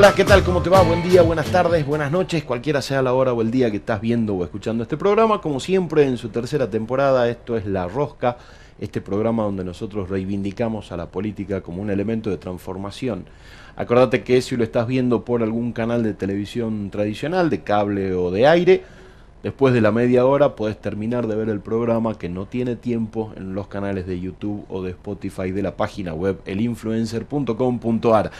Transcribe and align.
Hola, 0.00 0.14
¿qué 0.14 0.24
tal? 0.24 0.42
¿Cómo 0.42 0.62
te 0.62 0.70
va? 0.70 0.80
Buen 0.80 1.02
día, 1.02 1.20
buenas 1.20 1.52
tardes, 1.52 1.84
buenas 1.84 2.10
noches, 2.10 2.42
cualquiera 2.44 2.80
sea 2.80 3.02
la 3.02 3.12
hora 3.12 3.34
o 3.34 3.42
el 3.42 3.50
día 3.50 3.70
que 3.70 3.76
estás 3.76 4.00
viendo 4.00 4.34
o 4.34 4.44
escuchando 4.44 4.82
este 4.82 4.96
programa. 4.96 5.42
Como 5.42 5.60
siempre, 5.60 6.04
en 6.04 6.16
su 6.16 6.30
tercera 6.30 6.70
temporada, 6.70 7.28
esto 7.28 7.54
es 7.54 7.66
La 7.66 7.86
Rosca, 7.86 8.38
este 8.80 9.02
programa 9.02 9.42
donde 9.42 9.62
nosotros 9.62 10.08
reivindicamos 10.08 10.90
a 10.90 10.96
la 10.96 11.10
política 11.10 11.60
como 11.60 11.82
un 11.82 11.90
elemento 11.90 12.30
de 12.30 12.38
transformación. 12.38 13.26
Acordate 13.76 14.22
que 14.22 14.40
si 14.40 14.56
lo 14.56 14.64
estás 14.64 14.86
viendo 14.86 15.22
por 15.22 15.42
algún 15.42 15.72
canal 15.72 16.02
de 16.02 16.14
televisión 16.14 16.88
tradicional, 16.88 17.50
de 17.50 17.60
cable 17.60 18.14
o 18.14 18.30
de 18.30 18.46
aire, 18.46 18.84
después 19.42 19.72
de 19.74 19.80
la 19.80 19.92
media 19.92 20.26
hora 20.26 20.54
puedes 20.54 20.80
terminar 20.80 21.26
de 21.26 21.36
ver 21.36 21.48
el 21.48 21.60
programa 21.60 22.18
que 22.18 22.28
no 22.28 22.46
tiene 22.46 22.76
tiempo 22.76 23.32
en 23.36 23.54
los 23.54 23.68
canales 23.68 24.06
de 24.06 24.20
YouTube 24.20 24.64
o 24.68 24.82
de 24.82 24.90
Spotify 24.90 25.50
de 25.50 25.62
la 25.62 25.76
página 25.76 26.14
web 26.14 26.40
elinfluencer.com.ar. 26.44 28.30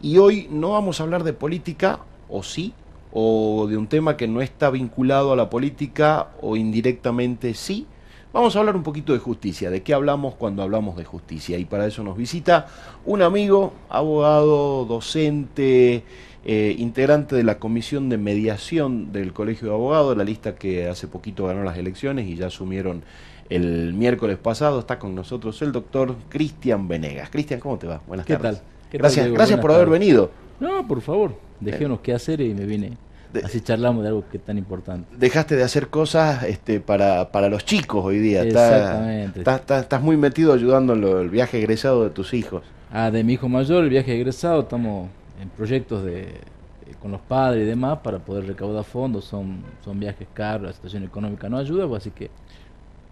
Y 0.00 0.18
hoy 0.18 0.48
no 0.50 0.70
vamos 0.72 1.00
a 1.00 1.04
hablar 1.04 1.24
de 1.24 1.32
política, 1.32 2.00
o 2.28 2.42
sí, 2.42 2.72
o 3.12 3.66
de 3.68 3.76
un 3.76 3.86
tema 3.86 4.16
que 4.16 4.28
no 4.28 4.40
está 4.40 4.70
vinculado 4.70 5.32
a 5.32 5.36
la 5.36 5.50
política, 5.50 6.28
o 6.40 6.56
indirectamente 6.56 7.54
sí. 7.54 7.86
Vamos 8.32 8.54
a 8.54 8.58
hablar 8.58 8.76
un 8.76 8.82
poquito 8.82 9.14
de 9.14 9.18
justicia, 9.20 9.70
de 9.70 9.82
qué 9.82 9.94
hablamos 9.94 10.34
cuando 10.34 10.62
hablamos 10.62 10.96
de 10.96 11.04
justicia. 11.04 11.56
Y 11.56 11.64
para 11.64 11.86
eso 11.86 12.04
nos 12.04 12.16
visita 12.16 12.66
un 13.06 13.22
amigo, 13.22 13.72
abogado, 13.88 14.84
docente, 14.84 16.04
eh, 16.50 16.74
integrante 16.78 17.36
de 17.36 17.44
la 17.44 17.58
comisión 17.58 18.08
de 18.08 18.16
mediación 18.16 19.12
del 19.12 19.34
Colegio 19.34 19.68
de 19.68 19.74
Abogados, 19.74 20.16
la 20.16 20.24
lista 20.24 20.54
que 20.54 20.88
hace 20.88 21.06
poquito 21.06 21.44
ganó 21.44 21.62
las 21.62 21.76
elecciones 21.76 22.26
y 22.26 22.36
ya 22.36 22.46
asumieron 22.46 23.02
el 23.50 23.92
miércoles 23.92 24.38
pasado. 24.38 24.80
Está 24.80 24.98
con 24.98 25.14
nosotros 25.14 25.60
el 25.60 25.72
doctor 25.72 26.16
Cristian 26.30 26.88
Venegas. 26.88 27.28
Cristian, 27.28 27.60
¿cómo 27.60 27.76
te 27.76 27.86
va? 27.86 28.00
Buenas 28.06 28.24
¿Qué 28.24 28.36
Tal? 28.36 28.62
gracias 28.90 29.30
gracias 29.30 29.60
por 29.60 29.72
haber 29.72 29.90
venido. 29.90 30.30
No, 30.58 30.88
por 30.88 31.02
favor, 31.02 31.34
dejémonos 31.60 32.00
qué 32.00 32.14
hacer 32.14 32.40
y 32.40 32.54
me 32.54 32.64
vine. 32.64 32.96
Así 33.44 33.60
charlamos 33.60 34.02
de 34.04 34.08
algo 34.08 34.24
que 34.30 34.38
es 34.38 34.42
tan 34.42 34.56
importante. 34.56 35.06
Dejaste 35.18 35.54
de 35.54 35.64
hacer 35.64 35.88
cosas 35.88 36.44
este, 36.44 36.80
para, 36.80 37.30
para 37.30 37.50
los 37.50 37.66
chicos 37.66 38.02
hoy 38.02 38.20
día. 38.20 38.42
Exactamente. 38.44 39.40
Estás, 39.40 40.00
muy 40.00 40.16
metido 40.16 40.54
ayudando 40.54 40.94
en 40.94 41.04
el 41.04 41.28
viaje 41.28 41.58
egresado 41.58 42.04
de 42.04 42.08
tus 42.08 42.32
hijos. 42.32 42.62
Ah, 42.90 43.10
de 43.10 43.22
mi 43.22 43.34
hijo 43.34 43.50
mayor, 43.50 43.84
el 43.84 43.90
viaje 43.90 44.14
egresado, 44.14 44.60
estamos 44.60 45.10
en 45.40 45.48
proyectos 45.50 46.04
de 46.04 46.22
eh, 46.22 46.94
con 47.00 47.10
los 47.12 47.20
padres 47.20 47.64
y 47.64 47.66
demás 47.66 47.98
para 47.98 48.18
poder 48.18 48.46
recaudar 48.46 48.84
fondos. 48.84 49.24
Son, 49.24 49.62
son 49.84 50.00
viajes 50.00 50.28
caros, 50.32 50.66
la 50.66 50.72
situación 50.72 51.04
económica 51.04 51.48
no 51.48 51.58
ayuda, 51.58 51.86
pues, 51.86 52.02
así 52.02 52.10
que 52.10 52.30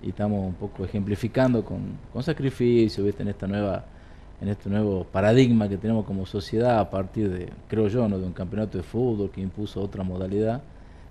y 0.03 0.11
estamos 0.11 0.47
un 0.47 0.55
poco 0.55 0.85
ejemplificando 0.85 1.65
con, 1.65 1.81
con 2.13 2.23
sacrificio, 2.23 3.03
¿viste? 3.05 3.23
en 3.23 3.29
esta 3.29 3.47
nueva 3.47 3.85
en 4.41 4.49
este 4.49 4.69
nuevo 4.69 5.05
paradigma 5.05 5.69
que 5.69 5.79
tenemos 5.79 6.05
como 6.05 6.27
sociedad 6.27 6.79
a 6.79 6.91
partir 6.91 7.31
de, 7.31 7.49
creo 7.69 7.89
yo, 7.89 8.07
¿no? 8.09 8.19
de 8.19 8.27
un 8.27 8.33
campeonato 8.33 8.77
de 8.77 8.85
fútbol 8.85 9.31
que 9.31 9.41
impuso 9.41 9.81
otra 9.81 10.05
modalidad 10.05 10.63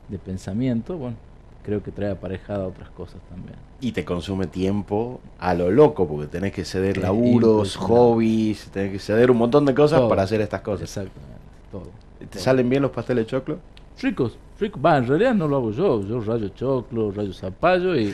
de 0.07 0.19
pensamiento, 0.19 0.97
bueno, 0.97 1.17
creo 1.65 1.81
que 1.81 1.91
trae 1.91 2.11
aparejada 2.11 2.67
otras 2.67 2.89
cosas 2.89 3.19
también. 3.29 3.55
Y 3.81 3.91
te 3.91 4.05
consume 4.05 4.47
tiempo 4.47 5.19
a 5.39 5.53
lo 5.53 5.71
loco, 5.71 6.07
porque 6.07 6.27
tenés 6.27 6.53
que 6.53 6.63
ceder 6.63 6.97
laburos, 6.97 7.75
hobbies, 7.75 8.69
tenés 8.71 8.91
que 8.91 8.99
ceder 8.99 9.31
un 9.31 9.37
montón 9.37 9.65
de 9.65 9.73
cosas 9.73 10.01
para 10.01 10.23
hacer 10.23 10.41
estas 10.41 10.61
cosas. 10.61 10.83
Exactamente, 10.83 11.41
todo. 11.71 11.89
¿Te 12.29 12.39
salen 12.39 12.69
bien 12.69 12.81
los 12.81 12.91
pasteles 12.91 13.25
de 13.25 13.31
choclo? 13.31 13.57
Ricos, 14.01 14.37
ricos. 14.59 14.81
Va, 14.83 14.97
en 14.97 15.07
realidad 15.07 15.33
no 15.33 15.47
lo 15.47 15.57
hago 15.57 15.71
yo, 15.71 16.01
yo 16.07 16.21
rayo 16.21 16.49
choclo, 16.49 17.11
rayo 17.11 17.33
zapallo 17.33 17.95
y 17.95 18.13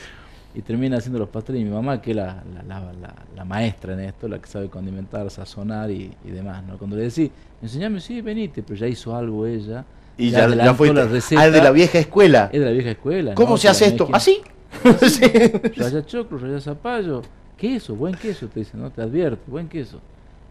y 0.53 0.61
termina 0.61 0.97
haciendo 0.97 1.19
los 1.19 1.29
pasteles 1.29 1.61
y 1.61 1.66
mi 1.66 1.72
mamá, 1.72 2.01
que 2.01 2.11
es 2.11 2.17
la, 2.17 2.44
la, 2.67 3.13
la, 3.35 3.45
maestra 3.45 3.94
en 3.94 4.01
esto, 4.01 4.28
la 4.28 4.40
que 4.40 4.47
sabe 4.47 4.69
condimentar, 4.69 5.29
sazonar 5.29 5.90
y, 5.90 6.11
y 6.25 6.29
demás, 6.29 6.63
¿no? 6.66 6.78
Cuando 6.78 6.97
le 6.97 7.03
decís, 7.03 7.31
enseñame, 7.61 8.01
sí, 8.01 8.22
venite, 8.22 8.61
pero 8.61 8.75
ya 8.75 8.88
hizo 8.88 9.16
algo 9.16 9.45
ella. 9.45 9.85
Y 10.21 10.31
ya, 10.31 10.47
ya, 10.47 10.73
fue 10.73 10.93
la 10.93 11.05
receta. 11.05 11.41
Ah, 11.41 11.49
de 11.49 11.61
la 11.61 11.71
vieja 11.71 11.99
escuela. 11.99 12.49
Es 12.51 12.59
de 12.59 12.65
la 12.65 12.71
vieja 12.71 12.91
escuela. 12.91 13.33
¿Cómo 13.33 13.57
se 13.57 13.67
hace 13.67 13.87
esto? 13.87 14.07
¿Así? 14.11 14.41
sí. 15.07 15.25
Raya 15.75 16.05
choclo, 16.05 16.37
raya 16.37 16.59
zapallo, 16.61 17.21
queso, 17.57 17.95
buen 17.95 18.15
queso, 18.15 18.47
te 18.47 18.61
dice, 18.61 18.77
¿no? 18.77 18.89
Te 18.91 19.01
advierte, 19.01 19.43
buen 19.47 19.67
queso. 19.67 19.99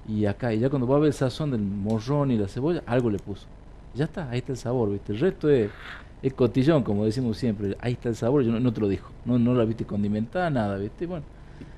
Y 0.09 0.27
acá, 0.27 0.53
y 0.53 0.59
ya 0.59 0.69
cuando 0.69 0.87
va 0.87 0.97
a 0.97 1.01
ver 1.01 1.09
el 1.09 1.15
sazón 1.15 1.53
del 1.53 1.61
morrón 1.61 2.31
y 2.31 2.37
la 2.37 2.49
cebolla, 2.49 2.83
algo 2.87 3.11
le 3.11 3.19
puso. 3.19 3.47
Ya 3.95 4.05
está, 4.05 4.29
ahí 4.31 4.39
está 4.39 4.53
el 4.53 4.59
sabor, 4.59 4.91
¿viste? 4.91 5.13
El 5.13 5.21
resto 5.21 5.49
es 5.49 5.71
es 6.23 6.35
cotillón, 6.35 6.83
como 6.83 7.05
decimos 7.05 7.37
siempre. 7.39 7.77
Ahí 7.81 7.93
está 7.93 8.09
el 8.09 8.17
sabor, 8.17 8.43
yo 8.43 8.53
no, 8.53 8.73
te 8.73 8.81
lo 8.81 8.89
dijo. 8.89 9.11
No, 9.25 9.39
no 9.39 9.55
la 9.55 9.65
viste 9.65 9.85
condimentada, 9.85 10.51
nada, 10.51 10.77
¿viste? 10.77 11.07
Bueno. 11.07 11.25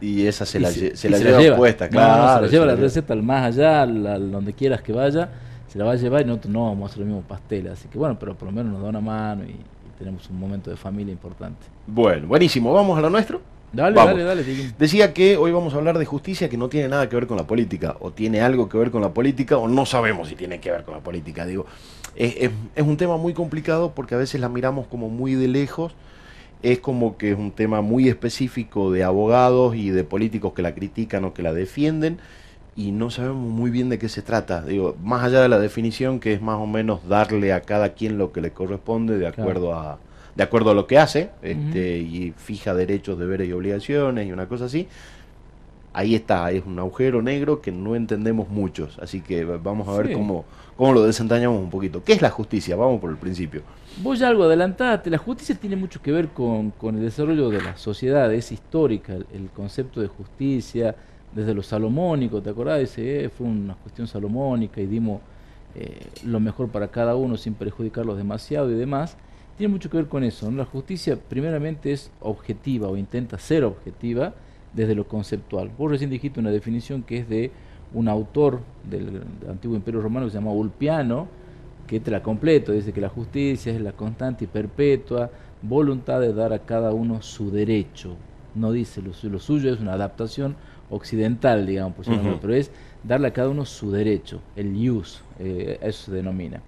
Y 0.01 0.27
esa 0.27 0.47
se, 0.47 0.61
la, 0.61 0.71
se, 0.71 1.11
la, 1.11 1.19
lleva, 1.19 1.57
puesta, 1.57 1.89
claro. 1.89 2.37
se 2.37 2.43
la 2.43 2.49
lleva 2.53 2.67
la, 2.67 2.77
receta 2.77 3.13
al 3.15 3.23
más 3.23 3.47
allá, 3.47 3.83
al, 3.83 4.31
donde 4.31 4.53
quieras 4.53 4.81
que 4.81 4.93
vaya, 4.93 5.29
se 5.73 5.79
la 5.79 5.87
va 5.87 5.93
a 5.93 5.97
llevar 5.97 6.21
y 6.21 6.25
nosotros 6.27 6.53
no 6.53 6.67
vamos 6.67 6.83
a 6.83 6.93
hacer 6.93 7.01
el 7.03 7.09
mismo 7.09 7.23
pastel. 7.23 7.69
Así 7.69 7.89
que 7.89 7.97
bueno, 7.97 8.19
pero 8.19 8.35
por 8.35 8.47
lo 8.47 8.53
menos 8.53 8.75
nos 8.75 8.83
da 8.83 8.91
una 8.91 9.01
mano 9.01 9.45
y, 9.45 9.57
tenemos 9.99 10.29
un 10.31 10.39
momento 10.41 10.69
de 10.69 10.77
familia 10.77 11.13
importante. 11.13 11.65
Bueno, 11.87 12.27
buenísimo. 12.27 12.73
¿Vamos 12.73 12.99
a 12.99 13.01
lo 13.01 13.09
nuestro? 13.09 13.41
Dale, 13.73 13.95
dale, 13.95 14.25
dale. 14.25 14.45
Decía 14.77 15.15
que 15.15 15.37
hoy 15.37 15.53
vamos 15.53 15.73
a 15.75 15.77
hablar 15.77 15.97
de 15.97 16.05
justicia 16.05 16.49
que 16.49 16.57
no 16.57 16.69
tiene 16.69 16.89
nada 16.89 17.09
que 17.09 17.15
ver 17.15 17.29
con 17.29 17.37
la 17.37 17.47
política, 17.47 17.97
o 18.01 18.11
tiene 18.11 18.41
algo 18.41 18.69
que 18.69 18.77
ver 18.77 18.91
con 18.91 19.01
la 19.01 19.15
política, 19.15 19.59
o 19.59 19.69
no 19.69 19.87
sabemos 19.87 20.29
si 20.29 20.35
tiene 20.35 20.59
que 20.61 20.73
ver 20.73 20.83
con 20.83 20.95
la 20.95 21.01
política. 21.01 21.47
Digo, 21.47 21.67
es, 22.17 22.51
un 22.77 22.97
tema 22.97 23.17
muy 23.17 23.33
complicado 23.33 23.93
porque 23.95 24.17
a 24.17 24.19
veces 24.19 24.41
la 24.41 24.49
miramos 24.49 24.89
como 24.89 25.09
muy 25.09 25.35
de 25.35 25.47
lejos. 25.47 25.95
Es 26.63 26.81
como 26.81 27.17
que 27.17 27.31
es 27.31 27.39
un 27.39 27.53
tema 27.53 27.81
muy 27.81 28.09
específico 28.09 28.91
de 28.91 29.05
abogados 29.05 29.77
y 29.77 29.91
de 29.91 30.03
políticos 30.03 30.53
que 30.53 30.63
la 30.63 30.75
critican 30.75 31.25
o 31.25 31.33
que 31.33 31.43
la 31.43 31.53
defienden 31.53 32.19
y 32.75 32.93
no 32.93 33.11
sabemos 33.11 33.51
muy 33.51 33.71
bien 33.71 33.89
de 33.89 33.99
qué 33.99 34.09
se 34.09 34.23
trata. 34.23 34.63
Digo, 34.63 34.97
más 35.03 35.25
allá 35.25 35.43
de 35.43 35.49
la 35.49 35.59
definición 35.59 36.21
que 36.21 36.33
es 36.33 36.41
más 36.41 36.59
o 36.59 36.67
menos 36.67 37.07
darle 37.09 37.53
a 37.53 37.61
cada 37.61 37.91
quien 37.91 38.19
lo 38.19 38.33
que 38.33 38.41
le 38.41 38.53
corresponde 38.53 39.19
de 39.19 39.27
acuerdo 39.27 39.75
a 39.75 39.99
de 40.35 40.43
acuerdo 40.43 40.71
a 40.71 40.75
lo 40.75 40.87
que 40.87 40.99
hace 40.99 41.29
este, 41.43 41.99
y 41.99 42.33
fija 42.35 42.73
derechos, 42.73 43.19
deberes 43.19 43.51
y 43.51 43.53
obligaciones 43.53 44.27
y 44.27 44.33
una 44.33 44.49
cosa 44.49 44.65
así 44.65 44.89
ahí 45.93 46.15
está, 46.15 46.51
es 46.51 46.65
un 46.65 46.79
agujero 46.79 47.23
negro 47.23 47.61
que 47.61 47.71
no 47.71 47.95
entendemos 47.95 48.49
muchos, 48.49 48.99
así 48.99 49.21
que 49.21 49.45
vamos 49.45 49.89
a 49.89 49.97
ver 49.97 50.13
cómo, 50.13 50.45
cómo 50.77 50.93
lo 50.93 51.03
desentrañamos 51.05 51.61
un 51.61 51.71
poquito. 51.71 52.03
¿Qué 52.03 52.13
es 52.13 52.23
la 52.23 52.31
justicia? 52.31 52.77
Vamos 52.77 53.01
por 53.01 53.11
el 53.11 53.17
principio. 53.17 53.63
Vos 54.03 54.19
ya 54.19 54.29
algo 54.29 54.45
adelantaste, 54.45 55.11
la 55.11 55.19
justicia 55.19 55.55
tiene 55.55 55.77
mucho 55.77 56.01
que 56.01 56.13
ver 56.13 56.29
con, 56.29 56.73
el 56.83 57.01
desarrollo 57.01 57.51
de 57.51 57.61
la 57.61 57.77
sociedad, 57.77 58.33
es 58.33 58.53
histórica 58.53 59.13
el, 59.13 59.51
concepto 59.55 60.01
de 60.01 60.09
justicia, 60.09 60.95
desde 61.35 61.55
lo 61.55 61.63
salomónico, 61.63 62.43
¿te 62.43 62.51
acordás? 62.51 62.81
Ese, 62.81 63.25
eh, 63.25 63.29
fue 63.29 63.47
una 63.47 63.75
cuestión 63.75 64.07
salomónica 64.07 64.81
y 64.81 64.87
dimos 64.87 65.21
eh, 65.75 66.07
lo 66.25 66.41
mejor 66.41 66.69
para 66.69 66.89
cada 66.89 67.17
uno 67.17 67.37
sin 67.37 67.55
perjudicarlos 67.55 68.17
demasiado 68.17 68.71
y 68.71 68.75
demás. 68.75 69.17
Tiene 69.57 69.73
mucho 69.73 69.91
que 69.91 69.99
ver 69.99 70.09
con 70.09 70.25
eso, 70.25 70.51
La 70.51 70.65
justicia 70.65 71.17
primeramente 71.17 71.93
es 71.93 72.11
objetiva 72.21 72.89
o 72.89 72.97
intenta 72.97 73.39
ser 73.39 73.65
objetiva, 73.65 74.35
desde 74.73 74.95
lo 74.95 75.07
conceptual. 75.07 75.71
Vos 75.77 75.91
recién 75.91 76.11
dijiste 76.11 76.41
una 76.41 76.51
definición 76.51 77.03
que 77.03 77.19
es 77.19 77.29
de 77.29 77.51
un 77.95 78.09
autor 78.09 78.61
del, 78.89 79.23
antiguo 79.49 79.77
imperio 79.77 80.01
romano 80.01 80.27
que 80.27 80.33
se 80.33 80.39
llama 80.39 80.53
Ulpiano, 80.53 81.29
que 81.87 82.01
te 82.01 82.11
la 82.11 82.23
completo, 82.23 82.73
dice 82.73 82.93
que 82.93 83.01
la 83.01 83.09
justicia 83.09 83.73
es 83.73 83.81
la 83.81 83.93
constante 83.93 84.45
y 84.45 84.47
perpetua 84.47 85.31
voluntad 85.61 86.21
de 86.21 86.33
dar 86.33 86.53
a 86.53 86.61
cada 86.61 86.93
uno 86.93 87.23
su 87.23 87.51
derecho. 87.51 88.17
No 88.55 88.73
dice 88.73 89.03
lo 89.03 89.39
suyo, 89.39 89.73
es 89.73 89.81
una 89.81 89.93
adaptación 89.93 90.57
occidental, 90.93 91.67
digamos, 91.67 92.07
pero 92.41 92.55
es 92.55 92.71
darle 93.03 93.29
a 93.29 93.33
cada 93.33 93.49
uno 93.49 93.65
su 93.65 93.91
derecho, 93.91 94.41
el 94.55 94.77
ius, 94.77 95.23
eh, 95.39 95.79
eso 95.83 96.07
se 96.07 96.13
denomina. 96.13 96.61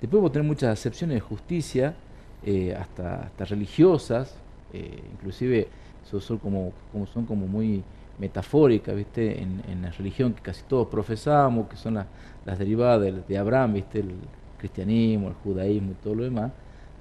Después 0.00 0.22
vos 0.22 0.32
tener 0.32 0.46
muchas 0.46 0.70
acepciones 0.70 1.16
de 1.16 1.20
justicia, 1.20 1.94
eh, 2.44 2.74
hasta, 2.74 3.24
hasta 3.24 3.44
religiosas, 3.46 4.36
eh, 4.72 5.02
inclusive 5.12 5.68
son 6.04 6.38
como, 6.38 6.72
como, 6.92 7.06
son 7.06 7.26
como 7.26 7.46
muy 7.46 7.82
metafóricas, 8.18 8.94
¿viste? 8.94 9.42
En, 9.42 9.82
la 9.82 9.90
religión 9.90 10.32
que 10.32 10.42
casi 10.42 10.62
todos 10.68 10.88
profesamos, 10.88 11.68
que 11.68 11.76
son 11.76 11.94
las 12.44 12.58
derivadas 12.58 13.26
de, 13.26 13.38
Abraham, 13.38 13.74
¿viste? 13.74 14.00
El 14.00 14.12
cristianismo, 14.58 15.28
el 15.28 15.34
judaísmo 15.34 15.92
y 15.92 15.94
todo 15.94 16.14
lo 16.14 16.24
demás, 16.24 16.52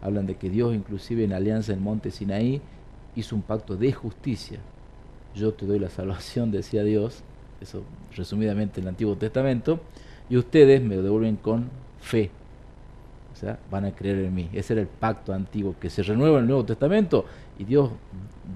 hablan 0.02 0.26
de 0.26 0.36
que 0.36 0.50
Dios 0.50 0.74
inclusive 0.74 1.24
en 1.24 1.34
alianza 1.34 1.72
en 1.74 1.82
monte 1.82 2.10
Sinaí 2.10 2.62
hizo 3.16 3.36
un 3.36 3.42
pacto 3.44 3.78
de 3.78 3.92
justicia. 3.92 4.60
Yo 5.36 5.54
te 5.54 5.66
doy 5.66 5.80
la 5.80 5.90
salvación, 5.90 6.52
decía 6.52 6.84
Dios, 6.84 7.24
eso 7.62 7.84
resumidamente 8.16 8.80
en 8.80 8.86
el 8.86 8.90
Antiguo 8.90 9.16
Testamento, 9.16 9.80
y 10.30 10.38
ustedes 10.38 10.82
me 10.82 10.98
devuelven 10.98 11.38
con 11.38 11.70
fe. 12.02 12.30
O 13.34 13.36
sea, 13.36 13.58
van 13.72 13.86
a 13.86 13.92
creer 13.92 14.20
en 14.20 14.34
mí. 14.34 14.50
Ese 14.54 14.74
era 14.74 14.82
el 14.82 14.88
pacto 14.88 15.34
antiguo 15.34 15.76
que 15.80 15.90
se 15.90 16.04
renueva 16.04 16.38
en 16.38 16.44
el 16.44 16.48
Nuevo 16.48 16.66
Testamento 16.66 17.26
y 17.58 17.64
Dios 17.64 17.90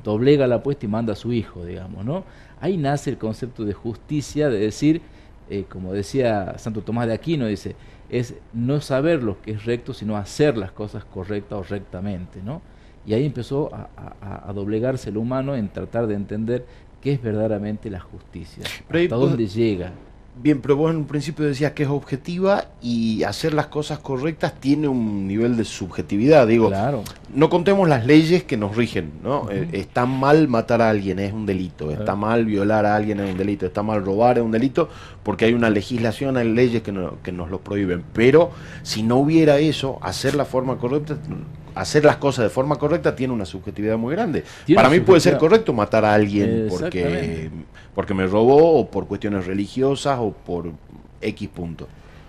doblega 0.04 0.46
la 0.48 0.56
apuesta 0.56 0.86
y 0.86 0.90
manda 0.90 1.14
a 1.14 1.16
su 1.16 1.34
hijo, 1.34 1.66
digamos, 1.66 2.06
¿no? 2.06 2.24
Ahí 2.62 2.78
nace 2.78 3.10
el 3.10 3.18
concepto 3.18 3.66
de 3.66 3.74
justicia, 3.74 4.50
de 4.50 4.60
decir, 4.60 5.02
eh, 5.50 5.66
como 5.68 5.94
decía 5.94 6.58
Santo 6.58 6.82
Tomás 6.82 7.08
de 7.08 7.14
Aquino, 7.14 7.48
dice, 7.48 7.76
es 8.10 8.36
no 8.54 8.80
saber 8.82 9.24
lo 9.24 9.42
que 9.42 9.52
es 9.52 9.66
recto, 9.66 9.94
sino 9.94 10.16
hacer 10.16 10.58
las 10.58 10.72
cosas 10.72 11.04
correctas 11.06 11.60
o 11.60 11.64
rectamente, 11.64 12.42
¿no? 12.44 12.62
Y 13.08 13.14
ahí 13.14 13.26
empezó 13.26 13.72
a, 13.74 14.52
doblegarse 14.54 15.10
el 15.10 15.18
humano 15.18 15.56
en 15.56 15.70
tratar 15.70 16.06
de 16.08 16.16
entender 16.16 16.66
qué 17.02 17.14
es 17.14 17.22
verdaderamente 17.22 17.90
la 17.90 18.02
justicia, 18.02 18.64
hasta 18.90 19.16
dónde 19.16 19.48
llega. 19.48 19.92
Bien, 20.40 20.62
pero 20.62 20.76
vos 20.76 20.92
en 20.92 20.98
un 20.98 21.06
principio 21.06 21.46
decías 21.46 21.72
que 21.72 21.82
es 21.84 21.90
objetiva 21.90 22.66
y 22.80 23.24
hacer 23.24 23.56
las 23.56 23.68
cosas 23.68 23.98
correctas 24.00 24.54
tiene 24.60 24.88
un 24.88 25.26
nivel 25.28 25.58
de 25.58 25.64
subjetividad. 25.66 26.46
Digo, 26.46 26.68
Claro. 26.68 27.04
no 27.34 27.50
contemos 27.50 27.90
las 27.90 28.06
leyes 28.06 28.44
que 28.44 28.56
nos 28.56 28.76
rigen, 28.76 29.14
¿no? 29.24 29.50
Eh, 29.50 29.68
está 29.72 30.06
mal 30.06 30.48
matar 30.48 30.82
a 30.84 30.90
alguien, 30.92 31.18
es 31.18 31.34
un 31.34 31.48
delito. 31.48 31.90
Está 31.90 32.16
mal 32.16 32.46
violar 32.46 32.86
a 32.86 32.96
alguien, 32.96 33.20
es 33.20 33.32
un 33.32 33.38
delito. 33.38 33.66
Está 33.66 33.82
mal 33.82 34.06
robar, 34.06 34.38
es 34.38 34.44
un 34.44 34.52
delito, 34.52 34.90
porque 35.24 35.46
hay 35.46 35.54
una 35.54 35.72
legislación, 35.72 36.38
hay 36.38 36.50
leyes 36.54 36.84
que, 36.84 36.92
no- 36.92 37.16
que 37.24 37.32
nos 37.32 37.50
lo 37.50 37.60
prohíben. 37.62 38.04
Pero 38.14 38.52
si 38.84 39.02
no 39.02 39.16
hubiera 39.18 39.58
eso, 39.58 39.98
hacer 40.04 40.36
la 40.36 40.46
forma 40.46 40.78
correcta, 40.78 41.18
hacer 41.80 42.06
las 42.06 42.18
cosas 42.18 42.44
de 42.44 42.50
forma 42.50 42.76
correcta 42.78 43.16
tiene 43.16 43.34
una 43.34 43.46
subjetividad 43.46 43.98
muy 43.98 44.16
grande. 44.16 44.44
Para 44.76 44.90
mí 44.90 45.00
puede 45.00 45.20
ser 45.20 45.38
correcto 45.38 45.74
matar 45.74 46.06
a 46.06 46.14
alguien 46.14 46.68
porque, 46.70 47.50
porque 47.96 48.14
me 48.14 48.26
robó 48.28 48.80
o 48.80 48.90
por 48.90 49.08
cuestiones 49.08 49.46
religiosas 49.46 50.20
o 50.20 50.32
por 50.32 50.72
X 51.22 51.50
punto. 51.50 51.88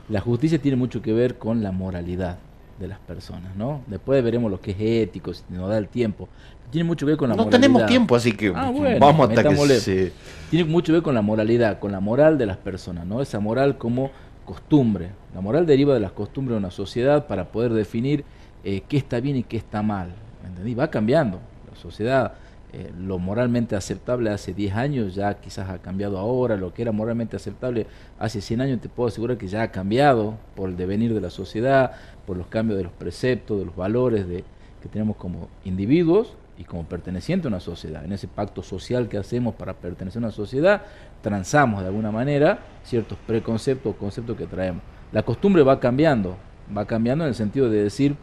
La 0.09 0.21
justicia 0.21 0.59
tiene 0.59 0.77
mucho 0.77 1.03
que 1.03 1.13
ver 1.13 1.37
con 1.37 1.63
la 1.63 1.71
moralidad 1.73 2.39
de 2.81 2.89
las 2.89 2.99
personas, 3.01 3.55
¿no? 3.57 3.83
Después 3.87 4.23
veremos 4.23 4.51
lo 4.51 4.61
que 4.61 4.71
es 4.71 4.77
ético, 4.81 5.35
si 5.35 5.43
nos 5.51 5.69
da 5.69 5.77
el 5.79 5.89
tiempo. 5.89 6.29
Tiene 6.71 6.85
mucho 6.85 7.07
que 7.07 7.13
ver 7.13 7.19
con 7.19 7.29
la 7.29 7.35
No 7.35 7.45
moralidad. 7.45 7.61
tenemos 7.61 7.87
tiempo, 7.87 8.15
así 8.15 8.33
que 8.33 8.53
Ah, 8.55 8.71
bueno, 8.71 8.99
vamos 9.01 9.29
hasta 9.29 9.43
que 9.43 9.57
se... 9.81 10.13
Tiene 10.51 10.65
mucho 10.71 10.87
que 10.87 10.93
ver 10.95 11.03
con 11.03 11.15
la 11.15 11.23
moralidad, 11.23 11.79
con 11.79 11.93
la 11.93 12.01
moral 12.01 12.39
de 12.39 12.47
las 12.47 12.57
personas, 12.57 13.07
¿no? 13.07 13.21
Esa 13.21 13.41
moral 13.41 13.79
como 13.79 14.11
costumbre. 14.45 15.09
La 15.35 15.41
moral 15.41 15.67
deriva 15.67 15.93
de 15.95 16.01
las 16.01 16.13
costumbres 16.13 16.55
de 16.55 16.59
una 16.59 16.71
sociedad 16.71 17.27
para 17.27 17.47
poder 17.47 17.73
definir 17.73 18.25
eh, 18.65 18.83
qué 18.89 18.97
está 18.97 19.21
bien 19.21 19.37
y 19.37 19.43
qué 19.43 19.57
está 19.57 19.83
mal. 19.83 20.15
¿me 20.43 20.49
entendí? 20.49 20.75
Va 20.75 20.91
cambiando. 20.91 21.41
La 21.71 21.77
sociedad, 21.77 22.35
eh, 22.73 22.93
lo 22.99 23.19
moralmente 23.19 23.77
aceptable 23.77 24.31
hace 24.31 24.53
10 24.53 24.75
años 24.75 25.15
ya 25.15 25.35
quizás 25.35 25.71
ha 25.71 25.79
cambiado 25.79 26.19
ahora. 26.19 26.57
Lo 26.57 26.75
que 26.75 26.83
era 26.83 26.93
moralmente 26.93 27.37
aceptable 27.37 27.87
hace 28.19 28.41
100 28.41 28.61
años 28.61 28.81
te 28.81 28.89
puedo 28.89 29.09
asegurar 29.09 29.39
que 29.39 29.49
ya 29.49 29.63
ha 29.63 29.71
cambiado 29.71 30.35
por 30.55 30.69
el 30.69 30.77
devenir 30.77 31.15
de 31.15 31.21
la 31.21 31.31
sociedad, 31.31 31.93
por 32.27 32.37
los 32.37 32.47
cambios 32.49 32.77
de 32.79 32.85
los 32.85 32.93
preceptos, 32.93 33.59
de 33.59 33.65
los 33.65 33.77
valores 33.77 34.29
de, 34.29 34.45
que 34.83 34.89
tenemos 34.89 35.17
como 35.17 35.49
individuos 35.65 36.35
y 36.59 36.65
como 36.65 36.85
perteneciente 36.85 37.47
a 37.47 37.51
una 37.51 37.61
sociedad. 37.61 38.05
En 38.05 38.13
ese 38.13 38.29
pacto 38.29 38.63
social 38.63 39.09
que 39.09 39.17
hacemos 39.17 39.55
para 39.55 39.75
pertenecer 39.75 40.23
a 40.23 40.27
una 40.27 40.35
sociedad, 40.35 40.83
transamos 41.23 41.81
de 41.81 41.87
alguna 41.87 42.11
manera 42.11 42.59
ciertos 42.83 43.17
preconceptos 43.27 43.95
o 43.95 43.97
conceptos 43.97 44.37
que 44.37 44.47
traemos. 44.47 44.83
La 45.13 45.23
costumbre 45.23 45.63
va 45.63 45.79
cambiando, 45.81 46.37
va 46.77 46.85
cambiando 46.85 47.25
en 47.25 47.29
el 47.29 47.35
sentido 47.35 47.71
de 47.71 47.85
decir, 47.85 48.17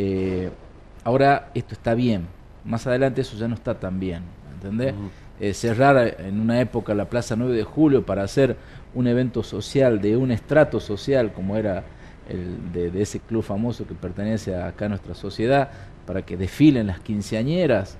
eh, 0.00 0.50
ahora 1.02 1.50
esto 1.54 1.74
está 1.74 1.94
bien, 1.94 2.28
más 2.64 2.86
adelante 2.86 3.22
eso 3.22 3.36
ya 3.36 3.48
no 3.48 3.56
está 3.56 3.80
tan 3.80 3.98
bien, 3.98 4.22
¿entendés? 4.54 4.94
Eh, 5.40 5.52
cerrar 5.54 6.20
en 6.20 6.38
una 6.38 6.60
época 6.60 6.94
la 6.94 7.06
Plaza 7.06 7.34
9 7.34 7.52
de 7.56 7.64
Julio 7.64 8.06
para 8.06 8.22
hacer 8.22 8.56
un 8.94 9.08
evento 9.08 9.42
social 9.42 10.00
de 10.00 10.16
un 10.16 10.30
estrato 10.30 10.78
social 10.78 11.32
como 11.32 11.56
era 11.56 11.82
el 12.28 12.72
de, 12.72 12.92
de 12.92 13.02
ese 13.02 13.18
club 13.18 13.42
famoso 13.42 13.88
que 13.88 13.94
pertenece 13.94 14.54
a 14.54 14.68
acá 14.68 14.84
a 14.84 14.90
nuestra 14.90 15.16
sociedad, 15.16 15.68
para 16.06 16.22
que 16.22 16.36
desfilen 16.36 16.86
las 16.86 17.00
quinceañeras, 17.00 17.96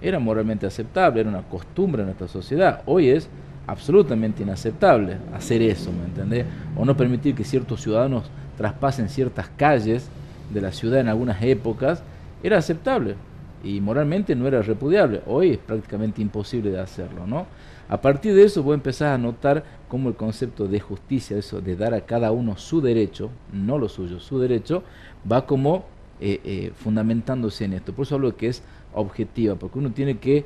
era 0.00 0.18
moralmente 0.18 0.66
aceptable, 0.66 1.20
era 1.20 1.28
una 1.28 1.42
costumbre 1.42 2.00
en 2.00 2.06
nuestra 2.06 2.26
sociedad. 2.26 2.80
Hoy 2.86 3.10
es 3.10 3.28
absolutamente 3.66 4.42
inaceptable 4.42 5.18
hacer 5.34 5.60
eso, 5.60 5.92
¿me 5.92 6.06
entendés? 6.06 6.46
O 6.74 6.86
no 6.86 6.96
permitir 6.96 7.34
que 7.34 7.44
ciertos 7.44 7.82
ciudadanos 7.82 8.30
traspasen 8.56 9.10
ciertas 9.10 9.50
calles 9.58 10.08
de 10.52 10.60
la 10.60 10.72
ciudad 10.72 11.00
en 11.00 11.08
algunas 11.08 11.42
épocas, 11.42 12.02
era 12.42 12.58
aceptable 12.58 13.16
y 13.62 13.80
moralmente 13.80 14.36
no 14.36 14.46
era 14.46 14.62
repudiable. 14.62 15.22
Hoy 15.26 15.50
es 15.52 15.58
prácticamente 15.58 16.20
imposible 16.20 16.70
de 16.70 16.80
hacerlo, 16.80 17.26
¿no? 17.26 17.46
A 17.88 18.00
partir 18.00 18.34
de 18.34 18.44
eso 18.44 18.62
vos 18.62 18.74
empezás 18.74 19.14
a 19.14 19.18
notar 19.18 19.64
cómo 19.88 20.08
el 20.08 20.14
concepto 20.14 20.66
de 20.66 20.80
justicia, 20.80 21.36
eso 21.36 21.60
de 21.60 21.76
dar 21.76 21.94
a 21.94 22.02
cada 22.02 22.32
uno 22.32 22.56
su 22.56 22.80
derecho, 22.80 23.30
no 23.52 23.78
lo 23.78 23.88
suyo, 23.88 24.20
su 24.20 24.38
derecho, 24.38 24.82
va 25.30 25.46
como 25.46 25.84
eh, 26.20 26.40
eh, 26.44 26.72
fundamentándose 26.74 27.64
en 27.64 27.74
esto. 27.74 27.92
Por 27.92 28.06
eso 28.06 28.14
hablo 28.14 28.30
de 28.30 28.36
que 28.36 28.48
es 28.48 28.62
objetiva, 28.94 29.56
porque 29.56 29.78
uno 29.78 29.90
tiene 29.90 30.18
que 30.18 30.44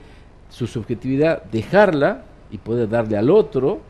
su 0.51 0.67
subjetividad 0.67 1.45
dejarla 1.45 2.25
y 2.51 2.59
poder 2.59 2.89
darle 2.89 3.17
al 3.17 3.31
otro, 3.31 3.81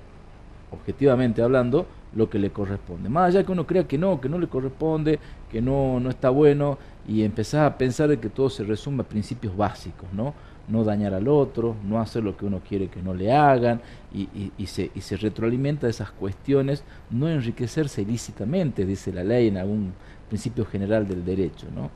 objetivamente 0.71 1.41
hablando, 1.41 1.87
lo 2.15 2.29
que 2.29 2.39
le 2.39 2.51
corresponde. 2.51 3.09
Más 3.09 3.29
allá 3.29 3.45
que 3.45 3.53
uno 3.53 3.67
crea 3.67 3.87
que 3.87 3.97
no, 3.97 4.21
que 4.21 4.29
no 4.29 4.39
le 4.39 4.49
corresponde, 4.49 5.19
que 5.51 5.61
no, 5.61 6.01
no 6.01 6.11
está 6.11 6.31
bueno, 6.31 6.79
y 7.07 7.23
empezás 7.23 7.63
a 7.67 7.79
pensar 7.79 8.17
que 8.19 8.29
todo 8.29 8.51
se 8.51 8.65
resume 8.65 9.03
a 9.03 9.09
principios 9.09 9.57
básicos, 9.57 10.09
¿no? 10.13 10.35
No 10.69 10.85
dañar 10.85 11.15
al 11.15 11.29
otro, 11.29 11.75
no 11.89 11.99
hacer 12.01 12.23
lo 12.23 12.37
que 12.37 12.45
uno 12.45 12.61
quiere 12.67 12.89
que 12.89 13.03
no 13.03 13.15
le 13.15 13.33
hagan, 13.33 13.81
y, 14.13 14.29
y- 14.59 14.67
se, 14.67 14.91
y 14.95 15.01
se 15.01 15.17
retroalimenta 15.17 15.89
esas 15.89 16.11
cuestiones, 16.11 16.85
no 17.11 17.29
enriquecerse 17.29 18.03
ilícitamente, 18.03 18.85
dice 18.85 19.13
la 19.13 19.25
ley 19.25 19.49
en 19.49 19.57
algún 19.57 19.93
principio 20.29 20.67
general 20.67 21.09
del 21.09 21.25
derecho, 21.25 21.67
¿no? 21.75 21.91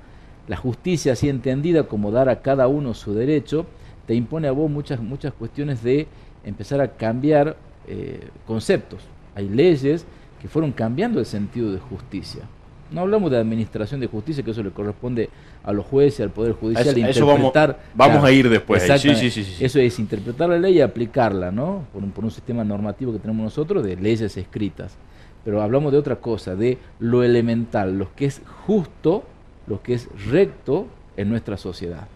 La 0.49 0.57
justicia, 0.57 1.13
así 1.13 1.29
entendida 1.29 1.85
como 1.85 2.11
dar 2.11 2.29
a 2.29 2.41
cada 2.41 2.67
uno 2.67 2.95
su 2.95 3.13
derecho, 3.15 3.67
te 4.07 4.15
impone 4.15 4.49
a 4.49 4.53
vos 4.53 4.71
muchas, 4.71 5.01
muchas 5.01 5.33
cuestiones 5.35 5.83
de 5.83 6.09
empezar 6.45 6.81
a 6.81 6.89
cambiar 6.97 7.57
eh, 7.87 8.29
conceptos. 8.47 9.03
Hay 9.35 9.49
leyes 9.49 10.05
que 10.41 10.49
fueron 10.49 10.73
cambiando 10.73 11.21
el 11.21 11.27
sentido 11.27 11.71
de 11.73 11.79
justicia. 11.79 12.43
No 12.93 13.01
hablamos 13.03 13.31
de 13.31 13.39
administración 13.39 14.01
de 14.01 14.07
justicia, 14.07 14.43
que 14.45 14.51
eso 14.51 14.63
le 14.63 14.71
corresponde 14.71 15.31
a 15.65 15.73
los 15.73 15.87
jueces, 15.87 16.21
al 16.21 16.31
Poder 16.31 16.53
Judicial, 16.53 16.87
eso- 16.97 17.07
a 17.07 17.09
eso 17.11 17.27
vamos- 17.27 17.47
interpretar. 17.47 17.81
vamos 17.95 18.25
a 18.25 18.31
ir 18.33 18.49
después 18.49 18.83
sí, 18.83 19.15
sí, 19.15 19.31
sí. 19.45 19.65
Eso 19.65 19.79
es 19.79 19.99
interpretar 19.99 20.49
la 20.49 20.59
ley 20.59 20.75
y 20.79 20.81
aplicarla, 20.81 21.51
¿no? 21.51 21.85
Por 21.93 22.03
un, 22.03 22.11
por 22.11 22.25
un 22.25 22.31
sistema 22.31 22.65
normativo 22.65 23.13
que 23.13 23.19
tenemos 23.19 23.43
nosotros 23.45 23.83
de 23.85 23.97
leyes 23.97 24.37
escritas. 24.37 24.97
Pero 25.45 25.61
hablamos 25.63 25.91
de 25.93 25.99
otra 25.99 26.17
cosa, 26.17 26.55
de 26.55 26.79
lo 27.01 27.25
elemental, 27.25 27.99
lo 27.99 28.15
que 28.15 28.27
es 28.27 28.43
justo, 28.67 29.25
lo 29.67 29.83
que 29.83 29.95
es 29.95 30.09
recto 30.31 30.87
en 31.17 31.29
nuestra 31.31 31.57
sociedad. 31.57 32.07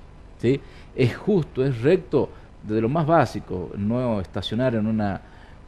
¿sí? 0.40 0.60
Es 0.94 1.16
justo, 1.16 1.64
es 1.64 1.80
recto 1.82 2.28
desde 2.62 2.80
lo 2.82 2.88
más 2.88 3.06
básico, 3.06 3.70
no 3.76 4.20
estacionar 4.20 4.74
en 4.74 4.86
una, 4.86 5.20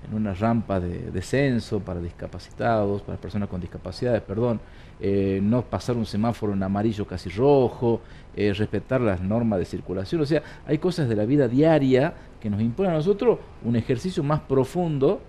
en 0.07 0.15
una 0.15 0.35
rampa 0.35 0.81
de 0.81 1.11
descenso 1.11 1.81
para 1.81 2.01
discapacitados, 2.01 3.03
para 3.03 3.19
personas 3.19 3.49
con 3.49 3.61
discapacidades, 3.61 4.23
perdón, 4.23 4.61
eh, 5.01 5.41
no 5.43 5.63
pasar 5.63 5.97
un 5.97 6.07
semáforo 6.07 6.53
en 6.53 6.63
amarillo 6.63 7.07
casi 7.07 7.29
rojo, 7.31 8.01
eh, 8.37 8.53
respetar 8.53 9.01
las 9.01 9.21
normas 9.21 9.59
de 9.59 9.65
circulación, 9.65 10.21
o 10.21 10.27
sea, 10.27 10.43
hay 10.67 10.79
cosas 10.79 11.09
de 11.09 11.17
la 11.17 11.25
vida 11.25 11.49
diaria 11.49 12.15
que 12.41 12.51
nos 12.51 12.61
imponen 12.61 12.93
a 12.93 12.97
nosotros 12.97 13.39
un 13.65 13.77
ejercicio 13.77 14.23
más 14.23 14.41
profundo, 14.41 15.21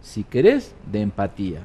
si 0.00 0.24
querés, 0.24 0.74
de 0.90 1.02
empatía. 1.02 1.60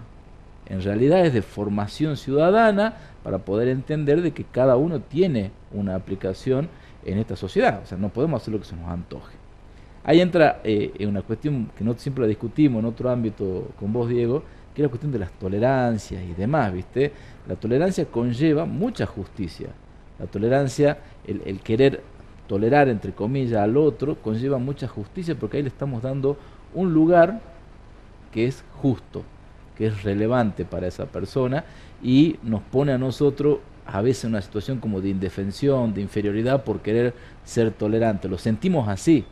En 0.65 0.81
realidad 0.81 1.25
es 1.25 1.33
de 1.33 1.41
formación 1.41 2.17
ciudadana 2.17 2.95
para 3.23 3.39
poder 3.39 3.69
entender 3.69 4.21
de 4.21 4.31
que 4.31 4.43
cada 4.43 4.75
uno 4.75 4.99
tiene 4.99 5.51
una 5.71 5.95
aplicación 5.95 6.69
en 7.05 7.19
esta 7.19 7.35
sociedad. 7.35 7.81
O 7.83 7.85
sea, 7.85 7.97
no 7.97 8.09
podemos 8.09 8.41
hacer 8.41 8.53
lo 8.53 8.59
que 8.59 8.65
se 8.65 8.75
nos 8.75 8.89
antoje. 8.89 9.46
Ahí 10.07 10.21
entra 10.21 10.61
eh, 10.63 11.05
una 11.05 11.21
cuestión 11.21 11.69
que 11.77 11.83
no 11.83 11.93
siempre 11.95 12.21
la 12.21 12.29
discutimos 12.29 12.79
en 12.79 12.85
otro 12.85 13.09
ámbito 13.09 13.67
con 13.77 13.91
vos, 13.91 14.07
Diego, 14.07 14.41
que 14.73 14.81
es 14.81 14.83
la 14.83 14.89
cuestión 14.89 15.11
de 15.11 15.19
las 15.19 15.33
tolerancias 15.33 16.23
y 16.23 16.33
demás, 16.33 16.71
¿viste? 16.71 17.11
La 17.45 17.57
tolerancia 17.57 18.05
conlleva 18.05 18.63
mucha 18.63 19.05
justicia. 19.05 19.67
La 20.17 20.25
tolerancia, 20.25 20.97
el, 21.27 21.41
el 21.45 21.59
querer 21.59 22.01
tolerar, 22.47 22.87
entre 22.87 23.11
comillas, 23.11 23.59
al 23.61 23.75
otro, 23.75 24.15
conlleva 24.15 24.57
mucha 24.57 24.87
justicia 24.87 25.35
porque 25.35 25.57
ahí 25.57 25.63
le 25.63 25.69
estamos 25.69 26.01
dando 26.01 26.37
un 26.73 26.93
lugar 26.93 27.41
que 28.31 28.45
es 28.45 28.63
justo, 28.81 29.23
que 29.75 29.87
es 29.87 30.03
relevante 30.03 30.63
para 30.63 30.87
esa 30.87 31.07
persona 31.07 31.65
y 32.01 32.37
nos 32.43 32.61
pone 32.61 32.93
a 32.93 32.97
nosotros 32.97 33.59
a 33.85 34.01
veces 34.01 34.23
en 34.23 34.29
una 34.29 34.41
situación 34.41 34.79
como 34.79 35.01
de 35.01 35.09
indefensión, 35.09 35.93
de 35.93 35.99
inferioridad 35.99 36.63
por 36.63 36.79
querer 36.79 37.13
ser 37.43 37.71
tolerante. 37.71 38.29
Lo 38.29 38.37
sentimos 38.37 38.87
así, 38.87 39.25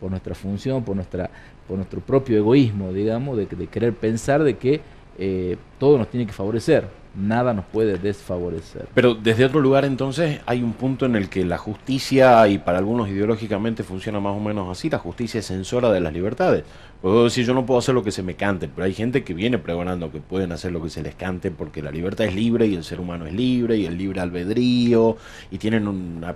por 0.00 0.10
nuestra 0.10 0.34
función, 0.34 0.82
por, 0.82 0.96
nuestra, 0.96 1.30
por 1.68 1.76
nuestro 1.76 2.00
propio 2.00 2.38
egoísmo, 2.38 2.92
digamos, 2.92 3.36
de, 3.36 3.46
querer 3.46 3.92
pensar 3.94 4.42
de 4.42 4.56
que 4.56 4.80
eh, 5.18 5.56
todo 5.78 5.98
nos 5.98 6.08
tiene 6.08 6.26
que 6.26 6.32
favorecer, 6.32 6.88
nada 7.14 7.52
nos 7.52 7.64
puede 7.66 7.98
desfavorecer. 7.98 8.88
Pero 8.94 9.14
desde 9.14 9.44
otro 9.44 9.60
lugar 9.60 9.84
entonces 9.84 10.40
hay 10.46 10.62
un 10.62 10.72
punto 10.72 11.06
en 11.06 11.16
el 11.16 11.28
que 11.28 11.44
la 11.44 11.58
justicia, 11.58 12.46
y 12.48 12.58
para 12.58 12.78
algunos 12.78 13.08
ideológicamente 13.08 13.82
funciona 13.82 14.20
más 14.20 14.36
o 14.36 14.40
menos 14.40 14.70
así, 14.70 14.88
la 14.88 14.98
justicia 14.98 15.40
es 15.40 15.46
censora 15.46 15.90
de 15.90 16.00
las 16.00 16.12
libertades. 16.12 16.64
Puedo 17.02 17.24
decir, 17.24 17.46
yo 17.46 17.54
no 17.54 17.64
puedo 17.64 17.78
hacer 17.78 17.94
lo 17.94 18.04
que 18.04 18.10
se 18.10 18.22
me 18.22 18.34
cante, 18.34 18.68
pero 18.68 18.84
hay 18.84 18.94
gente 18.94 19.24
que 19.24 19.34
viene 19.34 19.58
pregonando 19.58 20.12
que 20.12 20.20
pueden 20.20 20.52
hacer 20.52 20.72
lo 20.72 20.82
que 20.82 20.90
se 20.90 21.02
les 21.02 21.14
cante 21.14 21.50
porque 21.50 21.82
la 21.82 21.90
libertad 21.90 22.26
es 22.26 22.34
libre 22.34 22.66
y 22.66 22.74
el 22.74 22.84
ser 22.84 23.00
humano 23.00 23.26
es 23.26 23.32
libre 23.32 23.76
y 23.76 23.86
el 23.86 23.96
libre 23.96 24.20
albedrío 24.20 25.16
y 25.50 25.58
tienen 25.58 25.88
una 25.88 25.98
un 26.28 26.34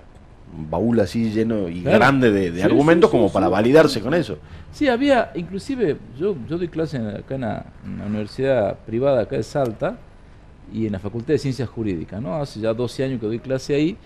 baúl 0.57 0.99
así 0.99 1.31
lleno 1.31 1.67
y 1.69 1.81
Claro. 1.81 1.97
grande 1.99 2.31
de, 2.31 2.51
de 2.51 2.57
Sí, 2.59 2.63
argumentos 2.63 3.09
sí, 3.09 3.15
sí, 3.17 3.21
como 3.21 3.31
para 3.31 3.49
validarse 3.49 4.01
con 4.01 4.13
eso. 4.13 4.37
Sí, 4.71 4.87
había, 4.87 5.31
inclusive, 5.35 5.97
yo, 6.17 6.35
yo 6.49 6.57
doy 6.57 6.67
clase 6.67 6.97
en- 6.97 7.07
acá 7.07 7.35
en 7.35 7.41
la, 7.41 7.65
en 7.85 7.97
la 7.99 8.05
universidad 8.05 8.75
privada 8.85 9.21
acá 9.21 9.35
de 9.37 9.43
Salta 9.43 9.97
y 10.73 10.85
en 10.87 10.91
la 10.93 10.99
Facultad 10.99 11.29
de 11.33 11.37
Ciencias 11.39 11.69
Jurídicas, 11.69 12.21
¿no? 12.21 12.35
Hace 12.35 12.59
ya 12.59 12.73
12 12.73 13.03
años 13.03 13.19
que 13.19 13.25
doy 13.27 13.39
clase 13.39 13.75
ahí 13.75 13.97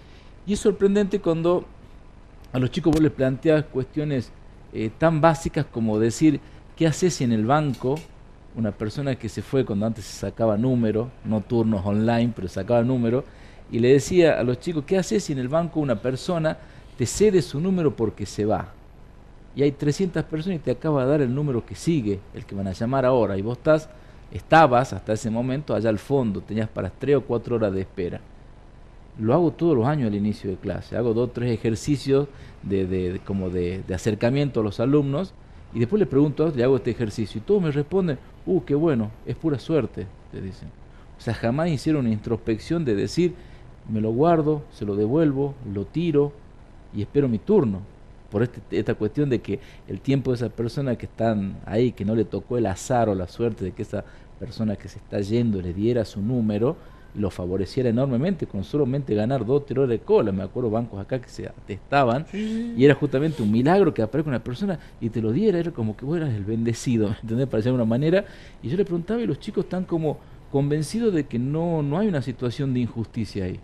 y 0.46 0.53
es 0.53 0.60
sorprendente 0.60 1.20
cuando 1.20 1.65
a 2.51 2.60
los 2.60 2.72
chicos 2.72 2.91
vos 2.94 3.01
les 3.01 3.12
planteas 3.12 3.63
cuestiones 3.65 4.32
eh, 4.74 4.89
tan 4.98 5.22
básicas 5.22 5.65
como 5.65 6.00
decir, 6.00 6.39
¿qué 6.75 6.88
haces 6.88 7.13
si 7.15 7.24
en 7.24 7.32
el 7.32 7.46
banco 7.46 7.96
una 8.56 8.72
persona 8.72 9.15
que 9.15 9.29
se 9.29 9.41
fue 9.41 9.63
cuando 9.63 9.86
antes 9.86 10.06
se 10.06 10.20
sacaba 10.20 10.58
número, 10.58 11.10
no 11.24 11.41
turnos 11.41 11.86
online, 11.86 12.34
pero 12.36 12.48
sacaba 12.48 12.82
número, 12.84 13.24
y 13.71 13.79
le 13.79 13.93
decía 13.93 14.39
a 14.39 14.43
los 14.43 14.59
chicos, 14.59 14.83
¿qué 14.85 14.97
haces 14.97 15.23
si 15.23 15.33
en 15.33 15.39
el 15.39 15.47
banco 15.47 15.79
una 15.79 15.95
persona 15.95 16.57
te 16.97 17.05
cede 17.05 17.41
su 17.41 17.59
número 17.59 17.95
porque 17.95 18.25
se 18.25 18.45
va? 18.45 18.73
Y 19.55 19.63
hay 19.63 19.71
300 19.71 20.23
personas 20.23 20.59
y 20.59 20.61
te 20.61 20.71
acaba 20.71 21.03
de 21.03 21.11
dar 21.11 21.21
el 21.21 21.33
número 21.33 21.65
que 21.65 21.75
sigue, 21.75 22.19
el 22.33 22.45
que 22.45 22.55
van 22.55 22.67
a 22.67 22.71
llamar 22.73 23.05
ahora, 23.05 23.38
y 23.38 23.41
vos 23.41 23.57
estás, 23.57 23.89
estabas 24.31 24.93
hasta 24.93 25.13
ese 25.13 25.29
momento 25.29 25.73
allá 25.73 25.89
al 25.89 25.99
fondo, 25.99 26.41
tenías 26.41 26.69
para 26.69 26.89
3 26.89 27.17
o 27.17 27.21
4 27.21 27.55
horas 27.55 27.73
de 27.73 27.81
espera. 27.81 28.21
Lo 29.19 29.33
hago 29.33 29.51
todos 29.51 29.75
los 29.75 29.85
años 29.85 30.07
al 30.07 30.15
inicio 30.15 30.49
de 30.49 30.55
clase, 30.55 30.95
hago 30.95 31.13
dos 31.13 31.27
o 31.27 31.31
tres 31.31 31.51
ejercicios 31.51 32.27
de, 32.63 33.19
como 33.25 33.49
de, 33.49 33.83
acercamiento 33.93 34.61
a 34.61 34.63
los 34.63 34.79
alumnos, 34.79 35.33
y 35.73 35.79
después 35.79 35.99
le 35.99 36.05
pregunto, 36.05 36.51
le 36.55 36.63
hago 36.63 36.77
este 36.77 36.91
ejercicio, 36.91 37.39
y 37.39 37.41
todos 37.41 37.61
me 37.61 37.71
responden, 37.71 38.17
uh, 38.45 38.63
qué 38.63 38.75
bueno, 38.75 39.11
es 39.25 39.35
pura 39.35 39.59
suerte, 39.59 40.07
te 40.31 40.41
dicen. 40.41 40.69
O 41.17 41.21
sea, 41.21 41.33
jamás 41.33 41.69
hicieron 41.69 42.05
una 42.05 42.13
introspección 42.13 42.85
de 42.85 42.95
decir, 42.95 43.35
me 43.89 44.01
lo 44.01 44.12
guardo, 44.12 44.63
se 44.72 44.86
lo 44.86 44.96
devuelvo, 44.96 45.55
lo 45.74 45.86
tiro 45.86 46.31
y 46.96 47.01
espero 47.01 47.27
mi 47.27 47.39
turno. 47.39 47.81
Por 48.31 48.43
este, 48.43 48.62
esta 48.72 48.93
cuestión 48.93 49.29
de 49.29 49.39
que 49.39 49.60
el 49.88 50.01
tiempo 50.01 50.31
de 50.31 50.36
esa 50.36 50.50
persona 50.50 50.96
que 50.96 51.08
están 51.08 51.58
ahí, 51.65 51.91
que 51.91 52.05
no 52.05 52.15
le 52.15 52.25
tocó 52.25 52.58
el 52.58 52.67
azar 52.67 53.10
o 53.10 53.15
la 53.15 53.27
suerte 53.27 53.65
de 53.65 53.72
que 53.72 53.81
esa 53.81 54.03
persona 54.39 54.75
que 54.75 54.88
se 54.88 55.00
está 55.00 55.19
yendo 55.19 55.62
le 55.62 55.74
diera 55.74 56.05
su 56.05 56.22
número, 56.22 56.77
lo 57.15 57.31
favoreciera 57.31 57.89
enormemente 57.89 58.46
con 58.46 58.63
solamente 58.63 59.15
ganar 59.15 59.46
dos 59.46 59.65
tiros 59.65 59.89
de 59.89 60.00
cola. 60.00 60.31
Me 60.31 60.43
acuerdo 60.43 60.69
bancos 60.69 61.00
acá 61.00 61.19
que 61.19 61.29
se 61.29 61.48
atestaban 61.48 62.25
y 62.31 62.86
era 62.86 62.93
justamente 62.93 63.41
un 63.41 63.51
milagro 63.51 63.93
que 63.93 64.01
aparezca 64.03 64.29
una 64.29 64.43
persona 64.43 64.79
y 65.01 65.10
te 65.10 65.22
lo 65.22 65.31
diera, 65.31 65.60
era 65.60 65.72
como 65.72 65.98
que 65.98 66.05
vos 66.05 66.17
eras 66.17 66.34
el 66.34 66.43
bendecido, 66.43 67.15
¿entendés? 67.22 67.48
Para 67.48 67.58
decirlo 67.58 67.77
de 67.77 67.84
una 67.84 67.89
manera. 67.89 68.25
Y 68.62 68.69
yo 68.69 68.77
le 68.77 68.86
preguntaba 68.86 69.22
y 69.22 69.27
los 69.27 69.39
chicos 69.39 69.63
están 69.63 69.86
como 69.86 70.17
convencidos 70.51 71.13
de 71.13 71.25
que 71.25 71.39
no, 71.39 71.81
no 71.81 71.98
hay 71.98 72.08
una 72.08 72.22
situación 72.22 72.74
de 72.74 72.81
injusticia 72.81 73.46
ahí. 73.46 73.60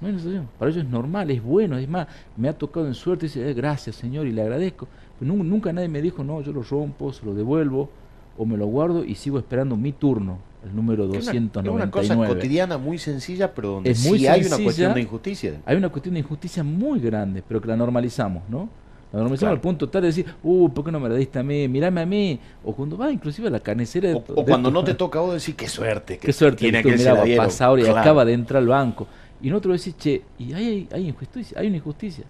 No. 0.00 0.46
Para 0.58 0.70
ellos 0.70 0.84
es 0.84 0.90
normal, 0.90 1.30
es 1.30 1.42
bueno. 1.42 1.76
Es 1.76 1.88
más, 1.88 2.06
me 2.36 2.48
ha 2.48 2.52
tocado 2.52 2.86
en 2.86 2.94
suerte 2.94 3.26
y 3.26 3.28
dice, 3.28 3.50
eh, 3.50 3.54
gracias 3.54 3.96
Señor 3.96 4.26
y 4.26 4.32
le 4.32 4.42
agradezco. 4.42 4.88
Pero 5.18 5.34
nunca 5.34 5.72
nadie 5.72 5.88
me 5.88 6.00
dijo, 6.00 6.24
no, 6.24 6.40
yo 6.40 6.52
lo 6.52 6.62
rompo, 6.62 7.12
se 7.12 7.24
lo 7.26 7.34
devuelvo 7.34 7.90
o 8.38 8.46
me 8.46 8.56
lo 8.56 8.66
guardo 8.66 9.04
y 9.04 9.14
sigo 9.14 9.38
esperando 9.38 9.76
mi 9.76 9.92
turno 9.92 10.38
el 10.64 10.74
número 10.74 11.06
299. 11.06 11.68
Es 11.68 11.74
una, 11.74 11.90
cosa 11.90 12.16
cotidiana 12.16 12.78
muy 12.78 12.98
sencilla, 12.98 13.52
pero 13.52 13.70
donde 13.70 13.94
sí 13.94 14.26
hay 14.26 14.44
una 14.44 14.58
cuestión 14.58 14.94
de 14.94 15.00
injusticia. 15.00 15.60
Hay 15.64 15.76
una 15.76 15.88
cuestión 15.88 16.14
de 16.14 16.20
injusticia 16.20 16.62
muy 16.62 17.00
grande, 17.00 17.42
pero 17.46 17.60
que 17.60 17.68
la 17.68 17.76
normalizamos, 17.76 18.42
¿no? 18.48 18.68
La 19.12 19.18
normalizamos 19.18 19.54
al 19.54 19.60
punto 19.60 19.88
tal 19.88 20.02
de 20.02 20.08
decir, 20.08 20.26
uh, 20.42 20.68
¿por 20.68 20.84
qué 20.84 20.92
no 20.92 21.00
me 21.00 21.08
la 21.08 21.16
diste 21.16 21.38
a 21.38 21.42
mí? 21.42 21.66
Mirame 21.66 22.00
a 22.00 22.06
mí. 22.06 22.38
O 22.64 22.74
cuando 22.74 22.96
va 22.96 23.10
inclusive 23.10 23.48
a 23.48 23.50
la 23.50 23.60
carnicera. 23.60 24.14
O, 24.14 24.24
o 24.36 24.44
cuando 24.44 24.70
no 24.70 24.84
te 24.84 24.94
toca 24.94 25.18
a 25.18 25.22
vos 25.22 25.34
decir, 25.34 25.56
qué 25.56 25.68
suerte. 25.68 26.18
qué 26.22 26.32
suerte. 26.32 26.58
Tiene 26.58 26.82
que 26.82 26.96
mira, 26.96 27.14
va 27.14 27.24
a 27.24 27.64
ahora 27.64 27.82
y 27.82 27.86
acaba 27.86 28.24
de 28.24 28.34
entrar 28.34 28.62
al 28.62 28.68
banco. 28.68 29.08
Y 29.42 29.48
nosotros 29.48 29.78
decís, 29.78 29.96
che, 29.96 30.22
y 30.38 30.52
hay, 30.52 30.88
hay, 30.92 31.08
injusticia, 31.08 31.58
hay 31.58 31.68
una 31.68 31.76
injusticia. 31.76 32.24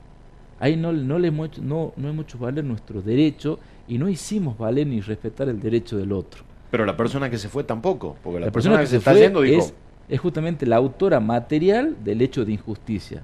Ahí 0.59 0.76
no, 0.76 0.93
no, 0.93 1.19
le 1.19 1.29
hemos 1.29 1.59
no, 1.59 1.93
no 1.97 2.09
hemos 2.09 2.26
hecho 2.26 2.38
valer 2.38 2.64
nuestro 2.64 3.00
derecho 3.00 3.59
y 3.88 3.99
no 3.99 4.09
hicimos 4.09 4.57
valer 4.59 4.87
ni 4.87 5.00
respetar 5.00 5.49
el 5.49 5.59
derecho 5.61 5.97
del 5.97 6.12
otro. 6.12 6.45
Pero 6.71 6.85
la 6.85 6.97
persona 6.97 7.29
que 7.29 7.38
se 7.38 7.49
fue 7.49 7.64
tampoco, 7.64 8.17
porque 8.23 8.40
la, 8.40 8.50
persona, 8.50 8.79
que, 8.79 8.87
se, 8.87 8.99
está 8.99 9.14
yendo 9.14 9.43
es, 9.43 9.75
es 10.09 10.21
justamente 10.21 10.67
la 10.67 10.76
autora 10.76 11.19
material 11.19 11.97
del 12.05 12.21
hecho 12.23 12.45
de 12.45 12.52
injusticia. 12.52 13.23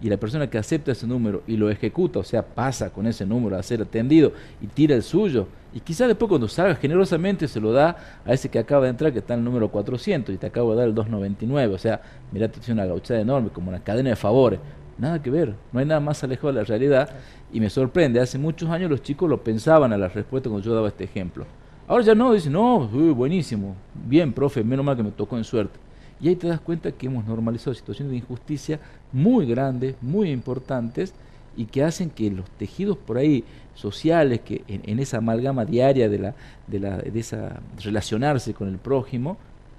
Y 0.00 0.08
la 0.08 0.16
persona 0.18 0.50
que 0.50 0.58
acepta 0.58 0.92
ese 0.92 1.06
número 1.06 1.42
y 1.46 1.56
lo 1.56 1.70
ejecuta, 1.70 2.18
o 2.18 2.24
sea, 2.24 2.44
pasa 2.44 2.90
con 2.90 3.06
ese 3.06 3.24
número 3.24 3.56
a 3.56 3.62
ser 3.62 3.80
atendido 3.80 4.32
y 4.60 4.66
tira 4.66 4.94
el 4.94 5.02
suyo, 5.02 5.48
y 5.74 5.80
quizás 5.80 6.06
después 6.06 6.28
cuando 6.28 6.46
salga 6.46 6.76
generosamente 6.76 7.48
se 7.48 7.60
lo 7.60 7.72
da 7.72 7.96
a 8.24 8.32
ese 8.32 8.48
que 8.48 8.60
acaba 8.60 8.84
de 8.84 8.90
entrar, 8.90 9.12
que 9.12 9.18
está 9.18 9.34
en 9.34 9.40
el 9.40 9.44
número 9.44 9.68
400, 9.68 10.32
y 10.32 10.38
te 10.38 10.46
acabo 10.46 10.70
de 10.70 10.76
dar 10.76 10.86
el 10.86 10.94
299, 10.94 11.74
o 11.74 11.78
sea, 11.78 12.00
mira, 12.30 12.48
te 12.48 12.72
una 12.72 12.86
gauchada 12.86 13.20
enorme, 13.20 13.48
como 13.50 13.70
una 13.70 13.80
cadena 13.80 14.10
de 14.10 14.16
favores. 14.16 14.60
Nada 14.96 15.20
que 15.20 15.30
ver, 15.30 15.56
no 15.72 15.80
hay 15.80 15.86
nada 15.86 15.98
más 15.98 16.22
alejado 16.22 16.52
de 16.52 16.60
la 16.60 16.64
realidad, 16.64 17.10
y 17.52 17.58
me 17.58 17.68
sorprende, 17.68 18.20
hace 18.20 18.38
muchos 18.38 18.70
años 18.70 18.88
los 18.88 19.02
chicos 19.02 19.28
lo 19.28 19.42
pensaban 19.42 19.92
a 19.92 19.98
la 19.98 20.06
respuesta 20.06 20.48
cuando 20.48 20.64
yo 20.64 20.72
daba 20.72 20.86
este 20.86 21.02
ejemplo. 21.02 21.44
Ahora 21.88 22.04
ya 22.04 22.14
no, 22.14 22.32
dicen, 22.32 22.52
no, 22.52 22.86
buenísimo, 22.86 23.74
bien, 24.06 24.32
profe, 24.32 24.62
menos 24.62 24.86
mal 24.86 24.96
que 24.96 25.02
me 25.02 25.10
tocó 25.10 25.36
en 25.36 25.42
suerte. 25.42 25.80
Y 26.20 26.28
ahí 26.28 26.36
te 26.36 26.46
das 26.46 26.60
cuenta 26.60 26.92
que 26.92 27.06
hemos 27.06 27.26
normalizado 27.26 27.74
situaciones 27.74 28.12
de 28.12 28.18
injusticia 28.18 28.78
muy 29.12 29.44
grandes, 29.44 29.96
muy 30.00 30.30
importantes, 30.30 31.12
y 31.56 31.66
que 31.66 31.82
hacen 31.82 32.10
que 32.10 32.30
los 32.30 32.48
tejidos 32.50 32.96
por 32.96 33.16
ahí 33.16 33.44
sociales, 33.74 34.40
que 34.40 34.64
en, 34.68 34.98
esa 34.98 35.18
amalgama 35.18 35.64
diaria 35.64 36.08
de, 36.08 36.18
la, 36.18 36.34
de, 36.66 36.80
la, 36.80 36.98
de 36.98 37.20
esa 37.20 37.60
relacionarse 37.82 38.54
con 38.54 38.68
el 38.68 38.78
prójimo, 38.78 39.36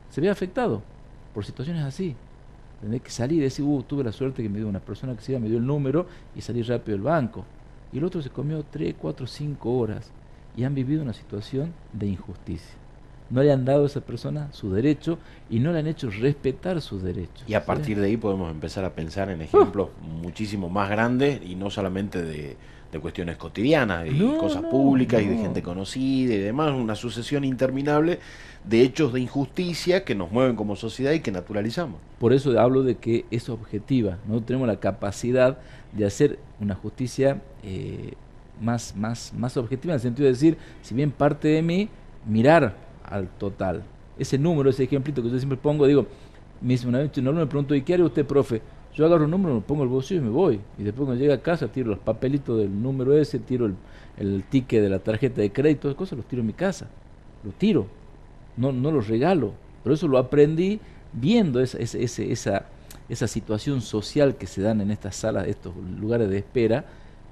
se 0.10 0.22
vea 0.22 0.32
afectado 0.32 0.82
por 1.34 1.46
situaciones 1.46 1.84
así. 1.84 2.16
Tener 2.82 3.02
que 3.02 3.10
salir 3.10 3.40
y 3.40 3.44
decir, 3.44 3.66
uh, 3.66 3.84
tuve 3.84 4.04
la 4.04 4.12
suerte 4.12 4.44
que 4.44 4.50
me 4.50 4.58
dio 4.58 4.68
una 4.68 4.80
persona 4.80 5.16
que 5.16 5.22
se 5.22 5.32
iba, 5.32 5.42
me 5.42 5.50
dio 5.50 5.58
el 5.58 5.66
número 5.66 6.08
y 6.36 6.42
salí 6.42 6.62
rápido 6.62 6.98
del 6.98 7.04
banco. 7.04 7.46
Y 7.92 7.98
el 7.98 8.04
otro 8.04 8.22
se 8.22 8.30
comió 8.30 8.64
3, 8.64 8.96
4, 9.00 9.26
5 9.26 9.78
horas 9.78 10.12
y 10.56 10.64
han 10.64 10.76
vivido 10.76 11.02
una 11.02 11.14
situación 11.14 11.74
de 11.94 12.08
injusticia. 12.08 12.76
No 13.30 13.42
le 13.42 13.52
han 13.52 13.66
dado 13.66 13.84
a 13.84 13.86
esa 13.88 14.02
persona 14.02 14.50
su 14.52 14.72
derecho 14.72 15.18
y 15.50 15.60
no 15.60 15.72
le 15.72 15.80
han 15.80 15.88
hecho 15.88 16.10
respetar 16.12 16.80
sus 16.82 17.02
derechos. 17.02 17.44
Y 17.48 17.56
a 17.56 17.66
partir 17.66 18.00
de 18.00 18.06
ahí 18.06 18.18
podemos 18.18 18.52
empezar 18.52 18.86
a 18.86 18.94
pensar 18.94 19.30
en 19.32 19.42
ejemplos 19.42 19.90
muchísimo 20.22 20.70
más 20.70 20.90
grandes 20.90 21.42
y 21.44 21.56
no 21.56 21.72
solamente 21.72 22.22
de, 22.22 22.56
cuestiones 23.00 23.38
cotidianas 23.38 24.08
y 24.08 24.20
cosas 24.38 24.64
públicas 24.64 25.22
y 25.22 25.26
de 25.26 25.38
gente 25.38 25.62
conocida 25.62 26.34
y 26.34 26.38
demás, 26.38 26.72
una 26.72 26.96
sucesión 26.96 27.44
interminable 27.44 28.20
de 28.64 28.82
hechos 28.82 29.14
de 29.14 29.20
injusticia 29.20 30.04
que 30.04 30.16
nos 30.16 30.32
mueven 30.32 30.56
como 30.56 30.76
sociedad 30.76 31.12
y 31.12 31.20
que 31.20 31.32
naturalizamos. 31.32 32.00
Por 32.20 32.34
eso 32.34 32.58
hablo 32.60 32.84
de 32.84 32.96
que 32.96 33.26
es 33.32 33.50
objetiva, 33.50 34.18
no 34.28 34.42
tenemos 34.42 34.68
la 34.68 34.80
capacidad 34.80 35.58
de 35.92 36.06
hacer 36.06 36.40
una 36.60 36.76
justicia 36.76 37.42
eh, 37.64 38.14
más, 38.62 38.96
más, 38.96 39.34
más 39.36 39.58
objetiva 39.58 39.94
en 39.94 39.96
el 39.96 40.02
sentido 40.02 40.26
de 40.26 40.32
decir, 40.32 40.58
si 40.82 40.96
bien 40.96 41.12
parte 41.12 41.50
de 41.50 41.62
mí, 41.62 41.90
mirar 42.26 42.76
al 43.04 43.28
total. 43.28 43.84
Ese 44.18 44.38
número, 44.38 44.70
ese 44.70 44.84
ejemplito 44.84 45.22
que 45.22 45.30
yo 45.30 45.38
siempre 45.38 45.58
pongo, 45.58 45.86
digo, 45.86 46.08
me 46.62 46.78
una 46.86 47.00
vez 47.00 47.18
no 47.18 47.34
me 47.34 47.46
pregunto, 47.46 47.76
¿y 47.76 47.82
qué 47.82 47.94
haría 47.94 48.06
usted, 48.06 48.26
profe? 48.26 48.62
Yo 48.96 49.06
agarro 49.06 49.26
un 49.26 49.32
número, 49.32 49.56
lo 49.56 49.62
pongo 49.62 49.84
el 49.84 49.90
bolsillo 49.90 50.22
y 50.22 50.24
me 50.24 50.30
voy. 50.30 50.60
Y 50.78 50.84
después 50.84 51.06
cuando 51.06 51.22
llega 51.22 51.36
a 51.36 51.42
casa 51.42 51.68
tiro 51.68 51.90
los 51.90 52.00
papelitos 52.00 52.58
del 52.58 52.82
número 52.82 53.18
ese, 53.18 53.40
tiro 53.40 53.66
el, 53.66 53.76
el 54.18 54.44
ticket 54.44 54.82
de 54.82 54.90
la 54.90 55.00
tarjeta 55.00 55.42
de 55.42 55.52
crédito, 55.52 55.90
esas 55.90 55.98
cosas 55.98 56.18
los 56.18 56.26
tiro 56.26 56.40
en 56.40 56.48
mi 56.48 56.54
casa. 56.54 56.88
Los 57.44 57.54
tiro. 57.56 57.88
No, 58.56 58.72
no 58.72 58.92
los 58.92 59.10
regalo. 59.10 59.52
Pero 59.84 59.96
eso 59.96 60.08
lo 60.08 60.18
aprendí 60.18 60.80
viendo 61.12 61.60
esa, 61.60 61.78
esa, 61.78 62.22
esa, 62.24 62.66
esa 63.10 63.28
situación 63.28 63.82
social 63.82 64.36
que 64.36 64.48
se 64.48 64.62
dan 64.62 64.80
en 64.80 64.92
estas 64.92 65.18
salas, 65.18 65.48
estos 65.48 65.74
lugares 66.00 66.30
de 66.30 66.38
espera, 66.38 66.86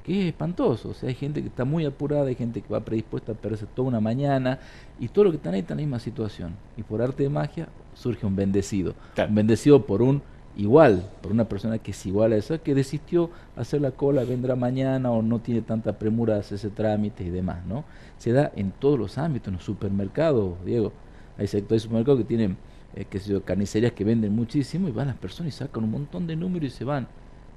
que 0.04 0.20
es 0.20 0.26
espantoso. 0.28 0.90
O 0.90 0.94
sea, 0.94 1.08
hay 1.08 1.16
gente 1.16 1.42
que 1.42 1.48
está 1.48 1.64
muy 1.64 1.86
apurada, 1.86 2.28
hay 2.28 2.36
gente 2.36 2.62
que 2.62 2.74
va 2.74 2.82
predispuesta 2.82 3.32
a 3.32 3.36
perderse 3.36 3.66
toda 3.74 3.88
una 3.88 4.02
mañana, 4.02 4.60
y 5.00 5.08
todo 5.08 5.26
lo 5.26 5.32
que 5.32 5.38
están 5.38 5.54
ahí 5.54 5.62
está 5.62 5.74
en 5.74 5.80
la 5.80 5.84
misma 5.84 6.00
situación. 6.00 6.56
Y 6.76 6.84
por 6.84 7.02
arte 7.02 7.24
de 7.24 7.30
magia 7.30 7.70
surge 7.96 8.26
un 8.26 8.36
bendecido. 8.36 8.96
Un 9.18 9.36
bendecido 9.36 9.86
por 9.86 10.02
un 10.02 10.22
igual, 10.56 11.04
por 11.22 11.32
una 11.32 11.46
persona 11.46 11.80
que 11.80 11.92
es 11.92 12.06
igual 12.06 12.34
a 12.34 12.38
esa, 12.38 12.58
que 12.58 12.76
desistió 12.76 13.30
hacer 13.56 13.82
la 13.82 13.92
cola, 13.92 14.24
vendrá 14.24 14.56
mañana 14.56 15.12
o 15.12 15.22
no 15.22 15.40
tiene 15.40 15.62
tanta 15.62 15.98
premura 15.98 16.38
hacer 16.38 16.56
ese 16.56 16.70
trámite 16.70 17.24
y 17.24 17.30
demás, 17.30 17.66
¿no? 17.66 17.84
Se 18.18 18.32
da 18.32 18.52
en 18.56 18.72
todos 18.72 18.98
los 19.00 19.18
ámbitos, 19.18 19.48
en 19.50 19.56
los 19.56 19.64
supermercados, 19.64 20.54
Diego. 20.66 20.92
Hay 21.38 21.48
sectores 21.48 21.82
de 21.82 21.86
supermercados 21.88 22.20
que 22.22 22.26
tienen, 22.26 22.58
eh, 22.96 23.06
que 23.06 23.20
carnicerías 23.42 23.92
que 23.94 24.04
venden 24.04 24.36
muchísimo 24.36 24.88
y 24.88 24.92
van 24.92 25.08
las 25.08 25.18
personas 25.18 25.54
y 25.54 25.58
sacan 25.58 25.84
un 25.84 25.92
montón 25.92 26.28
de 26.28 26.36
números 26.36 26.74
y 26.74 26.78
se 26.78 26.84
van 26.84 27.08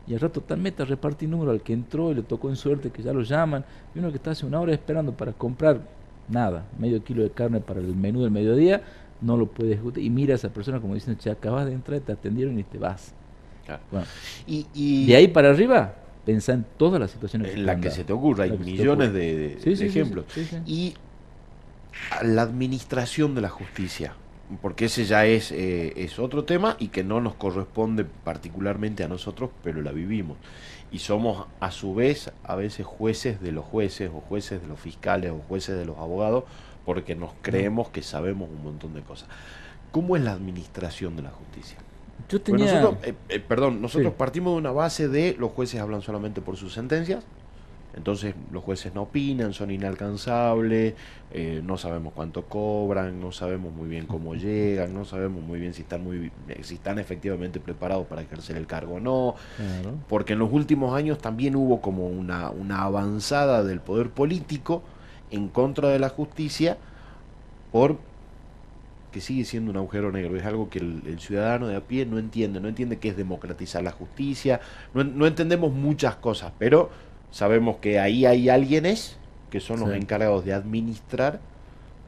y 0.06 0.14
al 0.14 0.20
rato 0.20 0.40
tal 0.40 0.58
meta 0.58 0.84
repartir 0.84 1.28
número 1.28 1.50
al 1.50 1.62
que 1.62 1.72
entró 1.72 2.12
y 2.12 2.14
le 2.14 2.22
tocó 2.22 2.48
en 2.48 2.56
suerte 2.56 2.90
que 2.90 3.02
ya 3.02 3.12
lo 3.12 3.22
llaman, 3.22 3.64
y 3.94 3.98
uno 3.98 4.10
que 4.10 4.16
está 4.16 4.30
hace 4.30 4.46
una 4.46 4.60
hora 4.60 4.72
esperando 4.72 5.12
para 5.12 5.32
comprar 5.32 5.80
nada, 6.28 6.64
medio 6.78 7.02
kilo 7.02 7.22
de 7.22 7.30
carne 7.30 7.60
para 7.60 7.80
el 7.80 7.94
menú 7.94 8.22
del 8.22 8.30
mediodía, 8.30 8.82
no 9.20 9.36
lo 9.36 9.46
puede 9.46 9.74
ejecutar, 9.74 10.02
y 10.02 10.10
mira 10.10 10.34
a 10.34 10.36
esa 10.36 10.50
persona 10.50 10.80
como 10.80 10.94
diciendo, 10.94 11.20
che, 11.22 11.30
acabas 11.30 11.66
de 11.66 11.72
entrar, 11.72 12.00
te 12.00 12.12
atendieron 12.12 12.58
y 12.58 12.64
te 12.64 12.78
vas. 12.78 13.12
Bueno, 13.90 14.06
y, 14.46 15.06
de 15.06 15.16
ahí 15.16 15.28
para 15.28 15.50
arriba, 15.50 15.94
pensá 16.24 16.52
en 16.52 16.64
todas 16.76 17.00
las 17.00 17.10
situaciones. 17.10 17.54
En 17.54 17.66
las 17.66 17.80
que 17.80 17.90
se 17.90 18.04
te 18.04 18.12
ocurra, 18.12 18.44
hay 18.44 18.52
millones 18.52 19.12
de, 19.12 19.58
ejemplos. 19.64 20.24
y 20.66 20.94
la 22.22 22.42
administración 22.42 23.34
de 23.34 23.40
la 23.40 23.48
justicia 23.48 24.14
porque 24.62 24.86
ese 24.86 25.04
ya 25.04 25.26
es, 25.26 25.50
eh, 25.52 25.92
es 25.96 26.18
otro 26.18 26.44
tema 26.44 26.76
y 26.78 26.88
que 26.88 27.02
no 27.02 27.20
nos 27.20 27.34
corresponde 27.34 28.04
particularmente 28.04 29.02
a 29.04 29.08
nosotros, 29.08 29.50
pero 29.62 29.82
la 29.82 29.92
vivimos. 29.92 30.36
Y 30.92 31.00
somos 31.00 31.46
a 31.58 31.70
su 31.72 31.94
vez 31.94 32.32
a 32.44 32.54
veces 32.54 32.86
jueces 32.86 33.40
de 33.40 33.52
los 33.52 33.64
jueces 33.64 34.10
o 34.14 34.20
jueces 34.20 34.62
de 34.62 34.68
los 34.68 34.78
fiscales 34.78 35.32
o 35.32 35.38
jueces 35.48 35.76
de 35.76 35.84
los 35.84 35.98
abogados 35.98 36.44
porque 36.86 37.16
nos 37.16 37.32
creemos 37.42 37.88
que 37.90 38.00
sabemos 38.00 38.48
un 38.48 38.62
montón 38.62 38.94
de 38.94 39.02
cosas. 39.02 39.28
¿Cómo 39.90 40.16
es 40.16 40.22
la 40.22 40.32
administración 40.32 41.16
de 41.16 41.22
la 41.22 41.30
justicia? 41.30 41.76
Yo 42.30 42.40
tenía... 42.40 42.80
Eh, 43.02 43.14
eh, 43.28 43.40
perdón, 43.40 43.82
nosotros 43.82 44.14
partimos 44.14 44.54
de 44.54 44.58
una 44.58 44.70
base 44.70 45.08
de 45.08 45.34
los 45.38 45.50
jueces 45.50 45.80
hablan 45.80 46.00
solamente 46.00 46.40
por 46.40 46.56
sus 46.56 46.72
sentencias, 46.72 47.24
Entonces 47.94 48.36
los 48.52 48.62
jueces 48.62 48.94
no 48.94 49.02
opinan, 49.02 49.52
son 49.52 49.72
inalcanzables, 49.72 50.94
eh, 51.32 51.60
no 51.64 51.76
sabemos 51.76 52.12
cuánto 52.14 52.42
cobran, 52.42 53.20
no 53.20 53.32
sabemos 53.32 53.72
muy 53.74 53.88
bien 53.88 54.06
cómo 54.06 54.34
llegan, 54.36 54.94
no 54.94 55.04
sabemos 55.04 55.42
muy 55.42 55.58
bien 55.58 55.74
si 55.74 55.82
están 55.82 56.04
muy 56.04 56.30
si 56.62 56.74
están 56.74 57.00
efectivamente 57.00 57.58
preparados 57.58 58.06
para 58.06 58.22
ejercer 58.22 58.56
el 58.56 58.66
cargo 58.68 58.94
o 58.94 59.00
no. 59.00 59.34
Porque 60.08 60.34
en 60.34 60.38
los 60.38 60.52
últimos 60.52 60.94
años 60.94 61.18
también 61.18 61.56
hubo 61.56 61.80
como 61.80 62.06
una, 62.06 62.50
una 62.50 62.82
avanzada 62.82 63.64
del 63.64 63.80
poder 63.80 64.10
político 64.10 64.82
en 65.30 65.48
contra 65.48 65.88
de 65.88 65.98
la 65.98 66.08
justicia 66.08 66.78
por 67.72 67.98
que 69.12 69.20
sigue 69.20 69.44
siendo 69.44 69.70
un 69.70 69.78
agujero 69.78 70.12
negro, 70.12 70.36
es 70.36 70.44
algo 70.44 70.68
que 70.68 70.78
el, 70.78 71.18
ciudadano 71.20 71.68
de 71.68 71.76
a 71.76 71.80
pie 71.80 72.04
no 72.04 72.18
entiende, 72.18 72.60
no 72.60 72.68
entiende 72.68 72.98
qué 72.98 73.08
es 73.08 73.16
democratizar 73.16 73.82
la 73.82 73.92
justicia, 73.92 74.60
no, 74.92 75.04
no 75.04 75.26
entendemos 75.26 75.72
muchas 75.72 76.16
cosas, 76.16 76.52
pero 76.58 76.90
Sabemos 77.36 77.76
que 77.76 77.98
ahí 77.98 78.24
hay 78.24 78.48
alguienes 78.48 79.18
que 79.50 79.60
son 79.60 79.80
los 79.80 79.90
encargados 79.90 80.44
de 80.44 80.54
administrar 80.54 81.40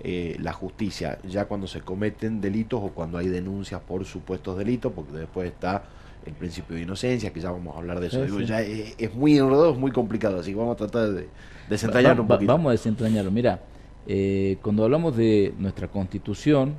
eh, 0.01 0.37
la 0.41 0.55
justicia, 0.55 1.19
ya 1.23 1.45
cuando 1.45 1.67
se 1.67 1.83
cometen 1.83 2.41
delitos 2.41 2.81
o 2.83 2.89
cuando 2.89 3.19
hay 3.19 3.29
denuncias 3.29 3.81
por 3.81 4.07
supuestos 4.07 4.57
delitos, 4.57 4.93
porque 4.93 5.13
después 5.13 5.49
está 5.49 5.83
el 6.29 6.35
principio 6.35 6.77
de 6.77 6.83
inocencia, 6.83 7.33
que 7.33 7.41
ya 7.41 7.51
vamos 7.51 7.75
a 7.75 7.79
hablar 7.79 8.01
de 8.01 8.07
eso. 8.09 8.41
ya 8.41 8.61
es, 8.61 9.15
muy 9.15 9.37
enredado, 9.37 9.73
es 9.73 9.79
muy 9.79 9.91
complicado, 9.91 10.41
así 10.41 10.53
que 10.53 10.57
vamos 10.57 10.75
a 10.75 10.77
tratar 10.77 11.11
de 11.11 11.29
desentrañarlo 11.69 12.23
un 12.23 12.29
poquito. 12.29 12.53
Vamos 12.53 12.71
a 12.71 12.73
desentrañarlo. 12.73 13.31
Mira, 13.31 13.61
eh, 14.07 14.59
cuando 14.63 14.85
hablamos 14.85 15.17
de 15.17 15.55
nuestra 15.59 15.89
constitución, 15.89 16.75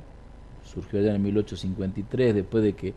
surgió 0.64 1.00
ya 1.00 1.14
en 1.14 1.22
1853, 1.22 2.34
después 2.34 2.64
de 2.64 2.72
que 2.74 2.88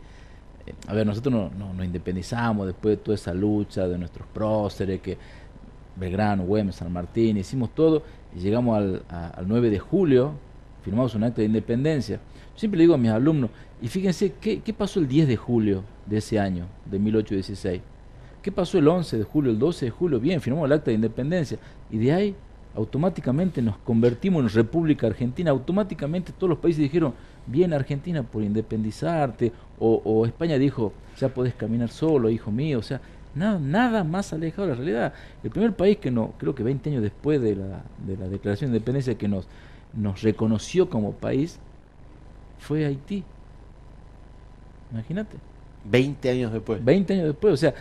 eh, 0.66 0.74
a 0.86 0.94
ver, 0.94 1.06
nosotros 1.06 1.34
nos 1.34 1.52
no, 1.52 1.74
no 1.74 1.84
independizamos 1.84 2.66
después 2.66 2.96
de 2.96 3.02
toda 3.02 3.14
esa 3.14 3.34
lucha 3.34 3.86
de 3.86 3.98
nuestros 3.98 4.26
próceres, 4.28 5.00
que 5.00 5.18
Belgrano, 5.96 6.44
Güemes, 6.44 6.76
San 6.76 6.92
Martín, 6.92 7.36
hicimos 7.36 7.74
todo 7.74 8.02
y 8.34 8.40
llegamos 8.40 8.76
al, 8.76 9.46
9 9.46 9.70
de 9.70 9.78
julio, 9.78 10.32
firmamos 10.82 11.14
un 11.14 11.24
acto 11.24 11.40
de 11.40 11.46
independencia. 11.46 12.16
Yo 12.16 12.58
siempre 12.58 12.78
le 12.78 12.84
digo 12.84 12.94
a 12.94 12.98
mis 12.98 13.10
alumnos, 13.10 13.50
y 13.84 13.88
fíjense, 13.88 14.32
¿qué, 14.40 14.60
¿qué, 14.60 14.72
pasó 14.72 14.98
el 14.98 15.06
10 15.06 15.28
de 15.28 15.36
julio 15.36 15.84
de 16.06 16.16
ese 16.16 16.40
año, 16.40 16.64
de 16.86 16.98
1816? 16.98 17.82
¿Qué 18.40 18.50
pasó 18.50 18.78
el 18.78 18.88
11 18.88 19.18
de 19.18 19.24
julio, 19.24 19.50
el 19.50 19.58
12 19.58 19.84
de 19.84 19.90
julio? 19.90 20.18
Bien, 20.18 20.40
firmamos 20.40 20.68
el 20.68 20.72
acta 20.72 20.90
de 20.90 20.94
independencia. 20.94 21.58
Y 21.90 21.98
de 21.98 22.10
ahí 22.10 22.34
automáticamente 22.74 23.60
nos 23.60 23.76
convertimos 23.76 24.42
en 24.42 24.48
República 24.48 25.06
Argentina. 25.06 25.50
Automáticamente 25.50 26.32
todos 26.32 26.48
los 26.48 26.60
países 26.60 26.80
dijeron, 26.80 27.12
bien 27.46 27.74
Argentina 27.74 28.22
por 28.22 28.42
independizarte. 28.42 29.52
O, 29.78 30.00
o 30.02 30.24
España 30.24 30.56
dijo, 30.56 30.94
ya 31.20 31.28
podés 31.28 31.52
caminar 31.52 31.90
solo, 31.90 32.30
hijo 32.30 32.50
mío. 32.50 32.78
O 32.78 32.82
sea, 32.82 33.02
Nada, 33.34 33.58
nada 33.58 34.02
más 34.02 34.32
alejado 34.32 34.68
de 34.68 34.72
la 34.72 34.76
realidad. 34.76 35.14
El 35.42 35.50
primer 35.50 35.74
país 35.76 35.98
que 35.98 36.10
no, 36.10 36.32
creo 36.38 36.54
que 36.54 36.62
20 36.62 36.88
años 36.88 37.02
después 37.02 37.38
de 37.42 37.54
la, 37.56 37.82
de 38.06 38.16
la 38.16 38.28
declaración 38.28 38.70
de 38.70 38.78
independencia 38.78 39.18
que 39.18 39.28
nos, 39.28 39.46
nos 39.92 40.22
reconoció 40.22 40.88
como 40.88 41.12
país 41.12 41.58
fue 42.60 42.86
Haití. 42.86 43.24
Imagínate. 44.94 45.36
20 45.84 46.30
años 46.30 46.52
después. 46.52 46.82
20 46.82 47.12
años 47.12 47.26
después, 47.26 47.54
o 47.54 47.56
sea, 47.56 47.74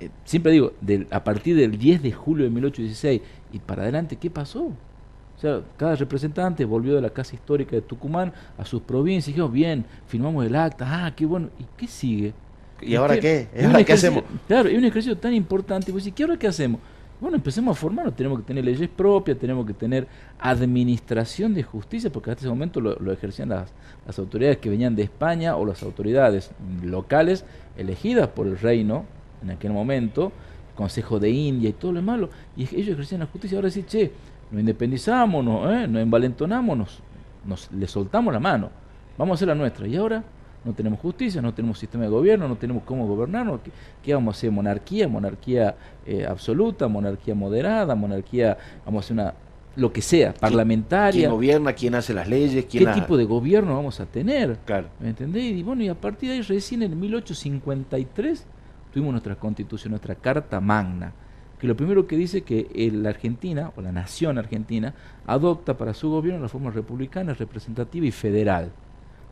eh, 0.00 0.10
siempre 0.24 0.52
digo, 0.52 0.72
del, 0.80 1.06
a 1.10 1.24
partir 1.24 1.56
del 1.56 1.78
10 1.78 2.02
de 2.02 2.12
julio 2.12 2.44
de 2.44 2.50
1816 2.50 3.22
y 3.52 3.58
para 3.60 3.82
adelante, 3.82 4.16
¿qué 4.16 4.28
pasó? 4.28 4.64
O 4.64 5.40
sea, 5.40 5.62
cada 5.76 5.94
representante 5.94 6.64
volvió 6.64 6.96
de 6.96 7.00
la 7.00 7.10
casa 7.10 7.36
histórica 7.36 7.76
de 7.76 7.82
Tucumán 7.82 8.32
a 8.58 8.64
sus 8.64 8.82
provincias 8.82 9.28
y 9.28 9.34
dijo, 9.34 9.48
bien, 9.48 9.84
firmamos 10.08 10.44
el 10.44 10.56
acta, 10.56 11.06
ah, 11.06 11.14
qué 11.14 11.24
bueno, 11.24 11.48
¿y 11.60 11.64
qué 11.76 11.86
sigue? 11.86 12.34
¿Y 12.80 12.94
ahora 12.96 13.18
qué? 13.18 13.48
¿Y 13.56 13.64
ahora 13.64 13.84
qué 13.84 13.92
hacemos? 13.92 14.24
Claro, 14.46 14.68
es 14.68 14.76
un 14.76 14.84
ejercicio 14.84 15.16
tan 15.16 15.34
importante. 15.34 15.90
Y 15.90 15.94
vos 15.94 16.02
decís, 16.02 16.14
¿qué 16.16 16.24
ahora 16.24 16.36
qué 16.36 16.48
hacemos? 16.48 16.80
Bueno, 17.20 17.36
empecemos 17.36 17.76
a 17.76 17.80
formarnos. 17.80 18.14
Tenemos 18.14 18.38
que 18.38 18.44
tener 18.44 18.64
leyes 18.64 18.88
propias, 18.88 19.38
tenemos 19.38 19.66
que 19.66 19.74
tener 19.74 20.06
administración 20.38 21.52
de 21.52 21.64
justicia, 21.64 22.10
porque 22.10 22.30
hasta 22.30 22.42
ese 22.42 22.48
momento 22.48 22.80
lo, 22.80 23.12
ejercían 23.12 23.48
las, 23.48 23.72
las, 24.06 24.18
autoridades 24.18 24.58
que 24.58 24.70
venían 24.70 24.94
de 24.94 25.02
España 25.02 25.56
o 25.56 25.66
las 25.66 25.82
autoridades 25.82 26.52
locales 26.82 27.44
elegidas 27.76 28.28
por 28.28 28.46
el 28.46 28.58
reino 28.58 29.04
en 29.42 29.50
aquel 29.50 29.72
momento, 29.72 30.32
Consejo 30.76 31.18
de 31.18 31.30
India 31.30 31.70
y 31.70 31.72
todo 31.72 31.92
lo 31.92 32.02
malo. 32.02 32.30
Y 32.56 32.62
ellos 32.62 32.90
ejercían 32.90 33.20
la 33.20 33.26
justicia. 33.26 33.58
Ahora 33.58 33.70
sí, 33.70 33.82
che, 33.82 34.12
nos 34.52 34.60
independizamos, 34.60 35.44
nos, 35.44 35.72
¿eh? 35.72 35.88
nos 35.88 36.00
envalentonamos, 36.00 36.78
nos, 36.78 37.00
nos, 37.44 37.72
le 37.72 37.88
soltamos 37.88 38.32
la 38.32 38.38
mano. 38.38 38.70
Vamos 39.16 39.34
a 39.34 39.36
hacer 39.38 39.48
la 39.48 39.56
nuestra. 39.56 39.88
¿Y 39.88 39.96
ahora? 39.96 40.22
No 40.64 40.72
tenemos 40.72 40.98
justicia, 41.00 41.40
no 41.40 41.54
tenemos 41.54 41.78
sistema 41.78 42.04
de 42.04 42.10
gobierno, 42.10 42.48
no 42.48 42.56
tenemos 42.56 42.82
cómo 42.84 43.06
gobernarnos. 43.06 43.60
¿Qué, 44.02 44.14
vamos 44.14 44.34
a 44.34 44.38
hacer? 44.38 44.50
¿Monarquía? 44.50 45.08
¿Monarquía 45.08 45.76
eh, 46.06 46.26
absoluta? 46.28 46.88
¿Monarquía 46.88 47.34
moderada? 47.34 47.94
¿Monarquía? 47.94 48.56
Vamos 48.84 49.04
a 49.04 49.06
hacer 49.06 49.14
una 49.14 49.34
lo 49.76 49.92
que 49.92 50.02
sea, 50.02 50.34
parlamentaria. 50.34 51.20
¿Quién 51.20 51.30
gobierna? 51.30 51.72
¿Quién 51.72 51.94
hace 51.94 52.12
las 52.12 52.28
leyes? 52.28 52.64
¿Qué 52.64 52.84
tipo 52.84 53.16
de 53.16 53.24
gobierno 53.24 53.76
vamos 53.76 54.00
a 54.00 54.06
tener? 54.06 54.58
Claro. 54.64 54.88
¿Me 54.98 55.10
entendés? 55.10 55.56
Y 55.56 55.62
bueno, 55.62 55.84
y 55.84 55.88
a 55.88 55.94
partir 55.94 56.30
de 56.30 56.34
ahí, 56.34 56.42
recién 56.42 56.82
en 56.82 56.98
1853, 56.98 58.44
tuvimos 58.92 59.12
nuestra 59.12 59.36
constitución, 59.36 59.92
nuestra 59.92 60.16
Carta 60.16 60.60
Magna, 60.60 61.12
que 61.60 61.68
lo 61.68 61.76
primero 61.76 62.08
que 62.08 62.16
dice 62.16 62.42
que 62.42 62.90
la 62.92 63.10
Argentina, 63.10 63.70
o 63.76 63.80
la 63.80 63.92
nación 63.92 64.36
argentina, 64.36 64.94
adopta 65.28 65.78
para 65.78 65.94
su 65.94 66.10
gobierno 66.10 66.42
la 66.42 66.48
forma 66.48 66.72
republicana, 66.72 67.32
representativa 67.34 68.04
y 68.04 68.10
federal 68.10 68.72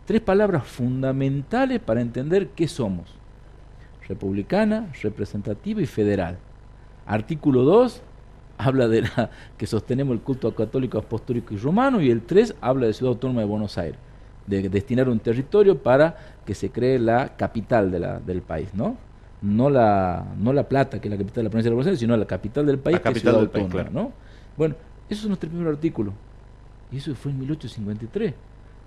tres 0.06 0.22
palabras 0.22 0.64
fundamentales 0.64 1.80
para 1.80 2.00
entender 2.00 2.48
qué 2.50 2.68
somos. 2.68 3.12
Republicana, 4.08 4.92
representativa 5.02 5.82
y 5.82 5.86
federal. 5.86 6.38
Artículo 7.04 7.62
2 7.64 8.02
habla 8.56 8.88
de 8.88 9.02
la 9.02 9.30
que 9.58 9.66
sostenemos 9.66 10.14
el 10.14 10.22
culto 10.22 10.54
católico, 10.54 10.98
apostólico 10.98 11.52
y 11.52 11.58
romano 11.58 12.00
y 12.00 12.10
el 12.10 12.22
3 12.22 12.54
habla 12.60 12.86
de 12.86 12.94
Ciudad 12.94 13.12
Autónoma 13.12 13.40
de 13.40 13.46
Buenos 13.46 13.76
Aires, 13.76 13.98
de 14.46 14.68
destinar 14.68 15.08
un 15.08 15.18
territorio 15.18 15.76
para 15.82 16.16
que 16.46 16.54
se 16.54 16.70
cree 16.70 16.98
la 16.98 17.36
capital 17.36 17.90
de 17.90 17.98
la, 17.98 18.20
del 18.20 18.42
país, 18.42 18.68
¿no? 18.74 18.96
No 19.42 19.68
la, 19.68 20.24
no 20.38 20.52
la 20.52 20.68
Plata, 20.68 21.00
que 21.00 21.08
es 21.08 21.12
la 21.12 21.18
capital 21.18 21.36
de 21.36 21.42
la 21.42 21.50
provincia 21.50 21.70
de 21.70 21.74
Buenos 21.74 21.88
Aires, 21.88 22.00
sino 22.00 22.16
la 22.16 22.26
capital 22.26 22.64
del 22.64 22.78
país, 22.78 23.00
que 23.00 23.08
es 23.08 23.20
Ciudad 23.20 23.40
Autónoma, 23.40 23.90
¿no? 23.92 24.12
Bueno, 24.56 24.76
eso 25.10 25.22
es 25.22 25.26
nuestro 25.26 25.50
primer 25.50 25.68
artículo. 25.68 26.12
Y 26.90 26.98
eso 26.98 27.14
fue 27.16 27.32
en 27.32 27.40
1853 27.40 28.34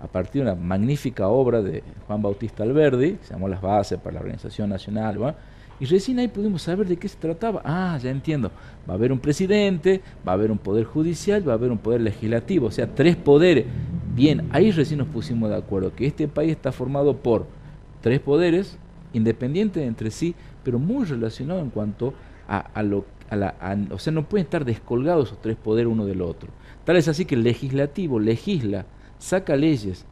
a 0.00 0.06
partir 0.06 0.42
de 0.42 0.50
una 0.50 0.60
magnífica 0.60 1.28
obra 1.28 1.62
de 1.62 1.82
Juan 2.06 2.22
Bautista 2.22 2.62
Alberdi, 2.62 3.18
se 3.22 3.34
llamó 3.34 3.48
Las 3.48 3.60
Bases 3.60 3.98
para 3.98 4.14
la 4.14 4.20
Organización 4.20 4.70
Nacional, 4.70 5.34
y 5.78 5.86
recién 5.86 6.18
ahí 6.18 6.28
pudimos 6.28 6.62
saber 6.62 6.86
de 6.86 6.96
qué 6.96 7.08
se 7.08 7.16
trataba. 7.16 7.62
Ah, 7.64 7.98
ya 8.02 8.10
entiendo, 8.10 8.50
va 8.88 8.94
a 8.94 8.96
haber 8.96 9.12
un 9.12 9.18
presidente, 9.18 10.02
va 10.26 10.32
a 10.32 10.34
haber 10.34 10.50
un 10.50 10.58
poder 10.58 10.84
judicial, 10.84 11.46
va 11.48 11.52
a 11.52 11.56
haber 11.56 11.70
un 11.70 11.78
poder 11.78 12.02
legislativo, 12.02 12.66
o 12.66 12.70
sea, 12.70 12.94
tres 12.94 13.16
poderes. 13.16 13.64
Bien, 14.14 14.48
ahí 14.52 14.70
recién 14.72 14.98
nos 14.98 15.08
pusimos 15.08 15.48
de 15.48 15.56
acuerdo, 15.56 15.94
que 15.94 16.06
este 16.06 16.28
país 16.28 16.50
está 16.50 16.72
formado 16.72 17.16
por 17.16 17.46
tres 18.02 18.20
poderes, 18.20 18.78
independientes 19.12 19.82
entre 19.82 20.10
sí, 20.10 20.34
pero 20.62 20.78
muy 20.78 21.04
relacionados 21.04 21.62
en 21.62 21.70
cuanto 21.70 22.12
a, 22.46 22.82
lo 22.82 23.04
a 23.30 23.36
la, 23.36 23.54
o 23.90 23.98
sea, 23.98 24.12
no 24.12 24.28
pueden 24.28 24.44
estar 24.44 24.64
descolgados 24.64 25.28
esos 25.28 25.40
tres 25.40 25.56
poderes 25.56 25.90
uno 25.90 26.04
del 26.04 26.20
otro. 26.20 26.50
Tal 26.84 26.96
es 26.96 27.08
así 27.08 27.24
que 27.24 27.36
el 27.36 27.44
legislativo 27.44 28.18
legisla 28.18 28.84
saca 29.20 29.54
leyes, 29.54 30.04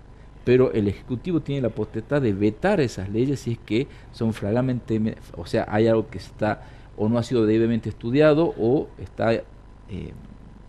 pero 0.44 0.72
el 0.72 0.86
Ejecutivo 0.86 1.40
tiene 1.40 1.62
la 1.62 1.70
potestad 1.70 2.22
de 2.22 2.32
vetar 2.32 2.80
esas 2.80 3.08
leyes 3.08 3.40
si 3.40 3.52
es 3.52 3.58
que 3.58 3.88
son 4.12 4.32
flagramente, 4.32 5.16
o 5.36 5.46
sea, 5.46 5.66
hay 5.68 5.88
algo 5.88 6.08
que 6.08 6.18
está 6.18 6.62
o 6.96 7.08
no 7.08 7.18
ha 7.18 7.22
sido 7.22 7.46
debidamente 7.46 7.88
estudiado 7.88 8.54
o 8.58 8.88
está 8.98 9.32
eh, 9.32 9.42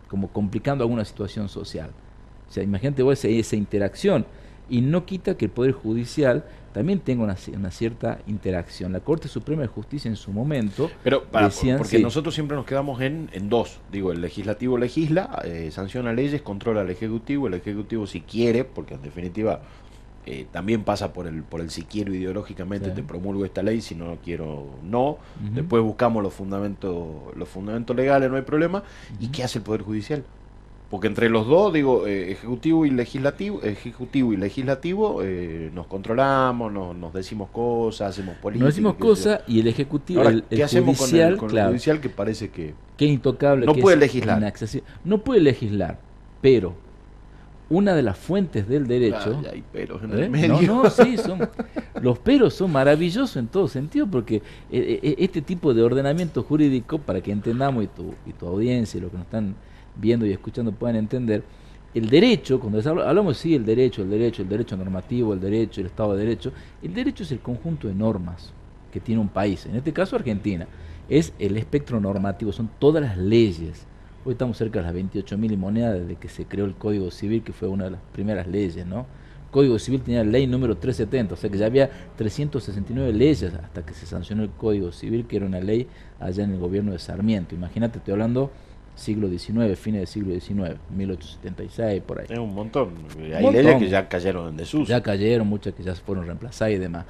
como 0.08 0.30
complicando 0.30 0.84
alguna 0.84 1.06
situación 1.06 1.50
social. 1.50 1.92
O 2.50 2.52
sea, 2.52 2.64
imagínate 2.64 3.04
vos 3.04 3.24
esa 3.24 3.56
interacción 3.56 4.26
y 4.70 4.82
no 4.82 5.06
quita 5.06 5.36
que 5.36 5.46
el 5.46 5.52
Poder 5.52 5.72
Judicial 5.72 6.46
también 6.80 7.02
tenga 7.02 7.26
una, 7.26 7.36
una, 7.58 7.72
cierta 7.72 8.20
interacción. 8.26 8.94
La 8.94 9.02
Corte 9.02 9.28
Suprema 9.28 9.64
de 9.64 9.68
Justicia 9.68 10.08
en 10.08 10.16
su 10.16 10.32
momento... 10.32 10.90
Pero 11.04 11.26
para, 11.26 11.50
porque 11.78 12.00
nosotros 12.00 12.34
siempre 12.34 12.56
nos 12.56 12.66
quedamos 12.66 13.02
en, 13.02 13.30
en 13.34 13.50
dos. 13.50 13.82
Digo, 13.92 14.14
el 14.14 14.22
legislativo 14.22 14.78
legisla, 14.78 15.42
eh, 15.44 15.72
sanciona 15.74 16.14
leyes, 16.14 16.42
controla 16.42 16.80
al 16.80 16.90
Ejecutivo, 16.90 17.48
el 17.48 17.56
Ejecutivo 17.56 18.08
si 18.08 18.22
quiere, 18.22 18.64
porque 18.64 18.94
en 18.94 19.02
definitiva 19.02 19.60
eh, 20.26 20.48
también 20.54 20.86
pasa 20.86 21.12
por 21.12 21.28
el, 21.28 21.44
por 21.44 21.60
el 21.60 21.70
si 21.70 21.84
quiero 21.84 22.14
ideológicamente 22.14 22.92
te 22.92 23.04
promulgo 23.04 23.44
esta 23.44 23.62
ley, 23.62 23.82
si 23.82 23.96
no 23.96 24.18
quiero 24.24 24.68
no. 24.82 25.18
Después 25.54 25.84
buscamos 25.84 26.24
los 26.24 26.34
fundamentos, 26.34 27.36
los 27.36 27.50
fundamentos 27.50 27.94
legales, 27.94 28.32
no 28.32 28.38
hay 28.38 28.44
problema. 28.44 28.84
¿Y 29.20 29.28
qué 29.28 29.44
hace 29.44 29.58
el 29.58 29.66
Poder 29.66 29.82
Judicial? 29.82 30.24
Porque 30.90 31.08
entre 31.08 31.30
los 31.30 31.46
dos, 31.46 31.72
digo, 31.72 32.08
eh, 32.08 32.32
ejecutivo 32.32 32.86
y 32.86 32.90
legislativo, 32.90 33.62
ejecutivo 33.62 34.34
y 34.34 34.38
legislativo, 34.38 35.22
eh, 35.24 35.70
nos 35.74 35.86
controlamos, 35.86 36.72
nos, 36.72 37.14
decimos 37.14 37.50
cosas, 37.52 38.10
hacemos 38.10 38.36
política. 38.38 38.66
Nos 38.66 38.74
decimos 38.74 38.96
cosas 38.96 39.42
y 39.48 39.60
el 39.60 39.68
ejecutivo, 39.68 40.24
el, 40.24 40.44
¿qué 40.44 40.64
hacemos 40.64 40.98
judicial, 40.98 41.38
con, 41.38 41.56
el, 41.56 41.68
judicial 41.68 42.02
que 42.02 42.10
parece 42.10 42.50
que 42.50 42.74
que 42.98 43.06
intocable, 43.06 43.66
no 43.66 43.76
puede 43.76 43.96
legislar, 43.96 44.54
no 45.06 45.20
puede 45.20 45.40
legislar, 45.40 46.00
pero 46.42 46.76
una 47.70 47.94
de 47.94 48.02
las 48.02 48.18
fuentes 48.18 48.68
del 48.68 48.88
derecho. 48.88 49.42
hay 49.52 49.62
peros 49.62 50.04
en 50.04 50.18
¿Eh? 50.18 50.24
el 50.24 50.30
medio. 50.30 50.62
No, 50.62 50.84
no, 50.84 50.90
sí, 50.90 51.18
son, 51.18 51.48
los 52.02 52.20
peros 52.20 52.56
son 52.56 52.72
maravillosos 52.72 53.38
en 53.38 53.48
todo 53.48 53.68
sentido 53.68 54.08
porque 54.08 54.38
eh, 54.72 55.00
eh, 55.02 55.16
este 55.20 55.42
tipo 55.42 55.74
de 55.74 55.84
ordenamiento 55.84 56.44
jurídico, 56.44 56.98
para 56.98 57.22
que 57.22 57.32
entendamos 57.32 57.84
y 57.84 57.88
tu, 57.88 58.14
y 58.26 58.34
tu 58.34 58.48
audiencia 58.48 58.98
y 58.98 59.02
los 59.02 59.12
que 59.12 59.18
nos 59.18 59.26
están 59.26 59.56
viendo 60.00 60.26
y 60.26 60.32
escuchando 60.32 60.72
puedan 60.72 60.96
entender, 60.96 61.44
el 61.94 62.10
derecho, 62.10 62.60
cuando 62.60 62.88
hablamos 62.88 63.38
sí, 63.38 63.56
el 63.56 63.66
derecho, 63.66 64.04
el 64.04 64.10
derecho, 64.10 64.44
el 64.44 64.50
derecho 64.50 64.78
normativo, 64.78 65.34
el 65.34 65.40
derecho, 65.40 65.82
el 65.82 65.88
Estado 65.88 66.16
de 66.16 66.24
Derecho, 66.24 66.52
el 66.84 66.94
derecho 66.94 67.24
es 67.24 67.32
el 67.32 67.40
conjunto 67.40 67.88
de 67.88 67.96
normas 67.96 68.54
que 68.92 69.00
tiene 69.00 69.22
un 69.22 69.30
país, 69.30 69.66
en 69.66 69.76
este 69.76 69.92
caso 69.92 70.16
Argentina, 70.16 70.68
es 71.08 71.34
el 71.40 71.58
espectro 71.58 72.00
normativo, 72.00 72.52
son 72.52 72.70
todas 72.80 73.02
las 73.02 73.18
leyes 73.18 73.88
Hoy 74.26 74.34
estamos 74.34 74.58
cerca 74.58 74.80
de 74.82 74.86
las 74.86 74.94
28.000 74.94 75.58
monedas 75.58 76.02
desde 76.02 76.18
que 76.18 76.28
se 76.28 76.44
creó 76.44 76.66
el 76.66 76.76
Código 76.76 77.10
Civil, 77.10 77.42
que 77.42 77.54
fue 77.54 77.70
una 77.70 77.86
de 77.86 77.92
las 77.92 78.02
primeras 78.12 78.48
leyes, 78.48 78.86
¿no? 78.86 79.06
El 79.46 79.52
Código 79.52 79.80
Civil 79.80 80.02
tenía 80.02 80.26
la 80.26 80.32
ley 80.32 80.46
número 80.46 80.76
370, 80.76 81.36
o 81.36 81.38
sea 81.38 81.50
que 81.50 81.58
ya 81.58 81.68
había 81.68 81.90
369 82.18 83.14
leyes 83.14 83.54
hasta 83.54 83.86
que 83.86 83.94
se 83.94 84.06
sancionó 84.06 84.44
el 84.44 84.50
Código 84.50 84.92
Civil, 84.92 85.26
que 85.26 85.38
era 85.38 85.46
una 85.46 85.62
ley 85.62 85.88
allá 86.20 86.44
en 86.44 86.52
el 86.52 86.60
gobierno 86.60 86.92
de 86.92 87.00
Sarmiento. 87.00 87.56
Imagínate, 87.56 88.00
estoy 88.00 88.12
hablando 88.12 88.52
siglo 89.00 89.28
XIX, 89.28 89.78
fines 89.78 90.02
del 90.02 90.08
siglo 90.08 90.34
XIX, 90.34 90.80
1876, 90.96 92.04
por 92.04 92.20
ahí. 92.20 92.28
Es 92.30 92.38
un 92.38 92.54
montón. 92.54 92.94
Hay 93.36 93.52
leyes 93.52 93.76
que 93.78 93.90
ya 93.90 94.08
cayeron 94.08 94.50
en 94.50 94.58
desuso. 94.58 94.86
Ya 94.86 95.02
cayeron, 95.02 95.48
muchas 95.48 95.74
que 95.74 95.84
ya 95.84 95.96
se 95.96 96.02
fueron 96.02 96.26
reemplazadas 96.26 96.74
y 96.74 96.78
demás. 96.78 97.06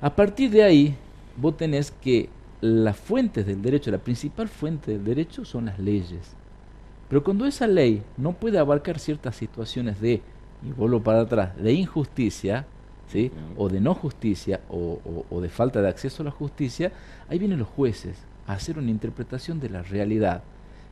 A 0.00 0.14
partir 0.14 0.50
de 0.50 0.62
ahí, 0.62 0.94
vos 1.36 1.56
tenés 1.56 1.90
que 1.90 2.28
las 2.60 2.96
fuentes 2.96 3.46
del 3.46 3.62
derecho, 3.62 3.90
la 3.90 3.98
principal 3.98 4.48
fuente 4.48 4.92
del 4.92 5.04
derecho 5.04 5.44
son 5.44 5.66
las 5.66 5.78
leyes. 5.78 6.34
Pero 7.08 7.24
cuando 7.24 7.46
esa 7.46 7.66
ley 7.66 8.02
no 8.16 8.32
puede 8.32 8.58
abarcar 8.58 8.98
ciertas 8.98 9.36
situaciones 9.36 10.00
de, 10.00 10.20
y 10.62 10.72
vuelvo 10.76 11.02
para 11.02 11.20
atrás, 11.20 11.56
de 11.56 11.72
injusticia, 11.72 12.66
¿sí? 13.08 13.30
o 13.56 13.68
de 13.68 13.80
no 13.80 13.94
justicia, 13.94 14.60
o, 14.68 15.00
o, 15.30 15.40
de 15.40 15.48
falta 15.48 15.80
de 15.80 15.88
acceso 15.88 16.22
a 16.22 16.26
la 16.26 16.30
justicia, 16.30 16.92
ahí 17.28 17.38
vienen 17.38 17.58
los 17.58 17.68
jueces 17.68 18.18
a 18.46 18.54
hacer 18.54 18.78
una 18.78 18.90
interpretación 18.90 19.60
de 19.60 19.70
la 19.70 19.82
realidad. 19.82 20.42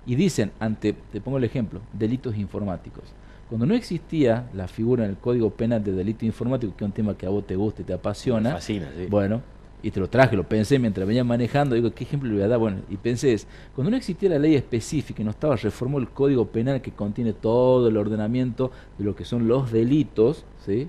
Y 0.07 0.15
dicen, 0.15 0.53
ante, 0.61 0.93
te 0.93 1.21
pongo 1.21 1.39
el 1.39 1.45
ejemplo, 1.45 1.81
delitos 1.93 2.37
informáticos. 2.37 3.05
Cuando 3.49 3.67
no 3.67 3.75
existía 3.75 4.49
la 4.55 4.67
figura 4.67 5.05
en 5.05 5.11
el 5.11 5.17
Código 5.17 5.51
Penal 5.51 5.83
de 5.83 5.93
delito 5.93 6.25
informático, 6.25 6.75
que 6.77 6.85
es 6.85 6.89
un 6.89 6.93
tema 6.93 7.17
que 7.17 7.27
a 7.27 7.29
vos 7.29 7.47
te 7.47 7.55
gusta 7.55 7.83
y 7.83 7.85
te 7.85 7.93
apasiona, 7.93 8.53
fascina, 8.53 8.89
sí. 8.97 9.07
bueno, 9.09 9.41
y 9.83 9.91
te 9.93 10.01
lo 10.01 10.09
traje, 10.09 10.35
lo 10.35 10.43
pensé 10.43 10.81
mientras 10.81 11.07
venía 11.07 11.23
manejando, 11.23 11.77
digo, 11.77 11.93
¿qué 11.93 12.03
ejemplo 12.03 12.29
le 12.29 12.35
voy 12.35 12.45
a 12.45 12.49
dar? 12.49 12.59
Bueno, 12.59 12.79
y 12.91 12.97
pensé 12.97 13.33
es, 13.35 13.47
cuando 13.73 13.93
no 13.93 13.97
existía 13.97 14.29
la 14.31 14.39
ley 14.41 14.57
específica 14.57 15.23
y 15.23 15.25
no 15.25 15.31
estaba, 15.31 15.55
reformó 15.55 15.99
el 15.99 16.09
Código 16.09 16.47
Penal 16.49 16.81
que 16.81 16.91
contiene 16.91 17.33
todo 17.35 17.87
el 17.89 17.97
ordenamiento 17.97 18.73
de 18.99 19.05
lo 19.05 19.15
que 19.15 19.25
son 19.25 19.47
los 19.47 19.71
delitos, 19.71 20.45
¿sí? 20.65 20.89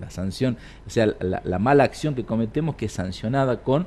la, 0.00 0.10
sanción, 0.10 0.56
o 0.84 0.90
sea, 0.90 1.14
la, 1.20 1.58
mala 1.60 1.84
acción 1.84 2.16
que 2.16 2.24
cometemos 2.24 2.74
que 2.74 2.86
es 2.86 2.92
sancionada 2.92 3.62
con 3.62 3.86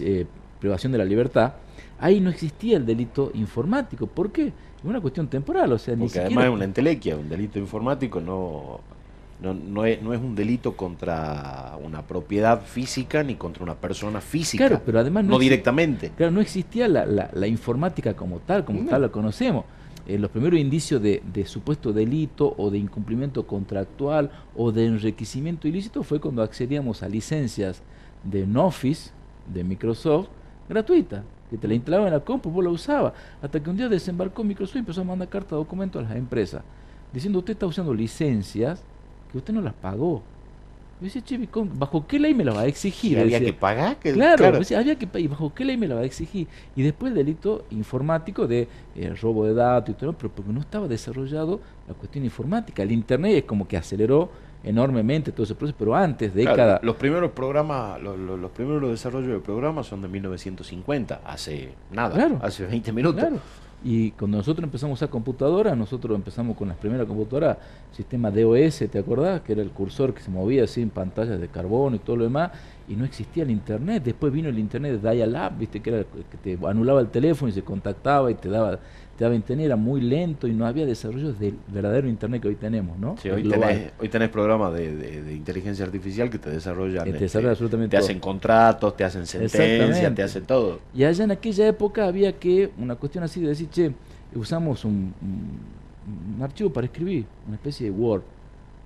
eh, 0.00 0.26
privación 0.60 0.92
de 0.92 0.98
la 0.98 1.06
libertad, 1.06 1.54
ahí 2.02 2.20
no 2.20 2.28
existía 2.30 2.76
el 2.76 2.84
delito 2.84 3.30
informático. 3.34 4.06
¿Por 4.06 4.30
qué? 4.30 4.48
Es 4.48 4.84
una 4.84 5.00
cuestión 5.00 5.28
temporal, 5.28 5.72
o 5.72 5.78
sea, 5.78 5.96
Porque 5.96 6.18
además 6.18 6.44
es 6.44 6.50
una 6.50 6.64
entelequia, 6.64 7.16
un 7.16 7.28
delito 7.28 7.58
informático 7.58 8.20
no 8.20 8.80
no, 9.42 9.54
no, 9.54 9.84
es, 9.84 10.00
no 10.00 10.14
es 10.14 10.20
un 10.20 10.34
delito 10.36 10.76
contra 10.76 11.76
una 11.82 12.02
propiedad 12.02 12.62
física 12.62 13.24
ni 13.24 13.34
contra 13.34 13.64
una 13.64 13.74
persona 13.74 14.20
física. 14.20 14.68
Claro, 14.68 14.82
pero 14.86 15.00
además 15.00 15.24
no, 15.24 15.38
directamente. 15.38 16.12
Claro, 16.16 16.30
no 16.30 16.40
existía 16.40 16.86
la, 16.86 17.04
la, 17.04 17.46
informática 17.48 18.14
como 18.14 18.38
tal, 18.38 18.64
como 18.64 18.88
tal 18.88 19.02
la 19.02 19.08
conocemos. 19.08 19.64
Eh, 20.06 20.18
los 20.18 20.30
primeros 20.30 20.58
indicios 20.60 21.02
de, 21.02 21.22
de, 21.32 21.44
supuesto 21.44 21.92
delito 21.92 22.54
o 22.56 22.70
de 22.70 22.78
incumplimiento 22.78 23.46
contractual 23.46 24.30
o 24.56 24.70
de 24.70 24.86
enriquecimiento 24.86 25.68
ilícito 25.68 26.02
fue 26.02 26.20
cuando 26.20 26.42
accedíamos 26.42 27.02
a 27.02 27.08
licencias 27.08 27.82
de 28.22 28.46
Office, 28.56 29.10
de 29.52 29.64
Microsoft, 29.64 30.28
gratuita, 30.68 31.24
que 31.52 31.58
te 31.58 31.68
la 31.68 31.74
instalaban 31.74 32.06
en 32.08 32.14
la 32.14 32.20
compu, 32.20 32.50
vos 32.50 32.64
la 32.64 32.70
usabas, 32.70 33.12
hasta 33.42 33.62
que 33.62 33.68
un 33.68 33.76
día 33.76 33.88
desembarcó 33.88 34.42
Microsoft 34.42 34.76
y 34.76 34.78
empezó 34.78 35.02
a 35.02 35.04
mandar 35.04 35.28
carta 35.28 35.50
de 35.50 35.56
documento 35.56 35.98
a 35.98 36.02
las 36.02 36.16
empresas, 36.16 36.62
diciendo 37.12 37.40
usted 37.40 37.52
está 37.52 37.66
usando 37.66 37.92
licencias 37.92 38.82
que 39.30 39.38
usted 39.38 39.52
no 39.52 39.60
las 39.60 39.74
pagó. 39.74 40.22
Yo 41.00 41.06
decía, 41.06 41.22
che, 41.22 41.48
¿bajo 41.74 42.06
qué 42.06 42.18
ley 42.18 42.32
me 42.32 42.44
la 42.44 42.52
va 42.52 42.60
a 42.60 42.66
exigir? 42.66 43.18
había 43.18 43.40
que 43.40 43.52
pagar. 43.52 43.98
claro, 43.98 44.46
había 44.46 44.96
que 44.96 45.06
pagar. 45.06 45.28
¿Bajo 45.30 45.52
qué 45.52 45.64
ley 45.64 45.76
me 45.76 45.88
la 45.88 45.96
va 45.96 46.02
a 46.02 46.04
exigir? 46.04 46.46
Y 46.76 46.82
después 46.82 47.10
el 47.10 47.16
delito 47.16 47.64
informático 47.70 48.46
de 48.46 48.68
eh, 48.94 49.12
robo 49.20 49.44
de 49.44 49.52
datos 49.52 49.90
y 49.90 49.98
todo, 49.98 50.12
pero 50.12 50.30
porque 50.30 50.52
no 50.52 50.60
estaba 50.60 50.86
desarrollado 50.86 51.60
la 51.88 51.94
cuestión 51.94 52.24
informática. 52.24 52.84
El 52.84 52.92
Internet 52.92 53.34
es 53.34 53.44
como 53.44 53.66
que 53.66 53.76
aceleró 53.76 54.30
enormemente 54.64 55.32
todo 55.32 55.44
ese 55.44 55.54
proceso, 55.54 55.76
pero 55.78 55.94
antes, 55.94 56.34
de 56.34 56.44
cada 56.44 56.80
los 56.82 56.96
primeros 56.96 57.32
programas, 57.32 58.00
los, 58.00 58.18
los, 58.18 58.50
primeros 58.52 58.90
desarrollos 58.90 59.30
de 59.30 59.40
programas 59.40 59.86
son 59.86 60.02
de 60.02 60.08
1950, 60.08 61.20
hace 61.24 61.74
nada, 61.90 62.38
hace 62.42 62.66
20 62.66 62.92
minutos. 62.92 63.24
Y 63.84 64.12
cuando 64.12 64.36
nosotros 64.36 64.62
empezamos 64.62 65.02
a 65.02 65.08
computadora, 65.08 65.74
nosotros 65.74 66.14
empezamos 66.14 66.56
con 66.56 66.68
las 66.68 66.76
primeras 66.76 67.04
computadoras, 67.04 67.56
sistema 67.90 68.30
DOS, 68.30 68.84
¿te 68.88 68.98
acordás? 68.98 69.40
Que 69.40 69.54
era 69.54 69.62
el 69.62 69.70
cursor 69.70 70.14
que 70.14 70.22
se 70.22 70.30
movía 70.30 70.64
así 70.64 70.82
en 70.82 70.90
pantallas 70.90 71.40
de 71.40 71.48
carbono 71.48 71.96
y 71.96 71.98
todo 71.98 72.14
lo 72.14 72.24
demás, 72.24 72.52
y 72.86 72.94
no 72.94 73.04
existía 73.04 73.42
el 73.42 73.50
internet. 73.50 74.04
Después 74.04 74.32
vino 74.32 74.48
el 74.48 74.58
internet 74.60 75.00
de 75.00 75.10
dial-up, 75.10 75.58
¿viste? 75.58 75.80
Que 75.80 75.90
era 75.90 76.04
que 76.04 76.56
te 76.56 76.66
anulaba 76.66 77.00
el 77.00 77.08
teléfono 77.08 77.48
y 77.48 77.52
se 77.52 77.62
contactaba 77.62 78.30
y 78.30 78.34
te 78.34 78.48
daba 78.48 78.78
te 79.16 79.24
daba 79.24 79.34
internet, 79.34 79.66
era 79.66 79.76
muy 79.76 80.00
lento 80.00 80.48
y 80.48 80.52
no 80.52 80.66
había 80.66 80.86
desarrollos 80.86 81.38
del 81.38 81.56
verdadero 81.68 82.08
internet 82.08 82.42
que 82.42 82.48
hoy 82.48 82.54
tenemos, 82.54 82.98
¿no? 82.98 83.16
Sí, 83.18 83.28
hoy 83.28 83.48
tenés, 83.48 83.92
hoy 83.98 84.08
tenés, 84.08 84.28
programas 84.30 84.72
de, 84.74 85.34
inteligencia 85.34 85.84
artificial 85.84 86.30
que 86.30 86.38
te 86.38 86.50
desarrollan, 86.50 87.04
te, 87.04 87.24
este, 87.24 87.46
absolutamente 87.46 87.96
te 87.96 88.02
hacen 88.02 88.20
contratos, 88.20 88.96
te 88.96 89.04
hacen 89.04 89.26
sentencias, 89.26 90.14
te 90.14 90.22
hacen 90.22 90.44
todo. 90.44 90.80
Y 90.94 91.04
allá 91.04 91.24
en 91.24 91.30
aquella 91.30 91.68
época 91.68 92.06
había 92.06 92.32
que, 92.32 92.70
una 92.78 92.96
cuestión 92.96 93.24
así 93.24 93.40
de 93.40 93.48
decir, 93.48 93.68
che, 93.70 93.92
usamos 94.34 94.84
un, 94.84 95.12
un 96.36 96.42
archivo 96.42 96.72
para 96.72 96.86
escribir, 96.86 97.26
una 97.46 97.56
especie 97.56 97.90
de 97.90 97.92
Word 97.92 98.22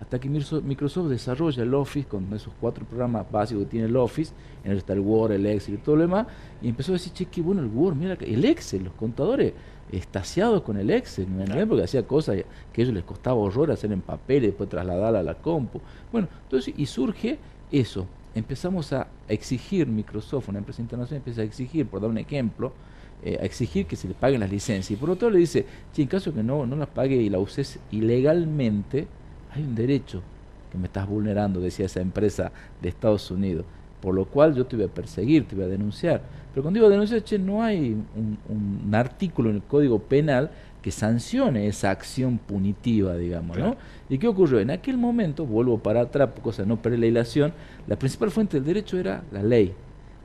hasta 0.01 0.19
que 0.19 0.29
Microsoft 0.29 1.09
desarrolla 1.09 1.63
el 1.63 1.73
Office 1.73 2.07
con 2.07 2.33
esos 2.35 2.53
cuatro 2.61 2.85
programas 2.85 3.31
básicos 3.31 3.65
que 3.65 3.71
tiene 3.71 3.87
el 3.87 3.97
Office, 3.97 4.33
en 4.63 4.73
el 4.73 4.79
está 4.79 4.93
el 4.93 5.01
Word, 5.01 5.33
el 5.33 5.47
Excel 5.47 5.75
y 5.75 5.79
todo 5.79 5.97
lo 5.97 6.03
demás, 6.03 6.27
y 6.61 6.69
empezó 6.69 6.93
a 6.93 6.95
decir, 6.95 7.13
che, 7.13 7.27
qué 7.27 7.41
bueno 7.41 7.63
el 7.63 7.69
Word, 7.69 7.97
mira, 7.97 8.17
el 8.21 8.45
Excel, 8.45 8.85
los 8.85 8.93
contadores 8.95 9.55
estaciados 9.93 10.63
con 10.63 10.77
el 10.77 10.91
Excel, 10.91 11.27
porque 11.69 11.85
hacía 11.85 12.07
cosas 12.07 12.37
que 12.73 12.81
a 12.81 12.85
ellos 12.85 12.95
les 12.95 13.05
costaba 13.05 13.37
horror 13.37 13.71
hacer 13.71 13.93
en 13.93 14.01
papel 14.01 14.45
y 14.45 14.47
después 14.49 14.69
trasladarla 14.69 15.21
a 15.21 15.23
la 15.23 15.35
compu. 15.35 15.81
Bueno, 16.11 16.29
entonces, 16.45 16.75
y 16.77 16.87
surge 16.87 17.39
eso, 17.71 18.07
empezamos 18.35 18.93
a 18.93 19.09
exigir, 19.29 19.87
Microsoft, 19.87 20.49
una 20.49 20.59
empresa 20.59 20.83
internacional, 20.83 21.19
empieza 21.19 21.43
a 21.43 21.45
exigir, 21.45 21.87
por 21.87 22.01
dar 22.01 22.11
un 22.11 22.19
ejemplo, 22.19 22.73
eh, 23.23 23.39
a 23.41 23.45
exigir 23.45 23.87
que 23.87 23.97
se 23.97 24.09
le 24.09 24.15
paguen 24.15 24.41
las 24.41 24.51
licencias. 24.51 24.91
Y 24.91 24.97
por 25.01 25.11
otro 25.11 25.29
lado 25.29 25.35
le 25.35 25.41
dice, 25.41 25.65
si 25.93 26.03
en 26.03 26.09
caso 26.09 26.35
que 26.35 26.43
no, 26.43 26.67
no 26.67 26.77
las 26.77 26.89
pague 26.89 27.17
y 27.17 27.31
la 27.31 27.39
uses 27.39 27.79
ilegalmente, 27.91 29.07
hay 29.53 29.63
un 29.63 29.75
derecho 29.75 30.23
que 30.71 30.79
me 30.79 30.87
estás 30.87 31.09
vulnerando, 31.09 31.61
decía 31.61 31.87
esa 31.87 32.01
empresa 32.01 32.53
de 32.83 32.89
Estados 32.89 33.31
Unidos, 33.31 33.65
por 34.07 34.15
lo 34.15 34.25
cual 34.25 34.55
yo 34.55 34.65
te 34.65 34.77
voy 34.77 34.85
a 34.85 34.89
perseguir, 34.89 35.49
te 35.49 35.57
voy 35.57 35.65
a 35.65 35.67
denunciar. 35.67 36.23
Pero 36.55 36.63
cuando 36.63 36.79
digo 36.79 36.89
denunciar, 36.89 37.25
che, 37.25 37.41
no 37.41 37.61
hay 37.61 37.97
un, 38.15 38.95
artículo 38.95 39.51
en 39.51 39.57
el 39.57 39.63
Código 39.63 39.99
Penal 39.99 40.49
que 40.81 40.93
sancione 40.93 41.67
esa 41.67 41.91
acción 41.91 42.39
punitiva, 42.39 43.17
digamos, 43.17 43.59
¿no? 43.59 43.75
¿Y 44.09 44.19
qué 44.19 44.29
ocurrió? 44.29 44.61
En 44.61 44.71
aquel 44.71 44.97
momento, 44.97 45.45
vuelvo 45.45 45.79
para 45.79 46.03
atrás, 46.03 46.31
cosa 46.41 46.65
no 46.65 46.81
perder 46.81 47.01
la 47.01 47.07
ilación, 47.07 47.53
la 47.89 47.99
principal 47.99 48.31
fuente 48.31 48.59
del 48.59 48.65
derecho 48.65 48.97
era 48.97 49.25
la 49.33 49.43
ley, 49.43 49.75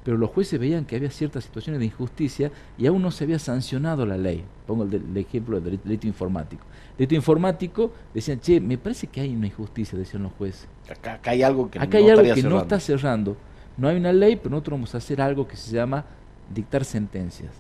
pero 0.04 0.16
los 0.16 0.30
jueces 0.30 0.60
veían 0.60 0.86
que 0.86 0.98
había 0.98 1.10
ciertas 1.10 1.44
situaciones 1.44 1.80
de 1.80 1.88
injusticia 1.88 2.52
y 2.78 2.86
aún 2.86 3.02
no 3.02 3.10
se 3.10 3.24
había 3.24 3.40
sancionado 3.40 4.06
la 4.06 4.16
ley. 4.16 4.44
Pongo 4.68 4.84
el, 4.84 5.18
ejemplo 5.18 5.60
del 5.60 5.80
delito 5.84 6.06
informático 6.06 6.64
delito 6.98 7.16
informático, 7.16 7.92
decían, 8.14 8.40
che, 8.40 8.60
me 8.60 8.78
parece 8.78 9.08
que 9.08 9.22
hay 9.22 9.36
una 9.36 9.48
injusticia, 9.48 9.98
decían 9.98 10.22
los 10.22 10.34
jueces. 10.34 10.68
Acá, 10.88 11.20
hay 11.24 11.42
algo 11.42 11.72
que, 11.72 11.80
acá 11.80 11.98
no, 11.98 12.06
hay 12.06 12.10
algo 12.12 12.36
que 12.36 12.44
no 12.44 12.62
está 12.62 12.80
cerrando. 12.80 13.36
No 13.82 13.88
hay 13.88 13.98
una 13.98 14.14
ley, 14.14 14.36
pero 14.36 14.52
nosotros 14.52 14.78
vamos 14.78 14.94
a 14.94 15.00
hacer 15.00 15.20
algo 15.20 15.48
que 15.48 15.56
se 15.56 15.76
llama 15.76 16.06
dictar 16.54 16.86
sentencias. 16.86 17.52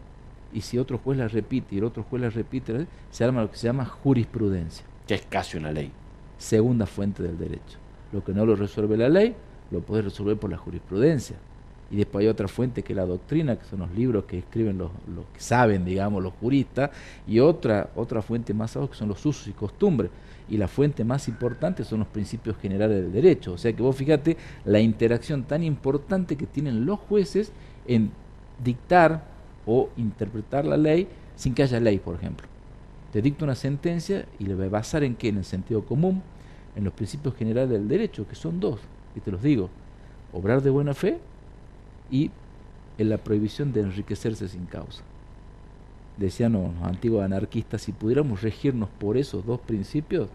Y 0.54 0.62
si 0.62 0.78
otro 0.78 1.00
juez 1.00 1.18
la 1.18 1.28
repite 1.28 1.74
y 1.74 1.80
el 1.80 1.84
otro 1.84 2.04
juez 2.04 2.22
la 2.22 2.30
repite, 2.30 2.86
se 3.10 3.24
arma 3.24 3.42
lo 3.42 3.50
que 3.50 3.58
se 3.58 3.66
llama 3.66 3.86
jurisprudencia. 3.86 4.86
Que 5.08 5.16
es 5.16 5.24
casi 5.28 5.58
una 5.58 5.72
ley. 5.72 5.92
Segunda 6.38 6.86
fuente 6.86 7.24
del 7.24 7.40
derecho. 7.40 7.80
Lo 8.12 8.24
que 8.24 8.34
no 8.34 8.46
lo 8.46 8.56
resuelve 8.56 8.98
la 8.98 9.10
ley, 9.10 9.34
lo 9.72 9.80
puede 9.80 10.04
resolver 10.04 10.38
por 10.38 10.52
la 10.52 10.58
jurisprudencia 10.58 11.38
y 11.92 11.98
después 11.98 12.24
hay 12.24 12.30
otra 12.30 12.48
fuente 12.48 12.84
que 12.84 12.94
es 12.94 12.98
la 12.98 13.06
doctrina, 13.06 13.58
que 13.58 13.66
son 13.66 13.80
los 13.80 13.92
libros 13.92 14.24
que 14.24 14.40
escriben 14.40 14.78
los, 14.78 14.92
los 15.14 15.26
que 15.34 15.42
saben, 15.42 15.84
digamos, 15.84 16.24
los 16.24 16.34
juristas, 16.34 16.90
y 17.28 17.40
otra, 17.40 17.90
otra 17.96 18.22
fuente 18.22 18.54
más 18.54 18.76
abajo 18.76 18.92
que 18.92 18.98
son 18.98 19.10
los 19.10 19.26
usos 19.26 19.48
y 19.48 19.52
costumbres. 19.52 20.10
Y 20.52 20.58
la 20.58 20.68
fuente 20.68 21.04
más 21.04 21.28
importante 21.28 21.84
son 21.84 22.00
los 22.00 22.08
principios 22.10 22.58
generales 22.58 23.02
del 23.02 23.12
derecho. 23.12 23.54
O 23.54 23.58
sea 23.58 23.74
que 23.74 23.82
vos 23.82 23.96
fíjate 23.96 24.38
la 24.66 24.80
interacción 24.80 25.44
tan 25.44 25.64
importante 25.64 26.36
que 26.36 26.46
tienen 26.46 26.86
los 26.86 27.00
jueces 27.00 27.52
en 27.88 28.12
dictar 28.64 29.24
o 29.66 29.90
interpretar 29.98 30.66
la 30.66 30.78
ley 30.78 31.08
sin 31.36 31.56
que 31.56 31.64
haya 31.64 31.80
ley, 31.80 31.98
por 31.98 32.16
ejemplo. 32.16 32.48
te 33.12 33.22
dicta 33.22 33.44
una 33.44 33.56
sentencia 33.56 34.26
y 34.40 34.46
le 34.46 34.56
va 34.56 34.66
a 34.66 34.70
basar 34.70 35.04
en 35.04 35.16
qué? 35.16 35.30
En 35.30 35.38
el 35.38 35.46
sentido 35.46 35.84
común, 35.84 36.22
en 36.76 36.84
los 36.84 36.94
principios 36.94 37.36
generales 37.36 37.70
del 37.70 37.88
derecho, 37.88 38.28
que 38.28 38.36
son 38.36 38.60
dos, 38.60 38.80
y 39.16 39.20
te 39.20 39.32
los 39.32 39.42
digo, 39.42 39.70
obrar 40.34 40.62
de 40.62 40.70
buena 40.70 40.94
fe 40.94 41.18
y 42.10 42.32
en 42.98 43.10
la 43.10 43.18
prohibición 43.18 43.74
de 43.74 43.82
enriquecerse 43.82 44.48
sin 44.48 44.66
causa. 44.66 45.04
Decían 46.18 46.54
los 46.54 46.70
antiguos 46.84 47.24
anarquistas, 47.24 47.82
si 47.82 47.92
pudiéramos 47.92 48.42
regirnos 48.42 48.90
por 49.00 49.18
esos 49.18 49.46
dos 49.46 49.60
principios, 49.60 50.30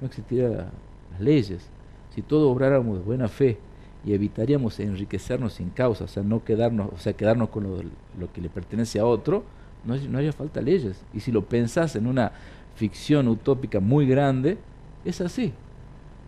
no 0.00 0.06
existirían 0.06 0.52
las 0.52 1.20
leyes. 1.20 1.68
Si 2.14 2.22
todos 2.22 2.50
obráramos 2.50 2.98
de 2.98 3.04
buena 3.04 3.28
fe 3.28 3.58
y 4.04 4.12
evitaríamos 4.12 4.80
enriquecernos 4.80 5.54
sin 5.54 5.70
causa, 5.70 6.04
o 6.04 6.08
sea, 6.08 6.22
no 6.22 6.44
quedarnos, 6.44 6.90
o 6.92 6.98
sea, 6.98 7.12
quedarnos 7.12 7.50
con 7.50 7.64
lo, 7.64 8.32
que 8.32 8.40
le 8.40 8.48
pertenece 8.48 8.98
a 8.98 9.04
otro, 9.04 9.44
no, 9.84 9.96
no 9.96 10.18
haría 10.18 10.32
falta 10.32 10.60
leyes. 10.60 11.00
Y 11.12 11.20
si 11.20 11.30
lo 11.30 11.44
pensás 11.44 11.94
en 11.96 12.06
una 12.06 12.32
ficción 12.74 13.28
utópica 13.28 13.80
muy 13.80 14.06
grande, 14.06 14.56
es 15.04 15.20
así. 15.20 15.52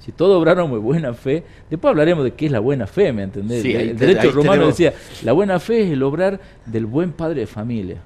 Si 0.01 0.13
todos 0.13 0.39
obráramos 0.39 0.73
de 0.73 0.79
buena 0.79 1.13
fe, 1.13 1.45
después 1.69 1.91
hablaremos 1.91 2.25
de 2.25 2.33
qué 2.33 2.47
es 2.47 2.53
la 2.53 2.61
buena 2.61 2.87
fe, 2.87 3.13
¿me 3.13 3.23
entendés? 3.23 3.65
el, 3.65 3.97
derecho 3.97 4.33
romano 4.33 4.67
decía, 4.67 4.95
la 5.23 5.33
buena 5.33 5.61
fe 5.61 5.83
es 5.83 5.91
el 5.91 6.03
obrar 6.03 6.41
del 6.65 6.87
buen 6.87 7.13
padre 7.13 7.41
de 7.41 7.47
familia. 7.47 7.99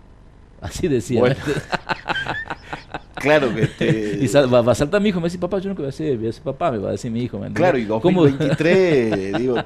Así 0.64 0.88
decía. 0.88 1.22
claro 3.14 3.54
que 3.54 3.62
este... 3.64 4.18
y 4.20 4.26
va, 4.48 4.72
a 4.72 4.74
saltar 4.74 5.00
mi 5.00 5.10
hijo, 5.10 5.20
me 5.20 5.26
dice, 5.26 5.38
papá, 5.38 5.58
yo 5.58 5.68
no 5.68 5.74
voy 5.74 5.84
a 5.84 5.86
decir 5.88 6.34
papá, 6.42 6.72
me 6.72 6.78
va 6.78 6.88
a 6.88 6.92
decir 6.92 7.10
mi 7.10 7.22
hijo. 7.22 7.38
claro, 7.52 7.76
y 7.76 7.84
2023, 7.84 9.38
digo, 9.38 9.56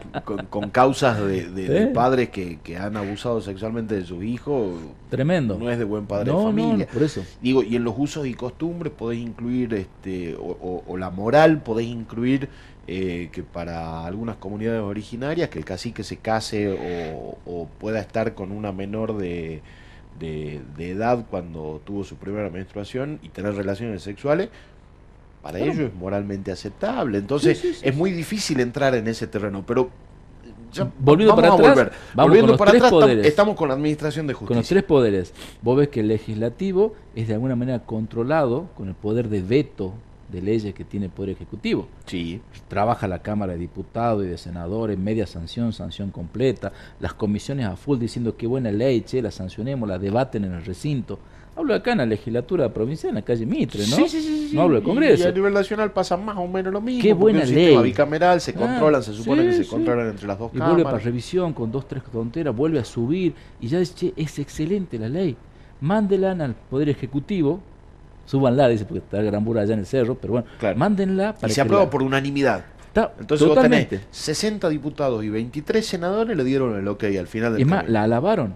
con, 0.50 0.70
causas 0.70 1.24
de, 1.24 1.48
¿Eh? 1.56 1.86
padres 1.94 2.30
que, 2.30 2.58
han 2.76 2.96
abusado 2.96 3.40
sexualmente 3.40 3.94
de 3.94 4.04
sus 4.04 4.24
hijos. 4.24 4.74
Tremendo. 5.08 5.56
No 5.56 5.70
es 5.70 5.78
de 5.78 5.84
buen 5.84 6.06
padre 6.06 6.32
de 6.32 6.36
familia. 6.36 6.88
por 6.92 7.04
eso. 7.04 7.24
Digo, 7.40 7.62
y 7.62 7.76
en 7.76 7.84
los 7.84 7.94
usos 7.96 8.26
y 8.26 8.34
costumbres 8.34 8.92
podés 8.92 9.20
incluir, 9.20 9.74
este 9.74 10.36
o, 10.36 10.96
la 10.96 11.10
moral, 11.10 11.62
podés 11.62 11.86
incluir 11.86 12.48
eh, 12.88 13.28
que 13.30 13.44
para 13.44 14.04
algunas 14.04 14.36
comunidades 14.36 14.80
originarias 14.80 15.48
que 15.48 15.60
el 15.60 15.64
cacique 15.64 16.02
se 16.02 16.16
case 16.16 16.76
o 17.46 17.68
pueda 17.78 18.00
estar 18.00 18.34
con 18.34 18.50
una 18.50 18.72
menor 18.72 19.16
de 19.16 19.62
de, 20.18 20.60
edad 20.78 21.24
cuando 21.30 21.80
tuvo 21.84 22.04
su 22.04 22.16
primera 22.16 22.50
menstruación 22.50 23.18
y 23.22 23.28
tener 23.28 23.54
relaciones 23.54 24.02
sexuales, 24.02 24.48
para 25.42 25.58
ellos 25.58 25.78
es 25.78 25.94
moralmente 25.94 26.50
aceptable. 26.50 27.18
Entonces 27.18 27.80
es 27.82 27.96
muy 27.96 28.10
difícil 28.10 28.60
entrar 28.60 28.94
en 28.94 29.06
ese 29.08 29.26
terreno, 29.26 29.64
pero 29.66 29.90
volviendo 30.98 31.34
para 31.34 31.54
atrás, 31.54 31.90
volviendo 32.14 32.56
para 32.56 32.72
atrás, 32.72 32.92
estamos 33.24 33.56
con 33.56 33.68
la 33.68 33.74
administración 33.74 34.26
de 34.26 34.34
justicia. 34.34 34.48
Con 34.48 34.56
los 34.58 34.68
tres 34.68 34.84
poderes. 34.84 35.32
Vos 35.62 35.76
ves 35.76 35.88
que 35.88 36.00
el 36.00 36.08
legislativo 36.08 36.94
es 37.14 37.28
de 37.28 37.34
alguna 37.34 37.56
manera 37.56 37.80
controlado 37.80 38.68
con 38.76 38.88
el 38.88 38.94
poder 38.94 39.28
de 39.28 39.42
veto 39.42 39.94
de 40.30 40.42
leyes 40.42 40.74
que 40.74 40.84
tiene 40.84 41.06
el 41.06 41.12
Poder 41.12 41.30
Ejecutivo. 41.30 41.88
Sí. 42.06 42.40
Trabaja 42.68 43.08
la 43.08 43.20
Cámara 43.20 43.54
de 43.54 43.58
Diputados 43.58 44.24
y 44.24 44.28
de 44.28 44.38
Senadores, 44.38 44.98
media 44.98 45.26
sanción, 45.26 45.72
sanción 45.72 46.10
completa, 46.10 46.72
las 47.00 47.14
comisiones 47.14 47.66
a 47.66 47.76
full 47.76 47.98
diciendo 47.98 48.36
qué 48.36 48.46
buena 48.46 48.70
ley, 48.70 49.02
che, 49.02 49.22
la 49.22 49.30
sancionemos, 49.30 49.88
la 49.88 49.98
debaten 49.98 50.44
en 50.44 50.54
el 50.54 50.64
recinto. 50.64 51.18
Hablo 51.56 51.74
acá 51.74 51.90
en 51.90 51.98
la 51.98 52.06
legislatura 52.06 52.72
provincial, 52.72 53.08
en 53.08 53.14
la 53.16 53.22
calle 53.22 53.44
Mitre, 53.44 53.80
¿no? 53.88 53.96
Sí, 53.96 54.08
sí, 54.08 54.20
sí. 54.20 54.50
No 54.54 54.62
hablo 54.62 54.76
de 54.76 54.82
Congreso. 54.84 55.24
Y 55.24 55.26
a 55.26 55.32
nivel 55.32 55.52
nacional 55.52 55.90
pasa 55.90 56.16
más 56.16 56.36
o 56.36 56.46
menos 56.46 56.72
lo 56.72 56.80
mismo. 56.80 57.02
Qué 57.02 57.12
buena 57.12 57.40
ley. 57.40 57.48
sistema 57.48 57.82
bicameral, 57.82 58.40
se 58.40 58.52
ah, 58.52 58.54
controlan, 58.54 59.02
se 59.02 59.12
supone 59.12 59.42
que 59.44 59.52
se 59.52 59.66
controlan 59.66 60.08
entre 60.08 60.28
las 60.28 60.38
dos 60.38 60.52
y 60.54 60.58
vuelve 60.58 60.84
para 60.84 60.98
revisión 60.98 61.52
con 61.52 61.72
dos, 61.72 61.88
tres 61.88 62.04
tonteras, 62.04 62.54
vuelve 62.54 62.78
a 62.78 62.84
subir 62.84 63.34
y 63.60 63.66
ya 63.66 63.80
dice, 63.80 63.94
che, 63.94 64.12
es 64.16 64.38
excelente 64.38 65.00
la 65.00 65.08
ley. 65.08 65.36
Mándela 65.80 66.30
al 66.30 66.54
Poder 66.54 66.90
Ejecutivo, 66.90 67.60
súbanla, 68.28 68.68
dice, 68.68 68.84
porque 68.84 68.98
está 68.98 69.20
el 69.20 69.26
gran 69.26 69.46
allá 69.56 69.72
en 69.72 69.80
el 69.80 69.86
cerro, 69.86 70.14
pero 70.14 70.34
bueno, 70.34 70.48
mándenla 70.76 71.34
para 71.34 71.48
y 71.48 71.54
se 71.54 71.62
aprueba 71.62 71.88
por 71.88 72.02
unanimidad. 72.02 72.64
Entonces 72.94 73.46
totalmente. 73.46 73.96
vos 73.96 74.04
tenés 74.06 74.16
60 74.36 74.68
diputados 74.68 75.24
y 75.24 75.30
23 75.30 75.86
senadores 75.86 76.36
le 76.36 76.44
dieron 76.44 76.76
el 76.76 76.86
ok 76.88 77.04
al 77.18 77.26
final 77.26 77.52
del 77.52 77.62
Es 77.62 77.66
más, 77.66 77.88
la 77.88 78.02
alabaron. 78.02 78.54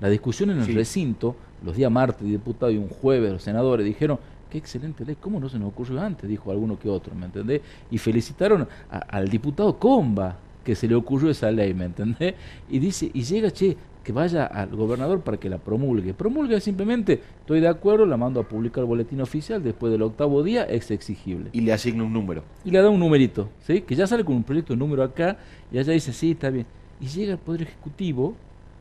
La 0.00 0.08
discusión 0.08 0.50
en 0.50 0.60
el 0.60 0.74
recinto, 0.74 1.34
los 1.64 1.74
días 1.74 1.90
martes 1.90 2.28
diputados 2.28 2.72
y 2.74 2.78
un 2.78 2.88
jueves 2.88 3.32
los 3.32 3.42
senadores 3.42 3.84
dijeron, 3.84 4.20
qué 4.50 4.58
excelente 4.58 5.04
ley, 5.04 5.16
¿cómo 5.20 5.40
no 5.40 5.48
se 5.48 5.58
nos 5.58 5.70
ocurrió 5.70 6.00
antes? 6.00 6.28
Dijo 6.28 6.52
alguno 6.52 6.78
que 6.78 6.88
otro, 6.88 7.14
¿me 7.16 7.26
entendés? 7.26 7.62
Y 7.90 7.98
felicitaron 7.98 8.68
al 8.90 9.28
diputado 9.28 9.76
Comba 9.78 10.36
que 10.62 10.76
se 10.76 10.86
le 10.86 10.94
ocurrió 10.94 11.30
esa 11.30 11.50
ley, 11.50 11.74
¿me 11.74 11.86
entendés? 11.86 12.34
Y 12.68 12.78
dice, 12.78 13.10
y 13.12 13.22
llega, 13.22 13.50
che, 13.50 13.76
que 14.08 14.12
vaya 14.14 14.46
al 14.46 14.74
gobernador 14.74 15.20
para 15.20 15.36
que 15.36 15.50
la 15.50 15.58
promulgue. 15.58 16.14
Promulgue 16.14 16.58
simplemente, 16.62 17.20
estoy 17.40 17.60
de 17.60 17.68
acuerdo, 17.68 18.06
la 18.06 18.16
mando 18.16 18.40
a 18.40 18.42
publicar 18.42 18.80
el 18.80 18.86
boletín 18.86 19.20
oficial, 19.20 19.62
después 19.62 19.92
del 19.92 20.00
octavo 20.00 20.42
día 20.42 20.64
es 20.64 20.90
exigible. 20.90 21.50
Y 21.52 21.60
le 21.60 21.74
asigna 21.74 22.04
un 22.04 22.14
número. 22.14 22.42
Y 22.64 22.70
le 22.70 22.80
da 22.80 22.88
un 22.88 23.00
numerito, 23.00 23.50
¿sí? 23.66 23.82
que 23.82 23.94
ya 23.94 24.06
sale 24.06 24.24
con 24.24 24.34
un 24.34 24.44
proyecto 24.44 24.72
de 24.72 24.78
número 24.78 25.02
acá, 25.02 25.36
y 25.70 25.76
allá 25.76 25.92
dice, 25.92 26.14
sí, 26.14 26.30
está 26.30 26.48
bien. 26.48 26.64
Y 27.02 27.08
llega 27.08 27.32
el 27.32 27.38
Poder 27.38 27.60
Ejecutivo, 27.60 28.34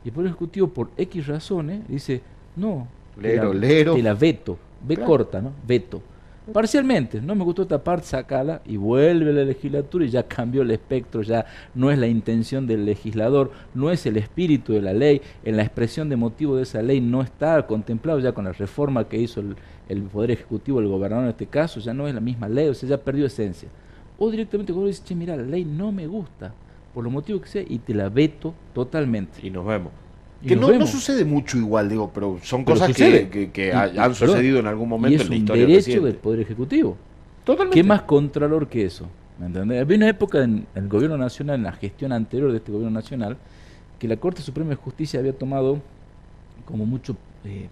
y 0.06 0.08
el 0.08 0.14
Poder 0.14 0.30
Ejecutivo 0.30 0.70
por 0.70 0.92
X 0.96 1.28
razones 1.28 1.82
dice, 1.90 2.22
no, 2.56 2.88
lero, 3.22 3.54
lero. 3.54 3.96
te 3.96 4.04
la 4.04 4.14
veto, 4.14 4.58
ve 4.88 4.96
corta, 4.96 5.42
¿no? 5.42 5.52
Veto. 5.68 6.02
Parcialmente, 6.54 7.20
no 7.20 7.36
me 7.36 7.44
gustó 7.44 7.64
esta 7.64 7.84
parte, 7.84 8.08
sacala 8.08 8.62
y 8.66 8.78
vuelve 8.78 9.34
la 9.34 9.44
legislatura 9.44 10.06
y 10.06 10.10
ya 10.10 10.24
cambió 10.24 10.62
el 10.62 10.72
espectro, 10.72 11.22
ya 11.22 11.46
no 11.76 11.92
es 11.92 12.00
la 12.00 12.08
intención 12.08 12.66
del 12.66 12.86
legislador, 12.86 13.52
no 13.74 13.92
es 13.92 14.06
el 14.06 14.16
espíritu 14.16 14.72
de 14.72 14.82
la 14.82 14.94
ley, 14.94 15.22
en 15.44 15.58
la 15.58 15.64
expresión 15.64 16.08
de 16.08 16.16
motivo 16.16 16.56
de 16.56 16.64
esa 16.64 16.82
ley 16.82 17.02
no 17.02 17.22
está 17.22 17.68
contemplado 17.68 18.20
ya 18.20 18.32
con 18.32 18.46
la 18.46 18.54
reforma 18.54 19.10
que 19.10 19.18
hizo 19.18 19.42
el, 19.90 20.04
Poder 20.04 20.32
Ejecutivo, 20.32 20.80
el 20.80 20.88
gobernador 20.88 21.26
en 21.26 21.32
este 21.32 21.48
caso, 21.48 21.82
ya 21.82 21.94
no 21.94 22.08
es 22.08 22.14
la 22.14 22.22
misma 22.22 22.48
ley, 22.48 22.70
o 22.70 22.74
sea, 22.74 22.88
ya 22.88 22.98
perdió 22.98 23.26
esencia. 23.26 23.68
O 24.18 24.32
directamente 24.32 24.72
cuando 24.72 24.88
dice, 24.88 25.04
che, 25.04 25.16
mira, 25.16 25.36
la 25.36 25.44
ley 25.44 25.66
no 25.66 25.92
me 25.92 26.08
gusta, 26.08 26.54
por 26.94 27.04
los 27.04 27.12
motivos 27.12 27.42
que 27.42 27.50
sea, 27.50 27.64
y 27.68 27.80
te 27.80 27.94
la 27.94 28.08
veto 28.08 28.54
totalmente. 28.74 29.46
Y 29.46 29.50
nos 29.50 29.66
vemos. 29.66 29.92
Que 30.46 30.56
no, 30.56 30.72
no, 30.72 30.86
sucede 30.86 31.26
mucho 31.26 31.58
igual, 31.58 31.90
digo, 31.90 32.12
pero 32.14 32.40
son 32.44 32.64
cosas 32.64 32.96
que, 32.96 33.50
que, 33.52 33.74
han 33.74 34.14
sucedido 34.14 34.60
en 34.60 34.68
algún 34.68 34.88
momento 34.88 35.24
en 35.24 35.30
la 35.30 35.36
historia. 35.36 35.64
Es 35.64 35.68
un 35.70 35.74
derecho 35.74 36.06
del 36.06 36.16
Poder 36.16 36.40
Ejecutivo. 36.42 36.96
Totalmente. 37.44 37.80
¿Qué 37.80 37.84
más 37.84 38.04
contralor 38.04 38.68
que 38.68 38.86
eso? 38.86 39.08
¿Me 39.40 39.48
entendés? 39.48 39.82
Había 39.82 39.98
una 39.98 40.10
época 40.10 40.44
en, 40.44 40.68
el 40.76 40.88
gobierno 40.88 41.18
nacional, 41.18 41.56
en 41.56 41.64
la 41.64 41.72
gestión 41.72 42.12
anterior 42.12 42.52
de 42.52 42.58
este 42.58 42.72
gobierno 42.72 42.94
nacional, 42.94 43.38
que 43.98 44.08
la 44.08 44.18
Corte 44.18 44.42
Suprema 44.42 44.72
de 44.72 44.76
Justicia 44.76 45.20
había 45.20 45.34
tomado 45.34 45.80
como 46.66 46.86
mucho, 46.86 47.16
eh, 47.44 47.68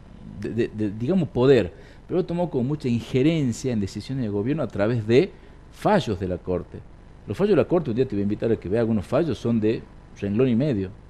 digamos, 0.97 1.29
poder, 1.29 1.71
pero 2.07 2.25
tomó 2.25 2.49
como 2.49 2.63
mucha 2.63 2.87
injerencia 2.87 3.73
en 3.73 3.79
decisiones 3.79 4.23
de 4.23 4.29
gobierno 4.29 4.63
a 4.63 4.67
través 4.67 5.05
de 5.05 5.31
fallos 5.71 6.19
de 6.19 6.27
la 6.27 6.37
Corte. 6.37 6.79
Los 7.27 7.37
fallos 7.37 7.51
de 7.51 7.57
la 7.57 7.67
Corte, 7.67 7.91
un 7.91 7.95
día 7.95 8.07
te 8.07 8.15
voy 8.15 8.21
a 8.21 8.23
invitar 8.23 8.51
a 8.51 8.55
que 8.55 8.69
vea 8.69 8.79
algunos 8.79 9.05
fallos, 9.05 9.37
son 9.37 9.59
de 9.59 9.83
renglón 10.19 10.49
y 10.49 10.55
medio 10.55 11.04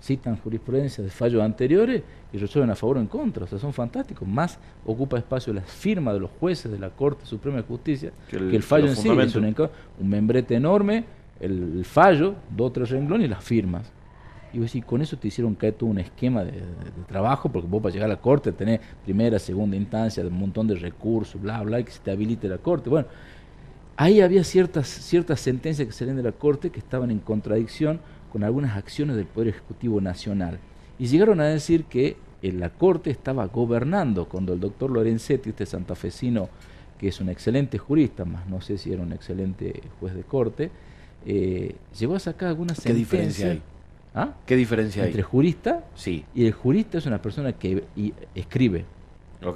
citan 0.00 0.36
jurisprudencia 0.36 1.04
de 1.04 1.10
fallos 1.10 1.42
anteriores 1.42 2.02
y 2.32 2.38
resuelven 2.38 2.70
a 2.70 2.74
favor 2.74 2.96
o 2.96 3.00
en 3.00 3.06
contra. 3.06 3.44
O 3.44 3.46
sea, 3.46 3.58
son 3.58 3.72
fantásticos. 3.72 4.26
Más 4.26 4.58
ocupa 4.84 5.18
espacio 5.18 5.52
la 5.52 5.60
firma 5.62 6.12
de 6.12 6.20
los 6.20 6.30
jueces 6.40 6.70
de 6.70 6.78
la 6.78 6.90
Corte 6.90 7.26
Suprema 7.26 7.58
de 7.58 7.64
Justicia 7.64 8.12
que 8.28 8.36
el, 8.36 8.62
fallo 8.62 8.88
en 8.88 8.96
sí. 8.96 9.08
Es 9.08 9.36
un, 9.36 9.44
un, 9.44 10.08
membrete 10.08 10.54
enorme, 10.54 11.04
el, 11.38 11.84
fallo, 11.84 12.34
dos 12.54 12.68
o 12.68 12.72
tres 12.72 12.90
renglones 12.90 13.26
y 13.26 13.28
las 13.28 13.44
firmas. 13.44 13.92
Y 14.52 14.58
vos 14.58 14.66
decís, 14.66 14.84
con 14.84 15.00
eso 15.00 15.16
te 15.16 15.28
hicieron 15.28 15.54
caer 15.54 15.74
todo 15.74 15.90
un 15.90 15.98
esquema 15.98 16.42
de, 16.42 16.62
trabajo, 17.06 17.48
porque 17.50 17.68
vos 17.68 17.80
para 17.80 17.92
llegar 17.92 18.10
a 18.10 18.14
la 18.14 18.20
corte 18.20 18.50
tenés 18.50 18.80
primera, 19.04 19.38
segunda 19.38 19.76
instancia, 19.76 20.24
un 20.24 20.32
montón 20.32 20.66
de 20.66 20.74
recursos, 20.74 21.40
bla, 21.40 21.62
bla, 21.62 21.78
y 21.78 21.84
que 21.84 21.92
se 21.92 22.00
te 22.00 22.10
habilite 22.10 22.48
la 22.48 22.58
corte. 22.58 22.90
Bueno, 22.90 23.06
ahí 23.96 24.20
había 24.20 24.42
ciertas, 24.42 24.88
ciertas 24.88 25.40
sentencias 25.40 25.86
que 25.86 25.92
salían 25.92 26.16
de 26.16 26.24
la 26.24 26.32
corte 26.32 26.70
que 26.70 26.80
estaban 26.80 27.12
en 27.12 27.20
contradicción 27.20 28.00
con 28.30 28.44
algunas 28.44 28.76
acciones 28.76 29.16
del 29.16 29.26
Poder 29.26 29.48
Ejecutivo 29.48 30.00
Nacional. 30.00 30.58
Y 30.98 31.06
llegaron 31.06 31.40
a 31.40 31.44
decir 31.44 31.84
que 31.84 32.16
en 32.42 32.60
la 32.60 32.70
Corte 32.70 33.10
estaba 33.10 33.46
gobernando 33.46 34.26
cuando 34.28 34.52
el 34.52 34.60
doctor 34.60 34.90
Lorenzetti, 34.90 35.50
este 35.50 35.66
santafesino, 35.66 36.48
que 36.98 37.08
es 37.08 37.20
un 37.20 37.28
excelente 37.28 37.78
jurista, 37.78 38.24
más 38.24 38.46
no 38.46 38.60
sé 38.60 38.78
si 38.78 38.92
era 38.92 39.02
un 39.02 39.12
excelente 39.12 39.82
juez 39.98 40.14
de 40.14 40.22
corte, 40.22 40.70
eh, 41.26 41.74
llegó 41.98 42.14
a 42.14 42.18
sacar 42.18 42.48
algunas 42.48 42.80
¿Qué 42.80 42.94
diferencia 42.94 43.50
hay? 43.50 43.62
¿Ah? 44.14 44.34
¿Qué 44.44 44.56
diferencia 44.56 45.04
Entre 45.06 45.22
jurista 45.22 45.84
sí. 45.94 46.24
y 46.34 46.46
el 46.46 46.52
jurista 46.52 46.98
es 46.98 47.06
una 47.06 47.22
persona 47.22 47.52
que 47.52 47.84
escribe. 48.34 48.84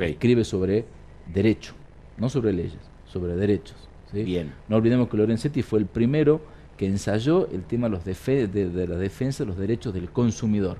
Escribe 0.00 0.44
sobre 0.44 0.84
derecho, 1.32 1.74
no 2.16 2.28
sobre 2.28 2.52
leyes, 2.52 2.78
sobre 3.06 3.34
derechos. 3.36 3.76
Bien. 4.12 4.52
No 4.68 4.76
olvidemos 4.76 5.08
que 5.08 5.16
Lorenzetti 5.16 5.62
fue 5.62 5.80
el 5.80 5.86
primero 5.86 6.40
que 6.76 6.86
ensayó 6.86 7.48
el 7.50 7.62
tema 7.62 7.88
de, 7.88 7.92
los 7.92 8.04
de, 8.04 8.86
la 8.88 8.96
defensa 8.96 9.44
de 9.44 9.48
los 9.48 9.58
derechos 9.58 9.94
del 9.94 10.10
consumidor. 10.10 10.78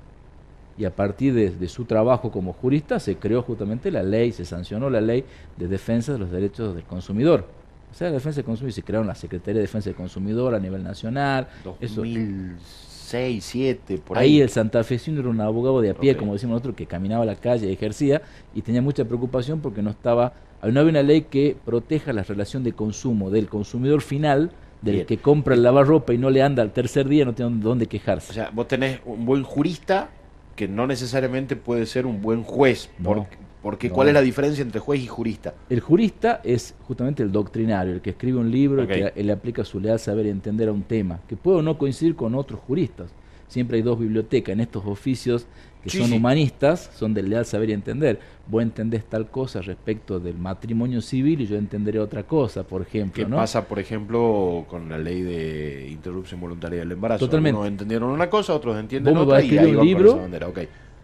Y 0.76 0.85
a 0.85 0.94
partir 0.94 1.35
de, 1.35 1.68
su 1.68 1.85
trabajo 1.85 2.33
como 2.33 2.52
jurista 2.52 2.98
se 2.98 3.16
creó 3.16 3.42
justamente 3.42 3.90
la 3.90 4.02
ley, 4.02 4.33
se 4.33 4.44
sancionó 4.44 4.90
la 4.90 5.00
ley 5.00 5.24
de 5.57 5.68
defensa 5.68 6.12
de 6.12 6.18
los 6.18 6.30
derechos 6.30 6.74
del 6.74 6.85
consumidor. 6.85 7.46
O 7.92 7.94
sea, 7.96 8.09
la 8.09 8.14
defensa 8.14 8.37
del 8.37 8.44
consumidor, 8.44 8.72
se 8.72 8.83
crearon 8.83 9.07
la 9.07 9.14
Secretaría 9.14 9.59
de 9.59 9.66
Defensa 9.66 9.90
del 9.90 9.96
Consumidor 9.96 10.52
a 10.54 10.59
nivel 10.59 10.83
nacional. 10.83 11.46
2006, 11.62 12.94
6, 13.04 13.44
7, 13.44 13.98
por 13.98 14.18
ahí. 14.18 14.37
ahí. 14.37 14.40
el 14.40 14.48
santafesino 14.48 15.20
era 15.20 15.28
un 15.28 15.40
abogado 15.40 15.80
de 15.80 15.90
a 15.90 15.94
pie, 15.94 16.16
como 16.16 16.33
decimos 16.33 16.54
nosotros, 16.54 16.74
que 16.74 16.87
caminaba 16.87 17.22
a 17.22 17.26
la 17.26 17.37
calle, 17.37 17.70
ejercía 17.70 18.22
y 18.54 18.62
tenía 18.62 18.80
mucha 18.80 19.04
preocupación 19.04 19.61
porque 19.61 19.83
no 19.83 19.90
estaba, 19.90 20.33
no 20.62 20.80
había 20.80 20.90
una 20.90 21.02
ley 21.02 21.22
que 21.22 21.57
proteja 21.64 22.12
la 22.12 22.22
relación 22.22 22.64
de 22.64 22.72
consumo 22.72 23.30
del 23.30 23.48
consumidor 23.48 24.00
final, 24.00 24.50
del 24.85 24.94
Bien. 24.97 25.07
que 25.07 25.18
compra 25.18 25.55
el 25.55 25.62
lavarropa 25.62 26.12
y 26.12 26.18
no 26.18 26.31
le 26.31 26.42
anda 26.42 26.62
al 26.62 26.73
tercer 26.73 27.09
día, 27.09 27.25
no 27.25 27.33
tiene 27.35 27.57
dónde 27.61 27.87
quejarse. 27.87 28.31
O 28.31 28.35
sea, 28.35 28.51
vos 28.53 28.68
tenés 28.68 29.01
un 29.05 29.25
buen 29.25 29.42
jurista 29.42 30.11
que 30.55 30.68
no 30.68 30.87
necesariamente 30.87 31.57
puede 31.57 31.87
ser 31.87 32.07
un 32.07 32.20
buen 32.23 32.42
juez. 32.42 32.90
No. 32.99 33.14
Porque, 33.14 33.37
porque 33.62 33.88
No. 33.88 33.94
¿Cuál 33.94 34.09
es 34.09 34.14
la 34.14 34.20
diferencia 34.20 34.62
entre 34.62 34.79
juez 34.81 35.01
y 35.01 35.07
jurista? 35.07 35.55
El 35.70 35.81
jurista 35.81 36.40
es 36.44 36.75
justamente 36.87 37.23
el 37.23 37.33
doctrinario, 37.33 37.94
el 37.94 38.01
que 38.03 38.11
escribe 38.11 38.38
un 38.38 38.51
libro 38.51 38.85
Ok. 38.85 38.90
y 38.90 39.11
que 39.12 39.25
le 39.25 39.33
aplica 39.33 39.64
su 39.64 39.81
leal 39.81 39.99
saber 39.99 40.27
y 40.27 40.29
entender 40.29 40.68
a 40.68 40.73
un 40.73 40.83
tema, 40.83 41.20
que 41.29 41.35
puede 41.37 41.59
o 41.59 41.62
no 41.62 41.79
coincidir 41.79 42.14
con 42.14 42.35
otros 42.35 42.61
juristas. 42.61 43.11
Siempre 43.49 43.77
hay 43.79 43.83
dos 43.83 43.99
bibliotecas 43.99 44.53
en 44.53 44.61
estos 44.61 44.85
oficios 44.87 45.47
que 45.85 45.90
Sí, 45.90 45.99
son 45.99 46.09
sí. 46.09 46.16
humanistas, 46.16 46.90
son 46.97 47.14
del 47.14 47.29
leal 47.31 47.47
saber 47.47 47.70
y 47.70 47.75
entender. 47.75 48.18
Vos 48.49 48.62
entendés 48.62 49.05
tal 49.05 49.31
cosa 49.31 49.62
respecto 49.62 50.18
del 50.18 50.37
matrimonio 50.37 51.01
civil 51.01 51.42
y 51.42 51.47
yo 51.47 51.57
entenderé 51.57 52.01
otra 52.01 52.25
cosa, 52.25 52.64
por 52.64 52.83
ejemplo. 52.83 53.23
¿Qué 53.25 53.31
¿no? 53.31 53.37
pasa, 53.37 53.68
por 53.68 53.79
ejemplo, 53.79 54.64
con 54.68 54.88
la 54.88 54.99
ley 54.99 55.23
de 55.23 55.88
interrupción 55.90 56.40
voluntaria 56.40 56.81
del 56.81 56.90
embarazo? 56.92 57.25
Totalmente. 57.27 57.57
Unos 57.59 57.68
entendieron 57.68 58.11
una 58.11 58.29
cosa, 58.29 58.55
otros 58.55 58.77
entienden 58.81 59.16
otra 59.16 59.38
a 59.38 59.42
y 59.42 59.44
escribir 59.44 59.64
ahí 59.66 59.70
un 59.73 59.77
van 59.79 59.87
libro 59.87 60.09
esa 60.11 60.20
bandera. 60.23 60.49
ok. 60.49 60.59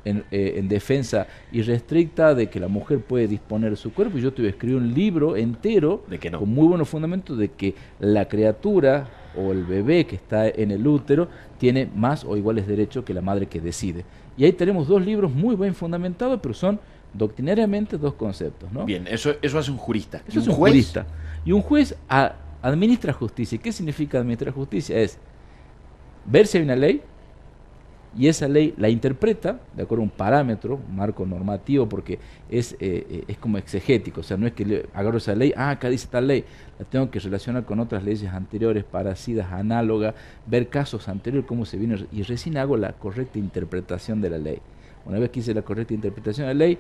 en, 0.05 0.25
eh, 0.31 0.55
en 0.57 0.67
defensa 0.69 1.27
irrestricta 1.53 2.35
de 2.35 2.49
que 2.49 2.59
la 2.59 2.69
mujer 2.69 3.01
puede 3.01 3.29
disponer 3.29 3.71
de 3.71 3.77
su 3.77 3.93
cuerpo 3.93 4.17
y 4.19 4.23
yo 4.23 4.33
te 4.33 4.41
voy 4.43 4.47
a 4.49 4.51
escribir 4.51 4.77
un 4.79 4.95
libro 4.95 5.37
entero 5.37 6.05
De 6.09 6.19
que 6.19 6.31
no. 6.31 6.39
con 6.41 6.49
muy 6.49 6.67
buenos 6.67 6.89
fundamentos 6.89 7.37
de 7.39 7.51
que 7.51 7.75
la 8.01 8.27
criatura 8.27 9.09
o 9.37 9.53
el 9.53 9.65
bebé 9.65 10.07
que 10.07 10.17
está 10.17 10.49
en 10.49 10.71
el 10.71 10.87
útero 10.87 11.29
tiene 11.59 11.89
más 11.95 12.25
o 12.25 12.37
iguales 12.37 12.67
derechos 12.67 13.05
que 13.05 13.15
la 13.15 13.21
madre 13.21 13.47
que 13.47 13.61
decide. 13.61 14.05
Y 14.37 14.45
ahí 14.45 14.53
tenemos 14.53 14.89
dos 14.89 15.05
libros 15.05 15.33
muy 15.33 15.55
bien 15.57 15.75
fundamentados, 15.75 16.41
pero 16.43 16.55
son 16.55 16.81
doctrinariamente 17.13 17.99
dos 17.99 18.15
conceptos. 18.15 18.71
¿no? 18.73 18.85
Bien, 18.85 19.07
eso, 19.09 19.33
eso 19.43 19.59
hace 19.59 19.71
un 19.71 19.77
jurista. 19.77 20.23
¿Y 20.27 20.31
Eso 20.31 20.41
es 20.41 20.49
un 20.49 20.55
juez? 20.55 20.73
jurista. 20.73 21.07
Y 21.45 21.53
un 21.53 21.63
juez 21.63 21.95
a- 22.09 22.35
administra 22.63 23.13
justicia. 23.13 23.59
¿Qué 23.59 23.73
significa 23.73 24.19
administrar 24.19 24.55
justicia? 24.55 24.99
Es 24.99 25.19
ver 26.25 26.47
si 26.47 26.59
hay 26.59 26.65
una 26.65 26.77
ley 26.77 27.03
y 28.17 28.27
esa 28.27 28.49
ley 28.49 28.75
la 28.77 28.89
interpreta 28.89 29.61
de 29.77 29.83
acuerdo 29.83 30.03
a 30.03 30.05
un 30.05 30.11
parámetro, 30.11 30.81
un 30.89 30.97
marco 30.97 31.25
normativo, 31.25 31.89
porque 31.89 32.19
es, 32.51 32.73
eh, 32.75 33.07
eh, 33.09 33.25
es 33.29 33.39
como 33.39 33.59
exegético. 33.59 34.21
O 34.21 34.25
sea, 34.25 34.37
no 34.37 34.47
es 34.47 34.53
que 34.53 34.65
le 34.65 34.87
agarro 34.95 35.19
esa 35.19 35.35
ley, 35.35 35.53
ah, 35.57 35.71
acá 35.71 35.89
dice 35.89 36.09
tal 36.11 36.27
ley, 36.27 36.45
la 36.79 36.85
tengo 36.85 37.11
que 37.11 37.21
relacionar 37.21 37.65
con 37.65 37.79
otras 37.79 38.03
leyes 38.03 38.33
anteriores, 38.33 38.85
parecidas, 38.85 39.53
análogas, 39.53 40.15
ver 40.47 40.69
casos 40.69 41.09
anteriores, 41.09 41.47
cómo 41.47 41.65
se 41.65 41.77
viene, 41.77 42.05
y 42.11 42.23
recién 42.23 42.57
hago 42.57 42.77
la 42.77 42.93
correcta 42.95 43.39
interpretación 43.39 44.21
de 44.21 44.31
la 44.31 44.39
ley. 44.39 44.59
Una 45.07 45.19
vez 45.19 45.31
que 45.31 45.41
hice 45.41 45.55
la 45.55 45.63
correcta 45.63 45.95
interpretación 45.95 46.49
de 46.49 46.55
la 46.55 46.59
ley, 46.59 46.79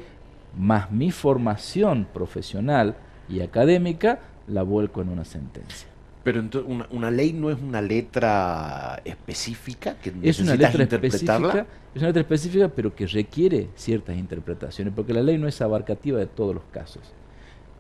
más 0.59 0.90
mi 0.90 1.11
formación 1.11 2.07
profesional 2.12 2.97
y 3.29 3.40
académica, 3.40 4.19
la 4.49 4.62
vuelco 4.62 5.01
en 5.01 5.11
una 5.11 5.25
sentencia. 5.25 5.89
Pero 6.23 6.41
entonces, 6.41 6.71
una, 6.71 6.87
una 6.91 7.11
ley 7.11 7.33
no 7.33 7.51
es 7.51 7.59
una 7.61 7.81
letra 7.81 9.01
específica 9.05 9.97
que 10.01 10.13
Es 10.23 10.39
una 10.41 10.55
letra 10.55 10.83
interpretarla. 10.83 11.49
específica, 11.49 11.67
es 11.95 12.03
una 12.03 12.09
letra 12.09 12.21
específica, 12.23 12.69
pero 12.69 12.95
que 12.95 13.07
requiere 13.07 13.71
ciertas 13.75 14.17
interpretaciones, 14.17 14.93
porque 14.95 15.15
la 15.15 15.23
ley 15.23 15.39
no 15.39 15.49
es 15.49 15.61
abarcativa 15.63 16.19
de 16.19 16.27
todos 16.27 16.55
los 16.55 16.65
casos. 16.73 17.15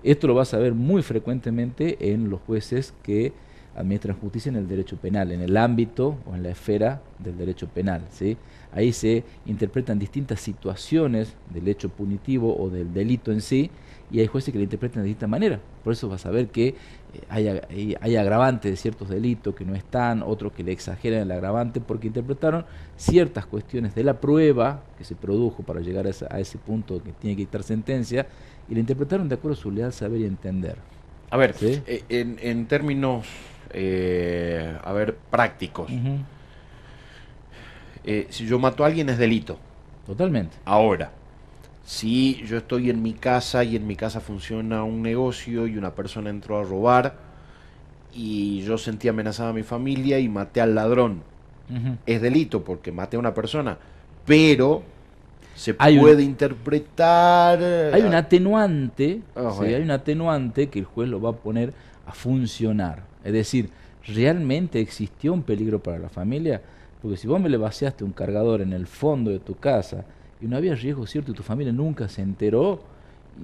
Esto 0.02 0.26
lo 0.26 0.34
vas 0.34 0.54
a 0.54 0.58
ver 0.58 0.72
muy 0.74 1.02
frecuentemente 1.02 2.12
en 2.12 2.30
los 2.30 2.40
jueces 2.40 2.94
que 3.02 3.34
administran 3.76 4.16
justicia 4.18 4.48
en 4.48 4.56
el 4.56 4.66
derecho 4.68 4.96
penal, 4.96 5.30
en 5.32 5.42
el 5.42 5.56
ámbito 5.56 6.16
o 6.26 6.34
en 6.34 6.42
la 6.42 6.50
esfera 6.50 7.02
del 7.18 7.36
derecho 7.36 7.68
penal. 7.68 8.02
¿sí? 8.10 8.36
Ahí 8.72 8.92
se 8.92 9.24
interpretan 9.46 9.98
distintas 9.98 10.40
situaciones 10.40 11.34
del 11.52 11.68
hecho 11.68 11.88
punitivo 11.90 12.56
o 12.58 12.70
del 12.70 12.92
delito 12.94 13.30
en 13.32 13.42
sí, 13.42 13.70
y 14.10 14.18
hay 14.20 14.26
jueces 14.26 14.50
que 14.52 14.58
lo 14.58 14.64
interpretan 14.64 15.02
de 15.02 15.08
distinta 15.08 15.28
manera. 15.28 15.60
Por 15.84 15.92
eso 15.92 16.08
vas 16.08 16.26
a 16.26 16.30
ver 16.30 16.48
que 16.48 16.74
hay, 17.28 17.46
ag- 17.46 17.66
hay- 17.70 17.96
hay 18.00 18.16
agravantes 18.16 18.70
de 18.70 18.76
ciertos 18.76 19.08
delitos 19.08 19.54
que 19.54 19.64
no 19.64 19.74
están, 19.74 20.22
otros 20.22 20.52
que 20.52 20.62
le 20.62 20.72
exageran 20.72 21.20
el 21.20 21.30
agravante, 21.32 21.80
porque 21.80 22.06
interpretaron 22.08 22.64
ciertas 22.96 23.46
cuestiones 23.46 23.94
de 23.94 24.04
la 24.04 24.20
prueba 24.20 24.82
que 24.98 25.04
se 25.04 25.14
produjo 25.14 25.62
para 25.62 25.80
llegar 25.80 26.06
a, 26.06 26.10
esa- 26.10 26.28
a 26.30 26.40
ese 26.40 26.58
punto 26.58 27.02
que 27.02 27.12
tiene 27.12 27.36
que 27.36 27.42
dictar 27.42 27.62
sentencia, 27.62 28.26
y 28.68 28.74
la 28.74 28.80
interpretaron 28.80 29.28
de 29.28 29.34
acuerdo 29.34 29.58
a 29.58 29.60
su 29.60 29.70
leal 29.70 29.92
saber 29.92 30.20
y 30.20 30.24
entender. 30.26 30.76
A 31.30 31.36
ver, 31.36 31.54
Sí. 31.54 31.80
eh, 31.86 32.04
en, 32.08 32.38
en 32.42 32.66
términos, 32.66 33.26
eh, 33.72 34.76
a 34.82 34.92
ver, 34.92 35.16
prácticos. 35.30 35.90
Eh, 38.04 38.26
si 38.30 38.46
yo 38.46 38.58
mato 38.58 38.82
a 38.84 38.86
alguien 38.86 39.08
es 39.10 39.18
delito. 39.18 39.58
Totalmente. 40.06 40.56
Ahora, 40.64 41.12
si 41.90 42.36
yo 42.46 42.56
estoy 42.58 42.88
en 42.88 43.02
mi 43.02 43.14
casa 43.14 43.64
y 43.64 43.74
en 43.74 43.84
mi 43.84 43.96
casa 43.96 44.20
funciona 44.20 44.84
un 44.84 45.02
negocio 45.02 45.66
y 45.66 45.76
una 45.76 45.92
persona 45.92 46.30
entró 46.30 46.56
a 46.60 46.62
robar 46.62 47.14
y 48.14 48.60
yo 48.62 48.78
sentí 48.78 49.08
amenazada 49.08 49.50
a 49.50 49.52
mi 49.52 49.64
familia 49.64 50.20
y 50.20 50.28
maté 50.28 50.60
al 50.60 50.76
ladrón, 50.76 51.22
es 52.06 52.22
delito 52.22 52.62
porque 52.62 52.92
maté 52.92 53.16
a 53.16 53.18
una 53.20 53.34
persona, 53.34 53.76
pero 54.24 54.82
se 55.56 55.74
Hay 55.78 55.96
un- 55.96 56.02
puede 56.02 56.22
interpretar... 56.22 57.60
Hay 57.92 58.02
un 58.02 58.14
atenuante, 58.14 59.22
Ah, 59.34 59.50
¿sí? 59.50 59.58
bueno. 59.58 59.76
hay 59.76 59.82
un 59.82 59.90
atenuante 59.90 60.68
que 60.68 60.78
el 60.78 60.84
juez 60.84 61.08
lo 61.08 61.20
va 61.20 61.30
a 61.30 61.36
poner 61.36 61.72
a 62.06 62.12
funcionar. 62.12 63.02
Es 63.24 63.32
decir, 63.32 63.68
¿realmente 64.06 64.78
existió 64.80 65.32
un 65.32 65.42
peligro 65.42 65.80
para 65.82 65.98
la 65.98 66.08
familia? 66.08 66.60
Porque 67.02 67.16
si 67.16 67.26
vos 67.26 67.40
me 67.40 67.48
le 67.48 67.56
vaciaste 67.56 68.04
un 68.04 68.12
cargador 68.12 68.60
en 68.60 68.72
el 68.72 68.86
fondo 68.86 69.32
de 69.32 69.40
tu 69.40 69.56
casa 69.56 70.04
y 70.40 70.46
no 70.46 70.56
había 70.56 70.74
riesgo 70.74 71.06
cierto 71.06 71.32
y 71.32 71.34
tu 71.34 71.42
familia 71.42 71.72
nunca 71.72 72.08
se 72.08 72.22
enteró, 72.22 72.80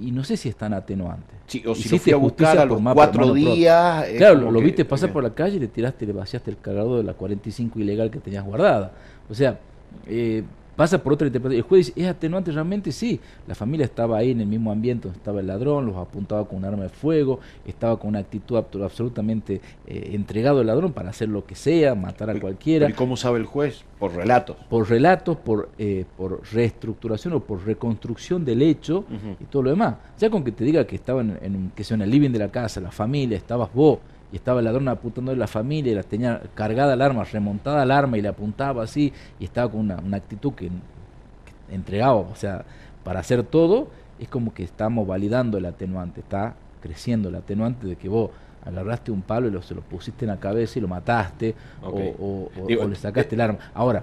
y 0.00 0.10
no 0.10 0.24
sé 0.24 0.36
si 0.36 0.48
es 0.48 0.56
tan 0.56 0.74
atenuante. 0.74 1.34
Sí, 1.46 1.62
o 1.66 1.74
si 1.74 1.88
lo 1.88 1.98
fui 1.98 2.12
a 2.12 2.16
buscar 2.16 2.58
a 2.58 2.64
los 2.64 2.80
cuatro 2.92 3.32
días... 3.32 4.06
Claro, 4.16 4.50
lo, 4.50 4.60
viste 4.60 4.84
pasar 4.84 5.12
por 5.12 5.22
la 5.22 5.34
calle 5.34 5.56
y 5.56 5.60
le 5.60 5.68
tiraste 5.68 6.06
le 6.06 6.12
vaciaste 6.12 6.50
el 6.50 6.58
cargador 6.58 6.98
de 6.98 7.04
la 7.04 7.14
45 7.14 7.78
ilegal 7.78 8.10
que 8.10 8.18
tenías 8.18 8.44
guardada. 8.44 8.92
O 9.30 9.34
sea, 9.34 9.58
eh, 10.06 10.42
pasa 10.76 11.02
por 11.02 11.14
otra 11.14 11.26
interpretación. 11.26 11.64
El 11.64 11.68
juez 11.68 11.86
dice, 11.86 12.00
¿es 12.00 12.08
atenuante 12.08 12.52
realmente? 12.52 12.92
Sí. 12.92 13.18
La 13.46 13.54
familia 13.54 13.84
estaba 13.84 14.18
ahí 14.18 14.30
en 14.30 14.40
el 14.40 14.46
mismo 14.46 14.70
ambiente 14.70 15.08
donde 15.08 15.18
estaba 15.18 15.40
el 15.40 15.46
ladrón, 15.46 15.86
los 15.86 15.96
apuntaba 15.96 16.46
con 16.46 16.58
un 16.58 16.64
arma 16.64 16.84
de 16.84 16.88
fuego, 16.90 17.40
estaba 17.66 17.98
con 17.98 18.10
una 18.10 18.20
actitud 18.20 18.56
absolutamente 18.56 19.60
eh, 19.86 20.10
entregado 20.12 20.60
al 20.60 20.66
ladrón 20.66 20.92
para 20.92 21.10
hacer 21.10 21.28
lo 21.28 21.44
que 21.44 21.54
sea, 21.54 21.94
matar 21.94 22.30
a 22.30 22.38
cualquiera 22.38 22.88
¿Y 22.88 22.92
cómo 22.92 23.16
sabe 23.16 23.38
el 23.38 23.46
juez? 23.46 23.84
Por 23.98 24.14
relatos. 24.14 24.56
por 24.68 24.88
relatos, 24.88 25.36
por, 25.38 25.70
eh, 25.78 26.04
por 26.16 26.42
reestructuración 26.52 27.32
o 27.32 27.40
por 27.40 27.64
reconstrucción 27.64 28.44
del 28.44 28.60
hecho 28.60 29.04
y 29.40 29.44
todo 29.44 29.62
lo 29.62 29.70
demás. 29.70 29.94
Ya 30.18 30.28
con 30.28 30.44
que 30.44 30.52
te 30.52 30.64
diga 30.64 30.86
que 30.86 30.96
estaba 30.96 31.22
en, 31.22 31.38
en 31.40 31.72
que 31.74 31.82
sea, 31.82 31.94
en 31.94 32.02
el 32.02 32.10
living 32.10 32.30
de 32.30 32.38
la 32.38 32.48
casa, 32.48 32.80
la 32.80 32.90
familia, 32.90 33.38
estabas 33.38 33.72
vos 33.72 33.98
y 34.32 34.36
estaba 34.36 34.58
el 34.60 34.64
ladrón 34.64 34.88
apuntando 34.88 35.32
a 35.32 35.36
la 35.36 35.46
familia 35.46 35.92
y 35.92 35.94
la 35.94 36.02
tenía 36.02 36.40
cargada 36.54 36.94
el 36.94 37.02
arma, 37.02 37.24
remontada 37.24 37.82
al 37.82 37.90
arma 37.90 38.18
y 38.18 38.22
le 38.22 38.28
apuntaba 38.28 38.82
así 38.82 39.12
y 39.38 39.44
estaba 39.44 39.70
con 39.70 39.80
una, 39.80 39.96
una 39.98 40.16
actitud 40.16 40.52
que, 40.52 40.68
que 40.68 41.74
entregaba, 41.74 42.14
o 42.16 42.34
sea, 42.34 42.64
para 43.04 43.20
hacer 43.20 43.42
todo, 43.44 43.88
es 44.18 44.28
como 44.28 44.52
que 44.52 44.62
estamos 44.64 45.06
validando 45.06 45.58
el 45.58 45.66
atenuante, 45.66 46.20
está 46.20 46.54
creciendo 46.82 47.28
el 47.28 47.34
atenuante 47.36 47.86
de 47.86 47.96
que 47.96 48.08
vos 48.08 48.30
agarraste 48.64 49.12
un 49.12 49.22
palo 49.22 49.46
y 49.46 49.50
lo, 49.52 49.62
se 49.62 49.74
lo 49.74 49.80
pusiste 49.82 50.24
en 50.24 50.30
la 50.30 50.38
cabeza 50.40 50.78
y 50.78 50.82
lo 50.82 50.88
mataste 50.88 51.54
o- 51.82 51.88
Ok. 51.88 52.00
o, 52.18 52.50
o- 52.62 52.66
Digo, 52.66 52.82
o 52.82 52.88
le 52.88 52.96
sacaste 52.96 53.34
el 53.36 53.40
arma. 53.40 53.58
Ahora, 53.74 54.02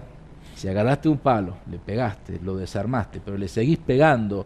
si 0.55 0.67
agarraste 0.69 1.09
un 1.09 1.17
palo, 1.17 1.55
le 1.69 1.79
pegaste, 1.79 2.39
lo 2.41 2.55
desarmaste, 2.55 3.19
pero 3.23 3.37
le 3.37 3.47
seguís 3.49 3.77
pegando 3.77 4.45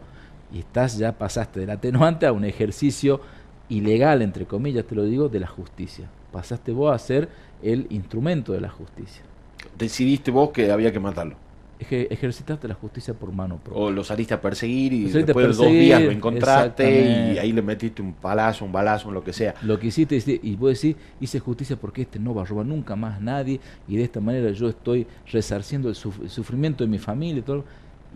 y 0.52 0.60
estás 0.60 0.96
ya 0.98 1.12
pasaste 1.12 1.60
del 1.60 1.70
atenuante 1.70 2.26
a 2.26 2.32
un 2.32 2.44
ejercicio 2.44 3.20
ilegal, 3.68 4.22
entre 4.22 4.46
comillas, 4.46 4.84
te 4.84 4.94
lo 4.94 5.04
digo, 5.04 5.28
de 5.28 5.40
la 5.40 5.46
justicia. 5.46 6.08
Pasaste 6.32 6.72
vos 6.72 6.94
a 6.94 6.98
ser 6.98 7.28
el 7.62 7.86
instrumento 7.90 8.52
de 8.52 8.60
la 8.60 8.68
justicia. 8.68 9.22
Decidiste 9.78 10.30
vos 10.30 10.50
que 10.50 10.70
había 10.70 10.92
que 10.92 11.00
matarlo. 11.00 11.36
Eje- 11.80 12.08
ejercitaste 12.10 12.66
la 12.66 12.74
justicia 12.74 13.14
por 13.14 13.32
mano 13.32 13.56
propia. 13.58 13.80
O 13.80 13.90
lo 13.92 14.02
saliste 14.02 14.34
a 14.34 14.40
perseguir 14.40 14.92
y 14.92 15.02
saliste 15.10 15.26
después 15.26 15.46
de 15.46 15.52
dos 15.64 15.72
días 15.72 16.00
lo 16.02 16.10
encontraste 16.10 16.84
y 17.34 17.38
ahí 17.38 17.52
le 17.52 17.62
metiste 17.62 18.02
un 18.02 18.14
palazo, 18.14 18.64
un 18.64 18.72
balazo, 18.72 19.12
lo 19.12 19.22
que 19.22 19.32
sea. 19.32 19.54
Lo 19.62 19.78
que 19.78 19.86
hiciste, 19.86 20.20
y 20.42 20.56
vos 20.56 20.74
decís, 20.80 20.96
hice 21.20 21.38
justicia 21.38 21.76
porque 21.76 22.02
este 22.02 22.18
no 22.18 22.34
va 22.34 22.42
a 22.42 22.44
robar 22.46 22.66
nunca 22.66 22.96
más 22.96 23.18
a 23.18 23.20
nadie 23.20 23.60
y 23.86 23.96
de 23.96 24.02
esta 24.02 24.20
manera 24.20 24.50
yo 24.50 24.68
estoy 24.68 25.06
resarciendo 25.30 25.88
el, 25.88 25.94
suf- 25.94 26.20
el 26.22 26.30
sufrimiento 26.30 26.82
de 26.82 26.90
mi 26.90 26.98
familia 26.98 27.38
y 27.38 27.42
todo. 27.42 27.64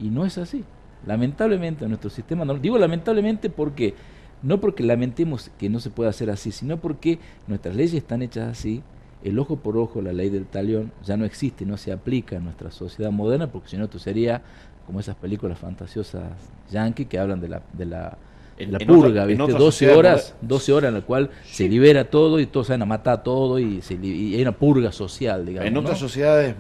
Y 0.00 0.08
no 0.08 0.24
es 0.26 0.38
así. 0.38 0.64
Lamentablemente 1.06 1.86
nuestro 1.86 2.10
sistema, 2.10 2.44
no, 2.44 2.54
digo 2.54 2.78
lamentablemente 2.78 3.48
porque, 3.48 3.94
no 4.42 4.60
porque 4.60 4.82
lamentemos 4.82 5.50
que 5.58 5.68
no 5.68 5.80
se 5.80 5.90
pueda 5.90 6.10
hacer 6.10 6.30
así, 6.30 6.52
sino 6.52 6.78
porque 6.78 7.18
nuestras 7.46 7.76
leyes 7.76 7.94
están 7.94 8.22
hechas 8.22 8.48
así, 8.48 8.82
el 9.22 9.38
ojo 9.38 9.56
por 9.56 9.76
ojo, 9.76 10.02
la 10.02 10.12
ley 10.12 10.30
del 10.30 10.46
talión, 10.46 10.92
ya 11.04 11.16
no 11.16 11.24
existe, 11.24 11.64
no 11.64 11.76
se 11.76 11.92
aplica 11.92 12.36
en 12.36 12.44
nuestra 12.44 12.70
sociedad 12.70 13.10
moderna, 13.10 13.46
porque 13.50 13.68
si 13.68 13.76
no 13.76 13.84
esto 13.84 13.98
sería 13.98 14.42
como 14.86 15.00
esas 15.00 15.14
películas 15.14 15.58
fantasiosas 15.58 16.24
yankee 16.70 17.04
que 17.04 17.18
hablan 17.18 17.40
de 17.40 17.48
la, 17.48 17.62
de 17.72 17.86
la 17.86 18.18
la 18.58 18.78
purga, 18.78 19.24
¿viste? 19.24 19.52
12 19.52 19.90
horas, 19.92 20.34
12 20.40 20.72
horas 20.72 20.88
en 20.88 20.94
la 20.94 21.00
cual 21.00 21.30
se 21.44 21.68
libera 21.68 22.04
todo 22.04 22.38
y 22.38 22.46
todos 22.46 22.68
salen 22.68 22.82
a 22.82 22.86
matar 22.86 23.22
todo 23.22 23.58
y, 23.58 23.80
se, 23.82 23.94
y 23.94 24.34
hay 24.34 24.42
una 24.42 24.52
purga 24.52 24.92
social, 24.92 25.46
digamos. 25.46 25.68
En 25.68 25.76
otras 25.76 25.98
sociedades 25.98 26.54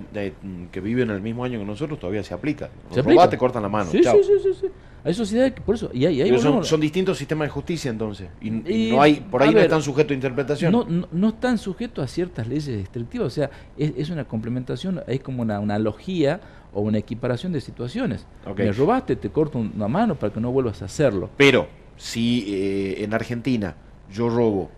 que 0.70 0.80
viven 0.80 1.10
el 1.10 1.20
mismo 1.20 1.44
año 1.44 1.58
que 1.58 1.64
nosotros 1.64 1.98
todavía 1.98 2.22
se 2.22 2.34
aplica. 2.34 2.70
¿Se 2.90 3.00
aplica? 3.00 3.28
te 3.28 3.38
cortan 3.38 3.62
la 3.62 3.68
mano. 3.68 3.90
Sí, 3.90 4.02
sí, 4.02 4.18
sí, 4.24 4.50
sí, 4.60 4.66
Hay 5.04 5.14
sociedades 5.14 5.52
que 5.54 5.60
por 5.60 5.74
eso. 5.74 5.90
Y 5.92 6.06
hay, 6.06 6.38
son, 6.38 6.80
distintos 6.80 7.18
sistemas 7.18 7.48
de 7.48 7.50
justicia 7.50 7.90
entonces. 7.90 8.28
Y, 8.40 8.50
no 8.50 9.02
hay, 9.02 9.14
por 9.14 9.42
ahí 9.42 9.52
no 9.52 9.60
están 9.60 9.82
sujetos 9.82 10.12
a 10.12 10.14
interpretación. 10.14 10.72
No, 10.72 10.86
no, 11.10 11.28
están 11.28 11.58
sujetos 11.58 12.04
a 12.04 12.06
ciertas 12.06 12.46
leyes 12.46 12.66
restrictivas. 12.66 13.26
O 13.26 13.30
sea, 13.30 13.50
es, 13.76 13.92
es 13.96 14.10
una 14.10 14.24
complementación, 14.24 15.02
es 15.06 15.20
como 15.20 15.42
una 15.42 15.56
analogía 15.56 16.40
o 16.72 16.80
una 16.80 16.98
equiparación 16.98 17.52
de 17.52 17.60
situaciones. 17.60 18.26
Me 18.56 18.72
robaste, 18.72 19.16
te 19.16 19.30
corto 19.30 19.58
una 19.58 19.88
mano 19.88 20.14
para 20.14 20.32
que 20.32 20.40
no 20.40 20.52
vuelvas 20.52 20.82
a 20.82 20.86
hacerlo. 20.86 21.30
Pero 21.36 21.66
si 21.96 22.44
eh, 22.48 23.04
en 23.04 23.14
Argentina 23.14 23.74
yo 24.10 24.28
robo 24.28 24.70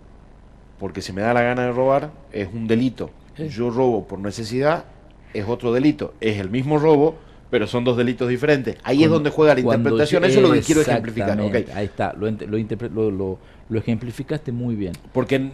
porque 0.79 1.03
se 1.03 1.13
me 1.13 1.23
da 1.23 1.33
la 1.33 1.43
gana 1.43 1.63
de 1.63 1.73
robar, 1.73 2.11
es 2.33 2.49
un 2.53 2.67
delito. 2.67 3.11
Yo 3.37 3.71
robo 3.71 4.07
por 4.07 4.19
necesidad, 4.19 4.85
es 5.33 5.47
otro 5.49 5.73
delito. 5.73 6.15
Es 6.21 6.39
el 6.39 6.51
mismo 6.51 6.79
robo, 6.79 7.17
pero 7.55 7.69
son 7.69 7.85
dos 7.85 7.97
delitos 7.97 8.29
diferentes. 8.29 8.77
Ahí 8.83 9.05
es 9.05 9.09
donde 9.09 9.31
juega 9.31 9.55
la 9.55 9.61
interpretación. 9.61 10.25
Eso 10.25 10.41
es 10.41 10.49
lo 10.49 10.53
que 10.53 10.61
quiero 10.61 10.81
ejemplificar. 10.81 11.39
Ahí 11.73 11.85
está, 11.85 12.13
lo, 12.13 12.29
lo, 12.29 13.39
lo, 13.69 13.79
ejemplificaste 13.79 14.51
muy 14.51 14.75
bien. 14.75 14.93
Porque 15.13 15.37
en, 15.37 15.53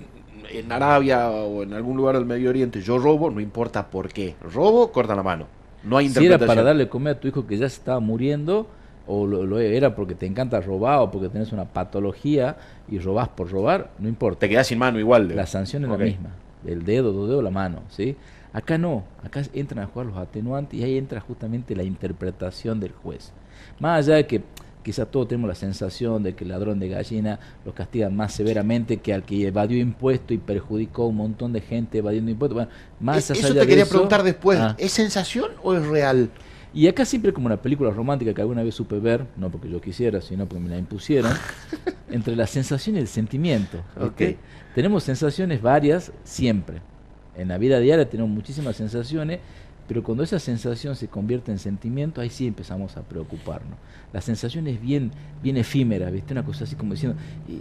en, 0.50 0.72
Arabia 0.72 1.28
o 1.28 1.62
en 1.62 1.74
algún 1.74 1.98
lugar 1.98 2.14
del 2.14 2.24
Medio 2.24 2.48
Oriente 2.48 2.80
yo 2.80 2.98
robo, 2.98 3.30
no 3.30 3.38
importa 3.38 3.90
por 3.90 4.08
qué. 4.08 4.34
Robo, 4.40 4.90
corta 4.92 5.14
la 5.14 5.22
mano. 5.22 5.46
No 5.84 5.98
hay 5.98 6.08
Si 6.08 6.24
era 6.24 6.38
para 6.38 6.62
darle 6.62 6.88
comer 6.88 7.16
a 7.16 7.20
tu 7.20 7.28
hijo 7.28 7.46
que 7.46 7.58
ya 7.58 7.68
se 7.68 7.76
estaba 7.76 8.00
muriendo, 8.00 8.66
o 9.06 9.26
lo, 9.26 9.58
era 9.58 9.94
porque 9.94 10.14
te 10.14 10.24
encanta 10.24 10.58
robar 10.62 11.00
o 11.00 11.10
porque 11.10 11.28
tenés 11.28 11.52
una 11.52 11.66
patología 11.66 12.56
y 12.88 12.98
robás 12.98 13.28
por 13.28 13.50
robar, 13.50 13.90
no 13.98 14.08
importa. 14.08 14.40
Te 14.40 14.48
quedas 14.48 14.68
sin 14.68 14.78
mano 14.78 14.98
igual. 14.98 15.36
La 15.36 15.44
sanción 15.44 15.84
es 15.84 15.90
la 15.90 15.98
misma, 15.98 16.30
el 16.64 16.82
dedo, 16.82 17.12
dos 17.12 17.28
dedos, 17.28 17.44
la 17.44 17.50
mano, 17.50 17.82
¿sí? 17.90 18.16
Acá 18.52 18.78
no, 18.78 19.04
acá 19.22 19.42
entran 19.52 19.84
a 19.84 19.86
jugar 19.86 20.06
los 20.06 20.16
atenuantes 20.16 20.78
y 20.78 20.82
ahí 20.82 20.98
entra 20.98 21.20
justamente 21.20 21.76
la 21.76 21.84
interpretación 21.84 22.80
del 22.80 22.92
juez. 22.92 23.32
Más 23.78 24.06
allá 24.06 24.16
de 24.16 24.26
que 24.26 24.42
quizá 24.82 25.06
todos 25.06 25.28
tenemos 25.28 25.48
la 25.48 25.54
sensación 25.54 26.22
de 26.22 26.34
que 26.34 26.44
el 26.44 26.50
ladrón 26.50 26.80
de 26.80 26.88
gallina 26.88 27.38
lo 27.64 27.74
castiga 27.74 28.10
más 28.10 28.32
severamente 28.32 28.96
que 28.96 29.12
al 29.12 29.22
que 29.22 29.46
evadió 29.46 29.78
impuestos 29.78 30.32
y 30.32 30.38
perjudicó 30.38 31.04
a 31.04 31.06
un 31.08 31.16
montón 31.16 31.52
de 31.52 31.60
gente 31.60 31.98
evadiendo 31.98 32.30
impuestos. 32.30 32.54
Bueno, 32.54 32.70
más 32.98 33.30
e-, 33.30 33.32
eso 33.34 33.54
te 33.54 33.66
quería 33.66 33.86
preguntar 33.86 34.22
después, 34.22 34.58
ah. 34.58 34.74
¿es 34.78 34.92
sensación 34.92 35.52
o 35.62 35.74
es 35.74 35.86
real? 35.86 36.30
Y 36.72 36.86
acá 36.86 37.04
siempre 37.04 37.32
como 37.32 37.46
una 37.46 37.60
película 37.60 37.90
romántica 37.90 38.32
que 38.32 38.40
alguna 38.40 38.62
vez 38.62 38.74
supe 38.76 38.98
ver, 39.00 39.26
no 39.36 39.50
porque 39.50 39.68
yo 39.68 39.80
quisiera, 39.80 40.20
sino 40.20 40.46
porque 40.46 40.62
me 40.62 40.70
la 40.70 40.78
impusieron, 40.78 41.32
entre 42.10 42.36
la 42.36 42.46
sensación 42.46 42.96
y 42.96 43.00
el 43.00 43.08
sentimiento. 43.08 43.82
Okay. 44.00 44.38
Tenemos 44.74 45.02
sensaciones 45.02 45.60
varias 45.62 46.12
siempre. 46.22 46.80
En 47.40 47.48
la 47.48 47.58
vida 47.58 47.80
diaria 47.80 48.08
tenemos 48.08 48.30
muchísimas 48.30 48.76
sensaciones 48.76 49.40
pero 49.90 50.04
cuando 50.04 50.22
esa 50.22 50.38
sensación 50.38 50.94
se 50.94 51.08
convierte 51.08 51.50
en 51.50 51.58
sentimiento, 51.58 52.20
ahí 52.20 52.30
sí 52.30 52.46
empezamos 52.46 52.96
a 52.96 53.02
preocuparnos. 53.02 53.76
La 54.12 54.20
sensación 54.20 54.68
es 54.68 54.80
bien, 54.80 55.10
bien 55.42 55.56
efímera, 55.56 56.12
¿viste? 56.12 56.32
Una 56.32 56.44
cosa 56.44 56.62
así 56.62 56.76
como 56.76 56.92
diciendo, 56.92 57.18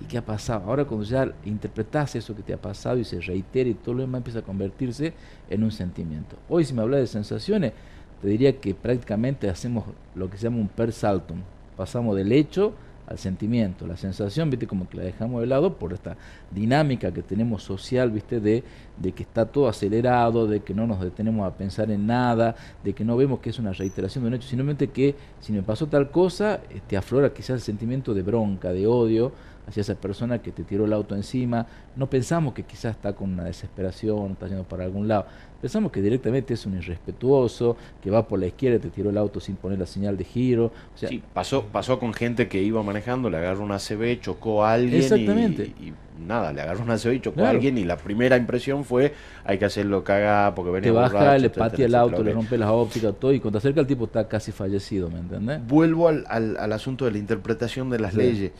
¿qué 0.07 0.19
ha 0.19 0.23
pasado? 0.23 0.63
Ahora 0.67 0.85
cuando 0.85 1.07
ya 1.07 1.33
interpretas 1.43 2.15
eso 2.15 2.35
que 2.35 2.43
te 2.43 2.53
ha 2.53 2.61
pasado 2.61 2.99
y 2.99 3.03
se 3.03 3.19
reitera 3.19 3.71
y 3.71 3.73
todo 3.73 3.95
lo 3.95 4.01
demás 4.01 4.19
empieza 4.19 4.37
a 4.37 4.41
convertirse 4.43 5.15
en 5.49 5.63
un 5.63 5.71
sentimiento. 5.71 6.35
Hoy 6.47 6.65
si 6.65 6.73
me 6.75 6.83
hablas 6.83 6.99
de 6.99 7.07
sensaciones, 7.07 7.73
te 8.21 8.27
diría 8.27 8.55
que 8.59 8.75
prácticamente 8.75 9.49
hacemos 9.49 9.85
lo 10.13 10.29
que 10.29 10.37
se 10.37 10.43
llama 10.43 10.57
un 10.57 10.67
per 10.67 10.93
saltum. 10.93 11.39
Pasamos 11.75 12.15
del 12.15 12.31
hecho 12.31 12.75
al 13.09 13.17
sentimiento, 13.17 13.87
la 13.87 13.97
sensación, 13.97 14.51
viste, 14.51 14.67
como 14.67 14.87
que 14.87 14.97
la 14.97 15.03
dejamos 15.03 15.41
de 15.41 15.47
lado 15.47 15.77
por 15.77 15.93
esta 15.93 16.15
dinámica 16.51 17.11
que 17.11 17.23
tenemos 17.23 17.63
social, 17.63 18.11
viste, 18.11 18.39
de, 18.39 18.63
de 18.97 19.11
que 19.13 19.23
está 19.23 19.47
todo 19.47 19.67
acelerado, 19.67 20.45
de 20.45 20.59
que 20.59 20.75
no 20.75 20.85
nos 20.85 21.01
detenemos 21.01 21.45
a 21.47 21.57
pensar 21.57 21.89
en 21.89 22.05
nada, 22.05 22.55
de 22.83 22.93
que 22.93 23.03
no 23.03 23.17
vemos 23.17 23.39
que 23.39 23.49
es 23.49 23.57
una 23.57 23.73
reiteración 23.73 24.23
de 24.23 24.27
un 24.27 24.33
hecho, 24.35 24.47
simplemente 24.47 24.89
que 24.89 25.15
si 25.39 25.51
me 25.51 25.63
pasó 25.63 25.87
tal 25.87 26.11
cosa, 26.11 26.59
te 26.59 26.77
este, 26.77 26.97
aflora 26.97 27.33
quizás 27.33 27.49
el 27.49 27.61
sentimiento 27.61 28.13
de 28.13 28.21
bronca, 28.21 28.71
de 28.71 28.85
odio, 28.85 29.31
hacia 29.69 29.81
esa 29.81 29.95
persona 29.95 30.39
que 30.39 30.51
te 30.51 30.63
tiró 30.63 30.85
el 30.85 30.93
auto 30.93 31.15
encima. 31.15 31.67
No 31.95 32.09
pensamos 32.09 32.53
que 32.53 32.63
quizás 32.63 32.95
está 32.95 33.13
con 33.13 33.31
una 33.33 33.45
desesperación, 33.45 34.31
está 34.31 34.47
yendo 34.47 34.63
para 34.63 34.83
algún 34.83 35.07
lado. 35.07 35.27
Pensamos 35.61 35.91
que 35.91 36.01
directamente 36.01 36.53
es 36.53 36.65
un 36.65 36.75
irrespetuoso, 36.75 37.77
que 38.01 38.09
va 38.09 38.27
por 38.27 38.39
la 38.39 38.47
izquierda 38.47 38.77
y 38.77 38.79
te 38.79 38.89
tiró 38.89 39.09
el 39.09 39.17
auto 39.17 39.39
sin 39.39 39.55
poner 39.55 39.77
la 39.77 39.85
señal 39.85 40.17
de 40.17 40.23
giro. 40.23 40.71
sí, 40.95 41.21
pasó, 41.33 41.65
pasó 41.65 41.99
con 41.99 42.13
gente 42.13 42.47
que 42.47 42.61
iba 42.61 42.81
manejando, 42.81 43.29
le 43.29 43.37
agarró 43.37 43.63
una 43.63 43.77
CB, 43.77 44.21
chocó 44.21 44.63
a 44.65 44.73
alguien. 44.73 45.01
Exactamente. 45.01 45.65
Y, 45.79 45.93
nada, 46.25 46.51
le 46.51 46.61
agarró 46.61 46.83
una 46.83 46.97
CB 46.97 47.13
y 47.13 47.19
chocó 47.19 47.43
a 47.43 47.49
alguien 47.49 47.77
y 47.77 47.83
la 47.83 47.97
primera 47.97 48.37
impresión 48.37 48.83
fue 48.83 49.13
hay 49.45 49.57
que 49.57 49.65
hacerlo 49.65 50.03
cagar 50.03 50.53
porque 50.55 50.71
venía 50.71 50.91
Te 50.91 50.97
baja, 50.97 51.37
le 51.37 51.49
patea 51.49 51.85
el 51.85 51.95
auto, 51.95 52.23
le 52.23 52.33
rompe 52.33 52.57
las 52.57 52.69
ópticas, 52.69 53.13
todo 53.19 53.33
y 53.33 53.39
cuando 53.39 53.59
acerca 53.59 53.81
el 53.81 53.87
tipo 53.87 54.05
está 54.05 54.27
casi 54.27 54.51
fallecido, 54.51 55.09
¿me 55.09 55.19
entendés? 55.19 55.65
Vuelvo 55.65 56.07
al, 56.07 56.25
al, 56.27 56.73
asunto 56.73 57.05
de 57.05 57.11
la 57.11 57.17
interpretación 57.17 57.89
de 57.89 57.99
las 57.99 58.13
leyes 58.15 58.51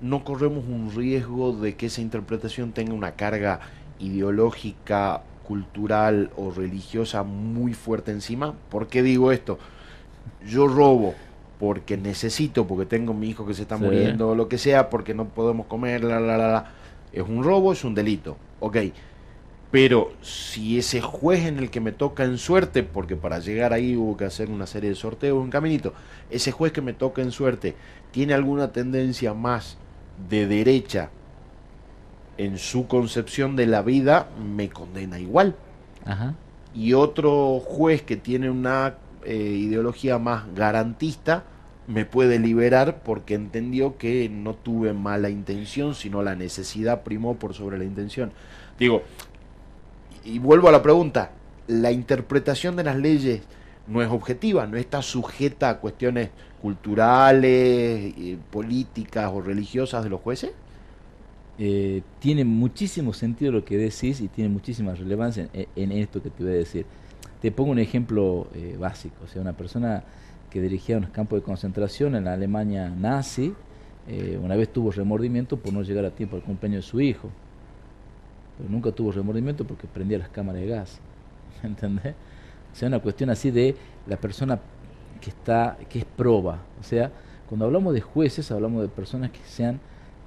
no 0.00 0.24
corremos 0.24 0.64
un 0.64 0.92
riesgo 0.94 1.52
de 1.52 1.74
que 1.74 1.86
esa 1.86 2.00
interpretación 2.00 2.72
tenga 2.72 2.92
una 2.92 3.12
carga 3.12 3.60
ideológica, 3.98 5.22
cultural 5.46 6.30
o 6.36 6.50
religiosa 6.50 7.22
muy 7.22 7.72
fuerte 7.72 8.10
encima. 8.10 8.54
¿Por 8.68 8.88
qué 8.88 9.02
digo 9.02 9.32
esto? 9.32 9.58
Yo 10.46 10.66
robo 10.66 11.14
porque 11.58 11.96
necesito, 11.96 12.66
porque 12.66 12.84
tengo 12.84 13.14
mi 13.14 13.30
hijo 13.30 13.46
que 13.46 13.54
se 13.54 13.62
está 13.62 13.76
muriendo 13.76 14.30
o 14.30 14.34
lo 14.34 14.48
que 14.48 14.58
sea, 14.58 14.90
porque 14.90 15.14
no 15.14 15.26
podemos 15.28 15.66
comer, 15.66 16.04
la, 16.04 16.20
la, 16.20 16.36
la, 16.36 16.48
la. 16.48 16.72
Es 17.12 17.22
un 17.22 17.42
robo, 17.42 17.72
es 17.72 17.84
un 17.84 17.94
delito. 17.94 18.36
Ok. 18.60 18.76
Pero 19.70 20.12
si 20.20 20.78
ese 20.78 21.00
juez 21.00 21.46
en 21.46 21.58
el 21.58 21.70
que 21.70 21.80
me 21.80 21.92
toca 21.92 22.24
en 22.24 22.38
suerte, 22.38 22.82
porque 22.82 23.16
para 23.16 23.38
llegar 23.40 23.72
ahí 23.72 23.96
hubo 23.96 24.16
que 24.16 24.24
hacer 24.24 24.48
una 24.48 24.66
serie 24.66 24.90
de 24.90 24.96
sorteos, 24.96 25.42
un 25.42 25.50
caminito, 25.50 25.92
ese 26.30 26.52
juez 26.52 26.72
que 26.72 26.82
me 26.82 26.92
toca 26.92 27.22
en 27.22 27.32
suerte 27.32 27.74
tiene 28.10 28.34
alguna 28.34 28.72
tendencia 28.72 29.34
más 29.34 29.76
de 30.28 30.46
derecha 30.46 31.10
en 32.38 32.58
su 32.58 32.86
concepción 32.86 33.56
de 33.56 33.66
la 33.66 33.82
vida 33.82 34.28
me 34.42 34.68
condena 34.68 35.18
igual. 35.18 35.54
Y 36.74 36.92
otro 36.92 37.58
juez 37.60 38.02
que 38.02 38.16
tiene 38.16 38.50
una 38.50 38.94
eh, 39.24 39.34
ideología 39.34 40.18
más 40.18 40.44
garantista 40.54 41.44
me 41.86 42.04
puede 42.04 42.38
liberar 42.38 43.00
porque 43.04 43.34
entendió 43.34 43.96
que 43.96 44.28
no 44.28 44.54
tuve 44.54 44.92
mala 44.92 45.30
intención, 45.30 45.94
sino 45.94 46.22
la 46.22 46.34
necesidad 46.34 47.02
primó 47.02 47.36
por 47.36 47.54
sobre 47.54 47.78
la 47.78 47.84
intención. 47.84 48.32
Digo, 48.78 49.02
y 50.24 50.38
vuelvo 50.38 50.68
a 50.68 50.72
la 50.72 50.82
pregunta, 50.82 51.30
¿la 51.68 51.92
interpretación 51.92 52.76
de 52.76 52.84
las 52.84 52.96
leyes 52.96 53.42
no 53.86 54.02
es 54.02 54.08
objetiva, 54.10 54.66
no 54.66 54.76
está 54.76 55.00
sujeta 55.02 55.70
a 55.70 55.78
cuestiones 55.78 56.30
culturales, 56.66 58.12
eh, 58.18 58.36
políticas 58.50 59.30
o 59.32 59.40
religiosas 59.40 60.02
de 60.02 60.10
los 60.10 60.20
jueces? 60.20 60.50
Eh, 61.60 62.02
tiene 62.18 62.44
muchísimo 62.44 63.12
sentido 63.12 63.52
lo 63.52 63.64
que 63.64 63.78
decís 63.78 64.20
y 64.20 64.26
tiene 64.26 64.50
muchísima 64.50 64.92
relevancia 64.92 65.48
en, 65.54 65.92
esto 65.92 66.20
que 66.20 66.28
te 66.28 66.42
voy 66.42 66.54
a 66.54 66.56
decir. 66.56 66.84
Te 67.40 67.52
pongo 67.52 67.70
un 67.70 67.78
ejemplo 67.78 68.48
eh, 68.52 68.76
básico, 68.76 69.14
o 69.24 69.28
sea, 69.28 69.42
una 69.42 69.52
persona 69.52 70.02
que 70.50 70.60
dirigía 70.60 70.98
unos 70.98 71.10
campos 71.10 71.38
de 71.38 71.44
concentración 71.44 72.16
en 72.16 72.24
la 72.24 72.32
Alemania 72.32 72.90
nazi, 72.90 73.54
una 74.42 74.54
vez 74.54 74.72
tuvo 74.72 74.90
remordimiento 74.92 75.56
por 75.56 75.72
no 75.72 75.82
llegar 75.82 76.04
a 76.04 76.10
tiempo 76.10 76.36
al 76.36 76.42
cumpleaños 76.42 76.84
de 76.84 76.90
su 76.90 77.00
hijo, 77.00 77.28
pero 78.56 78.68
nunca 78.70 78.90
tuvo 78.90 79.12
remordimiento 79.12 79.64
porque 79.64 79.86
prendía 79.86 80.18
las 80.18 80.28
cámaras 80.28 80.62
de 80.62 80.66
gas, 80.68 81.00
¿me 81.62 81.68
entendés? 81.70 82.14
O 82.72 82.76
sea, 82.76 82.88
una 82.88 82.98
cuestión 82.98 83.30
así 83.30 83.50
de 83.50 83.74
la 84.06 84.16
persona 84.16 84.60
que 85.20 85.30
está, 85.30 85.76
que 85.88 86.00
es 86.00 86.04
proba. 86.04 86.58
O 86.80 86.82
sea, 86.82 87.10
cuando 87.48 87.64
hablamos 87.66 87.94
de 87.94 88.00
jueces, 88.00 88.50
hablamos 88.50 88.82
de 88.82 88.88
personas 88.88 89.30
que 89.30 89.40
sean 89.46 89.80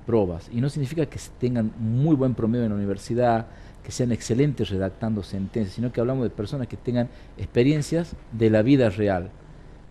probas. 0.06 0.50
Y 0.52 0.62
no 0.62 0.70
significa 0.70 1.06
que 1.06 1.20
tengan 1.40 1.72
muy 1.80 2.16
buen 2.16 2.34
promedio 2.34 2.66
en 2.66 2.72
la 2.72 2.78
universidad, 2.78 3.48
que 3.84 3.92
sean 3.92 4.12
excelentes 4.12 4.70
redactando 4.70 5.24
sentencias, 5.24 5.76
sino 5.76 5.92
que 5.92 6.02
hablamos 6.02 6.24
de 6.24 6.30
personas 6.30 6.68
que 6.68 6.78
tengan 6.78 7.10
experiencias 7.38 8.16
de 8.32 8.50
la 8.50 8.62
vida 8.62 8.90
real, 8.90 9.30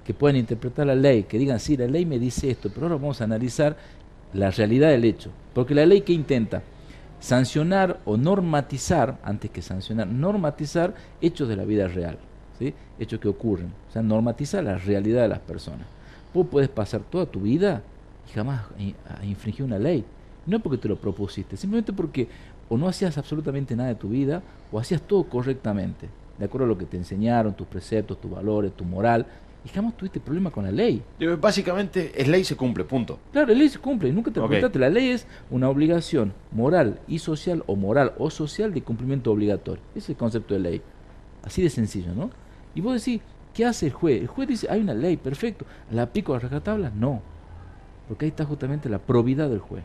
que 0.05 0.15
puedan 0.15 0.37
interpretar 0.37 0.87
la 0.87 0.95
ley, 0.95 1.25
que 1.25 1.39
digan, 1.39 1.61
sí, 1.61 1.77
la 1.77 1.87
ley 1.87 2.07
me 2.07 2.19
dice 2.19 2.51
esto, 2.51 2.71
pero 2.71 2.87
ahora 2.87 2.97
vamos 2.97 3.21
a 3.21 3.25
analizar 3.25 3.77
la 4.33 4.51
realidad 4.51 4.91
del 4.91 5.05
hecho. 5.05 5.31
Porque 5.55 5.75
la 5.75 5.87
ley 5.87 6.01
que 6.01 6.13
intenta 6.13 6.63
sancionar 7.21 8.01
o 8.05 8.17
normatizar, 8.17 9.19
antes 9.23 9.51
que 9.51 9.63
sancionar, 9.63 10.07
normatizar 10.07 10.95
hechos 11.21 11.49
de 11.49 11.57
la 11.57 11.65
vida 11.65 11.89
real 11.89 12.19
hechos 12.99 13.21
que 13.21 13.29
ocurren. 13.29 13.73
O 13.89 13.93
sea, 13.93 14.03
normatiza 14.03 14.63
la 14.63 14.79
realidad 14.79 15.23
de 15.23 15.29
las 15.29 15.41
personas. 15.41 15.87
Vos 16.35 16.47
puedes 16.51 16.69
pasar 16.69 17.01
toda 17.03 17.27
tu 17.27 17.41
vida 17.41 17.83
y 18.29 18.33
jamás 18.33 18.63
infringir 19.23 19.65
una 19.65 19.79
ley. 19.79 20.05
No 20.47 20.61
porque 20.61 20.79
te 20.79 20.89
lo 20.89 20.97
propusiste, 20.97 21.57
simplemente 21.57 21.93
porque 21.93 22.29
o 22.69 22.77
no 22.77 22.89
hacías 22.89 23.17
absolutamente 23.19 23.75
nada 23.77 23.91
de 23.91 23.95
tu 23.95 24.09
vida 24.09 24.43
o 24.71 24.79
hacías 24.79 25.03
todo 25.03 25.25
correctamente, 25.25 26.09
de 26.39 26.45
acuerdo 26.45 26.67
a 26.67 26.69
lo 26.69 26.79
que 26.79 26.87
te 26.87 26.97
enseñaron, 26.97 27.55
tus 27.55 27.67
preceptos, 27.67 28.21
tus 28.21 28.31
valores, 28.31 28.73
tu 28.73 28.85
moral, 28.85 29.27
y 29.65 29.69
jamás 29.71 29.97
tuviste 29.97 30.21
problema 30.21 30.51
con 30.51 30.65
la 30.65 30.71
ley. 30.71 31.03
Básicamente 31.41 32.13
es 32.15 32.29
ley 32.29 32.45
se 32.45 32.57
cumple, 32.57 32.85
punto. 32.85 33.19
Claro, 33.33 33.49
la 33.49 33.55
ley 33.55 33.69
se 33.69 33.79
cumple, 33.79 34.13
nunca 34.13 34.31
te 34.31 34.41
okay. 34.41 34.63
La 34.75 34.89
ley 34.89 35.09
es 35.09 35.27
una 35.51 35.69
obligación 35.69 36.33
moral 36.53 37.01
y 37.09 37.19
social, 37.19 37.65
o 37.67 37.75
moral 37.75 38.13
o 38.19 38.31
social 38.31 38.73
de 38.73 38.83
cumplimiento 38.83 39.33
obligatorio. 39.33 39.83
Ese 39.91 39.99
es 39.99 40.11
el 40.11 40.17
concepto 40.17 40.55
de 40.55 40.61
ley. 40.61 40.83
Así 41.43 41.61
de 41.63 41.71
sencillo, 41.71 42.15
¿no? 42.15 42.31
Y 42.79 42.81
vos 42.81 43.05
decís, 43.05 43.21
¿qué 43.55 43.65
hace 43.65 43.87
el 43.87 43.93
juez? 43.93 44.21
El 44.21 44.29
juez 44.29 44.49
dice, 44.49 44.69
hay 44.71 44.81
una 44.81 44.95
ley, 44.95 45.17
perfecto. 45.17 45.67
¿La 45.91 46.03
aplico 46.03 46.33
a 46.33 46.39
rajatabla? 46.39 46.91
No. 46.91 47.21
Porque 48.07 48.25
ahí 48.25 48.29
está 48.29 48.45
justamente 48.45 48.89
la 48.89 49.01
probidad 49.01 49.51
del 49.51 49.59
juez. 49.59 49.83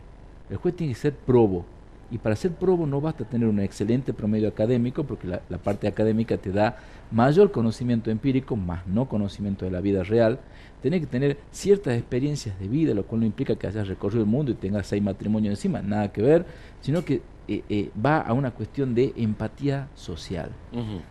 El 0.48 0.58
juez 0.58 0.76
tiene 0.76 0.92
que 0.92 1.00
ser 1.00 1.12
probo. 1.12 1.64
Y 2.12 2.18
para 2.18 2.36
ser 2.36 2.52
probo 2.52 2.86
no 2.86 3.00
basta 3.00 3.24
tener 3.24 3.48
un 3.48 3.58
excelente 3.58 4.12
promedio 4.12 4.46
académico, 4.46 5.02
porque 5.02 5.26
la, 5.26 5.58
parte 5.58 5.88
académica 5.88 6.36
te 6.36 6.52
da 6.52 6.76
mayor 7.10 7.50
conocimiento 7.50 8.12
empírico, 8.12 8.54
más 8.54 8.86
no 8.86 9.08
conocimiento 9.08 9.64
de 9.64 9.72
la 9.72 9.80
vida 9.80 10.04
real. 10.04 10.38
Tienes 10.80 11.00
que 11.00 11.08
tener 11.08 11.38
ciertas 11.50 11.98
experiencias 11.98 12.56
de 12.60 12.68
vida, 12.68 12.94
lo 12.94 13.02
cual 13.02 13.22
no 13.22 13.26
implica 13.26 13.56
que 13.56 13.66
hayas 13.66 13.88
recorrido 13.88 14.22
el 14.22 14.30
mundo 14.30 14.52
y 14.52 14.54
tengas 14.54 14.86
seis 14.86 15.02
matrimonios 15.02 15.50
encima, 15.50 15.82
nada 15.82 16.12
que 16.12 16.22
ver, 16.22 16.46
sino 16.80 17.04
que 17.04 17.22
eh, 17.46 17.62
eh, 17.68 17.90
va 18.04 18.20
a 18.20 18.32
una 18.32 18.50
cuestión 18.50 18.94
de 18.94 19.12
empatía 19.16 19.88
social. 19.94 20.50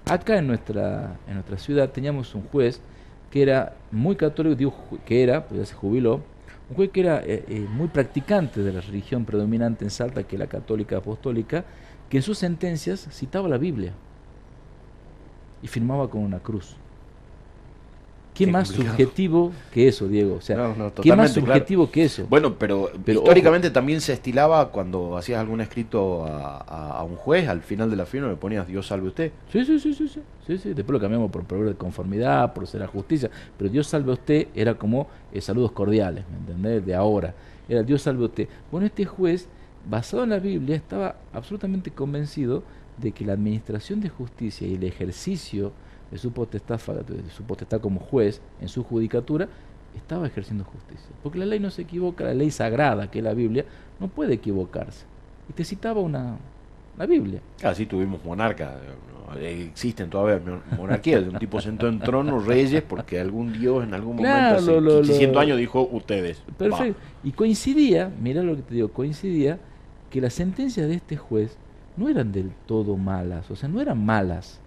Acá 0.09 0.38
en 0.38 0.47
nuestra, 0.47 1.17
en 1.27 1.36
nuestra 1.36 1.57
ciudad 1.57 1.91
teníamos 1.91 2.34
un 2.34 2.43
juez 2.43 2.81
que 3.29 3.41
era 3.41 3.75
muy 3.91 4.15
católico, 4.15 4.55
digo 4.55 4.73
que 5.05 5.23
era, 5.23 5.45
pues 5.45 5.59
ya 5.59 5.65
se 5.65 5.75
jubiló, 5.75 6.21
un 6.69 6.75
juez 6.75 6.89
que 6.91 7.01
era 7.01 7.21
eh, 7.23 7.67
muy 7.69 7.88
practicante 7.88 8.61
de 8.61 8.73
la 8.73 8.81
religión 8.81 9.25
predominante 9.25 9.86
en 9.86 9.91
Salta, 9.91 10.23
que 10.23 10.36
es 10.36 10.39
la 10.39 10.47
católica 10.47 10.97
apostólica, 10.97 11.65
que 12.09 12.17
en 12.17 12.23
sus 12.23 12.38
sentencias 12.38 13.07
citaba 13.11 13.47
la 13.47 13.57
Biblia 13.57 13.93
y 15.61 15.67
firmaba 15.67 16.09
con 16.09 16.21
una 16.21 16.39
cruz. 16.39 16.75
¿Qué, 18.34 18.47
más 18.47 18.69
subjetivo 18.69 19.51
que 19.71 19.88
eso, 19.88 20.07
Diego? 20.07 20.36
O 20.36 20.41
sea, 20.41 20.73
¿qué 21.01 21.15
más 21.15 21.34
subjetivo 21.34 21.91
que 21.91 22.05
eso? 22.05 22.25
Bueno, 22.27 22.55
pero, 22.57 22.89
históricamente 23.05 23.69
también 23.69 24.01
se 24.01 24.13
estilaba 24.13 24.69
cuando 24.69 25.17
hacías 25.17 25.39
algún 25.39 25.61
escrito 25.61 26.25
a, 26.25 27.03
un 27.03 27.15
juez, 27.15 27.47
al 27.47 27.61
final 27.61 27.89
de 27.89 27.95
la 27.95 28.05
firma 28.05 28.29
le 28.29 28.36
ponías 28.36 28.67
Dios 28.67 28.88
salve 28.88 29.07
usted. 29.07 29.31
Sí, 29.51 29.63
sí, 29.65 29.79
sí, 29.79 29.93
sí, 29.93 30.07
sí, 30.07 30.21
sí, 30.47 30.57
sí. 30.57 30.73
Después 30.73 30.93
lo 30.93 30.99
cambiamos 30.99 31.29
por 31.31 31.43
proveer 31.43 31.69
de 31.69 31.75
conformidad, 31.75 32.53
por 32.53 32.65
ser 32.65 32.81
la 32.81 32.88
justicia, 32.88 33.29
pero 33.57 33.69
Dios 33.69 33.88
salve 33.88 34.11
usted 34.11 34.47
era 34.55 34.73
como 34.73 35.07
eh, 35.31 35.39
saludos 35.39 35.71
cordiales, 35.71 36.23
¿me 36.31 36.38
entendés? 36.38 36.86
De 36.86 36.95
ahora. 36.95 37.34
Era 37.69 37.84
Dios 37.84 38.01
salve 38.01 38.25
usted. 38.25 38.47
Bueno, 38.71 38.88
este 38.88 39.05
juez, 39.05 39.47
basado 39.89 40.23
en 40.23 40.31
la 40.31 40.39
Biblia, 40.39 40.75
estaba 40.75 41.15
absolutamente 41.34 41.91
convencido 41.91 42.63
de 42.97 43.11
que 43.11 43.25
la 43.25 43.34
administración 43.34 44.01
de 44.01 44.09
justicia 44.09 44.67
y 44.67 44.75
el 44.75 44.84
ejercicio 44.84 45.71
de 46.14 46.20
su 46.20 46.32
potestad, 46.32 46.80
de 46.80 47.30
su 47.32 47.43
potestad 47.43 47.82
como 47.82 47.99
juez 47.99 48.39
en 48.61 48.70
su 48.70 48.84
judicatura, 48.84 49.49
estaba 49.95 50.28
ejerciendo 50.28 50.64
justicia. 50.64 51.09
Porque 51.24 51.39
la 51.39 51.45
ley 51.47 51.59
no 51.59 51.72
se 51.72 51.82
equivoca, 51.82 52.24
la 52.24 52.36
ley 52.36 52.51
sagrada, 52.51 53.09
que 53.09 53.18
es 53.18 53.26
la 53.26 53.34
Biblia, 53.34 53.66
no 53.99 54.07
puede 54.07 54.36
equivocarse. 54.36 55.05
Y 55.49 55.53
te 55.53 55.66
citaba 55.66 56.01
una, 56.01 56.38
la 56.99 57.05
Biblia. 57.07 57.41
Así 57.64 57.88
tuvimos 57.88 58.24
monarca, 58.24 58.80
existen 59.41 60.11
todavía 60.11 60.39
monarquías, 60.78 61.24
un 61.24 61.39
tipo 61.39 61.59
sentó 61.59 61.88
en 61.88 61.97
trono, 61.99 62.39
reyes, 62.39 62.84
porque 62.84 63.20
algún 63.20 63.51
dios 63.51 63.84
en 63.84 63.95
algún 63.95 64.18
momento, 64.18 64.57
hace 64.57 64.80
lo, 64.80 65.39
años, 65.39 65.57
dijo 65.57 65.89
ustedes. 65.91 66.43
Perfecto. 66.59 66.99
Y 67.24 67.32
coincidía, 67.32 68.11
mira 68.22 68.43
lo 68.43 68.55
que 68.55 68.61
te 68.61 68.76
digo, 68.76 68.89
coincidía 68.89 69.57
que 70.11 70.22
las 70.22 70.36
sentencias 70.36 70.88
de 70.88 70.93
este 70.93 71.18
juez 71.18 71.57
no 71.97 72.07
eran 72.07 72.32
del 72.32 72.51
todo 72.68 72.97
malas, 72.97 73.49
o 73.49 73.55
sea, 73.55 73.68
no 73.68 73.82
eran 73.82 74.05
malas 74.05 74.59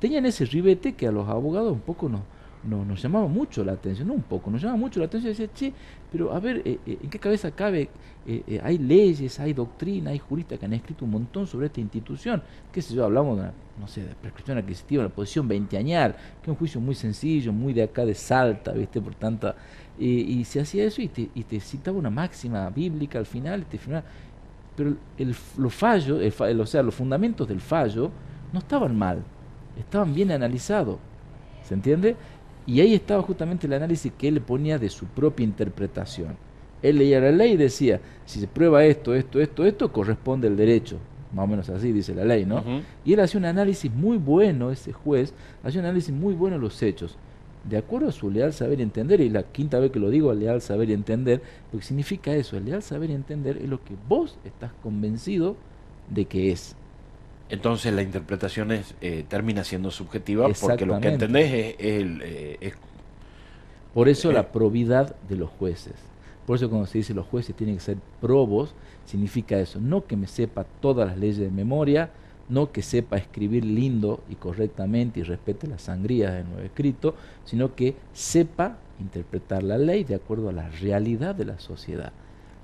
tenían 0.00 0.26
ese 0.26 0.44
ribete 0.44 0.94
que 0.94 1.06
a 1.06 1.12
los 1.12 1.28
abogados 1.28 1.72
un 1.72 1.80
poco 1.80 2.08
nos, 2.08 2.22
nos 2.66 3.00
llamaba 3.00 3.28
mucho 3.28 3.64
la 3.64 3.72
atención, 3.72 4.08
no 4.08 4.14
un 4.14 4.22
poco, 4.22 4.50
nos 4.50 4.60
llamaba 4.60 4.78
mucho 4.78 5.00
la 5.00 5.06
atención. 5.06 5.32
Decía, 5.32 5.48
che, 5.54 5.72
pero 6.10 6.32
a 6.32 6.40
ver, 6.40 6.62
eh, 6.64 6.78
eh, 6.86 6.98
¿en 7.02 7.10
qué 7.10 7.18
cabeza 7.18 7.50
cabe? 7.50 7.88
Eh, 8.26 8.60
hay 8.62 8.78
leyes, 8.78 9.38
hay 9.38 9.52
doctrina, 9.52 10.10
hay 10.10 10.18
juristas 10.18 10.58
que 10.58 10.66
han 10.66 10.72
escrito 10.72 11.04
un 11.04 11.12
montón 11.12 11.46
sobre 11.46 11.66
esta 11.66 11.80
institución. 11.80 12.42
¿Qué 12.72 12.82
sé 12.82 12.94
yo? 12.94 13.04
Hablamos 13.04 13.38
de, 13.38 13.44
no 13.78 13.86
sé, 13.86 14.02
de 14.02 14.14
prescripción 14.14 14.58
adquisitiva, 14.58 15.04
la 15.04 15.08
posición 15.10 15.46
veinteañal, 15.46 16.14
que 16.14 16.42
es 16.42 16.48
un 16.48 16.56
juicio 16.56 16.80
muy 16.80 16.94
sencillo, 16.94 17.52
muy 17.52 17.72
de 17.72 17.84
acá 17.84 18.04
de 18.04 18.14
Salta, 18.14 18.72
¿viste? 18.72 19.00
Por 19.00 19.14
tanta. 19.14 19.54
y 19.98 20.44
se 20.44 20.60
hacía 20.60 20.84
eso 20.84 21.00
y 21.00 21.08
te, 21.08 21.30
y 21.34 21.44
te 21.44 21.60
citaba 21.60 21.96
una 21.96 22.10
máxima 22.10 22.68
bíblica 22.70 23.18
al 23.18 23.26
final, 23.26 23.62
y 23.62 23.64
te 23.64 23.78
pero 24.76 24.94
el, 25.16 25.34
los 25.56 25.74
fallos, 25.74 26.20
o 26.38 26.66
sea, 26.66 26.82
los 26.82 26.94
fundamentos 26.94 27.48
del 27.48 27.60
fallo 27.60 28.10
no 28.52 28.58
estaban 28.58 28.94
mal 28.94 29.22
estaban 29.78 30.14
bien 30.14 30.30
analizados. 30.30 30.98
¿Se 31.64 31.74
entiende? 31.74 32.16
Y 32.66 32.80
ahí 32.80 32.94
estaba 32.94 33.22
justamente 33.22 33.66
el 33.66 33.72
análisis 33.72 34.12
que 34.16 34.28
él 34.28 34.40
ponía 34.40 34.78
de 34.78 34.88
su 34.88 35.06
propia 35.06 35.44
interpretación. 35.44 36.36
Él 36.82 36.98
leía 36.98 37.20
la 37.20 37.30
ley 37.30 37.52
y 37.52 37.56
decía, 37.56 38.00
si 38.24 38.40
se 38.40 38.46
prueba 38.46 38.84
esto, 38.84 39.14
esto, 39.14 39.40
esto, 39.40 39.64
esto, 39.64 39.92
corresponde 39.92 40.48
el 40.48 40.56
derecho. 40.56 40.98
Más 41.32 41.44
o 41.44 41.48
menos 41.48 41.68
así 41.68 41.92
dice 41.92 42.14
la 42.14 42.24
ley, 42.24 42.44
¿no? 42.44 42.62
Y 43.04 43.12
él 43.12 43.20
hacía 43.20 43.38
un 43.38 43.46
análisis 43.46 43.92
muy 43.92 44.16
bueno, 44.16 44.70
ese 44.70 44.92
juez, 44.92 45.34
hacía 45.62 45.80
un 45.80 45.86
análisis 45.86 46.14
muy 46.14 46.34
bueno 46.34 46.56
de 46.56 46.62
los 46.62 46.82
hechos, 46.82 47.16
de 47.68 47.76
acuerdo 47.76 48.08
a 48.08 48.12
su 48.12 48.30
leal 48.30 48.52
saber 48.52 48.78
y 48.78 48.82
entender, 48.82 49.20
y 49.20 49.28
la 49.28 49.42
quinta 49.42 49.78
vez 49.80 49.90
que 49.90 49.98
lo 49.98 50.08
digo, 50.08 50.32
leal 50.32 50.60
saber 50.60 50.88
y 50.90 50.92
entender, 50.92 51.42
lo 51.72 51.78
que 51.78 51.84
significa 51.84 52.32
eso, 52.34 52.56
el 52.56 52.64
leal 52.64 52.82
saber 52.82 53.10
y 53.10 53.14
entender 53.14 53.58
es 53.58 53.68
lo 53.68 53.82
que 53.82 53.94
vos 54.08 54.38
estás 54.44 54.72
convencido 54.82 55.56
de 56.08 56.26
que 56.26 56.52
es. 56.52 56.76
Entonces 57.48 57.92
la 57.92 58.02
interpretación 58.02 58.72
es, 58.72 58.94
eh, 59.00 59.24
termina 59.28 59.62
siendo 59.64 59.90
subjetiva 59.90 60.48
porque 60.60 60.86
lo 60.86 61.00
que 61.00 61.08
entendés 61.08 61.76
es... 61.78 62.04
Eh, 62.22 62.72
Por 63.94 64.08
eso 64.08 64.32
la 64.32 64.50
probidad 64.50 65.14
de 65.28 65.36
los 65.36 65.50
jueces. 65.50 65.94
Por 66.46 66.56
eso 66.56 66.68
cuando 66.68 66.86
se 66.86 66.98
dice 66.98 67.14
los 67.14 67.26
jueces 67.26 67.54
tienen 67.54 67.76
que 67.76 67.82
ser 67.82 67.98
probos, 68.20 68.74
significa 69.04 69.58
eso. 69.58 69.80
No 69.80 70.06
que 70.06 70.16
me 70.16 70.26
sepa 70.26 70.64
todas 70.64 71.08
las 71.08 71.18
leyes 71.18 71.38
de 71.38 71.50
memoria, 71.50 72.10
no 72.48 72.72
que 72.72 72.82
sepa 72.82 73.16
escribir 73.16 73.64
lindo 73.64 74.22
y 74.28 74.34
correctamente 74.34 75.20
y 75.20 75.22
respete 75.22 75.66
las 75.66 75.82
sangrías 75.82 76.34
de 76.34 76.44
nuevo 76.44 76.62
escrito, 76.62 77.14
sino 77.44 77.74
que 77.74 77.96
sepa 78.12 78.78
interpretar 79.00 79.62
la 79.62 79.78
ley 79.78 80.04
de 80.04 80.14
acuerdo 80.14 80.48
a 80.48 80.52
la 80.52 80.68
realidad 80.68 81.34
de 81.34 81.44
la 81.44 81.58
sociedad 81.58 82.12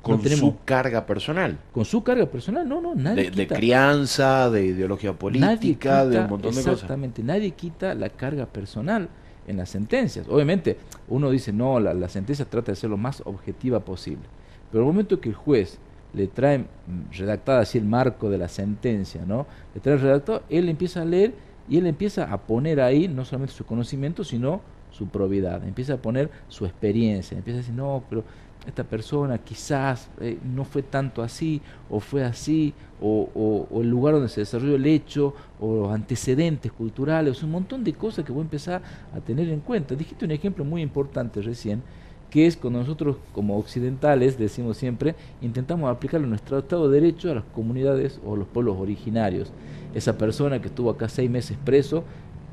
con 0.02 0.22
su 0.22 0.56
carga 0.64 1.06
personal. 1.06 1.58
Con 1.72 1.84
su 1.84 2.02
carga 2.02 2.26
personal, 2.26 2.68
no, 2.68 2.80
no, 2.80 2.94
nadie. 2.94 3.30
De, 3.30 3.30
de 3.30 3.46
crianza, 3.46 4.50
de 4.50 4.66
ideología 4.66 5.12
política, 5.12 6.04
de 6.04 6.18
un 6.18 6.28
montón 6.28 6.50
de 6.50 6.58
cosas. 6.58 6.74
Exactamente, 6.74 7.22
nadie 7.22 7.52
quita 7.52 7.94
la 7.94 8.10
carga 8.10 8.46
personal 8.46 9.08
en 9.46 9.56
las 9.56 9.70
sentencias. 9.70 10.26
Obviamente, 10.28 10.76
uno 11.08 11.30
dice, 11.30 11.52
no, 11.52 11.80
la, 11.80 11.94
la, 11.94 12.08
sentencia 12.08 12.44
trata 12.44 12.72
de 12.72 12.76
ser 12.76 12.90
lo 12.90 12.96
más 12.96 13.22
objetiva 13.24 13.80
posible. 13.80 14.24
Pero 14.70 14.82
el 14.82 14.86
momento 14.86 15.20
que 15.20 15.28
el 15.28 15.34
juez 15.34 15.78
le 16.14 16.26
trae 16.26 16.58
mm, 16.58 16.64
redactada 17.12 17.60
así 17.60 17.78
el 17.78 17.84
marco 17.84 18.30
de 18.30 18.38
la 18.38 18.48
sentencia, 18.48 19.24
¿no? 19.26 19.46
Le 19.74 19.80
trae 19.80 19.96
redactado, 19.96 20.42
él 20.50 20.68
empieza 20.68 21.02
a 21.02 21.04
leer 21.04 21.34
y 21.68 21.78
él 21.78 21.86
empieza 21.86 22.24
a 22.24 22.38
poner 22.38 22.80
ahí 22.80 23.08
no 23.08 23.24
solamente 23.24 23.54
su 23.54 23.64
conocimiento, 23.64 24.24
sino 24.24 24.60
su 24.90 25.08
probidad. 25.08 25.66
Empieza 25.66 25.94
a 25.94 25.96
poner 25.96 26.30
su 26.48 26.66
experiencia. 26.66 27.36
Empieza 27.36 27.58
a 27.58 27.62
decir, 27.62 27.74
no, 27.74 28.04
pero 28.08 28.24
esta 28.66 28.84
persona 28.84 29.38
quizás 29.38 30.08
eh, 30.20 30.38
no 30.54 30.64
fue 30.64 30.82
tanto 30.82 31.22
así, 31.22 31.60
o 31.90 32.00
fue 32.00 32.24
así, 32.24 32.74
o, 33.00 33.66
el 33.80 33.90
lugar 33.90 34.14
donde 34.14 34.28
se 34.28 34.40
desarrolló 34.40 34.76
el 34.76 34.86
hecho, 34.86 35.34
o 35.60 35.74
los 35.74 35.92
antecedentes 35.92 36.70
culturales, 36.70 37.42
un 37.42 37.50
montón 37.50 37.82
de 37.82 37.92
cosas 37.92 38.24
que 38.24 38.32
voy 38.32 38.40
a 38.40 38.44
empezar 38.44 38.82
a 39.14 39.20
tener 39.20 39.48
en 39.48 39.60
cuenta. 39.60 39.94
Dijiste 39.94 40.24
un 40.24 40.30
ejemplo 40.30 40.64
muy 40.64 40.82
importante 40.82 41.42
recién, 41.42 41.82
que 42.30 42.46
es 42.46 42.56
cuando 42.56 42.78
nosotros 42.78 43.16
como 43.34 43.58
occidentales, 43.58 44.38
decimos 44.38 44.76
siempre, 44.76 45.14
intentamos 45.42 45.90
aplicar 45.90 46.20
nuestro 46.20 46.58
Estado 46.58 46.88
de 46.88 47.00
Derecho 47.00 47.30
a 47.30 47.34
las 47.34 47.44
comunidades 47.44 48.20
o 48.24 48.36
los 48.36 48.46
pueblos 48.46 48.76
originarios. 48.78 49.52
Esa 49.94 50.16
persona 50.16 50.60
que 50.60 50.68
estuvo 50.68 50.88
acá 50.88 51.08
seis 51.08 51.28
meses 51.28 51.58
preso 51.62 52.04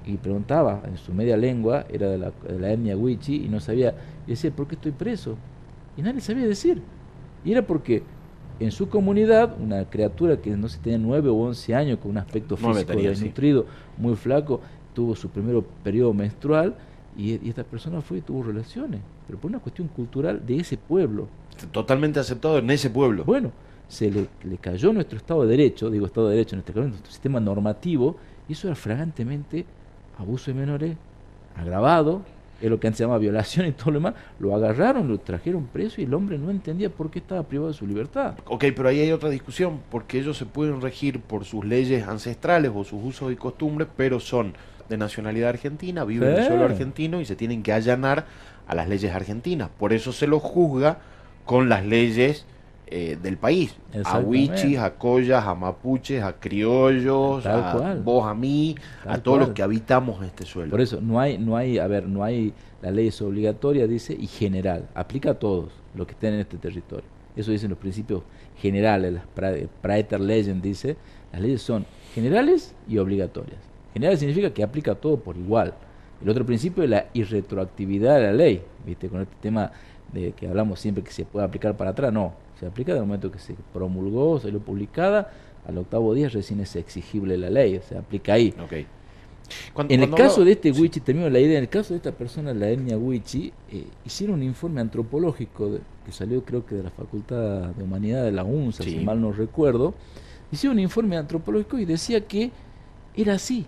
y 0.05 0.17
preguntaba 0.17 0.81
en 0.85 0.97
su 0.97 1.13
media 1.13 1.37
lengua, 1.37 1.85
era 1.89 2.09
de 2.09 2.17
la, 2.17 2.31
de 2.31 2.59
la 2.59 2.71
etnia 2.71 2.97
Wichi, 2.97 3.45
y 3.45 3.47
no 3.47 3.59
sabía, 3.59 3.93
y 4.25 4.31
decía, 4.31 4.51
¿por 4.51 4.67
qué 4.67 4.75
estoy 4.75 4.91
preso? 4.91 5.37
Y 5.99 6.01
nadie 6.01 6.21
sabía 6.21 6.47
decir. 6.47 6.81
Y 7.43 7.51
era 7.51 7.61
porque 7.61 8.03
en 8.59 8.71
su 8.71 8.87
comunidad, 8.87 9.57
una 9.59 9.83
criatura 9.89 10.37
que 10.37 10.49
no 10.51 10.69
sé, 10.69 10.79
tenía 10.81 10.97
9 10.97 11.29
o 11.29 11.35
11 11.35 11.75
años, 11.75 11.99
con 11.99 12.11
un 12.11 12.17
aspecto 12.17 12.55
físico 12.55 12.93
desnutrido, 12.93 13.65
muy 13.97 14.15
flaco, 14.15 14.61
tuvo 14.93 15.13
su 15.13 15.29
primer 15.29 15.61
periodo 15.83 16.13
menstrual 16.13 16.75
y, 17.17 17.49
esta 17.49 17.65
persona 17.65 17.99
fue 18.01 18.19
y 18.19 18.21
tuvo 18.21 18.43
relaciones, 18.43 19.01
pero 19.27 19.39
por 19.39 19.49
una 19.49 19.59
cuestión 19.59 19.89
cultural 19.89 20.41
de 20.45 20.57
ese 20.57 20.77
pueblo. 20.77 21.27
Totalmente 21.71 22.19
aceptado 22.21 22.59
en 22.59 22.69
ese 22.69 22.89
pueblo. 22.89 23.25
Bueno, 23.25 23.51
se 23.89 24.09
le, 24.09 24.27
cayó 24.57 24.93
nuestro 24.93 25.17
Estado 25.17 25.41
de 25.41 25.49
Derecho, 25.49 25.89
digo 25.89 26.05
Estado 26.05 26.29
de 26.29 26.35
Derecho, 26.37 26.55
nuestro, 26.55 26.81
nuestro 26.81 27.11
sistema 27.11 27.41
normativo, 27.41 28.15
y 28.47 28.53
eso 28.53 28.67
era 28.67 28.75
fragantemente 28.75 29.65
abuso 30.17 30.51
de 30.51 30.59
menores, 30.59 30.97
agravado, 31.57 32.21
es 32.61 32.69
lo 32.69 32.79
que 32.79 32.87
antes 32.87 32.97
se 32.97 33.03
llama 33.03 33.17
violación 33.17 33.65
y 33.67 33.71
todo 33.71 33.91
lo 33.91 33.99
demás, 33.99 34.15
lo 34.39 34.55
agarraron, 34.55 35.07
lo 35.07 35.19
trajeron 35.19 35.67
preso 35.67 36.01
y 36.01 36.05
el 36.05 36.13
hombre 36.13 36.37
no 36.37 36.51
entendía 36.51 36.89
por 36.89 37.09
qué 37.09 37.19
estaba 37.19 37.43
privado 37.43 37.69
de 37.69 37.77
su 37.77 37.87
libertad. 37.87 38.35
Ok, 38.45 38.65
pero 38.75 38.89
ahí 38.89 38.99
hay 38.99 39.11
otra 39.11 39.29
discusión, 39.29 39.79
porque 39.89 40.19
ellos 40.19 40.37
se 40.37 40.45
pueden 40.45 40.81
regir 40.81 41.19
por 41.21 41.45
sus 41.45 41.65
leyes 41.65 42.07
ancestrales 42.07 42.71
o 42.73 42.83
sus 42.83 43.03
usos 43.03 43.31
y 43.31 43.35
costumbres, 43.35 43.87
pero 43.95 44.19
son 44.19 44.53
de 44.89 44.97
nacionalidad 44.97 45.49
argentina, 45.49 46.03
viven 46.03 46.35
en 46.35 46.45
suelo 46.45 46.65
argentino 46.65 47.21
y 47.21 47.25
se 47.25 47.35
tienen 47.35 47.63
que 47.63 47.71
allanar 47.71 48.25
a 48.67 48.75
las 48.75 48.89
leyes 48.89 49.13
argentinas. 49.13 49.69
Por 49.69 49.93
eso 49.93 50.11
se 50.11 50.27
los 50.27 50.41
juzga 50.41 50.99
con 51.45 51.69
las 51.69 51.85
leyes 51.85 52.45
eh, 52.91 53.17
del 53.21 53.37
país. 53.37 53.75
A 54.03 54.19
huichis, 54.19 54.77
a 54.77 54.95
collas, 54.95 55.45
a 55.45 55.53
mapuches, 55.53 56.23
a 56.23 56.33
criollos, 56.33 57.45
a 57.45 57.95
vos, 58.03 58.25
a 58.25 58.33
mí, 58.33 58.75
a 59.05 59.17
todos 59.19 59.39
los 59.39 59.49
que 59.49 59.61
habitamos 59.61 60.23
este 60.23 60.45
suelo. 60.45 60.71
Por 60.71 60.81
eso, 60.81 60.99
no 61.01 61.19
hay, 61.19 61.37
no 61.37 61.55
hay, 61.55 61.77
a 61.77 61.87
ver, 61.87 62.07
no 62.07 62.23
hay, 62.23 62.53
la 62.81 62.91
ley 62.91 63.07
es 63.07 63.21
obligatoria, 63.21 63.87
dice, 63.87 64.15
y 64.19 64.27
general, 64.27 64.87
aplica 64.95 65.31
a 65.31 65.33
todos 65.35 65.69
los 65.93 66.07
que 66.07 66.13
estén 66.13 66.33
en 66.33 66.39
este 66.39 66.57
territorio. 66.57 67.05
Eso 67.35 67.51
dicen 67.51 67.69
los 67.69 67.79
principios 67.79 68.23
generales, 68.57 69.13
las 69.13 69.23
Praeter 69.81 70.19
Legend 70.19 70.61
dice, 70.61 70.97
las 71.31 71.41
leyes 71.41 71.61
son 71.61 71.85
generales 72.13 72.73
y 72.87 72.97
obligatorias. 72.97 73.59
General 73.93 74.17
significa 74.17 74.51
que 74.51 74.63
aplica 74.63 74.95
todo 74.95 75.19
por 75.19 75.37
igual. 75.37 75.73
El 76.21 76.29
otro 76.29 76.45
principio 76.45 76.83
es 76.83 76.89
la 76.89 77.05
irretroactividad 77.13 78.15
de 78.15 78.21
la 78.23 78.33
ley, 78.33 78.61
¿viste? 78.85 79.07
Con 79.09 79.21
este 79.21 79.35
tema 79.39 79.71
de 80.11 80.31
que 80.33 80.47
hablamos 80.47 80.79
siempre 80.79 81.03
que 81.03 81.11
se 81.11 81.23
puede 81.23 81.45
aplicar 81.45 81.77
para 81.77 81.91
atrás, 81.91 82.11
no. 82.11 82.33
Se 82.59 82.65
aplica 82.65 82.91
desde 82.91 83.03
el 83.03 83.07
momento 83.07 83.31
que 83.31 83.39
se 83.39 83.55
promulgó, 83.73 84.39
salió 84.39 84.59
publicada, 84.59 85.31
al 85.67 85.77
octavo 85.77 86.13
día 86.13 86.29
recién 86.29 86.59
es 86.59 86.75
exigible 86.75 87.37
la 87.37 87.49
ley, 87.49 87.79
se 87.87 87.97
aplica 87.97 88.33
ahí. 88.33 88.53
Okay. 88.63 88.85
en 89.87 90.03
el 90.03 90.11
caso 90.11 90.43
de 90.43 90.51
este 90.51 90.71
Wichi, 90.71 90.99
termino 90.99 91.29
la 91.29 91.39
idea, 91.39 91.57
en 91.57 91.63
el 91.63 91.69
caso 91.69 91.93
de 91.93 91.97
esta 91.97 92.11
persona, 92.11 92.53
la 92.53 92.69
etnia 92.69 92.97
Wichi, 92.97 93.53
eh, 93.71 93.85
hicieron 94.05 94.37
un 94.37 94.43
informe 94.43 94.81
antropológico 94.81 95.79
que 96.05 96.11
salió 96.11 96.43
creo 96.43 96.65
que 96.65 96.75
de 96.75 96.83
la 96.83 96.89
Facultad 96.89 97.69
de 97.69 97.83
Humanidad 97.83 98.23
de 98.25 98.31
la 98.31 98.43
UNSA, 98.43 98.83
si 98.83 98.99
mal 98.99 99.21
no 99.21 99.31
recuerdo, 99.31 99.93
hicieron 100.51 100.77
un 100.77 100.83
informe 100.83 101.15
antropológico 101.17 101.79
y 101.79 101.85
decía 101.85 102.27
que 102.27 102.51
era 103.15 103.35
así, 103.35 103.65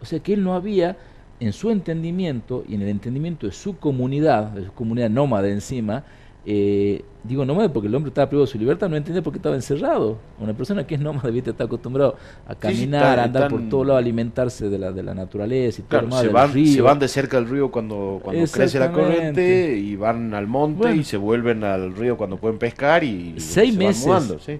o 0.00 0.04
sea 0.04 0.20
que 0.20 0.34
él 0.34 0.44
no 0.44 0.54
había, 0.54 0.96
en 1.40 1.52
su 1.52 1.70
entendimiento 1.70 2.64
y 2.68 2.74
en 2.74 2.82
el 2.82 2.88
entendimiento 2.88 3.46
de 3.46 3.52
su 3.52 3.76
comunidad, 3.76 4.50
de 4.52 4.66
su 4.66 4.72
comunidad 4.72 5.10
nómada 5.10 5.48
encima, 5.48 6.04
eh, 6.46 7.02
digo 7.22 7.44
nómada 7.46 7.72
porque 7.72 7.88
el 7.88 7.94
hombre 7.94 8.10
estaba 8.10 8.28
privado 8.28 8.44
de 8.44 8.52
su 8.52 8.58
libertad, 8.58 8.88
no 8.88 8.96
entendía 8.96 9.22
por 9.22 9.32
qué 9.32 9.38
estaba 9.38 9.54
encerrado. 9.54 10.18
Una 10.38 10.52
persona 10.52 10.86
que 10.86 10.94
es 10.94 11.00
nómada, 11.00 11.30
¿viste? 11.30 11.50
está 11.50 11.64
acostumbrado 11.64 12.16
a 12.46 12.54
caminar, 12.54 13.18
a 13.18 13.24
andar 13.24 13.50
por 13.50 13.66
todo 13.68 13.84
lado, 13.84 13.96
a 13.96 14.00
alimentarse 14.00 14.68
de 14.68 14.78
la, 14.78 14.92
de 14.92 15.02
la 15.02 15.14
naturaleza 15.14 15.80
y 15.80 15.84
todo 15.84 16.20
se, 16.20 16.28
van, 16.28 16.52
se 16.52 16.82
van 16.82 16.98
de 16.98 17.08
cerca 17.08 17.38
al 17.38 17.48
río 17.48 17.70
cuando, 17.70 18.20
cuando 18.22 18.44
crece 18.46 18.78
la 18.78 18.92
corriente 18.92 19.76
y 19.76 19.96
van 19.96 20.34
al 20.34 20.46
monte 20.46 20.94
y 20.94 21.04
se 21.04 21.16
vuelven 21.16 21.64
al 21.64 21.94
río 21.94 22.16
cuando 22.16 22.36
pueden 22.36 22.58
pescar 22.58 23.02
y 23.04 23.34
seis 23.38 23.74
meses, 23.74 24.06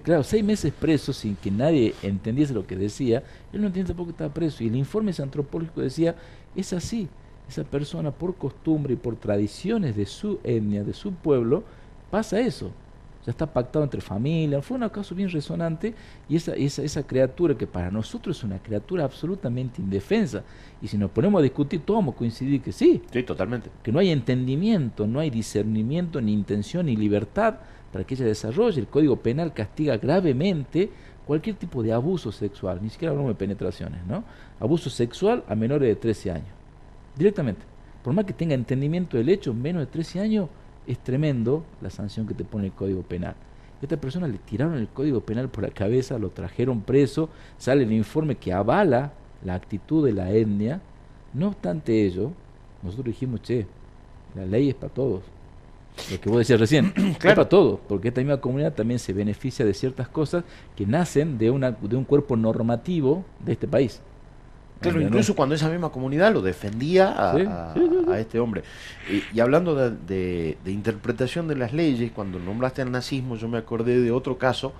claro, 0.03 0.23
seis 0.23 0.43
meses 0.43 0.73
preso 0.77 1.13
sin 1.13 1.35
que 1.35 1.51
nadie 1.51 1.93
entendiese 2.01 2.53
lo 2.53 2.65
que 2.65 2.75
decía. 2.75 3.23
Él 3.53 3.61
no 3.61 3.67
entiende 3.67 3.93
por 3.93 4.05
qué 4.05 4.11
estaba 4.11 4.33
preso 4.33 4.63
y 4.63 4.67
el 4.67 4.75
informe 4.75 5.11
antropológico 5.17 5.81
decía 5.81 6.15
es 6.55 6.73
así 6.73 7.07
esa 7.47 7.63
persona 7.63 8.11
por 8.11 8.35
costumbre 8.35 8.93
y 8.93 8.97
por 8.97 9.15
tradiciones 9.17 9.95
de 9.95 10.05
su 10.05 10.39
etnia, 10.43 10.83
de 10.83 10.93
su 10.93 11.13
pueblo, 11.13 11.63
pasa 12.15 12.39
eso. 12.39 12.71
Ya 13.25 13.31
está 13.31 13.45
pactado 13.45 13.83
entre 13.83 13.99
familias. 13.99 14.63
Fue 14.63 14.77
un 14.77 14.87
caso 14.87 15.13
bien 15.13 15.29
resonante 15.29 15.93
y 16.29 16.37
esa, 16.37 16.53
esa, 16.53 16.81
esa 16.81 17.05
criatura 17.05 17.57
que 17.57 17.67
para 17.67 17.91
nosotros 17.91 18.37
es 18.37 18.43
una 18.45 18.59
criatura 18.59 19.03
absolutamente 19.03 19.81
indefensa. 19.81 20.41
Y 20.81 20.87
si 20.87 20.97
nos 20.97 21.11
ponemos 21.11 21.39
a 21.39 21.43
discutir, 21.43 21.81
todos 21.81 21.99
vamos 21.99 22.15
a 22.15 22.17
coincidir 22.17 22.61
que 22.61 22.71
sí. 22.71 23.01
Sí, 23.11 23.23
totalmente. 23.23 23.69
Que 23.83 23.91
no 23.91 23.99
hay 23.99 24.11
entendimiento, 24.11 25.05
no 25.05 25.19
hay 25.19 25.29
discernimiento, 25.29 26.21
ni 26.21 26.31
intención, 26.31 26.85
ni 26.85 26.95
libertad 26.95 27.55
para 27.91 28.05
que 28.05 28.13
ella 28.13 28.27
desarrolle. 28.27 28.79
El 28.79 28.87
Código 28.87 29.17
Penal 29.17 29.53
castiga 29.53 29.97
gravemente 29.97 30.89
cualquier 31.27 31.57
tipo 31.57 31.83
de 31.83 31.91
abuso 31.91 32.31
sexual, 32.31 32.79
ni 32.81 32.89
siquiera 32.89 33.11
hablamos 33.11 33.31
de 33.31 33.35
penetraciones, 33.35 34.05
¿no? 34.05 34.23
Abuso 34.57 34.89
sexual 34.89 35.43
a 35.49 35.55
menores 35.55 35.89
de 35.89 35.95
13 35.97 36.31
años 36.31 36.53
directamente. 37.17 37.63
Por 38.03 38.13
más 38.13 38.23
que 38.23 38.31
tenga 38.31 38.53
entendimiento 38.53 39.17
del 39.17 39.27
hecho, 39.27 39.53
menos 39.53 39.81
de 39.81 39.87
13 39.87 40.19
años, 40.21 40.49
es 40.87 40.99
tremendo 40.99 41.63
la 41.81 41.89
sanción 41.89 42.27
que 42.27 42.33
te 42.33 42.43
pone 42.43 42.67
el 42.67 42.73
Código 42.73 43.01
Penal. 43.01 43.35
esta 43.81 43.97
persona 43.97 44.27
le 44.27 44.37
tiraron 44.39 44.75
el 44.75 44.87
Código 44.87 45.21
Penal 45.21 45.49
por 45.49 45.63
la 45.63 45.69
cabeza, 45.69 46.17
lo 46.17 46.29
trajeron 46.29 46.81
preso, 46.81 47.29
sale 47.57 47.83
el 47.83 47.91
informe 47.91 48.35
que 48.35 48.53
avala 48.53 49.13
la 49.43 49.53
actitud 49.53 50.05
de 50.05 50.13
la 50.13 50.31
etnia. 50.31 50.81
No 51.33 51.49
obstante 51.49 52.05
ello, 52.05 52.31
nosotros 52.81 53.07
dijimos, 53.07 53.41
che, 53.41 53.67
la 54.35 54.45
ley 54.45 54.69
es 54.69 54.75
para 54.75 54.93
todos. 54.93 55.23
Lo 56.11 56.19
que 56.19 56.29
vos 56.29 56.39
decías 56.39 56.59
recién, 56.59 56.93
es 56.95 57.17
para 57.17 57.47
todos, 57.47 57.79
porque 57.87 58.09
esta 58.09 58.21
misma 58.21 58.41
comunidad 58.41 58.73
también 58.73 58.99
se 58.99 59.13
beneficia 59.13 59.65
de 59.65 59.73
ciertas 59.73 60.07
cosas 60.07 60.43
que 60.75 60.85
nacen 60.85 61.37
de, 61.37 61.51
una, 61.51 61.71
de 61.71 61.95
un 61.95 62.03
cuerpo 62.03 62.35
normativo 62.35 63.23
de 63.45 63.53
este 63.53 63.67
país. 63.67 64.01
Claro, 64.79 65.01
incluso 65.01 65.35
cuando 65.35 65.55
esa 65.55 65.69
misma 65.69 65.89
comunidad 65.89 66.33
lo 66.33 66.41
defendía 66.41 67.13
a, 67.17 68.19
este 68.19 68.39
hombre. 68.39 68.63
Y, 69.33 69.39
hablando 69.39 69.75
de, 69.75 70.57
interpretación 70.65 71.47
de 71.47 71.55
las 71.55 71.73
leyes, 71.73 72.11
cuando 72.11 72.39
nombraste 72.39 72.81
al 72.81 72.91
nazismo, 72.91 73.35
yo 73.35 73.47
me 73.47 73.57
acordé 73.57 73.99
de 73.99 74.11
otro 74.11 74.37
caso, 74.37 74.73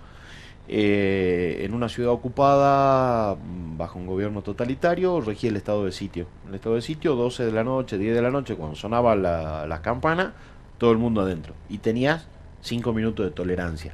eh, 0.67 1.61
en 1.61 1.73
una 1.75 1.89
ciudad 1.89 2.11
ocupada 2.11 3.35
mm, 3.35 3.77
bajo 3.77 3.99
un 3.99 4.07
gobierno 4.07 4.41
totalitario, 4.41 5.21
regía 5.21 5.51
el 5.51 5.57
estado 5.57 5.85
de 5.85 5.91
sitio. 5.91 6.25
El 6.47 6.55
estado 6.55 6.75
de 6.75 6.81
sitio, 6.81 7.15
12 7.15 7.45
de 7.45 7.51
la 7.51 7.63
noche, 7.63 7.97
10 7.97 8.15
de 8.15 8.21
la 8.21 8.31
noche, 8.31 8.55
cuando 8.55 8.75
sonaba 8.75 9.15
la, 9.15 9.67
la 9.67 9.81
campana, 9.81 10.33
todo 10.79 10.91
el 10.91 10.97
mundo 10.97 11.21
adentro. 11.21 11.53
Y 11.69 11.77
tenías 11.77 12.27
5 12.61 12.93
minutos 12.93 13.25
de 13.25 13.31
tolerancia. 13.31 13.93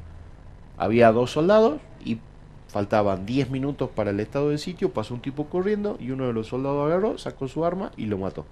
Había 0.77 1.11
dos 1.11 1.31
soldados 1.31 1.81
Faltaban 2.71 3.25
10 3.25 3.49
minutos 3.49 3.89
para 3.89 4.11
el 4.11 4.19
estado 4.21 4.49
de 4.49 4.57
sitio, 4.57 4.91
pasó 4.93 5.13
un 5.13 5.19
tipo 5.19 5.47
corriendo 5.47 5.97
y 5.99 6.11
uno 6.11 6.25
de 6.25 6.33
los 6.33 6.47
soldados 6.47 6.85
agarró, 6.85 7.17
sacó 7.17 7.49
su 7.49 7.65
arma 7.65 7.91
y 7.97 8.05
lo 8.05 8.17
mató. 8.17 8.45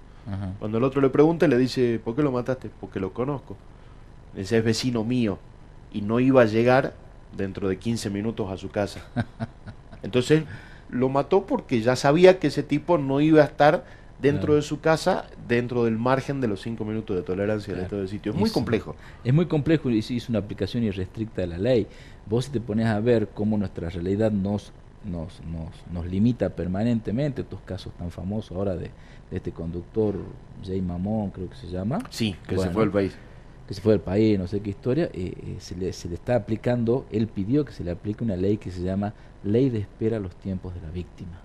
Cuando 0.58 0.78
el 0.78 0.84
otro 0.84 1.00
le 1.00 1.08
pregunta, 1.08 1.48
le 1.48 1.56
dice, 1.56 1.98
¿por 2.04 2.14
qué 2.14 2.22
lo 2.22 2.30
mataste? 2.30 2.70
Porque 2.80 3.00
lo 3.00 3.12
conozco. 3.12 3.56
Ese 4.36 4.58
es 4.58 4.64
vecino 4.64 5.02
mío 5.04 5.38
y 5.90 6.02
no 6.02 6.20
iba 6.20 6.42
a 6.42 6.44
llegar 6.44 6.92
dentro 7.36 7.68
de 7.68 7.78
15 7.78 8.10
minutos 8.10 8.50
a 8.50 8.56
su 8.56 8.70
casa. 8.70 9.00
Entonces 10.02 10.44
lo 10.90 11.08
mató 11.08 11.46
porque 11.46 11.80
ya 11.80 11.96
sabía 11.96 12.38
que 12.38 12.48
ese 12.48 12.62
tipo 12.62 12.98
no 12.98 13.20
iba 13.20 13.42
a 13.42 13.46
estar 13.46 13.84
dentro 14.20 14.54
de 14.54 14.62
su 14.62 14.80
casa, 14.80 15.26
dentro 15.48 15.84
del 15.84 15.98
margen 15.98 16.40
de 16.40 16.48
los 16.48 16.60
5 16.62 16.84
minutos 16.84 17.16
de 17.16 17.22
tolerancia 17.22 17.74
del 17.74 17.84
estado 17.84 18.02
de 18.02 18.08
sitio. 18.08 18.32
Es 18.32 18.38
muy 18.38 18.50
complejo. 18.50 18.94
Es 19.24 19.32
muy 19.32 19.46
complejo 19.46 19.90
y 19.90 19.98
es 19.98 20.28
una 20.28 20.38
aplicación 20.38 20.84
irrestricta 20.84 21.42
de 21.42 21.48
la 21.48 21.58
ley. 21.58 21.86
Vos 22.26 22.46
si 22.46 22.52
te 22.52 22.60
pones 22.60 22.86
a 22.86 23.00
ver 23.00 23.28
cómo 23.28 23.56
nuestra 23.56 23.88
realidad 23.88 24.30
nos, 24.30 24.72
nos, 25.04 25.40
nos, 25.44 25.68
nos 25.92 26.06
limita 26.06 26.50
permanentemente, 26.50 27.42
estos 27.42 27.60
casos 27.60 27.92
tan 27.94 28.10
famosos 28.10 28.56
ahora 28.56 28.76
de, 28.76 28.90
este 29.30 29.52
conductor, 29.52 30.16
Jay 30.64 30.80
Mamón 30.82 31.30
creo 31.30 31.48
que 31.48 31.56
se 31.56 31.68
llama. 31.68 32.00
Sí, 32.10 32.36
que 32.48 32.58
se 32.58 32.70
fue 32.70 32.82
del 32.82 32.90
país. 32.90 33.16
Que 33.66 33.74
se 33.74 33.80
fue 33.80 33.92
del 33.92 34.00
país, 34.00 34.38
no 34.38 34.48
sé 34.48 34.60
qué 34.60 34.70
historia, 34.70 35.04
eh, 35.12 35.32
eh, 35.36 35.56
se, 35.58 35.76
le, 35.76 35.92
se 35.92 36.08
le 36.08 36.16
está 36.16 36.34
aplicando, 36.34 37.06
él 37.12 37.28
pidió 37.28 37.64
que 37.64 37.72
se 37.72 37.84
le 37.84 37.92
aplique 37.92 38.24
una 38.24 38.36
ley 38.36 38.56
que 38.56 38.72
se 38.72 38.82
llama 38.82 39.14
Ley 39.44 39.70
de 39.70 39.78
Espera 39.78 40.16
a 40.16 40.20
los 40.20 40.34
Tiempos 40.34 40.74
de 40.74 40.80
la 40.80 40.90
Víctima. 40.90 41.40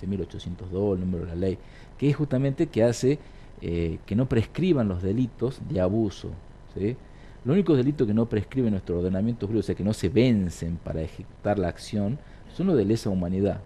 27.802, 0.00 0.94
el 0.94 1.00
número 1.00 1.24
de 1.24 1.30
la 1.30 1.36
ley, 1.36 1.58
que 1.98 2.10
es 2.10 2.16
justamente 2.16 2.66
que 2.66 2.82
hace 2.82 3.18
eh, 3.62 3.98
que 4.04 4.14
no 4.14 4.28
prescriban 4.28 4.88
los 4.88 5.02
delitos 5.02 5.60
de 5.68 5.80
abuso. 5.80 6.30
¿sí? 6.74 6.96
Los 7.44 7.54
únicos 7.54 7.76
delitos 7.76 8.06
que 8.06 8.14
no 8.14 8.26
prescriben 8.26 8.72
nuestro 8.72 8.98
ordenamiento 8.98 9.46
jurídico, 9.46 9.60
o 9.60 9.66
sea, 9.66 9.74
que 9.74 9.84
no 9.84 9.94
se 9.94 10.08
vencen 10.08 10.78
para 10.82 11.00
ejecutar 11.00 11.58
la 11.58 11.68
acción, 11.68 12.18
son 12.54 12.66
los 12.66 12.76
de 12.76 12.84
lesa 12.84 13.08
humanidad. 13.08 13.60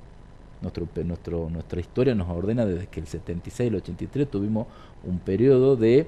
Nuestro, 0.62 0.86
nuestro, 1.04 1.48
nuestra 1.48 1.80
historia 1.80 2.14
nos 2.14 2.28
ordena 2.28 2.66
desde 2.66 2.86
que 2.86 3.00
el 3.00 3.06
76 3.06 3.66
y 3.66 3.68
el 3.68 3.76
83 3.76 4.30
tuvimos 4.30 4.66
un 5.04 5.18
periodo 5.18 5.76
de 5.76 6.06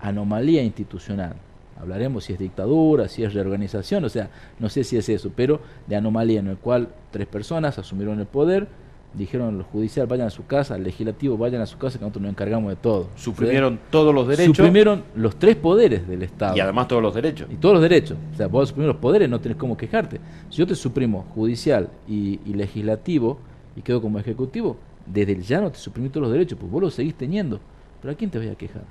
anomalía 0.00 0.62
institucional. 0.62 1.36
Hablaremos 1.80 2.24
si 2.24 2.32
es 2.32 2.38
dictadura, 2.38 3.08
si 3.08 3.22
es 3.22 3.34
reorganización, 3.34 4.04
o 4.04 4.08
sea, 4.08 4.30
no 4.58 4.68
sé 4.68 4.84
si 4.84 4.96
es 4.96 5.08
eso, 5.08 5.32
pero 5.34 5.60
de 5.86 5.96
anomalía 5.96 6.40
en 6.40 6.48
el 6.48 6.58
cual 6.58 6.88
tres 7.10 7.26
personas 7.26 7.78
asumieron 7.78 8.20
el 8.20 8.26
poder, 8.26 8.68
dijeron 9.16 9.58
los 9.58 9.66
judicial 9.66 10.06
vayan 10.06 10.26
a 10.26 10.30
su 10.30 10.46
casa, 10.46 10.76
el 10.76 10.84
legislativo 10.84 11.36
vayan 11.36 11.62
a 11.62 11.66
su 11.66 11.78
casa, 11.78 11.98
que 11.98 12.04
nosotros 12.04 12.22
nos 12.22 12.30
encargamos 12.30 12.70
de 12.70 12.76
todo. 12.76 13.08
Suprimieron 13.16 13.80
todos 13.90 14.14
los 14.14 14.28
derechos. 14.28 14.56
Suprimieron 14.56 15.04
los 15.14 15.36
tres 15.36 15.56
poderes 15.56 16.06
del 16.06 16.22
Estado. 16.22 16.56
Y 16.56 16.60
además 16.60 16.88
todos 16.88 17.02
los 17.02 17.14
derechos. 17.14 17.48
Y 17.50 17.56
todos 17.56 17.74
los 17.74 17.82
derechos. 17.82 18.16
O 18.32 18.36
sea, 18.36 18.46
vos 18.46 18.68
suprimir 18.68 18.88
los 18.88 18.98
poderes, 18.98 19.28
no 19.28 19.40
tenés 19.40 19.56
cómo 19.56 19.76
quejarte. 19.76 20.20
Si 20.50 20.58
yo 20.58 20.66
te 20.66 20.74
suprimo 20.74 21.26
judicial 21.34 21.88
y, 22.06 22.38
legislativo 22.52 23.38
y 23.74 23.82
quedo 23.82 24.00
como 24.00 24.18
ejecutivo, 24.18 24.76
desde 25.06 25.32
el 25.32 25.42
ya 25.42 25.60
no 25.60 25.70
te 25.70 25.78
suprimí 25.78 26.08
todos 26.08 26.22
los 26.22 26.32
derechos, 26.32 26.58
pues 26.58 26.70
vos 26.70 26.82
los 26.82 26.94
seguís 26.94 27.14
teniendo. 27.14 27.60
Pero 28.00 28.12
¿a 28.12 28.16
quién 28.16 28.30
te 28.30 28.38
voy 28.38 28.48
a 28.48 28.54
quejar 28.54 28.82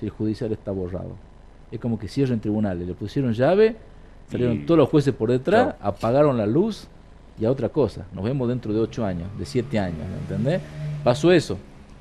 si 0.00 0.06
el 0.06 0.10
judicial 0.10 0.52
está 0.52 0.72
borrado? 0.72 1.16
Es 1.70 1.80
como 1.80 1.98
que 1.98 2.08
cierren 2.08 2.40
tribunales, 2.40 2.86
le 2.86 2.94
pusieron 2.94 3.32
llave, 3.32 3.76
salieron 4.30 4.64
todos 4.64 4.78
los 4.78 4.88
jueces 4.88 5.12
por 5.12 5.30
detrás, 5.30 5.74
apagaron 5.80 6.38
la 6.38 6.46
luz 6.46 6.88
y 7.38 7.44
a 7.44 7.50
otra 7.50 7.68
cosa. 7.68 8.06
Nos 8.12 8.24
vemos 8.24 8.48
dentro 8.48 8.72
de 8.72 8.80
ocho 8.80 9.04
años, 9.04 9.28
de 9.38 9.44
siete 9.44 9.78
años, 9.78 9.98
¿me 10.08 10.18
¿entendés? 10.18 10.60
Pasó 11.04 11.30
eso. 11.32 11.58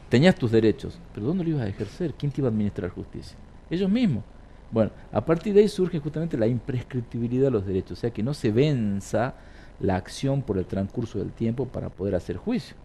tenías 0.10 0.36
tus 0.36 0.52
derechos, 0.52 1.00
pero 1.14 1.28
¿dónde 1.28 1.44
lo 1.44 1.50
ibas 1.52 1.64
a 1.64 1.68
ejercer? 1.68 2.14
¿Quién 2.14 2.32
te 2.32 2.42
iba 2.42 2.48
a 2.48 2.52
administrar 2.52 2.90
justicia? 2.92 3.36
Ellos 3.70 3.90
mismos. 3.90 4.24
Bueno, 4.72 4.92
a 5.12 5.24
partir 5.24 5.54
de 5.54 5.62
ahí 5.62 5.68
surge 5.68 6.00
justamente 6.00 6.38
la 6.38 6.48
imprescriptibilidad 6.48 7.46
de 7.46 7.52
los 7.52 7.66
derechos, 7.66 7.98
o 7.98 8.02
sea, 8.02 8.12
que 8.12 8.24
no 8.24 8.34
se 8.34 8.52
venza 8.52 9.34
la 9.80 9.96
acción 9.96 10.42
por 10.42 10.58
el 10.58 10.66
transcurso 10.66 11.20
del 11.20 11.32
tiempo 11.32 11.66
para 11.66 11.90
poder 11.90 12.16
hacer 12.16 12.38
juicio. 12.38 12.76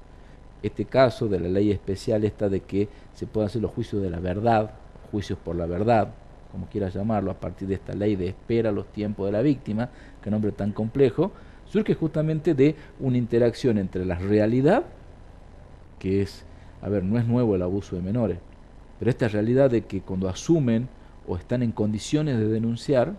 Este 0.63 0.85
caso 0.85 1.29
de 1.29 1.41
la 1.41 1.49
ley 1.49 1.71
especial 1.71 2.25
está 2.25 2.49
de 2.49 2.61
que 2.61 2.89
se 3.15 3.27
pueden 3.27 3.47
hacer 3.47 3.63
los 3.63 3.71
juicios 3.71 4.03
de 4.03 4.11
la 4.11 4.21
verdad, 4.21 4.73
juicios 5.11 5.39
por 5.39 5.57
la 5.57 5.67
verdad, 5.67 6.13
como 6.53 6.67
quieras 6.67 6.95
llamarlo, 6.95 7.31
a 7.31 7.41
partir 7.41 7.69
de 7.69 7.75
esta 7.75 7.95
ley 7.95 8.17
de 8.17 8.29
espera 8.29 8.73
los 8.73 8.87
tiempos 8.89 9.27
de 9.27 9.33
la 9.33 9.43
víctima, 9.43 9.89
que 10.23 10.31
nombre 10.31 10.53
tan 10.53 10.73
complejo, 10.73 11.33
surge 11.71 11.95
justamente 11.95 12.55
de 12.55 12.75
una 12.99 13.17
interacción 13.17 13.79
entre 13.79 14.05
la 14.05 14.17
realidad, 14.17 14.85
que 15.99 16.23
es, 16.23 16.45
a 16.83 16.89
ver, 16.89 17.05
no 17.05 17.19
es 17.19 17.27
nuevo 17.27 17.55
el 17.55 17.63
abuso 17.63 17.97
de 17.97 18.03
menores, 18.03 18.39
pero 18.99 19.11
esta 19.11 19.29
realidad 19.29 19.71
de 19.71 19.83
que 19.83 20.03
cuando 20.03 20.29
asumen 20.29 20.89
o 21.27 21.37
están 21.37 21.63
en 21.63 21.73
condiciones 21.73 22.39
de 22.39 22.49
denunciar, 22.49 23.15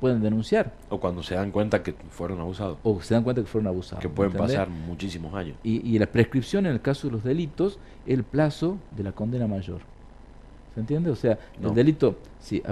pueden 0.00 0.22
denunciar. 0.22 0.72
O 0.88 0.98
cuando 0.98 1.22
se 1.22 1.34
dan 1.34 1.52
cuenta 1.52 1.82
que 1.82 1.94
fueron 2.10 2.40
abusados. 2.40 2.78
O 2.82 3.00
se 3.02 3.14
dan 3.14 3.22
cuenta 3.22 3.42
que 3.42 3.46
fueron 3.46 3.68
abusados. 3.68 4.02
Que 4.02 4.08
pueden 4.08 4.32
pasar 4.32 4.68
muchísimos 4.68 5.34
años. 5.34 5.56
Y, 5.62 5.98
la 5.98 6.06
prescripción 6.06 6.66
en 6.66 6.72
el 6.72 6.80
caso 6.80 7.06
de 7.06 7.12
los 7.12 7.22
delitos 7.22 7.78
es 8.06 8.14
el 8.14 8.24
plazo 8.24 8.78
de 8.96 9.04
la 9.04 9.12
condena 9.12 9.46
mayor. 9.46 9.80
¿Se 10.74 10.80
entiende? 10.80 11.10
O 11.10 11.16
sea, 11.16 11.38
el 11.62 11.74
delito, 11.74 12.16
si, 12.40 12.62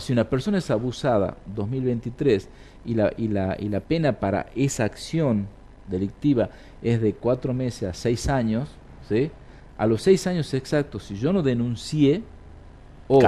Si, 0.00 0.12
una, 0.12 0.24
persona 0.24 0.58
es 0.58 0.70
abusada 0.70 1.36
2023 1.54 2.48
y 2.84 2.94
la, 2.94 3.12
y, 3.16 3.28
la, 3.28 3.56
y 3.58 3.68
la 3.68 3.80
pena 3.80 4.14
para 4.14 4.46
esa 4.54 4.84
acción 4.84 5.46
delictiva 5.88 6.50
es 6.82 7.00
de 7.00 7.14
cuatro 7.14 7.54
meses 7.54 7.88
a 7.88 7.94
seis 7.94 8.28
años, 8.28 8.68
¿sí? 9.08 9.30
a 9.78 9.86
los 9.86 10.02
seis 10.02 10.26
años 10.26 10.52
exactos, 10.54 11.04
si 11.04 11.16
yo 11.16 11.32
no 11.32 11.42
denuncié 11.42 12.22
o 13.08 13.20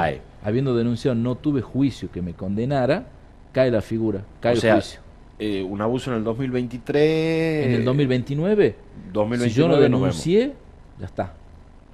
habiendo 0.42 0.76
denunciado 0.76 1.14
no 1.14 1.34
tuve 1.34 1.62
juicio 1.62 2.10
que 2.10 2.22
me 2.22 2.34
condenara, 2.34 3.06
cae 3.52 3.70
la 3.70 3.82
figura, 3.82 4.24
cae 4.40 4.54
el 4.54 4.60
juicio. 4.60 5.00
Eh, 5.38 5.62
un 5.62 5.80
abuso 5.80 6.12
en 6.12 6.18
el 6.18 6.24
2023. 6.24 7.66
En 7.66 7.72
el 7.72 7.84
2029, 7.84 8.76
2029 9.12 9.50
si 9.50 9.60
yo 9.60 9.68
no 9.68 9.80
denuncié, 9.80 10.52
ya 11.00 11.06
está. 11.06 11.34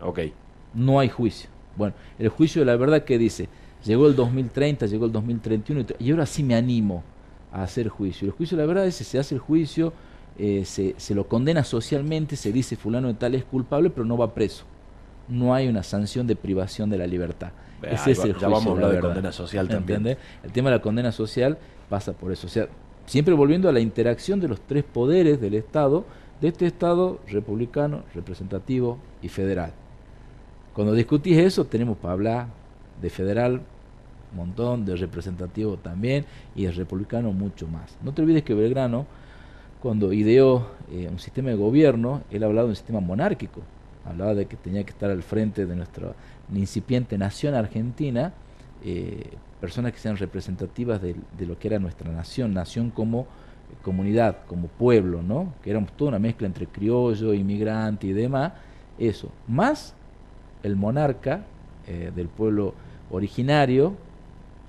Ok. 0.03 0.21
No 0.75 1.01
hay 1.01 1.09
juicio. 1.09 1.49
Bueno, 1.77 1.95
el 2.19 2.29
juicio 2.29 2.61
de 2.61 2.67
la 2.67 2.77
verdad 2.77 3.05
que 3.05 3.17
dice, 3.17 3.49
llegó 3.85 4.07
el 4.07 4.15
2030, 4.15 4.87
llegó 4.87 5.07
el 5.07 5.13
2031 5.13 5.87
y 5.99 6.11
ahora 6.11 6.27
sí 6.27 6.43
me 6.43 6.55
animo 6.55 7.03
a 7.53 7.63
hacer 7.63 7.89
juicio. 7.89 8.27
El 8.27 8.33
juicio 8.33 8.57
la 8.57 8.67
verdad 8.67 8.87
es 8.87 8.99
que 8.99 9.05
se 9.05 9.19
hace 9.19 9.35
el 9.35 9.41
juicio, 9.41 9.93
eh, 10.39 10.65
se, 10.65 10.95
se 10.97 11.15
lo 11.15 11.27
condena 11.27 11.65
socialmente, 11.65 12.37
se 12.37 12.53
dice 12.53 12.77
fulano 12.77 13.09
de 13.09 13.15
tal 13.15 13.35
es 13.35 13.45
culpable, 13.45 13.91
pero 13.91 14.05
no 14.05 14.17
va 14.17 14.35
preso. 14.35 14.65
No 15.29 15.55
hay 15.55 15.69
una 15.69 15.83
sanción 15.83 16.27
de 16.27 16.37
privación 16.37 16.91
de 16.91 16.99
la 16.99 17.07
libertad. 17.07 17.53
Ese 17.83 18.13
es 18.13 18.25
el 18.25 18.37
ya 18.37 18.49
vamos 18.49 18.67
a 18.67 18.71
hablar 18.71 18.93
de 18.93 19.01
condena 19.01 19.33
social 19.33 19.69
también. 19.69 20.07
El 20.43 20.53
tema 20.53 20.71
de 20.71 20.77
la 20.77 20.83
condena 20.83 21.13
social 21.13 21.59
pasa 21.89 22.13
por 22.13 22.33
eso. 22.33 22.47
O 22.47 22.51
sea, 22.51 22.69
siempre 23.07 23.35
volviendo 23.35 23.69
a 23.69 23.73
la 23.73 23.81
interacción 23.81 24.41
de 24.41 24.49
los 24.49 24.61
tres 24.61 24.85
poderes 24.85 25.41
del 25.41 25.55
Estado, 25.55 26.05
de 26.41 26.49
este 26.49 26.67
Estado 26.67 27.21
republicano, 27.29 28.03
representativo 28.15 28.99
y 29.23 29.29
federal. 29.29 29.73
Cuando 30.75 30.95
discutís 30.95 31.39
eso, 31.39 31.65
tenemos 31.65 31.99
para 31.99 32.13
hablar 32.15 32.47
de 33.01 33.11
federal 33.11 33.63
montón, 34.37 34.85
de 34.85 34.97
representativo 34.97 35.77
también, 35.77 36.25
y 36.55 36.65
de 36.65 36.73
republicano 36.73 37.33
mucho 37.33 37.67
más. 37.67 37.97
No 38.03 38.13
te 38.13 38.23
olvides 38.23 38.43
que 38.43 38.55
Belgrano, 38.55 39.07
cuando 39.81 40.13
ideó 40.13 40.67
eh, 40.93 41.09
un 41.11 41.19
sistema 41.19 41.51
de 41.51 41.57
gobierno, 41.57 42.23
él 42.31 42.45
hablaba 42.45 42.65
de 42.65 42.71
un 42.71 42.77
sistema 42.77 43.01
monárquico. 43.01 43.63
Hablaba 44.05 44.35
de 44.35 44.47
que 44.47 44.57
tenía 44.57 44.85
que 44.85 44.91
estar 44.91 45.11
al 45.11 45.23
frente 45.23 45.67
de 45.67 45.77
nuestra 45.77 46.15
incipiente 46.55 47.17
nación 47.19 47.55
argentina, 47.55 48.33
eh, 48.85 49.31
personas 49.61 49.93
que 49.93 49.99
sean 49.99 50.17
representativas 50.17 51.01
de, 51.03 51.15
lo 51.47 51.59
que 51.59 51.69
era 51.69 51.79
nuestra 51.79 52.11
nación, 52.11 52.55
nación 52.55 52.91
como 52.91 53.27
comunidad, 53.83 54.39
como 54.47 54.69
pueblo, 54.69 55.23
¿no? 55.23 55.53
Que 55.63 55.71
éramos 55.71 55.93
toda 55.93 56.11
una 56.11 56.19
mezcla 56.19 56.47
entre 56.47 56.67
criollo, 56.67 57.35
inmigrante 57.35 58.07
y 58.07 58.13
demás, 58.13 58.53
eso, 58.99 59.31
más 59.47 59.95
el 60.63 60.77
monarca 60.77 61.45
eh, 61.87 62.11
del 62.15 62.29
pueblo 62.29 62.75
originario 63.11 63.95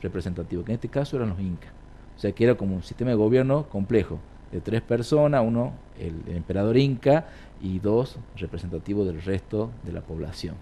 representativo, 0.02 0.64
que 0.64 0.72
en 0.72 0.76
este 0.76 0.90
caso 0.90 1.16
eran 1.16 1.30
los 1.30 1.40
incas. 1.40 1.72
O 2.16 2.20
sea 2.20 2.32
que 2.32 2.44
era 2.44 2.56
como 2.56 2.76
un 2.76 2.84
sistema 2.84 3.12
de 3.12 3.16
gobierno 3.16 3.68
complejo, 3.70 4.20
de 4.52 4.62
tres 4.62 4.82
personas, 4.82 5.44
uno 5.46 5.74
el 6.00 6.36
emperador 6.36 6.78
inca 6.78 7.28
y 7.62 7.80
dos 7.80 8.18
representativos 8.36 9.08
del 9.08 9.22
resto 9.22 9.72
de 9.84 9.94
la 9.94 10.02
población. 10.02 10.56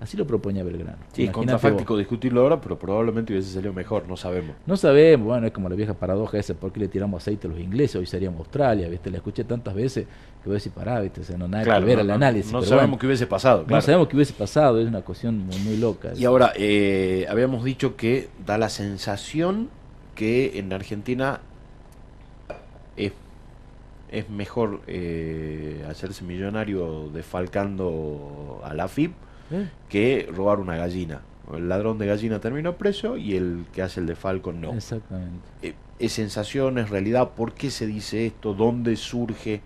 Así 0.00 0.16
lo 0.16 0.26
proponía 0.26 0.64
Belgrano. 0.64 0.98
Sí, 1.12 1.24
es 1.24 1.30
contrafáctico 1.30 1.96
discutirlo 1.96 2.42
ahora, 2.42 2.60
pero 2.60 2.78
probablemente 2.78 3.32
hubiese 3.32 3.52
salido 3.52 3.72
mejor, 3.72 4.08
no 4.08 4.16
sabemos. 4.16 4.56
No 4.66 4.76
sabemos, 4.76 5.26
bueno, 5.26 5.46
es 5.46 5.52
como 5.52 5.68
la 5.68 5.74
vieja 5.74 5.94
paradoja 5.94 6.38
esa, 6.38 6.54
¿por 6.54 6.72
qué 6.72 6.80
le 6.80 6.88
tiramos 6.88 7.22
aceite 7.22 7.46
a 7.46 7.50
los 7.50 7.60
ingleses? 7.60 7.96
Hoy 7.96 8.06
seríamos 8.06 8.40
Australia, 8.40 8.88
¿viste? 8.88 9.10
La 9.10 9.18
escuché 9.18 9.44
tantas 9.44 9.74
veces 9.74 10.06
que 10.42 10.48
voy 10.48 10.54
a 10.54 10.54
decir, 10.54 10.72
pará, 10.72 11.00
¿viste? 11.00 11.20
O 11.20 11.24
sea, 11.24 11.36
no 11.36 11.48
nada 11.48 11.64
que 11.64 11.84
ver 11.84 11.98
el 12.00 12.10
análisis. 12.10 12.52
No, 12.52 12.62
sabemos 12.62 12.98
qué 12.98 13.06
hubiese 13.06 13.26
pasado, 13.26 13.64
No 13.68 13.80
sabemos 13.80 14.08
qué 14.08 14.16
hubiese 14.16 14.32
pasado, 14.32 14.80
es 14.80 14.88
una 14.88 15.02
cuestión 15.02 15.38
muy, 15.38 15.58
muy 15.58 15.76
loca. 15.76 16.12
Y 16.16 16.24
ahora, 16.24 16.52
eh, 16.56 17.26
habíamos 17.28 17.64
dicho 17.64 17.96
que 17.96 18.28
da 18.46 18.58
la 18.58 18.68
sensación 18.68 19.68
que 20.14 20.58
en 20.58 20.72
Argentina 20.72 21.40
es 22.96 23.12
es 24.10 24.28
mejor 24.28 24.80
eh, 24.86 25.84
hacerse 25.88 26.24
millonario 26.24 27.08
defalcando 27.12 28.60
a 28.64 28.74
la 28.74 28.88
FIP. 28.88 29.12
Que 29.88 30.28
robar 30.34 30.60
una 30.60 30.76
gallina. 30.76 31.22
El 31.52 31.68
ladrón 31.68 31.98
de 31.98 32.06
gallina 32.06 32.40
terminó 32.40 32.76
preso 32.76 33.16
y 33.16 33.36
el 33.36 33.64
que 33.72 33.82
hace 33.82 34.00
el 34.00 34.06
de 34.06 34.14
Falcon 34.14 34.60
no. 34.60 34.72
Exactamente. 34.72 35.40
Eh, 35.62 35.74
¿Es 35.98 36.12
sensación, 36.12 36.78
es 36.78 36.90
realidad? 36.90 37.30
¿Por 37.30 37.52
qué 37.52 37.70
se 37.70 37.86
dice 37.86 38.26
esto? 38.26 38.54
¿Dónde 38.54 38.96
surge? 38.96 39.60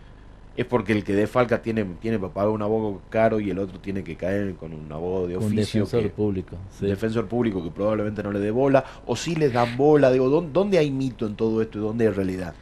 ¿Es 0.56 0.66
porque 0.66 0.92
el 0.92 1.04
que 1.04 1.14
defalca 1.14 1.62
tiene, 1.62 1.84
tiene 2.00 2.18
para 2.18 2.32
pagar 2.32 2.50
un 2.50 2.62
abogado 2.62 3.00
caro 3.10 3.40
y 3.40 3.50
el 3.50 3.58
otro 3.58 3.80
tiene 3.80 4.04
que 4.04 4.16
caer 4.16 4.54
con 4.54 4.72
un 4.72 4.90
abogado 4.90 5.26
de 5.26 5.36
oficio? 5.36 5.50
Un 5.50 5.90
defensor 5.90 6.10
público. 6.12 6.56
Un 6.80 6.88
defensor 6.88 7.26
público 7.26 7.62
que 7.62 7.70
probablemente 7.70 8.22
no 8.22 8.32
le 8.32 8.38
dé 8.38 8.50
bola. 8.50 8.84
O 9.06 9.16
si 9.16 9.34
les 9.34 9.52
dan 9.52 9.76
bola. 9.76 10.10
Digo, 10.12 10.28
¿dónde 10.28 10.78
hay 10.78 10.90
mito 10.90 11.26
en 11.26 11.34
todo 11.34 11.60
esto 11.60 11.78
y 11.78 11.82
dónde 11.82 12.06
hay 12.06 12.12
realidad? 12.12 12.54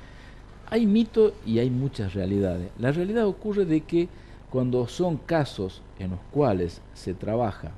Hay 0.70 0.86
mito 0.86 1.34
y 1.44 1.58
hay 1.58 1.68
muchas 1.68 2.14
realidades. 2.14 2.70
La 2.78 2.92
realidad 2.92 3.26
ocurre 3.26 3.66
de 3.66 3.82
que 3.82 4.08
cuando 4.48 4.86
son 4.88 5.18
casos 5.18 5.82
en 6.03 6.11
los 6.11 6.20
cuales 6.30 6.82
se 6.94 7.14
trabaja 7.14 7.70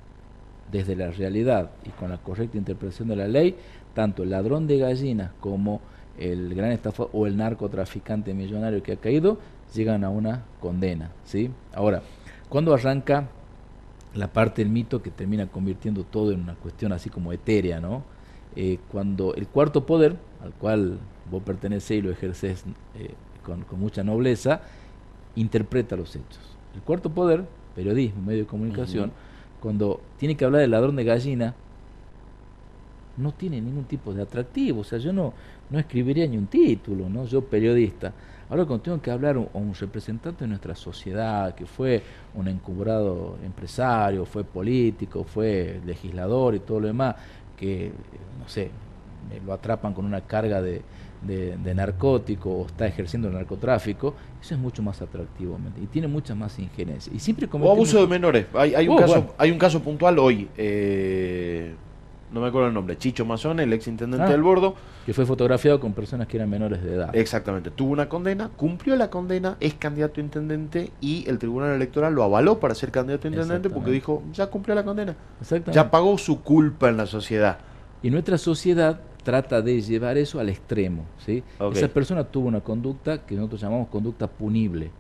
desde 0.72 0.97
la 0.97 1.11
realidad 1.11 1.70
y 1.85 1.91
con 1.91 2.11
la 2.11 2.18
correcta 2.18 2.57
interpretación 2.57 3.09
de 3.09 3.16
la 3.16 3.29
ley, 3.29 3.57
tanto 3.95 4.22
el 4.22 4.31
ladrón 4.31 4.66
de 4.66 4.79
gallinas 4.79 5.31
como 5.41 5.81
el 6.18 6.55
gran 6.55 6.72
estafador 6.72 7.11
o 7.12 7.27
el 7.27 7.37
narcotraficante 7.37 8.35
millonario 8.35 8.83
que 8.83 8.93
ha 8.93 8.97
caído 8.97 9.39
llegan 9.75 10.05
a 10.05 10.11
una 10.11 10.45
condena, 10.61 11.11
¿sí? 11.25 11.51
Ahora, 11.75 12.03
cuando 12.49 12.72
arranca 12.72 13.29
la 14.14 14.33
parte 14.33 14.62
del 14.62 14.70
mito 14.70 15.03
que 15.03 15.11
termina 15.11 15.49
convirtiendo 15.49 16.05
todo 16.05 16.33
en 16.33 16.41
una 16.41 16.55
cuestión 16.55 16.93
así 16.93 17.11
como 17.11 17.33
etérea, 17.33 17.81
¿no? 17.81 18.03
Eh, 18.57 18.79
cuando 18.91 19.35
el 19.35 19.49
cuarto 19.49 19.85
poder, 19.85 20.16
al 20.43 20.53
cual 20.55 20.99
vos 21.31 21.43
pertenecés 21.43 21.99
y 21.99 22.03
lo 22.03 22.11
ejerces 22.11 22.64
eh, 22.95 23.14
con, 23.43 23.62
con 23.62 23.81
mucha 23.81 24.05
nobleza, 24.05 24.61
interpreta 25.35 25.97
los 25.97 26.14
hechos. 26.14 26.57
El 26.75 26.83
cuarto 26.83 27.11
poder, 27.11 27.45
periodismo, 27.75 28.22
medio 28.22 28.41
de 28.41 28.47
comunicación, 28.47 29.12
cuando 29.61 30.01
tiene 30.18 30.37
que 30.37 30.45
hablar 30.45 30.61
del 30.61 30.70
ladrón 30.70 30.97
de 30.97 31.05
gallina, 31.05 31.55
no 33.16 33.33
tiene 33.33 33.61
ningún 33.61 33.85
tipo 33.85 34.12
de 34.12 34.22
atractivo. 34.22 34.81
O 34.81 34.85
sea, 34.85 34.99
yo 34.99 35.12
no, 35.12 35.33
no 35.70 35.79
escribiría 35.79 36.27
ni 36.27 36.37
un 36.37 36.47
título, 36.47 37.09
¿no? 37.09 37.25
Yo 37.27 37.43
periodista. 37.43 38.12
Ahora 38.51 38.66
cuando 38.66 38.83
tengo 38.83 39.01
que 39.01 39.11
hablar 39.11 39.37
a 39.37 39.59
un, 39.59 39.75
representante 39.75 40.45
de 40.45 40.49
nuestra 40.49 40.75
sociedad, 40.75 41.55
que 41.55 41.66
fue 41.66 42.03
un 42.35 42.49
encubrado 42.49 43.39
empresario, 43.45 44.27
fue 44.27 44.45
político, 44.45 45.25
fue 45.25 45.81
legislador 45.87 46.55
y 46.55 46.61
todo 46.61 46.81
lo 46.81 46.87
demás, 46.89 47.16
que, 47.57 47.91
no 48.39 48.49
sé, 48.49 48.70
lo 49.47 49.53
atrapan 49.53 49.95
con 49.95 50.05
una 50.05 50.20
carga 50.20 50.61
de, 50.61 50.83
de, 51.27 51.75
narcótico 51.75 52.51
o 52.51 52.66
está 52.66 52.87
ejerciendo 52.87 53.29
el 53.29 53.35
narcotráfico, 53.35 54.14
eso 54.41 54.55
es 54.55 54.61
mucho 54.61 54.83
más 54.83 55.01
atractivo 55.03 55.59
y 55.83 55.87
tiene 55.87 56.09
mucha 56.09 56.35
más 56.35 56.59
injerencia. 56.59 57.12
Y 57.14 57.18
siempre 57.18 57.49
o 57.51 57.70
abuso 57.70 58.01
de 58.01 58.07
menores. 58.07 58.47
Hay, 58.55 58.75
hay 58.75 58.89
un, 58.89 58.97
oh, 58.97 59.01
caso, 59.01 59.35
hay 59.39 59.51
un 59.51 59.59
caso 59.59 59.81
puntual 59.81 60.18
hoy. 60.18 60.49
Eh, 60.57 61.75
no 62.35 62.41
me 62.41 62.49
acuerdo 62.49 62.66
el 62.66 62.75
nombre, 62.75 62.99
Chicho 62.99 63.25
Mazón, 63.25 63.61
el 63.61 63.72
ex 63.72 63.87
intendente 63.87 64.27
ah. 64.27 64.31
del 64.31 64.43
Bordo. 64.43 64.75
Que 65.07 65.14
fue 65.14 65.25
fotografiado 65.25 65.79
con 65.79 65.93
personas 65.93 66.27
que 66.27 66.37
eran 66.37 66.51
menores 66.51 66.83
de 66.83 66.95
edad. 66.95 67.14
Exactamente, 67.14 67.70
tuvo 67.70 67.93
una 67.93 68.09
condena, 68.09 68.51
cumplió 68.57 68.97
la 68.97 69.09
condena, 69.09 69.57
es 69.61 69.75
candidato 69.75 70.20
a 70.20 70.25
intendente 70.25 70.91
y 71.01 71.25
el 71.29 71.39
Tribunal 71.39 71.75
Electoral 71.77 72.12
lo 72.12 72.25
avaló 72.25 72.59
para 72.59 72.75
ser 72.75 72.91
candidato 72.91 73.29
a 73.29 73.31
intendente 73.31 73.70
porque 73.70 73.93
dijo, 73.93 74.22
ya 74.33 74.49
cumplió 74.49 74.75
la 74.75 74.83
condena. 74.83 75.14
Ya 75.70 75.91
pagó 75.91 76.18
su 76.18 76.43
culpa 76.43 76.89
en 76.89 76.97
la 76.97 77.07
sociedad. 77.07 77.59
Y 78.03 78.11
nuestra 78.11 78.37
sociedad 78.37 79.01
trata 79.25 79.61
de 79.62 79.81
llevar 79.81 80.16
eso 80.16 80.39
al 80.39 80.49
extremo. 80.49 81.05
¿sí? 81.18 81.43
Esa 81.72 81.89
persona 81.89 82.22
tuvo 82.25 82.47
una 82.47 82.61
conducta 82.61 83.27
que 83.27 83.35
nosotros 83.35 83.61
llamamos 83.61 83.89
conducta 83.89 84.29
punible. 84.29 84.91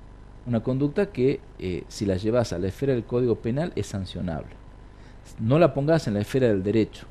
Una 0.46 0.62
conducta 0.62 1.06
que 1.06 1.40
eh, 1.58 1.84
si 1.88 2.04
la 2.04 2.16
llevas 2.16 2.52
a 2.52 2.58
la 2.58 2.68
esfera 2.68 2.92
del 2.92 3.04
Código 3.04 3.36
Penal 3.36 3.72
es 3.76 3.86
sancionable. 3.86 4.50
No 5.38 5.58
la 5.58 5.72
pongas 5.72 6.06
en 6.08 6.14
la 6.14 6.20
esfera 6.20 6.48
del 6.48 6.62
derecho, 6.62 7.06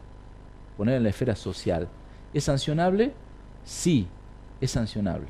poner 0.77 0.95
en 0.95 1.03
la 1.03 1.09
esfera 1.09 1.35
social. 1.35 1.87
¿Es 2.33 2.43
sancionable? 2.43 3.13
Sí, 3.63 4.07
es 4.59 4.71
sancionable. 4.71 5.27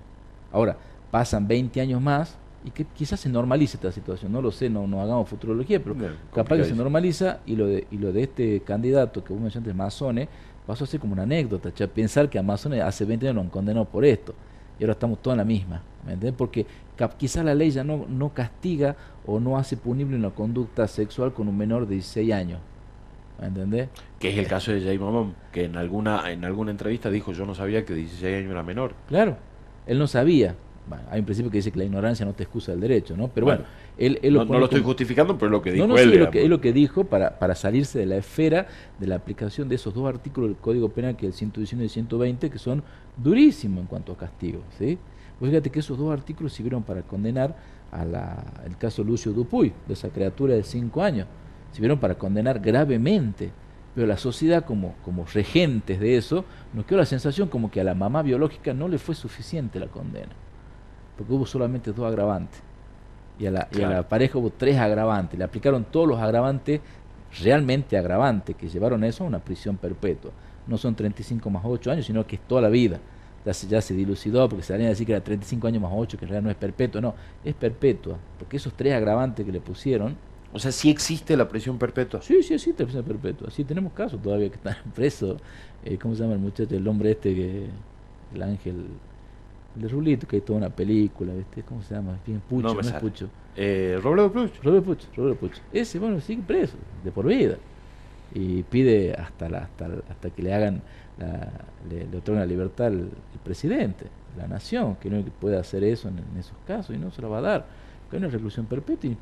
Ahora, 0.51 0.77
pasan 1.11 1.47
20 1.47 1.79
años 1.79 2.01
más 2.01 2.37
y 2.65 2.71
que 2.71 2.85
quizás 2.85 3.19
se 3.19 3.29
normalice 3.29 3.77
esta 3.77 3.91
situación, 3.91 4.31
no 4.31 4.41
lo 4.41 4.51
sé, 4.51 4.69
no, 4.69 4.87
no 4.87 5.01
hagamos 5.01 5.27
futurología, 5.27 5.83
pero 5.83 5.95
capaz 6.33 6.57
que 6.57 6.63
se 6.65 6.75
normaliza 6.75 7.39
y 7.45 7.55
lo 7.55 7.67
de, 7.67 7.87
y 7.91 7.97
lo 7.97 8.13
de 8.13 8.23
este 8.23 8.61
candidato 8.61 9.23
que 9.23 9.33
vos 9.33 9.41
mencionaste, 9.41 9.73
Mazone, 9.73 10.29
pasó 10.65 10.83
a 10.83 10.87
ser 10.87 10.99
como 10.99 11.13
una 11.13 11.23
anécdota, 11.23 11.69
pensar 11.87 12.29
que 12.29 12.39
a 12.39 12.43
Mazone 12.43 12.81
hace 12.81 13.05
20 13.05 13.27
años 13.27 13.35
lo 13.35 13.41
han 13.41 13.49
condenado 13.49 13.85
por 13.85 14.05
esto 14.05 14.33
y 14.79 14.83
ahora 14.83 14.93
estamos 14.93 15.21
todos 15.21 15.35
en 15.35 15.39
la 15.39 15.45
misma, 15.45 15.81
¿me 16.05 16.13
entiendes? 16.13 16.37
Porque 16.37 16.65
quizás 17.17 17.45
la 17.45 17.53
ley 17.53 17.71
ya 17.71 17.83
no, 17.83 18.05
no 18.07 18.33
castiga 18.33 18.95
o 19.25 19.39
no 19.39 19.57
hace 19.57 19.77
punible 19.77 20.15
una 20.15 20.31
conducta 20.31 20.87
sexual 20.87 21.33
con 21.33 21.47
un 21.47 21.57
menor 21.57 21.87
de 21.87 21.95
16 21.95 22.33
años, 22.33 22.59
¿me 23.39 23.47
entendés? 23.47 23.89
Que 24.19 24.29
es 24.29 24.37
el 24.37 24.47
caso 24.47 24.71
de 24.71 24.81
Jay 24.81 24.97
Mamón, 24.97 25.35
que 25.51 25.65
en 25.65 25.77
alguna, 25.77 26.31
en 26.31 26.43
alguna 26.45 26.71
entrevista 26.71 27.09
dijo 27.09 27.33
yo 27.33 27.45
no 27.45 27.55
sabía 27.55 27.85
que 27.85 27.93
16 27.93 28.37
años 28.37 28.51
era 28.51 28.63
menor. 28.63 28.95
Claro, 29.07 29.37
él 29.85 29.99
no 29.99 30.07
sabía, 30.07 30.55
hay 31.09 31.19
un 31.19 31.25
principio 31.25 31.49
que 31.49 31.57
dice 31.57 31.71
que 31.71 31.79
la 31.79 31.85
ignorancia 31.85 32.25
no 32.25 32.33
te 32.33 32.43
excusa 32.43 32.71
del 32.71 32.81
derecho, 32.81 33.15
¿no? 33.15 33.29
Pero 33.29 33.45
bueno, 33.45 33.63
él, 33.97 34.19
lo 34.23 34.45
no, 34.45 34.59
lo 34.59 34.65
estoy 34.65 34.81
justificando, 34.81 35.37
pero 35.37 35.47
es 35.47 35.51
lo 35.51 35.61
que 35.61 35.71
dijo 35.71 35.87
no, 35.87 35.97
él. 35.97 36.13
es, 36.13 36.19
lo 36.19 36.31
que, 36.31 36.43
es 36.43 36.49
lo 36.49 36.59
que 36.61 36.73
dijo 36.73 37.05
para, 37.05 37.39
para 37.39 37.55
salirse 37.55 37.99
de 37.99 38.05
la 38.05 38.17
esfera 38.17 38.67
de 38.99 39.07
la 39.07 39.15
aplicación 39.15 39.69
de 39.69 39.75
esos 39.75 39.93
dos 39.93 40.07
artículos 40.07 40.49
del 40.49 40.57
Código 40.57 40.89
Penal, 40.89 41.15
que 41.15 41.27
es 41.27 41.33
el 41.33 41.37
119 41.37 41.83
y 41.83 41.85
el 41.85 41.89
120, 41.89 42.49
que 42.49 42.59
son 42.59 42.83
durísimos 43.17 43.81
en 43.81 43.87
cuanto 43.87 44.11
a 44.11 44.17
castigo, 44.17 44.61
¿sí? 44.77 44.97
Pues 45.39 45.51
fíjate 45.51 45.69
que 45.69 45.79
esos 45.79 45.97
dos 45.97 46.11
artículos 46.11 46.53
sirvieron 46.53 46.83
para 46.83 47.01
condenar 47.01 47.55
a 47.91 48.05
la, 48.05 48.43
el 48.65 48.77
caso 48.77 49.03
Lucio 49.03 49.31
Dupuy, 49.31 49.71
de 49.87 49.93
esa 49.93 50.09
criatura 50.09 50.53
de 50.53 50.63
cinco 50.63 51.01
años, 51.01 51.27
sirvieron 51.71 51.99
para 51.99 52.15
condenar 52.15 52.59
gravemente 52.59 53.51
pero 53.95 54.07
la 54.07 54.17
sociedad 54.17 54.65
como, 54.65 54.95
como 55.03 55.25
regentes 55.25 55.99
de 55.99 56.17
eso 56.17 56.45
nos 56.73 56.85
quedó 56.85 56.97
la 56.97 57.05
sensación 57.05 57.47
como 57.47 57.69
que 57.69 57.79
a 57.79 57.83
la 57.83 57.93
mamá 57.93 58.23
biológica 58.23 58.73
no 58.73 58.87
le 58.87 58.97
fue 58.97 59.15
suficiente 59.15 59.79
la 59.79 59.87
condena 59.87 60.31
porque 61.17 61.33
hubo 61.33 61.45
solamente 61.45 61.91
dos 61.91 62.05
agravantes. 62.05 62.61
Y 63.39 63.47
a, 63.47 63.51
la, 63.51 63.67
y 63.71 63.81
a 63.81 63.89
la 63.89 64.07
pareja 64.07 64.37
hubo 64.37 64.51
tres 64.51 64.77
agravantes. 64.77 65.37
Le 65.37 65.45
aplicaron 65.45 65.85
todos 65.85 66.07
los 66.07 66.19
agravantes 66.19 66.81
realmente 67.41 67.97
agravantes 67.97 68.55
que 68.55 68.69
llevaron 68.69 69.03
a 69.03 69.07
eso 69.07 69.23
a 69.23 69.27
una 69.27 69.39
prisión 69.39 69.77
perpetua. 69.77 70.31
No 70.67 70.77
son 70.77 70.95
35 70.95 71.49
más 71.49 71.63
8 71.65 71.91
años, 71.91 72.05
sino 72.05 72.25
que 72.25 72.35
es 72.35 72.41
toda 72.41 72.61
la 72.61 72.69
vida. 72.69 72.99
Ya 73.45 73.53
se, 73.53 73.67
ya 73.67 73.81
se 73.81 73.93
dilucidó 73.93 74.47
porque 74.47 74.63
se 74.63 74.73
a 74.73 74.77
decir 74.77 75.05
que 75.05 75.13
era 75.13 75.23
35 75.23 75.67
años 75.67 75.81
más 75.81 75.91
8, 75.93 76.17
que 76.17 76.25
en 76.25 76.29
realidad 76.29 76.43
no 76.45 76.51
es 76.51 76.55
perpetua. 76.55 77.01
No, 77.01 77.15
es 77.43 77.53
perpetua. 77.53 78.17
Porque 78.39 78.57
esos 78.57 78.73
tres 78.73 78.93
agravantes 78.93 79.45
que 79.45 79.51
le 79.51 79.59
pusieron. 79.59 80.15
O 80.53 80.59
sea, 80.59 80.71
sí 80.71 80.89
existe 80.89 81.35
la 81.35 81.49
prisión 81.49 81.77
perpetua. 81.77 82.21
Sí, 82.21 82.43
sí 82.43 82.53
existe 82.53 82.83
la 82.83 82.87
prisión 82.87 83.03
perpetua. 83.03 83.49
Sí, 83.49 83.63
tenemos 83.63 83.91
casos 83.93 84.21
todavía 84.21 84.49
que 84.49 84.55
están 84.55 84.77
presos. 84.95 85.41
Eh, 85.83 85.97
¿Cómo 85.97 86.15
se 86.15 86.21
llama 86.21 86.33
el 86.33 86.39
muchacho? 86.39 86.75
El 86.75 86.87
hombre 86.87 87.11
este 87.11 87.33
que. 87.33 87.67
El 88.33 88.41
ángel 88.41 88.85
de 89.75 89.87
Rulito, 89.87 90.27
que 90.27 90.37
hay 90.37 90.41
toda 90.41 90.59
una 90.59 90.69
película, 90.69 91.33
¿viste? 91.33 91.63
¿Cómo 91.63 91.81
se 91.81 91.95
llama? 91.95 92.17
Bien 92.25 92.41
Pucho, 92.47 92.67
no, 92.67 92.73
no 92.75 92.81
es 92.81 92.91
Pucho. 92.93 93.29
Eh, 93.55 93.99
Robledo 94.01 94.31
Pucho. 94.31 94.53
Robledo 94.61 94.83
Pucho, 94.83 95.07
Robledo 95.15 95.35
Pucho. 95.35 95.61
Ese, 95.71 95.99
bueno, 95.99 96.19
sigue 96.21 96.43
preso, 96.45 96.75
de 97.03 97.11
por 97.11 97.25
vida. 97.25 97.57
Y 98.33 98.63
pide 98.63 99.13
hasta 99.13 99.49
la, 99.49 99.59
hasta, 99.59 99.89
hasta 100.09 100.29
que 100.29 100.41
le 100.41 100.53
hagan, 100.53 100.81
la, 101.19 101.51
le, 101.89 102.07
le 102.07 102.17
otorguen 102.17 102.39
la 102.39 102.45
libertad 102.45 102.87
al, 102.87 103.09
presidente, 103.43 104.05
la 104.37 104.47
nación, 104.47 104.95
que 104.95 105.09
no 105.09 105.21
puede 105.39 105.57
hacer 105.57 105.83
eso 105.83 106.07
en, 106.07 106.39
esos 106.39 106.55
casos 106.65 106.95
y 106.95 106.99
no 106.99 107.11
se 107.11 107.21
lo 107.21 107.29
va 107.29 107.39
a 107.39 107.41
dar. 107.41 107.65
Que 108.09 108.17
hay 108.17 108.23
una 108.23 108.31
reclusión 108.31 108.65
perpetua 108.65 109.09
y 109.09 109.17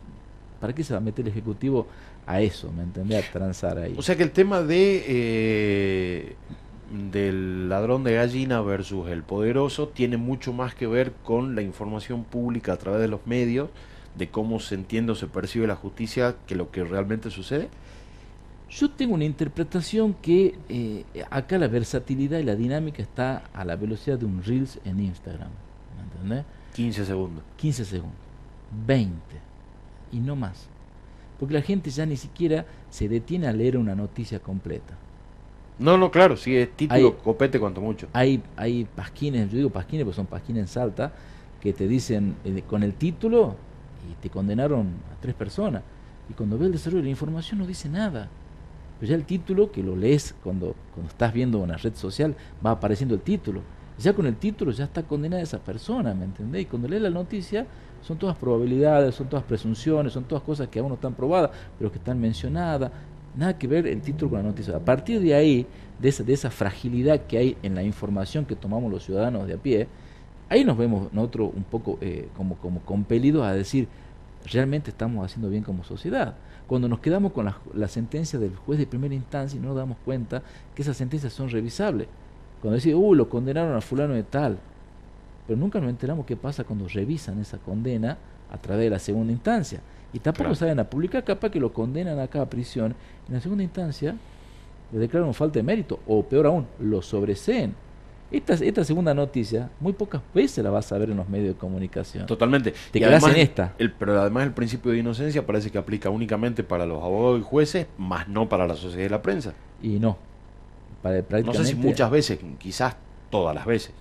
¿para 0.59 0.73
qué 0.73 0.83
se 0.83 0.93
va 0.93 0.97
a 0.97 1.01
meter 1.01 1.25
el 1.25 1.31
Ejecutivo 1.31 1.87
a 2.25 2.41
eso, 2.41 2.71
me 2.71 2.83
entendés? 2.83 3.27
A 3.27 3.31
transar 3.31 3.77
ahí. 3.77 3.95
O 3.97 4.01
sea 4.01 4.15
que 4.15 4.23
el 4.23 4.31
tema 4.31 4.61
de 4.61 5.03
eh, 5.07 6.35
del 6.91 7.69
ladrón 7.69 8.03
de 8.03 8.15
gallina 8.15 8.61
versus 8.61 9.09
el 9.09 9.23
poderoso 9.23 9.87
tiene 9.87 10.17
mucho 10.17 10.51
más 10.51 10.75
que 10.75 10.87
ver 10.87 11.13
con 11.23 11.55
la 11.55 11.61
información 11.61 12.23
pública 12.23 12.73
a 12.73 12.77
través 12.77 13.01
de 13.01 13.07
los 13.07 13.25
medios, 13.25 13.69
de 14.17 14.29
cómo 14.29 14.59
se 14.59 14.75
entiende 14.75 15.13
o 15.13 15.15
se 15.15 15.27
percibe 15.27 15.67
la 15.67 15.75
justicia, 15.75 16.35
que 16.47 16.55
lo 16.55 16.69
que 16.71 16.83
realmente 16.83 17.29
sucede? 17.29 17.69
Yo 18.69 18.89
tengo 18.89 19.13
una 19.15 19.25
interpretación 19.25 20.13
que 20.13 20.57
eh, 20.69 21.03
acá 21.29 21.57
la 21.57 21.67
versatilidad 21.67 22.39
y 22.39 22.43
la 22.43 22.55
dinámica 22.55 23.01
está 23.01 23.43
a 23.53 23.65
la 23.65 23.75
velocidad 23.75 24.17
de 24.17 24.25
un 24.25 24.43
Reels 24.43 24.79
en 24.85 24.99
Instagram. 24.99 25.49
¿Me 25.97 26.03
entendés? 26.03 26.45
15 26.75 27.05
segundos. 27.05 27.43
15 27.57 27.85
segundos. 27.85 28.17
20. 28.85 29.11
Y 30.13 30.19
no 30.19 30.35
más. 30.35 30.67
Porque 31.39 31.53
la 31.53 31.61
gente 31.61 31.89
ya 31.89 32.05
ni 32.05 32.15
siquiera 32.15 32.65
se 32.89 33.09
detiene 33.09 33.47
a 33.47 33.53
leer 33.53 33.77
una 33.77 33.95
noticia 33.95 34.39
completa. 34.39 34.95
No, 35.81 35.97
no, 35.97 36.11
claro, 36.11 36.37
sí, 36.37 36.55
es 36.55 36.69
título 36.75 37.17
copete 37.17 37.59
cuanto 37.59 37.81
mucho. 37.81 38.07
Hay, 38.13 38.41
hay 38.55 38.85
pasquines, 38.85 39.49
yo 39.49 39.57
digo 39.57 39.69
pasquines 39.71 40.05
porque 40.05 40.15
son 40.15 40.27
pasquines 40.27 40.61
en 40.61 40.67
Salta, 40.67 41.11
que 41.59 41.73
te 41.73 41.87
dicen 41.87 42.35
eh, 42.45 42.63
con 42.67 42.83
el 42.83 42.93
título 42.93 43.55
y 44.09 44.13
te 44.21 44.29
condenaron 44.29 44.87
a 45.11 45.19
tres 45.19 45.33
personas. 45.33 45.81
Y 46.29 46.33
cuando 46.33 46.57
ve 46.57 46.67
el 46.67 46.71
desarrollo 46.71 46.99
de 46.99 47.05
la 47.05 47.09
información 47.09 47.59
no 47.59 47.65
dice 47.65 47.89
nada. 47.89 48.29
Pero 48.99 49.09
ya 49.09 49.15
el 49.15 49.25
título, 49.25 49.71
que 49.71 49.81
lo 49.81 49.95
lees 49.95 50.35
cuando, 50.43 50.75
cuando 50.93 51.09
estás 51.11 51.33
viendo 51.33 51.57
una 51.57 51.77
red 51.77 51.95
social, 51.95 52.35
va 52.63 52.71
apareciendo 52.71 53.15
el 53.15 53.21
título. 53.21 53.61
Ya 53.97 54.13
con 54.13 54.27
el 54.27 54.35
título 54.35 54.71
ya 54.71 54.83
está 54.83 55.01
condenada 55.01 55.41
esa 55.41 55.57
persona, 55.57 56.13
¿me 56.13 56.25
entendés? 56.25 56.61
Y 56.61 56.65
cuando 56.65 56.87
lees 56.87 57.01
la 57.01 57.09
noticia, 57.09 57.65
son 58.01 58.17
todas 58.17 58.35
probabilidades, 58.35 59.15
son 59.15 59.27
todas 59.27 59.43
presunciones, 59.43 60.13
son 60.13 60.25
todas 60.25 60.43
cosas 60.43 60.67
que 60.67 60.79
aún 60.79 60.89
no 60.89 60.95
están 60.95 61.13
probadas, 61.15 61.51
pero 61.77 61.91
que 61.91 61.97
están 61.97 62.19
mencionadas. 62.19 62.91
Nada 63.35 63.57
que 63.57 63.67
ver 63.67 63.87
el 63.87 64.01
título 64.01 64.31
con 64.31 64.39
la 64.39 64.49
noticia. 64.49 64.75
A 64.75 64.79
partir 64.79 65.21
de 65.21 65.33
ahí, 65.33 65.65
de 65.99 66.09
esa, 66.09 66.23
de 66.23 66.33
esa 66.33 66.49
fragilidad 66.49 67.21
que 67.21 67.37
hay 67.37 67.57
en 67.63 67.75
la 67.75 67.83
información 67.83 68.45
que 68.45 68.55
tomamos 68.55 68.91
los 68.91 69.05
ciudadanos 69.05 69.47
de 69.47 69.53
a 69.53 69.57
pie, 69.57 69.87
ahí 70.49 70.65
nos 70.65 70.77
vemos 70.77 71.13
nosotros 71.13 71.51
un 71.55 71.63
poco 71.63 71.97
eh, 72.01 72.27
como, 72.35 72.55
como 72.57 72.81
compelidos 72.81 73.45
a 73.45 73.53
decir, 73.53 73.87
realmente 74.45 74.91
estamos 74.91 75.25
haciendo 75.25 75.49
bien 75.49 75.63
como 75.63 75.83
sociedad. 75.83 76.35
Cuando 76.67 76.87
nos 76.87 76.99
quedamos 76.99 77.31
con 77.31 77.45
la, 77.73 77.87
sentencia 77.87 78.39
del 78.39 78.55
juez 78.55 78.79
de 78.79 78.87
primera 78.87 79.13
instancia 79.13 79.57
y 79.57 79.61
no 79.61 79.69
nos 79.69 79.77
damos 79.77 79.97
cuenta 80.03 80.41
que 80.75 80.81
esas 80.81 80.97
sentencias 80.97 81.33
son 81.33 81.49
revisables. 81.49 82.07
Cuando 82.61 82.75
decimos, 82.75 83.01
uh, 83.03 83.15
lo 83.15 83.29
condenaron 83.29 83.75
a 83.75 83.81
fulano 83.81 84.13
de 84.13 84.23
tal, 84.23 84.57
pero 85.47 85.59
nunca 85.59 85.79
nos 85.79 85.89
enteramos 85.89 86.25
qué 86.25 86.35
pasa 86.35 86.63
cuando 86.63 86.87
revisan 86.87 87.39
esa 87.39 87.57
condena 87.57 88.17
a 88.51 88.57
través 88.57 88.85
de 88.85 88.89
la 88.89 88.99
segunda 88.99 89.33
instancia. 89.33 89.81
Y 90.13 90.19
tampoco 90.19 90.55
saben 90.55 90.79
a 90.79 90.83
publicar, 90.83 91.23
capaz 91.23 91.49
que 91.49 91.59
lo 91.59 91.71
condenan 91.71 92.19
acá 92.19 92.41
a 92.41 92.49
prisión. 92.49 92.95
En 93.27 93.33
la 93.33 93.39
segunda 93.39 93.63
instancia 93.63 94.15
le 94.91 94.99
declaran 94.99 95.33
falta 95.33 95.59
de 95.59 95.63
mérito, 95.63 95.99
o 96.05 96.23
peor 96.23 96.47
aún, 96.47 96.67
lo 96.79 97.01
sobreseen. 97.01 97.73
Esta, 98.29 98.53
esta 98.53 98.85
segunda 98.85 99.13
noticia, 99.13 99.69
muy 99.79 99.91
pocas 99.91 100.21
veces 100.33 100.63
la 100.63 100.69
vas 100.69 100.89
a 100.91 100.97
ver 100.97 101.09
en 101.09 101.17
los 101.17 101.27
medios 101.27 101.49
de 101.49 101.59
comunicación. 101.59 102.25
Totalmente. 102.25 102.73
Te 102.91 102.99
quedas 102.99 103.23
en 103.23 103.35
esta. 103.35 103.73
El, 103.77 103.91
pero 103.91 104.19
además 104.19 104.43
el 104.43 104.53
principio 104.53 104.91
de 104.91 104.99
inocencia 104.99 105.45
parece 105.45 105.69
que 105.69 105.77
aplica 105.77 106.09
únicamente 106.09 106.63
para 106.63 106.85
los 106.85 107.03
abogados 107.03 107.41
y 107.41 107.43
jueces, 107.43 107.87
más 107.97 108.29
no 108.29 108.47
para 108.47 108.65
la 108.67 108.75
sociedad 108.75 109.05
y 109.05 109.09
la 109.09 109.21
prensa. 109.21 109.53
Y 109.81 109.99
no. 109.99 110.17
no 111.03 111.53
sé 111.53 111.65
si 111.65 111.75
muchas 111.75 112.09
veces, 112.09 112.39
quizás 112.57 112.95
todas 113.29 113.53
las 113.53 113.65
veces. 113.65 113.91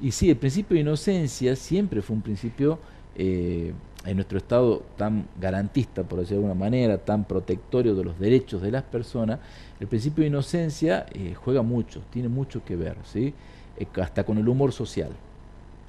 Y 0.00 0.10
sí, 0.10 0.30
el 0.30 0.36
principio 0.36 0.74
de 0.74 0.80
inocencia 0.80 1.54
siempre 1.54 2.02
fue 2.02 2.16
un 2.16 2.22
principio 2.22 2.78
eh, 3.14 3.72
en 4.06 4.16
nuestro 4.16 4.38
Estado 4.38 4.82
tan 4.96 5.26
garantista, 5.40 6.02
por 6.02 6.20
decirlo 6.20 6.42
de 6.42 6.48
alguna 6.48 6.64
manera, 6.64 6.98
tan 6.98 7.24
protectorio 7.24 7.94
de 7.94 8.04
los 8.04 8.18
derechos 8.18 8.62
de 8.62 8.70
las 8.70 8.82
personas, 8.84 9.40
el 9.80 9.86
principio 9.86 10.22
de 10.22 10.28
inocencia 10.28 11.06
eh, 11.12 11.34
juega 11.34 11.62
mucho, 11.62 12.02
tiene 12.10 12.28
mucho 12.28 12.64
que 12.64 12.76
ver, 12.76 12.96
¿sí? 13.04 13.34
Eh, 13.76 13.86
hasta 14.00 14.24
con 14.24 14.38
el 14.38 14.48
humor 14.48 14.72
social. 14.72 15.10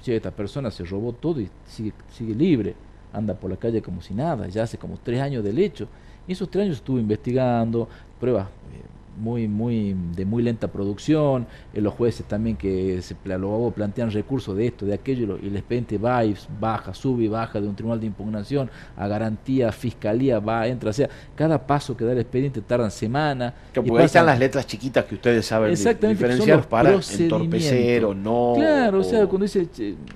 Si 0.02 0.12
esta 0.12 0.30
persona 0.30 0.70
se 0.70 0.84
robó 0.84 1.12
todo 1.12 1.40
y 1.40 1.48
sigue, 1.66 2.34
libre, 2.34 2.74
anda 3.12 3.34
por 3.34 3.50
la 3.50 3.56
calle 3.56 3.82
como 3.82 4.02
si 4.02 4.14
nada, 4.14 4.48
ya 4.48 4.64
hace 4.64 4.78
como 4.78 4.98
tres 4.98 5.20
años 5.20 5.42
del 5.42 5.58
hecho. 5.58 5.88
Y 6.26 6.32
esos 6.32 6.50
tres 6.50 6.64
años 6.64 6.76
estuvo 6.76 6.98
investigando, 6.98 7.88
pruebas 8.20 8.46
eh, 8.46 8.97
muy, 9.18 9.48
muy, 9.48 9.94
de 10.14 10.24
muy 10.24 10.42
lenta 10.42 10.68
producción, 10.68 11.46
eh, 11.74 11.80
los 11.80 11.94
jueces 11.94 12.26
también 12.26 12.56
que 12.56 13.02
se, 13.02 13.16
los 13.24 13.74
plantean 13.74 14.10
recursos 14.10 14.56
de 14.56 14.66
esto, 14.66 14.86
de 14.86 14.94
aquello, 14.94 15.38
y 15.42 15.48
el 15.48 15.56
expediente 15.56 15.98
va 15.98 16.24
y 16.24 16.34
baja, 16.60 16.94
sube 16.94 17.24
y 17.24 17.28
baja 17.28 17.60
de 17.60 17.68
un 17.68 17.74
tribunal 17.74 18.00
de 18.00 18.06
impugnación 18.06 18.70
a 18.96 19.06
garantía, 19.08 19.72
fiscalía, 19.72 20.38
va, 20.38 20.66
entra, 20.66 20.90
o 20.90 20.92
sea, 20.92 21.08
cada 21.34 21.66
paso 21.66 21.96
que 21.96 22.04
da 22.04 22.12
el 22.12 22.18
expediente 22.18 22.60
tardan 22.60 22.90
semanas. 22.90 23.52
porque 23.74 23.90
ahí 23.98 24.04
están 24.04 24.26
las 24.26 24.38
letras 24.38 24.66
chiquitas 24.66 25.04
que 25.04 25.16
ustedes 25.16 25.46
saben 25.46 25.74
diferenciar 25.74 26.68
para 26.68 26.94
entorpecer 26.94 28.04
o 28.04 28.14
no. 28.14 28.54
Claro, 28.56 29.00
o, 29.00 29.04
sea, 29.04 29.26
cuando 29.26 29.44
dice, 29.44 29.68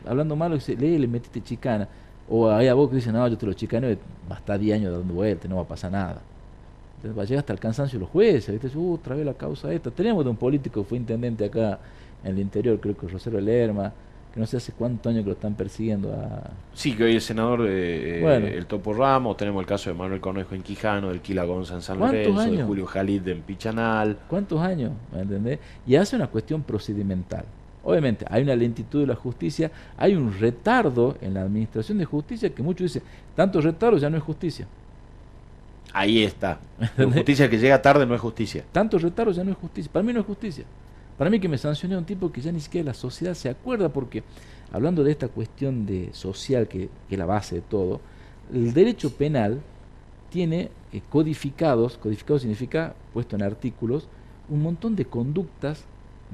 hablando 0.06 0.36
malo, 0.36 0.54
dice, 0.54 0.76
lee, 0.76 0.98
le 0.98 1.08
metiste 1.08 1.40
chicana. 1.42 1.88
O 2.28 2.48
hay 2.50 2.68
a 2.68 2.74
vos 2.74 2.88
que 2.88 2.96
dicen, 2.96 3.12
no, 3.12 3.26
yo 3.28 3.36
te 3.36 3.44
lo 3.44 3.52
chicano, 3.52 3.88
va 4.30 4.36
a 4.36 4.38
estar 4.38 4.58
10 4.58 4.76
años 4.76 4.96
dando 4.96 5.12
vueltas, 5.12 5.50
no 5.50 5.56
va 5.56 5.62
a 5.62 5.68
pasar 5.68 5.92
nada. 5.92 6.22
Va 7.10 7.22
a 7.22 7.24
llegar 7.24 7.40
hasta 7.40 7.52
el 7.52 7.58
cansancio 7.58 7.98
de 7.98 8.02
los 8.02 8.10
jueces, 8.10 8.60
¿viste? 8.60 8.78
Uh, 8.78 8.98
vez 9.04 9.26
la 9.26 9.34
causa 9.34 9.72
esta. 9.72 9.90
Tenemos 9.90 10.24
de 10.24 10.30
un 10.30 10.36
político 10.36 10.82
que 10.82 10.88
fue 10.88 10.98
intendente 10.98 11.44
acá 11.44 11.78
en 12.24 12.30
el 12.32 12.38
interior, 12.38 12.78
creo 12.80 12.96
que 12.96 13.08
Rosero 13.08 13.40
Lerma, 13.40 13.92
que 14.32 14.40
no 14.40 14.46
sé 14.46 14.56
hace 14.56 14.72
cuántos 14.72 15.10
años 15.10 15.24
que 15.24 15.30
lo 15.30 15.34
están 15.34 15.54
persiguiendo 15.54 16.12
a... 16.12 16.50
Sí, 16.72 16.94
que 16.94 17.04
hoy 17.04 17.16
es 17.16 17.24
senador 17.24 17.62
de 17.62 18.18
eh, 18.18 18.22
Bueno. 18.22 18.46
el 18.46 18.66
Topo 18.66 18.94
Ramos, 18.94 19.36
tenemos 19.36 19.60
el 19.60 19.66
caso 19.66 19.90
de 19.90 19.94
Manuel 19.96 20.20
Cornejo 20.20 20.54
en 20.54 20.62
Quijano, 20.62 21.08
del 21.08 21.20
Quila 21.20 21.44
Gonza 21.44 21.74
en 21.74 21.82
San 21.82 21.98
¿Cuántos 21.98 22.28
Lorenzo, 22.28 22.56
de? 22.56 22.62
Julio 22.64 22.86
Jalid 22.86 23.28
en 23.28 23.42
Pichanal. 23.42 24.16
¿Cuántos 24.28 24.60
años? 24.60 24.92
¿Me 25.12 25.22
entendés? 25.22 25.58
Y 25.86 25.96
hace 25.96 26.16
una 26.16 26.28
cuestión 26.28 26.62
procedimental. 26.62 27.44
Obviamente, 27.84 28.24
hay 28.30 28.42
una 28.44 28.54
lentitud 28.54 29.00
de 29.00 29.08
la 29.08 29.16
justicia, 29.16 29.70
hay 29.98 30.14
un 30.14 30.32
retardo 30.38 31.16
en 31.20 31.34
la 31.34 31.42
administración 31.42 31.98
de 31.98 32.04
justicia 32.04 32.48
que 32.50 32.62
muchos 32.62 32.84
dicen, 32.84 33.02
tanto 33.34 33.60
retardo 33.60 33.98
ya 33.98 34.08
no 34.08 34.16
es 34.16 34.22
justicia. 34.22 34.66
Ahí 35.92 36.22
está. 36.22 36.58
La 36.96 37.10
justicia 37.10 37.48
que 37.48 37.58
llega 37.58 37.82
tarde 37.82 38.06
no 38.06 38.14
es 38.14 38.20
justicia. 38.20 38.64
Tanto 38.72 38.98
retardo 38.98 39.32
ya 39.32 39.44
no 39.44 39.50
es 39.50 39.56
justicia. 39.56 39.90
Para 39.92 40.02
mí 40.02 40.12
no 40.12 40.20
es 40.20 40.26
justicia. 40.26 40.64
Para 41.18 41.30
mí 41.30 41.38
que 41.38 41.48
me 41.48 41.58
sancione 41.58 41.94
a 41.94 41.98
un 41.98 42.04
tipo 42.04 42.32
que 42.32 42.40
ya 42.40 42.50
ni 42.50 42.60
siquiera 42.60 42.86
la 42.86 42.94
sociedad 42.94 43.34
se 43.34 43.48
acuerda, 43.48 43.90
porque 43.90 44.24
hablando 44.72 45.04
de 45.04 45.12
esta 45.12 45.28
cuestión 45.28 45.86
de 45.86 46.10
social, 46.12 46.66
que, 46.66 46.88
que 47.08 47.14
es 47.14 47.18
la 47.18 47.26
base 47.26 47.56
de 47.56 47.60
todo, 47.60 48.00
el 48.52 48.72
derecho 48.72 49.14
penal 49.14 49.60
tiene 50.30 50.70
eh, 50.92 51.02
codificados, 51.10 51.98
codificado 51.98 52.38
significa 52.38 52.94
puesto 53.12 53.36
en 53.36 53.42
artículos, 53.42 54.08
un 54.48 54.62
montón 54.62 54.96
de 54.96 55.04
conductas 55.04 55.84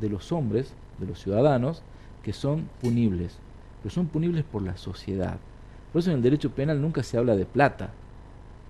de 0.01 0.09
los 0.09 0.33
hombres, 0.33 0.73
de 0.99 1.07
los 1.07 1.21
ciudadanos, 1.21 1.83
que 2.23 2.33
son 2.33 2.69
punibles, 2.81 3.37
pero 3.83 3.93
son 3.93 4.07
punibles 4.07 4.45
por 4.45 4.63
la 4.63 4.77
sociedad. 4.77 5.39
Por 5.93 6.01
eso 6.01 6.11
en 6.11 6.17
el 6.17 6.23
derecho 6.23 6.51
penal 6.51 6.81
nunca 6.81 7.03
se 7.03 7.19
habla 7.19 7.37
de 7.37 7.45
plata. 7.45 7.91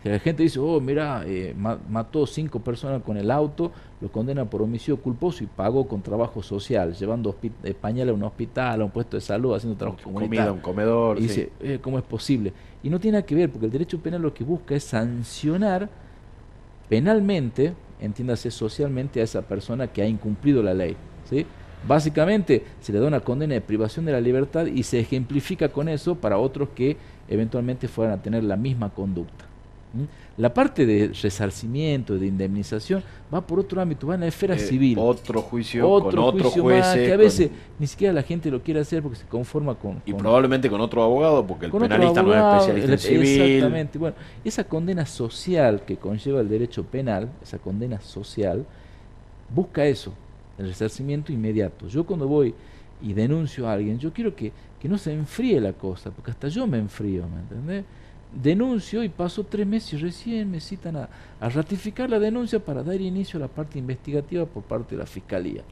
Que 0.08 0.14
la 0.14 0.20
gente 0.20 0.42
dice, 0.42 0.58
oh, 0.58 0.80
mira, 0.80 1.22
eh, 1.26 1.54
ma- 1.54 1.78
mató 1.90 2.26
cinco 2.26 2.60
personas 2.60 3.02
con 3.02 3.18
el 3.18 3.30
auto, 3.30 3.70
lo 4.00 4.10
condena 4.10 4.46
por 4.46 4.62
homicidio 4.62 4.96
culposo 4.96 5.44
y 5.44 5.46
pagó 5.46 5.86
con 5.86 6.00
trabajo 6.00 6.42
social, 6.42 6.94
llevando 6.94 7.36
eh, 7.62 7.74
pañal 7.74 8.08
a 8.08 8.12
un 8.14 8.22
hospital, 8.22 8.80
a 8.80 8.84
un 8.86 8.90
puesto 8.90 9.18
de 9.18 9.20
salud, 9.20 9.54
haciendo 9.54 9.76
trabajo 9.76 9.98
Comida, 10.02 10.14
comunitario. 10.20 10.52
un 10.54 10.60
comedor. 10.60 11.18
Y 11.18 11.22
sí. 11.22 11.28
dice, 11.28 11.52
eh, 11.60 11.78
¿cómo 11.82 11.98
es 11.98 12.04
posible? 12.04 12.54
Y 12.82 12.88
no 12.88 12.98
tiene 12.98 13.18
nada 13.18 13.26
que 13.26 13.34
ver, 13.34 13.50
porque 13.50 13.66
el 13.66 13.72
derecho 13.72 13.98
penal 14.00 14.22
lo 14.22 14.32
que 14.32 14.44
busca 14.44 14.74
es 14.74 14.84
sancionar 14.84 15.90
penalmente, 16.88 17.74
entiéndase 18.00 18.50
socialmente, 18.50 19.20
a 19.20 19.24
esa 19.24 19.42
persona 19.42 19.88
que 19.88 20.00
ha 20.00 20.06
incumplido 20.06 20.62
la 20.62 20.72
ley. 20.72 20.96
¿sí? 21.28 21.44
Básicamente 21.86 22.64
se 22.80 22.92
le 22.92 22.98
da 23.00 23.06
una 23.06 23.20
condena 23.20 23.54
de 23.54 23.60
privación 23.60 24.04
de 24.06 24.12
la 24.12 24.20
libertad 24.20 24.66
y 24.66 24.82
se 24.84 25.00
ejemplifica 25.00 25.68
con 25.68 25.88
eso 25.88 26.14
para 26.14 26.38
otros 26.38 26.70
que 26.74 26.96
eventualmente 27.28 27.88
fueran 27.88 28.18
a 28.18 28.22
tener 28.22 28.42
la 28.44 28.56
misma 28.56 28.88
conducta. 28.90 29.44
La 30.36 30.52
parte 30.52 30.84
de 30.86 31.08
resarcimiento, 31.08 32.18
de 32.18 32.26
indemnización, 32.26 33.02
va 33.32 33.40
por 33.40 33.58
otro 33.58 33.80
ámbito, 33.80 34.06
va 34.06 34.14
en 34.14 34.20
la 34.20 34.26
esfera 34.26 34.54
Eh, 34.54 34.58
civil 34.58 34.96
Otro 35.00 35.40
juicio 35.42 35.88
otro 35.90 36.10
con 36.10 36.18
otro 36.20 36.42
juicio 36.44 36.62
juez. 36.62 36.80
más, 36.80 36.94
que 36.94 37.12
a 37.12 37.16
veces 37.16 37.50
ni 37.78 37.86
siquiera 37.86 38.12
la 38.12 38.22
gente 38.22 38.50
lo 38.50 38.62
quiere 38.62 38.80
hacer 38.80 39.02
porque 39.02 39.16
se 39.18 39.24
conforma 39.26 39.74
con, 39.74 40.02
Y 40.06 40.12
probablemente 40.12 40.68
con 40.70 40.80
otro 40.80 41.02
abogado, 41.02 41.46
porque 41.46 41.64
el 41.66 41.70
otro 41.70 41.80
penalista 41.88 42.20
abogado, 42.20 42.50
no 42.52 42.56
es 42.58 42.68
especialista 42.68 42.86
en 42.86 42.92
el- 42.92 42.98
civil. 43.26 43.40
Exactamente. 43.42 43.98
Bueno, 43.98 44.16
esa 44.44 44.64
condena 44.64 45.06
social 45.06 45.82
que 45.86 45.96
conlleva 45.96 46.40
el 46.40 46.48
derecho 46.48 46.84
penal, 46.84 47.28
esa 47.42 47.58
condena 47.58 48.00
social, 48.00 48.64
busca 49.52 49.84
eso, 49.86 50.12
el 50.58 50.66
resarcimiento 50.68 51.32
inmediato. 51.32 51.88
Yo 51.88 52.04
cuando 52.04 52.28
voy 52.28 52.54
y 53.02 53.12
denuncio 53.14 53.68
a 53.68 53.72
alguien, 53.72 53.98
yo 53.98 54.12
quiero 54.12 54.34
que, 54.36 54.52
que 54.80 54.88
no 54.88 54.98
se 54.98 55.12
enfríe 55.12 55.60
la 55.60 55.72
cosa, 55.72 56.10
porque 56.10 56.30
hasta 56.30 56.48
yo 56.48 56.66
me 56.66 56.78
enfrío, 56.78 57.24
¿me 57.28 57.40
entendés? 57.40 57.84
Denuncio 58.32 59.02
y 59.02 59.08
paso 59.08 59.44
tres 59.44 59.66
meses 59.66 59.94
y 59.94 59.96
recién 59.96 60.50
me 60.50 60.60
citan 60.60 60.96
a, 60.96 61.08
a 61.40 61.48
ratificar 61.48 62.10
la 62.10 62.18
denuncia 62.18 62.58
para 62.58 62.82
dar 62.82 63.00
inicio 63.00 63.38
a 63.38 63.40
la 63.40 63.48
parte 63.48 63.78
investigativa 63.78 64.44
por 64.44 64.62
parte 64.64 64.94
de 64.94 65.00
la 65.00 65.06
fiscalía. 65.06 65.62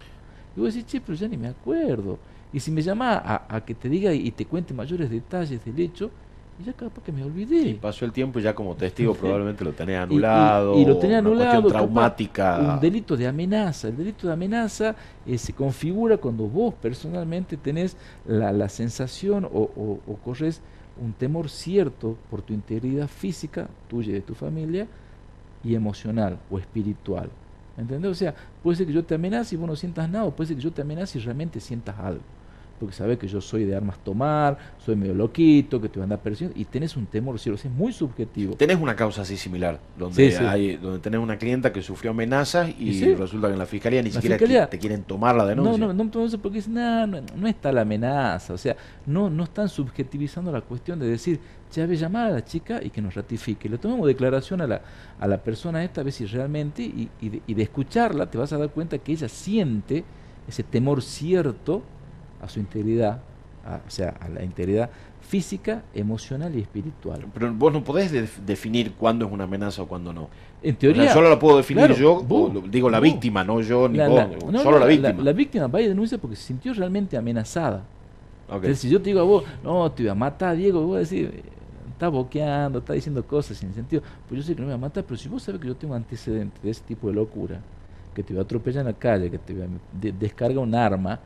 Y 0.57 0.61
vos 0.61 0.72
decís, 0.74 0.90
che, 0.90 1.00
pero 1.00 1.18
ya 1.18 1.28
ni 1.28 1.36
me 1.36 1.48
acuerdo. 1.48 2.18
Y 2.52 2.61
si 2.61 2.70
me 2.70 2.80
llama 2.80 3.14
a, 3.16 3.44
a 3.57 3.64
que 3.64 3.74
te 3.74 3.88
diga 3.90 4.12
y 4.14 4.30
te 4.30 4.46
cuente 4.46 4.72
mayores 4.72 5.11
detalles 5.11 5.62
del 5.64 5.78
hecho, 5.80 6.11
y 6.59 6.64
ya 6.64 6.72
capaz 6.72 7.02
que 7.02 7.12
me 7.12 7.22
olvidé. 7.22 7.62
Sí, 7.64 7.78
pasó 7.78 8.07
el 8.07 8.12
tiempo 8.12 8.38
y 8.38 8.42
ya 8.42 8.54
como 8.54 8.74
testigo 8.74 9.12
probablemente 9.14 9.62
lo 9.62 9.72
tenés 9.72 9.92
Y- 9.96 9.98
y- 9.98 10.02
anulado. 10.02 10.78
Y, 10.78 10.86
lo 10.86 10.96
una 10.96 11.18
anulado. 11.18 11.62
capaz, 11.64 11.68
traumática. 11.68 12.59
Un 12.76 12.80
delito 12.80 13.14
de 13.18 13.26
amenaza. 13.26 13.88
El 13.88 13.98
delito 13.98 14.26
de 14.28 14.32
amenaza 14.32 14.96
eh, 15.26 15.36
se 15.36 15.52
configura 15.52 16.16
cuando 16.16 16.44
vos 16.48 16.72
personalmente 16.80 17.59
tenés 17.59 17.94
la, 18.26 18.50
la 18.52 18.70
sensación 18.70 19.44
o, 19.44 19.48
o- 19.48 20.00
o 20.07 20.14
corres 20.24 20.62
un 21.01 21.12
temor 21.12 21.49
cierto 21.49 22.16
por 22.30 22.42
tu 22.42 22.53
integridad 22.53 23.09
física, 23.09 23.68
tuya 23.88 24.11
y 24.11 24.14
de 24.14 24.20
tu 24.22 24.34
familia, 24.34 24.86
y 25.64 25.74
emocional 25.74 26.38
o 26.51 26.59
espiritual. 26.59 27.30
¿Entendés? 27.76 28.11
O 28.11 28.14
sea, 28.14 28.34
puede 28.62 28.76
ser 28.76 28.86
que 28.86 28.92
yo 28.92 29.05
te 29.05 29.14
amenace 29.14 29.55
y 29.55 29.59
vos 29.59 29.68
no 29.68 29.76
sientas 29.76 30.09
nada, 30.09 30.24
o 30.24 30.30
puede 30.34 30.49
ser 30.49 30.57
que 30.57 30.62
yo 30.62 30.72
te 30.72 30.82
amenace 30.82 31.18
y 31.18 31.22
realmente 31.22 31.61
sientas 31.61 31.99
algo. 31.99 32.22
Porque 32.79 32.95
sabes 32.95 33.18
que 33.18 33.27
yo 33.27 33.41
soy 33.41 33.64
de 33.64 33.74
armas 33.74 33.99
tomar, 34.05 34.59
soy 34.85 34.97
medio 34.97 35.14
loquito, 35.14 35.81
que 35.81 35.89
te 35.89 35.99
van 35.99 36.11
a 36.12 36.16
dar 36.16 36.22
persiguiendo, 36.22 36.61
y 36.61 36.64
tenés 36.66 36.97
un 36.97 37.07
temor 37.07 37.39
cierto, 37.39 37.59
o 37.59 37.62
sea, 37.62 37.70
es 37.70 37.77
muy 37.77 37.93
subjetivo. 37.93 38.55
Tenés 38.57 38.79
una 38.79 38.95
causa 38.95 39.22
así 39.22 39.37
similar, 39.37 39.79
donde 39.99 40.31
Sí, 40.31 40.37
sí. 40.37 40.45
hay, 40.45 40.77
donde 40.77 40.99
tenés 40.99 41.20
una 41.20 41.39
clienta 41.39 41.72
que 41.72 41.81
sufrió 41.83 42.11
amenazas 42.11 42.68
y, 42.79 42.95
sí. 42.95 43.14
resulta 43.14 43.47
que 43.49 43.55
en 43.55 43.59
la 43.59 43.66
fiscalía 43.66 44.03
ni 44.03 44.11
La 44.11 44.14
siquiera 44.14 44.37
fiscalía- 44.39 44.68
te 44.68 44.79
quieren 44.79 45.03
tomar 45.05 45.35
la 45.35 45.47
denuncia. 45.47 45.79
No, 45.87 45.93
no, 45.93 46.05
no 46.05 46.11
porque 46.43 46.57
dicen, 46.59 46.74
"No, 46.74 47.07
no, 47.07 47.20
no 47.37 47.47
está 47.47 47.72
la 47.72 47.81
amenaza. 47.83 48.53
O 48.55 48.59
sea, 48.59 48.77
no, 49.07 49.31
no 49.31 49.45
están 49.45 49.68
subjetivizando 49.68 50.53
la 50.53 50.61
cuestión 50.61 50.99
de 50.99 51.07
decir, 51.07 51.41
ya 51.72 51.87
ve 51.87 51.97
llamar 51.97 52.27
a 52.29 52.31
la 52.31 52.45
chica 52.45 52.81
y 52.83 52.91
que 52.91 53.03
nos 53.03 53.14
ratifique. 53.14 53.68
Le 53.68 53.79
tomamos 53.79 54.07
declaración 54.07 54.61
a 54.61 54.66
la, 54.66 54.83
a 55.18 55.27
la 55.27 55.39
persona 55.39 55.83
esta, 55.83 56.01
a 56.03 56.05
ver 56.05 56.12
si 56.12 56.24
realmente, 56.27 56.83
y, 56.83 57.09
y 57.20 57.29
de, 57.31 57.43
y 57.47 57.55
de 57.55 57.62
escucharla, 57.62 58.27
te 58.31 58.39
vas 58.39 58.53
a 58.53 58.59
dar 58.59 58.68
cuenta 58.70 58.99
que 58.99 59.12
ella 59.12 59.29
siente 59.29 60.05
ese 60.49 60.62
temor 60.62 61.03
cierto 61.03 61.83
a 62.47 62.49
su 62.49 62.61
integridad, 62.61 63.20
a- 63.64 63.80
o 63.86 63.90
sea, 63.90 64.14
a 64.20 64.28
la 64.28 64.42
integridad 64.42 64.88
física, 65.20 65.82
emocional 65.94 66.55
y 66.57 66.61
espiritual. 66.61 67.26
Pero 67.34 67.53
vos 67.53 67.72
no 67.72 67.82
podés 67.82 68.12
de- 68.12 68.28
definir 68.47 68.92
cuándo 68.92 69.26
es 69.26 69.32
una 69.32 69.44
amenaza 69.44 69.82
o 69.82 69.86
cuándo 69.88 70.12
no. 70.12 70.28
En 70.62 70.74
O 70.74 70.78
teoría, 70.78 71.03
sea, 71.05 71.14
solo 71.14 71.28
la 71.28 71.38
puedo 71.38 71.57
definir 71.57 71.84
claro, 71.86 72.01
yo, 72.01 72.22
vos, 72.22 72.51
o 72.51 72.55
lo- 72.55 72.61
digo 72.62 72.88
la 72.88 72.99
vos. 72.99 73.05
víctima, 73.05 73.42
no 73.44 73.61
yo 73.61 73.88
ni 73.88 73.99
la, 73.99 74.09
vos, 74.09 74.18
la- 74.18 74.53
no, 74.53 74.62
solo 74.62 74.78
la 74.78 74.86
víctima. 74.86 75.22
La, 75.22 75.32
víctima 75.32 75.66
va 75.66 75.80
y 75.82 75.88
denuncia 75.88 76.16
porque 76.18 76.36
se 76.36 76.42
sintió 76.44 76.72
realmente 76.74 77.16
amenazada. 77.16 77.82
Ok. 78.49 78.55
Entonces, 78.55 78.78
si 78.78 78.88
yo 78.88 78.99
te 79.03 79.11
digo 79.11 79.20
a 79.20 79.24
vos, 79.24 79.44
no, 79.64 79.90
te 79.90 80.05
voy 80.05 80.11
a 80.11 80.14
matar, 80.14 80.57
Diego, 80.57 80.80
vos 80.82 80.90
vas 80.90 80.97
a 80.97 81.01
decir, 81.01 81.32
eh, 81.34 81.42
está 81.90 82.09
boqueando, 82.09 82.78
está 82.78 82.92
diciendo 82.92 83.24
cosas 83.26 83.57
sin 83.57 83.74
sentido. 83.74 84.03
Pues 84.28 84.40
yo 84.40 84.47
sé 84.47 84.55
que 84.55 84.61
no 84.61 84.68
me 84.68 84.74
voy 84.74 84.78
a 84.78 84.86
matar, 84.86 85.03
pero 85.03 85.16
si 85.16 85.28
vos 85.28 85.42
sabes 85.42 85.61
que 85.61 85.66
yo 85.66 85.74
tengo 85.74 85.94
antecedentes 85.94 86.62
de 86.62 86.70
ese 86.70 86.82
tipo 86.84 87.09
de 87.09 87.14
locura, 87.14 87.61
que 88.14 88.22
te 88.22 88.32
voy 88.32 88.40
a 88.40 88.44
atropellar 88.44 88.82
en 88.82 88.86
la 88.86 88.92
calle, 88.99 89.28
que 89.30 89.38
te 89.38 89.53
voy 89.53 89.62
a 89.64 89.66
de- 90.01 90.12
descarga 90.12 90.61
un 90.61 90.72
arma, 90.74 91.18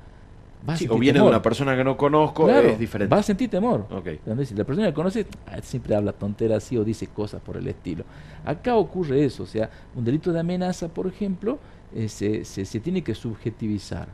Sí, 0.76 0.86
o 0.88 0.98
viene 0.98 1.18
de 1.20 1.24
una 1.26 1.40
persona 1.40 1.74
que 1.76 1.82
no 1.82 1.96
conozco, 1.96 2.44
Claro, 2.44 2.68
es 2.68 2.78
diferente. 2.78 3.10
Vas 3.10 3.20
a 3.20 3.22
sentir 3.24 3.48
temor. 3.48 3.86
Ok. 3.90 4.06
¿Entendés? 4.08 4.48
Si 4.50 4.54
la 4.54 4.64
persona 4.64 4.88
que 4.88 4.94
conoce 4.94 5.26
ah, 5.46 5.58
siempre 5.62 5.94
habla 5.94 6.12
tonteras 6.12 6.64
así 6.64 6.76
o 6.76 6.84
dice 6.84 7.06
cosas 7.06 7.40
por 7.40 7.56
el 7.56 7.66
estilo. 7.66 8.04
Acá 8.44 8.76
ocurre 8.76 9.24
eso, 9.24 9.44
o 9.44 9.46
sea, 9.46 9.70
un 9.94 10.04
delito 10.04 10.32
de 10.32 10.40
amenaza, 10.40 10.88
por 10.88 11.06
ejemplo, 11.06 11.58
eh, 11.94 12.08
se, 12.08 12.44
se- 12.44 12.64
se 12.66 12.80
tiene 12.80 13.02
que 13.02 13.14
subjetivizar. 13.14 14.08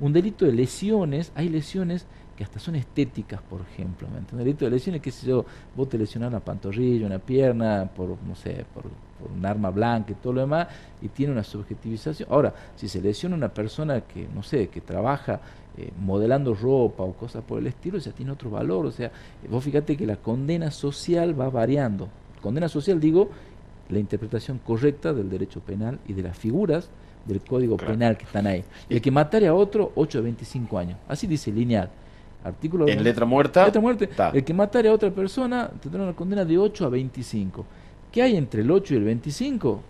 Un 0.00 0.12
delito 0.14 0.46
de 0.46 0.52
lesiones, 0.52 1.30
hay 1.34 1.50
lesiones 1.50 2.06
que 2.34 2.44
hasta 2.44 2.58
son 2.58 2.74
estéticas, 2.76 3.42
por 3.42 3.60
ejemplo. 3.60 4.08
¿me 4.08 4.16
entiendes? 4.18 4.32
Un 4.32 4.38
delito 4.38 4.64
de 4.64 4.70
lesiones, 4.70 5.02
qué 5.02 5.10
sé 5.10 5.26
yo, 5.26 5.44
vos 5.76 5.88
te 5.90 5.98
lesionás 5.98 6.30
una 6.30 6.40
pantorrilla, 6.40 7.06
una 7.06 7.18
pierna, 7.18 7.90
por, 7.94 8.16
no 8.26 8.34
sé, 8.34 8.64
por, 8.72 8.84
por 8.84 9.30
un 9.36 9.44
arma 9.44 9.68
blanca 9.68 10.12
y 10.12 10.14
todo 10.14 10.32
lo 10.32 10.40
demás, 10.40 10.66
y 11.02 11.08
tiene 11.08 11.32
una 11.34 11.44
subjetivización. 11.44 12.26
Ahora, 12.32 12.54
si 12.76 12.88
se 12.88 13.02
lesiona 13.02 13.36
una 13.36 13.50
persona 13.52 14.00
que, 14.00 14.26
no 14.34 14.42
sé, 14.42 14.68
que 14.68 14.80
trabaja 14.80 15.38
eh, 15.76 15.90
modelando 16.00 16.54
ropa 16.54 17.02
o 17.04 17.12
cosas 17.12 17.42
por 17.44 17.58
el 17.58 17.66
estilo, 17.66 17.98
ya 17.98 18.12
tiene 18.12 18.32
otro 18.32 18.50
valor. 18.50 18.86
O 18.86 18.90
sea, 18.90 19.10
vos 19.48 19.62
fíjate 19.64 19.96
que 19.96 20.06
la 20.06 20.16
condena 20.16 20.70
social 20.70 21.38
va 21.38 21.48
variando. 21.50 22.08
Condena 22.42 22.68
social, 22.68 22.98
digo, 23.00 23.28
la 23.88 23.98
interpretación 23.98 24.58
correcta 24.64 25.12
del 25.12 25.28
derecho 25.30 25.60
penal 25.60 25.98
y 26.06 26.12
de 26.12 26.22
las 26.22 26.36
figuras 26.38 26.88
del 27.26 27.40
código 27.42 27.76
Claro. 27.76 27.92
penal 27.92 28.16
que 28.16 28.24
están 28.24 28.46
ahí. 28.46 28.64
El 28.88 29.00
que 29.02 29.10
matare 29.10 29.46
a 29.46 29.54
otro, 29.54 29.92
8 29.94 30.18
a 30.18 30.22
25 30.22 30.78
años. 30.78 30.98
Así 31.08 31.26
dice 31.26 31.52
lineal. 31.52 31.90
Artículo 32.42 32.88
En 32.88 33.04
letra 33.04 33.26
muerta, 33.26 33.66
Letra 33.66 33.80
muerte. 33.82 34.08
El 34.32 34.42
que 34.44 34.54
matare 34.54 34.88
a 34.88 34.94
otra 34.94 35.10
persona 35.10 35.70
tendrá 35.82 36.02
una 36.02 36.14
condena 36.14 36.44
de 36.46 36.56
8 36.56 36.86
a 36.86 36.88
25. 36.88 37.66
¿Qué 38.10 38.22
hay 38.22 38.36
entre 38.36 38.62
el 38.62 38.70
8 38.70 38.94
y 38.94 38.96
el 38.96 39.04
25? 39.04 39.82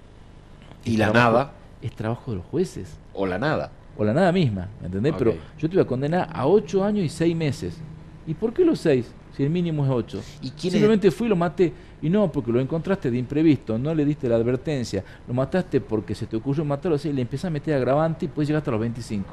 Y 0.85 0.97
la 0.97 1.13
trabajo- 1.13 1.33
nada. 1.39 1.53
Es 1.81 1.93
trabajo 1.93 2.33
de 2.33 2.39
los 2.39 2.47
jueces 2.47 2.97
o 3.15 3.25
la 3.27 3.39
nada. 3.39 3.71
O 3.97 4.05
la 4.05 4.13
nada 4.15 4.33
misma, 4.33 4.69
¿me 4.81 4.87
entendés? 4.87 5.15
Pero 5.19 5.35
yo 5.59 5.69
te 5.69 5.77
voy 5.77 5.85
a 5.85 5.87
condenar 5.87 6.29
a 6.33 6.47
8 6.47 6.85
años 6.85 7.05
y 7.05 7.09
6 7.09 7.37
meses. 7.37 7.79
¿Y 8.27 8.35
por 8.35 8.53
qué 8.53 8.65
los 8.65 8.79
6? 8.81 9.13
Si 9.37 9.43
el 9.43 9.51
mínimo 9.51 9.85
es 9.85 9.91
8. 9.91 10.23
¿Y 10.43 10.51
quién 10.51 10.69
es? 10.69 10.73
Simplemente 10.73 11.11
fui 11.11 11.27
y 11.27 11.31
lo 11.31 11.37
maté. 11.37 11.73
Y 12.03 12.09
no, 12.09 12.31
porque 12.33 12.51
lo 12.51 12.61
encontraste 12.61 13.11
de 13.11 13.19
imprevisto, 13.19 13.79
no 13.79 13.95
le 13.95 14.05
diste 14.05 14.29
la 14.29 14.37
advertencia. 14.37 15.05
Lo 15.29 15.35
mataste 15.35 15.81
porque 15.81 16.15
se 16.15 16.27
te 16.27 16.37
ocurrió 16.37 16.65
matarlo 16.65 16.97
así, 16.97 17.13
le 17.13 17.23
empezás 17.23 17.47
a 17.47 17.51
meter 17.51 17.75
agravante 17.75 18.25
y 18.25 18.29
puedes 18.29 18.49
llegar 18.49 18.61
hasta 18.61 18.71
los 18.71 18.81
25. 18.81 19.27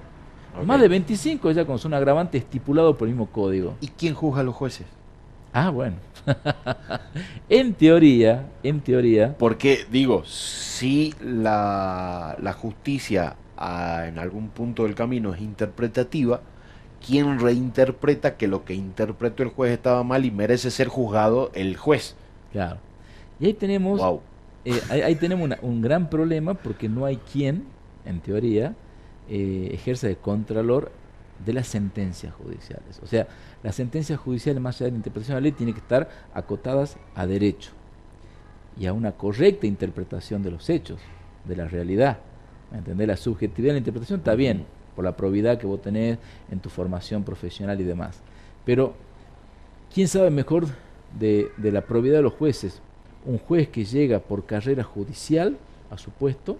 Ok. 0.60 0.66
Más 0.66 0.82
de 0.82 0.88
25 0.88 1.51
ya 1.51 1.66
con 1.66 1.80
un 1.84 1.93
agravante 1.93 2.38
estipulado 2.38 2.97
por 2.97 3.08
el 3.08 3.14
mismo 3.14 3.28
código. 3.28 3.76
¿Y 3.80 3.88
quién 3.88 4.14
juzga 4.14 4.41
a 4.41 4.43
los 4.43 4.55
jueces? 4.55 4.86
Ah, 5.53 5.70
bueno. 5.70 5.95
en 7.49 7.74
teoría, 7.74 8.47
en 8.64 8.82
teoría, 8.82 9.36
Porque, 9.38 9.86
digo, 9.89 10.24
si 10.26 11.14
la, 11.22 12.38
la 12.41 12.53
justicia 12.53 13.36
ah, 13.58 14.05
en 14.08 14.20
algún 14.20 14.49
punto 14.49 14.84
del 14.84 14.95
camino 14.95 15.34
es 15.34 15.41
interpretativa, 15.41 16.41
quien 17.05 17.39
reinterpreta 17.39 18.38
que 18.38 18.47
lo 18.47 18.66
que 18.66 18.74
interpretó 18.74 19.43
el 19.43 19.49
juez 19.49 19.72
estaba 19.72 20.03
mal 20.03 20.26
y 20.26 20.32
merece 20.32 20.72
ser 20.72 20.88
juzgado 20.88 21.51
el 21.53 21.78
juez. 21.78 22.16
Claro. 22.51 22.78
Y 23.39 23.47
ahí 23.47 23.53
tenemos, 23.53 24.01
eh, 24.66 24.82
ahí, 24.89 25.16
tenemos 25.16 25.49
un 25.62 25.82
gran 25.82 26.10
problema 26.10 26.55
porque 26.55 26.89
no 26.89 27.05
hay 27.05 27.18
quien, 27.18 27.66
en 28.05 28.20
teoría, 28.20 28.76
eh, 29.30 29.70
ejerza 29.74 30.08
de 30.08 30.16
contralor 30.16 30.91
de 31.45 31.53
las 31.53 31.68
sentencias 31.68 32.34
judiciales. 32.34 32.99
O 33.03 33.08
sea, 33.08 33.28
las 33.64 33.76
sentencias 33.76 34.20
judiciales, 34.20 34.62
más 34.62 34.78
allá 34.78 34.86
de 34.86 34.91
la 34.91 34.97
interpretación 34.97 35.36
de 35.36 35.41
la 35.41 35.43
ley, 35.43 35.51
tienen 35.51 35.76
que 35.76 35.82
estar 35.82 36.10
acotadas 36.34 36.97
a 37.14 37.28
derecho 37.28 37.72
y 38.80 38.86
a 38.88 38.93
una 38.93 39.12
correcta 39.12 39.68
interpretación 39.68 40.43
de 40.43 40.51
los 40.51 40.70
hechos, 40.70 40.99
de 41.45 41.55
la 41.55 41.68
realidad. 41.68 42.20
¿Me 42.72 43.07
La 43.07 43.18
subjetividad 43.18 43.70
de 43.70 43.74
la 43.74 43.80
interpretación 43.80 44.20
está 44.20 44.36
bien, 44.36 44.65
por 44.95 45.05
la 45.05 45.15
probidad 45.15 45.57
que 45.57 45.68
vos 45.68 45.82
tenés 45.82 46.18
en 46.51 46.59
tu 46.59 46.70
formación 46.70 47.24
profesional 47.24 47.80
y 47.80 47.84
demás. 47.84 48.20
Pero, 48.65 48.93
¿quién 49.93 50.07
sabe 50.07 50.30
mejor 50.30 50.68
de, 51.18 51.49
de 51.57 51.72
la 51.72 51.82
probidad 51.82 52.18
de 52.18 52.24
los 52.24 52.34
jueces? 52.34 52.82
Un 53.26 53.38
juez 53.38 53.70
que 53.70 53.86
llega 53.86 54.20
por 54.20 54.45
carrera 54.45 54.84
judicial 54.84 55.57
a 55.89 55.97
su 55.97 56.11
puesto, 56.11 56.57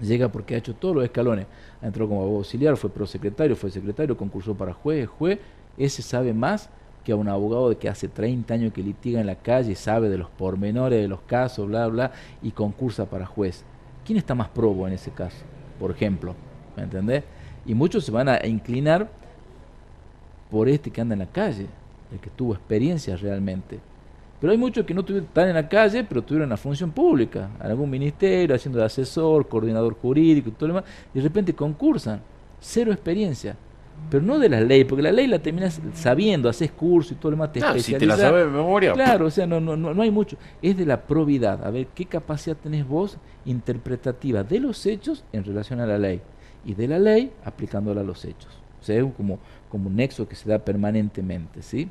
llega 0.00 0.28
porque 0.28 0.54
ha 0.54 0.58
hecho 0.58 0.74
todos 0.74 0.94
los 0.94 1.04
escalones. 1.04 1.46
Entró 1.80 2.08
como 2.08 2.20
abogado 2.20 2.38
auxiliar, 2.38 2.76
fue 2.76 2.90
prosecretario, 2.90 3.56
fue 3.56 3.70
secretario, 3.70 4.16
concursó 4.16 4.54
para 4.54 4.72
juez, 4.72 5.08
juez. 5.08 5.38
Ese 5.78 6.02
sabe 6.02 6.32
más 6.32 6.68
que 7.04 7.12
a 7.12 7.16
un 7.16 7.28
abogado 7.28 7.68
de 7.70 7.76
que 7.76 7.88
hace 7.88 8.08
30 8.08 8.52
años 8.52 8.72
que 8.72 8.82
litiga 8.82 9.20
en 9.20 9.26
la 9.26 9.36
calle, 9.36 9.74
sabe 9.76 10.08
de 10.08 10.18
los 10.18 10.28
pormenores 10.28 11.00
de 11.00 11.08
los 11.08 11.20
casos, 11.20 11.68
bla, 11.68 11.86
bla, 11.86 12.12
y 12.42 12.50
concursa 12.50 13.06
para 13.06 13.26
juez. 13.26 13.64
¿Quién 14.06 14.18
está 14.18 14.36
más 14.36 14.48
probo 14.48 14.86
en 14.86 14.94
ese 14.94 15.10
caso? 15.10 15.38
Por 15.80 15.90
ejemplo, 15.90 16.36
¿me 16.76 16.84
entendés? 16.84 17.24
Y 17.66 17.74
muchos 17.74 18.04
se 18.04 18.12
van 18.12 18.28
a 18.28 18.46
inclinar 18.46 19.10
por 20.48 20.68
este 20.68 20.92
que 20.92 21.00
anda 21.00 21.14
en 21.14 21.18
la 21.18 21.26
calle, 21.26 21.66
el 22.12 22.20
que 22.20 22.30
tuvo 22.30 22.54
experiencia 22.54 23.16
realmente. 23.16 23.80
Pero 24.40 24.52
hay 24.52 24.58
muchos 24.58 24.86
que 24.86 24.94
no 24.94 25.00
están 25.00 25.48
en 25.48 25.54
la 25.54 25.68
calle, 25.68 26.04
pero 26.04 26.22
tuvieron 26.22 26.48
una 26.48 26.56
función 26.56 26.92
pública, 26.92 27.50
en 27.60 27.66
algún 27.70 27.90
ministerio, 27.90 28.54
haciendo 28.54 28.78
de 28.78 28.84
asesor, 28.84 29.48
coordinador 29.48 29.94
jurídico 29.94 30.50
y 30.50 30.52
todo 30.52 30.68
lo 30.68 30.74
demás, 30.74 30.90
y 31.12 31.18
de 31.18 31.24
repente 31.24 31.52
concursan. 31.52 32.20
Cero 32.60 32.92
experiencia. 32.92 33.56
Pero 34.10 34.22
no 34.22 34.38
de 34.38 34.48
la 34.48 34.60
ley, 34.60 34.84
porque 34.84 35.02
la 35.02 35.10
ley 35.10 35.26
la 35.26 35.40
terminas 35.40 35.80
sabiendo, 35.94 36.48
haces 36.48 36.70
curso 36.70 37.14
y 37.14 37.16
todo 37.16 37.32
lo 37.32 37.36
demás, 37.36 37.52
te 37.52 37.60
ah, 37.64 37.76
si 37.78 37.94
te 37.94 38.06
la 38.06 38.16
sabes 38.16 38.44
de 38.44 38.50
memoria. 38.50 38.92
Claro, 38.92 39.26
o 39.26 39.30
sea, 39.30 39.46
no, 39.46 39.60
no, 39.60 39.76
no, 39.76 40.00
hay 40.02 40.10
mucho. 40.10 40.36
Es 40.62 40.76
de 40.76 40.86
la 40.86 41.02
probidad. 41.02 41.66
A 41.66 41.70
ver, 41.70 41.88
¿qué 41.88 42.04
capacidad 42.04 42.56
tenés 42.56 42.86
vos 42.86 43.18
interpretativa 43.44 44.44
de 44.44 44.60
los 44.60 44.86
hechos 44.86 45.24
en 45.32 45.44
relación 45.44 45.80
a 45.80 45.86
la 45.86 45.98
ley? 45.98 46.20
Y 46.64 46.74
de 46.74 46.86
la 46.86 46.98
ley 46.98 47.32
aplicándola 47.44 48.02
a 48.02 48.04
los 48.04 48.24
hechos. 48.24 48.52
O 48.80 48.84
sea, 48.84 48.96
es 48.96 49.04
como, 49.16 49.40
como 49.68 49.88
un 49.88 49.96
nexo 49.96 50.28
que 50.28 50.36
se 50.36 50.48
da 50.48 50.60
permanentemente, 50.60 51.62
¿sí? 51.62 51.88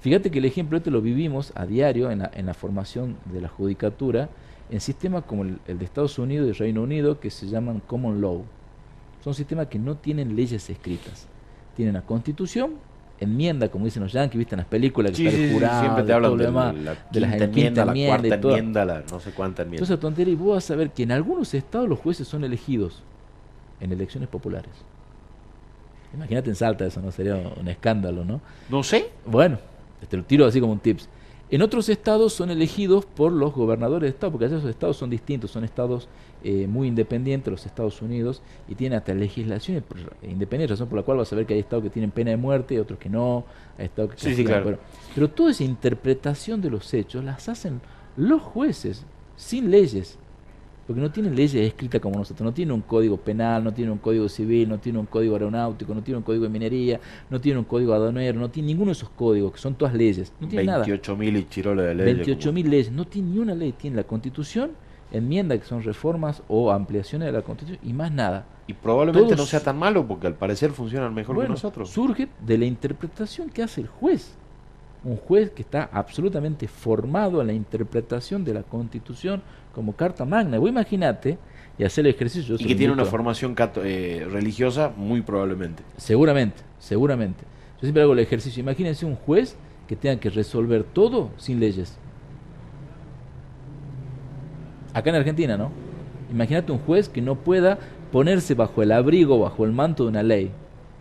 Fíjate 0.00 0.30
que 0.30 0.38
el 0.38 0.44
ejemplo 0.44 0.78
este 0.78 0.90
lo 0.90 1.00
vivimos 1.00 1.52
a 1.54 1.66
diario 1.66 2.10
en 2.10 2.20
la, 2.20 2.30
en 2.34 2.46
la 2.46 2.54
formación 2.54 3.16
de 3.32 3.40
la 3.40 3.48
judicatura 3.48 4.28
en 4.70 4.80
sistemas 4.80 5.24
como 5.24 5.42
el, 5.42 5.58
de 5.66 5.84
Estados 5.84 6.18
Unidos 6.18 6.48
y 6.48 6.52
Reino 6.52 6.82
Unido 6.82 7.20
que 7.20 7.30
se 7.30 7.46
llaman 7.46 7.80
Common 7.86 8.20
Law. 8.20 8.44
Son 9.26 9.34
sistemas 9.34 9.66
que 9.66 9.76
no 9.76 9.96
tienen 9.96 10.36
leyes 10.36 10.70
escritas. 10.70 11.26
Tienen 11.74 11.94
la 11.94 12.02
constitución, 12.02 12.74
enmienda, 13.18 13.68
como 13.68 13.84
dicen 13.84 14.04
los 14.04 14.12
yankees, 14.12 14.38
viste 14.38 14.54
en 14.54 14.58
las 14.58 14.68
películas 14.68 15.10
que 15.10 15.26
está 15.26 15.36
el 15.36 15.52
jurado, 15.52 15.80
siempre 15.80 16.04
te 16.04 16.12
hablan 16.12 16.36
de, 16.38 16.52
la, 16.52 16.96
de 17.10 17.20
las 17.20 17.40
enmienda, 17.40 17.84
la 17.84 17.92
cuarta 18.06 18.34
enmienda, 18.36 18.84
la 18.84 19.02
no 19.10 19.18
sé 19.18 19.32
cuánta 19.32 19.62
enmienda. 19.62 19.82
Entonces, 19.82 19.98
tontería, 19.98 20.32
y 20.32 20.36
vos 20.36 20.54
vas 20.54 20.70
a 20.70 20.76
ver 20.76 20.90
que 20.92 21.02
en 21.02 21.10
algunos 21.10 21.52
estados 21.54 21.88
los 21.88 21.98
jueces 21.98 22.28
son 22.28 22.44
elegidos 22.44 23.02
en 23.80 23.90
elecciones 23.90 24.28
populares. 24.28 24.70
Imagínate 26.14 26.50
en 26.50 26.54
Salta 26.54 26.86
eso, 26.86 27.00
¿no? 27.00 27.10
Sería 27.10 27.34
un 27.34 27.66
escándalo, 27.66 28.24
¿no? 28.24 28.40
No 28.68 28.84
sé. 28.84 29.10
Bueno, 29.26 29.58
te 30.08 30.16
lo 30.16 30.22
tiro 30.22 30.46
así 30.46 30.60
como 30.60 30.72
un 30.72 30.78
tips. 30.78 31.08
En 31.50 31.62
otros 31.62 31.88
estados 31.88 32.32
son 32.32 32.50
elegidos 32.50 33.06
por 33.06 33.32
los 33.32 33.52
gobernadores 33.52 34.02
de 34.02 34.08
estado, 34.10 34.30
porque 34.30 34.46
esos 34.46 34.64
estados 34.64 34.96
son 34.96 35.10
distintos, 35.10 35.50
son 35.50 35.64
estados 35.64 36.08
eh, 36.48 36.68
muy 36.68 36.86
independientes, 36.86 37.50
los 37.50 37.66
Estados 37.66 38.00
Unidos, 38.02 38.40
y 38.68 38.76
tienen 38.76 38.98
hasta 38.98 39.12
legislaciones 39.14 39.82
independientes, 40.22 40.78
razón 40.78 40.88
por 40.88 40.98
la 40.98 41.04
cual 41.04 41.18
vas 41.18 41.32
a 41.32 41.36
ver 41.36 41.44
que 41.44 41.54
hay 41.54 41.60
estados 41.60 41.82
que 41.82 41.90
tienen 41.90 42.12
pena 42.12 42.30
de 42.30 42.36
muerte 42.36 42.74
y 42.74 42.78
otros 42.78 42.98
que 42.98 43.08
no, 43.08 43.44
hay 43.76 43.86
estados 43.86 44.12
que 44.12 44.20
sí, 44.20 44.34
sí, 44.34 44.44
claro. 44.44 44.78
pero 45.14 45.30
toda 45.30 45.50
esa 45.50 45.64
interpretación 45.64 46.60
de 46.60 46.70
los 46.70 46.94
hechos 46.94 47.24
las 47.24 47.48
hacen 47.48 47.80
los 48.16 48.40
jueces, 48.42 49.04
sin 49.34 49.70
leyes 49.70 50.18
porque 50.86 51.02
no 51.02 51.10
tienen 51.10 51.34
leyes 51.34 51.54
escritas 51.56 52.00
como 52.00 52.16
nosotros, 52.16 52.44
no 52.44 52.54
tiene 52.54 52.72
un 52.72 52.82
código 52.82 53.16
penal, 53.16 53.64
no 53.64 53.74
tiene 53.74 53.90
un 53.90 53.98
código 53.98 54.28
civil, 54.28 54.68
no 54.68 54.78
tiene 54.78 55.00
un 55.00 55.06
código 55.06 55.34
aeronáutico, 55.34 55.92
no 55.92 56.02
tiene 56.02 56.18
un 56.18 56.22
código 56.22 56.44
de 56.44 56.48
minería, 56.48 57.00
no 57.28 57.40
tiene 57.40 57.58
un 57.58 57.64
código 57.64 57.92
aduanero, 57.92 58.38
no 58.38 58.50
tiene 58.50 58.68
ninguno 58.68 58.90
de 58.90 58.92
esos 58.92 59.08
códigos, 59.08 59.52
que 59.52 59.58
son 59.58 59.74
todas 59.74 59.94
leyes. 59.94 60.32
No 60.40 60.46
tiene 60.46 60.70
28 60.70 61.16
mil 61.16 61.36
y 61.36 61.44
chiroles 61.48 61.86
de 61.86 61.94
leyes. 61.94 62.16
28 62.18 62.52
mil 62.52 62.70
leyes, 62.70 62.92
no 62.92 63.04
tiene 63.04 63.30
ni 63.30 63.38
una 63.40 63.56
ley, 63.56 63.72
tiene 63.72 63.96
la 63.96 64.04
constitución, 64.04 64.70
enmienda 65.16 65.58
que 65.58 65.64
son 65.64 65.82
reformas 65.82 66.42
o 66.48 66.70
ampliaciones 66.70 67.26
de 67.26 67.32
la 67.32 67.42
constitución 67.42 67.80
y 67.82 67.92
más 67.92 68.12
nada. 68.12 68.46
Y 68.66 68.72
probablemente 68.72 69.36
no 69.36 69.46
sea 69.46 69.60
tan 69.60 69.78
malo 69.78 70.06
porque 70.06 70.26
al 70.26 70.34
parecer 70.34 70.72
funcionan 70.72 71.14
mejor 71.14 71.40
que 71.40 71.48
nosotros. 71.48 71.90
Surge 71.90 72.28
de 72.40 72.58
la 72.58 72.64
interpretación 72.64 73.50
que 73.50 73.62
hace 73.62 73.80
el 73.80 73.88
juez 73.88 74.36
un 75.06 75.16
juez 75.16 75.50
que 75.50 75.62
está 75.62 75.88
absolutamente 75.92 76.66
formado 76.66 77.40
en 77.40 77.46
la 77.46 77.52
interpretación 77.52 78.44
de 78.44 78.54
la 78.54 78.62
Constitución 78.64 79.40
como 79.72 79.94
carta 79.94 80.24
magna. 80.24 80.58
Vos 80.58 80.68
imaginate 80.68 81.38
y 81.78 81.84
hacer 81.84 82.06
el 82.06 82.14
ejercicio. 82.14 82.56
Y 82.58 82.66
que 82.66 82.74
tiene 82.74 82.92
una 82.92 83.04
formación 83.04 83.54
eh, 83.84 84.26
religiosa, 84.28 84.92
muy 84.96 85.22
probablemente. 85.22 85.84
Seguramente, 85.96 86.62
seguramente. 86.78 87.44
Yo 87.76 87.82
siempre 87.82 88.02
hago 88.02 88.14
el 88.14 88.18
ejercicio. 88.18 88.60
Imagínense 88.60 89.06
un 89.06 89.14
juez 89.14 89.56
que 89.86 89.94
tenga 89.94 90.18
que 90.18 90.28
resolver 90.28 90.82
todo 90.82 91.30
sin 91.36 91.60
leyes. 91.60 91.96
Acá 94.96 95.10
en 95.10 95.16
Argentina, 95.16 95.58
¿no? 95.58 95.70
Imagínate 96.32 96.72
un 96.72 96.78
juez 96.78 97.10
que 97.10 97.20
no 97.20 97.34
pueda 97.34 97.78
ponerse 98.10 98.54
bajo 98.54 98.82
el 98.82 98.92
abrigo, 98.92 99.38
bajo 99.38 99.66
el 99.66 99.72
manto 99.72 100.04
de 100.04 100.08
una 100.08 100.22
ley 100.22 100.50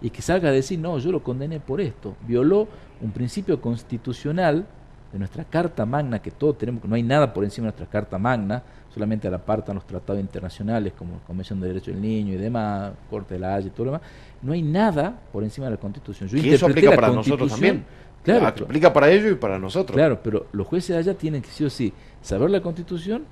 y 0.02 0.10
que 0.10 0.22
salga 0.22 0.50
a 0.50 0.52
decir, 0.52 0.78
no, 0.78 1.00
yo 1.00 1.14
lo 1.14 1.24
condené 1.24 1.62
por 1.62 1.80
esto, 1.80 2.14
violó 2.28 2.68
un 3.00 3.12
principio 3.12 3.62
constitucional 3.62 4.66
de 5.14 5.18
nuestra 5.18 5.46
Carta 5.46 5.86
Magna, 5.86 6.22
que 6.22 6.30
todos 6.30 6.58
tenemos, 6.58 6.82
que 6.82 6.90
no 6.90 6.96
hay 6.96 7.04
nada 7.04 7.34
por 7.34 7.46
encima 7.46 7.68
de 7.68 7.72
nuestra 7.72 7.86
Carta 7.86 8.18
Magna, 8.18 8.62
solamente 8.94 9.30
a 9.30 9.32
la 9.32 9.38
apartan 9.38 9.76
los 9.76 9.88
tratados 9.88 10.22
internacionales 10.22 10.92
como 10.92 11.14
la 11.14 11.20
Convención 11.20 11.62
de 11.62 11.70
Derechos 11.70 11.94
del 11.94 12.02
Niño 12.02 12.34
y 12.34 12.38
demás, 12.38 12.92
Corte 13.10 13.36
de 13.36 13.40
la 13.40 13.56
Haya 13.56 13.68
y 13.68 13.70
todo 13.70 13.86
lo 13.86 13.92
demás, 13.94 14.06
no 14.42 14.52
hay 14.52 14.62
nada 14.62 15.18
por 15.32 15.42
encima 15.46 15.68
de 15.68 15.72
la 15.72 15.78
Constitución. 15.78 16.28
Yo 16.28 16.38
y 16.38 16.50
eso 16.50 16.66
aplica 16.66 16.94
para 16.94 17.12
nosotros 17.12 17.50
también. 17.50 17.86
Claro, 18.26 18.46
aplica 18.46 18.92
para 18.92 19.10
ellos 19.10 19.32
y 19.32 19.36
para 19.36 19.58
nosotros. 19.58 19.96
Claro, 19.96 20.20
pero 20.22 20.48
los 20.52 20.68
jueces 20.68 20.98
allá 20.98 21.14
tienen 21.14 21.42
que 21.42 21.50
sí 21.50 21.64
o 21.64 21.70
sí 21.70 21.94
saber 22.22 22.50
la 22.50 22.60
Constitución 22.60 23.24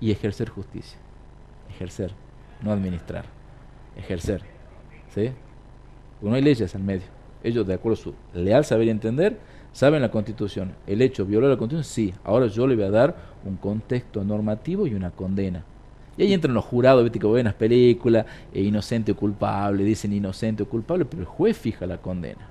y 0.00 0.10
ejercer 0.10 0.48
justicia. 0.48 0.98
Ejercer, 1.68 2.12
no 2.62 2.72
administrar. 2.72 3.26
Ejercer. 3.96 4.42
¿Sí? 5.14 5.30
Porque 6.20 6.30
no 6.30 6.36
hay 6.36 6.42
leyes 6.42 6.74
en 6.74 6.86
medio. 6.86 7.06
Ellos, 7.42 7.66
de 7.66 7.74
acuerdo 7.74 8.00
a 8.00 8.02
su 8.02 8.14
leal 8.34 8.64
saber 8.64 8.86
y 8.86 8.90
entender, 8.90 9.38
saben 9.72 10.02
la 10.02 10.10
Constitución. 10.10 10.74
El 10.86 11.02
hecho 11.02 11.24
violó 11.24 11.48
la 11.48 11.56
Constitución, 11.56 11.84
sí. 11.84 12.14
Ahora 12.24 12.46
yo 12.46 12.66
le 12.66 12.74
voy 12.74 12.84
a 12.84 12.90
dar 12.90 13.16
un 13.44 13.56
contexto 13.56 14.24
normativo 14.24 14.86
y 14.86 14.94
una 14.94 15.10
condena. 15.10 15.64
Y 16.16 16.24
ahí 16.24 16.34
entran 16.34 16.54
los 16.54 16.64
jurados, 16.64 17.02
viste 17.02 17.18
que 17.18 17.26
ven 17.26 17.46
las 17.46 17.54
películas, 17.54 18.26
e 18.52 18.60
inocente 18.62 19.12
o 19.12 19.16
culpable, 19.16 19.84
dicen 19.84 20.12
inocente 20.12 20.64
o 20.64 20.68
culpable, 20.68 21.04
pero 21.04 21.22
el 21.22 21.26
juez 21.26 21.56
fija 21.56 21.86
la 21.86 21.98
condena. 21.98 22.48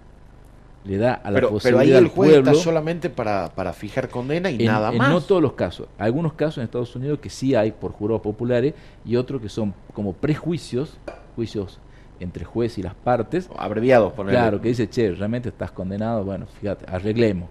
Le 0.89 0.97
da 0.97 1.13
a 1.13 1.29
la 1.29 1.35
pero, 1.35 1.49
posibilidad 1.51 1.83
pero 1.83 1.97
ahí 1.97 2.03
el 2.03 2.07
juez 2.07 2.37
está 2.37 2.55
solamente 2.55 3.11
para, 3.11 3.49
para 3.53 3.73
fijar 3.73 4.09
condena 4.09 4.49
y 4.49 4.57
nada 4.65 4.91
más. 4.91 5.07
En 5.07 5.13
no 5.13 5.21
todos 5.21 5.39
los 5.39 5.53
casos. 5.53 5.87
Algunos 5.99 6.33
casos 6.33 6.57
en 6.57 6.63
Estados 6.63 6.95
Unidos 6.95 7.19
que 7.19 7.29
sí 7.29 7.53
hay 7.53 7.71
por 7.71 7.91
jurados 7.91 8.23
populares 8.23 8.73
y 9.05 9.15
otros 9.15 9.39
que 9.39 9.49
son 9.49 9.75
como 9.93 10.13
prejuicios, 10.13 10.97
juicios 11.35 11.79
entre 12.19 12.43
juez 12.43 12.79
y 12.79 12.81
las 12.81 12.95
partes. 12.95 13.47
Abreviados, 13.55 14.13
por 14.13 14.27
Claro, 14.27 14.59
que 14.59 14.69
dice, 14.69 14.89
che, 14.89 15.11
realmente 15.11 15.49
estás 15.49 15.69
condenado, 15.69 16.23
bueno, 16.23 16.47
fíjate, 16.59 16.85
arreglemos. 16.89 17.49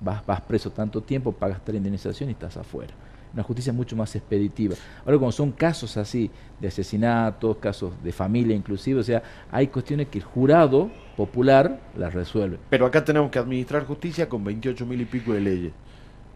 Vas, 0.00 0.26
vas 0.26 0.40
preso 0.40 0.72
tanto 0.72 1.00
tiempo, 1.00 1.30
pagas 1.30 1.64
tal 1.64 1.76
indemnización 1.76 2.28
y 2.28 2.32
estás 2.32 2.56
afuera. 2.56 2.92
Una 3.32 3.42
justicia 3.42 3.72
mucho 3.72 3.94
más 3.96 4.14
expeditiva. 4.16 4.74
Ahora, 5.04 5.18
como 5.18 5.32
son 5.32 5.52
casos 5.52 5.96
así, 5.96 6.30
de 6.58 6.68
asesinatos, 6.68 7.56
casos 7.58 7.92
de 8.02 8.12
familia 8.12 8.56
inclusive, 8.56 9.00
o 9.00 9.04
sea, 9.04 9.22
hay 9.50 9.68
cuestiones 9.68 10.08
que 10.08 10.18
el 10.18 10.24
jurado 10.24 10.90
popular 11.16 11.80
las 11.96 12.12
resuelve. 12.12 12.58
Pero 12.68 12.86
acá 12.86 13.04
tenemos 13.04 13.30
que 13.30 13.38
administrar 13.38 13.84
justicia 13.86 14.28
con 14.28 14.42
28 14.42 14.84
mil 14.86 15.00
y 15.00 15.04
pico 15.04 15.32
de 15.32 15.40
leyes. 15.40 15.72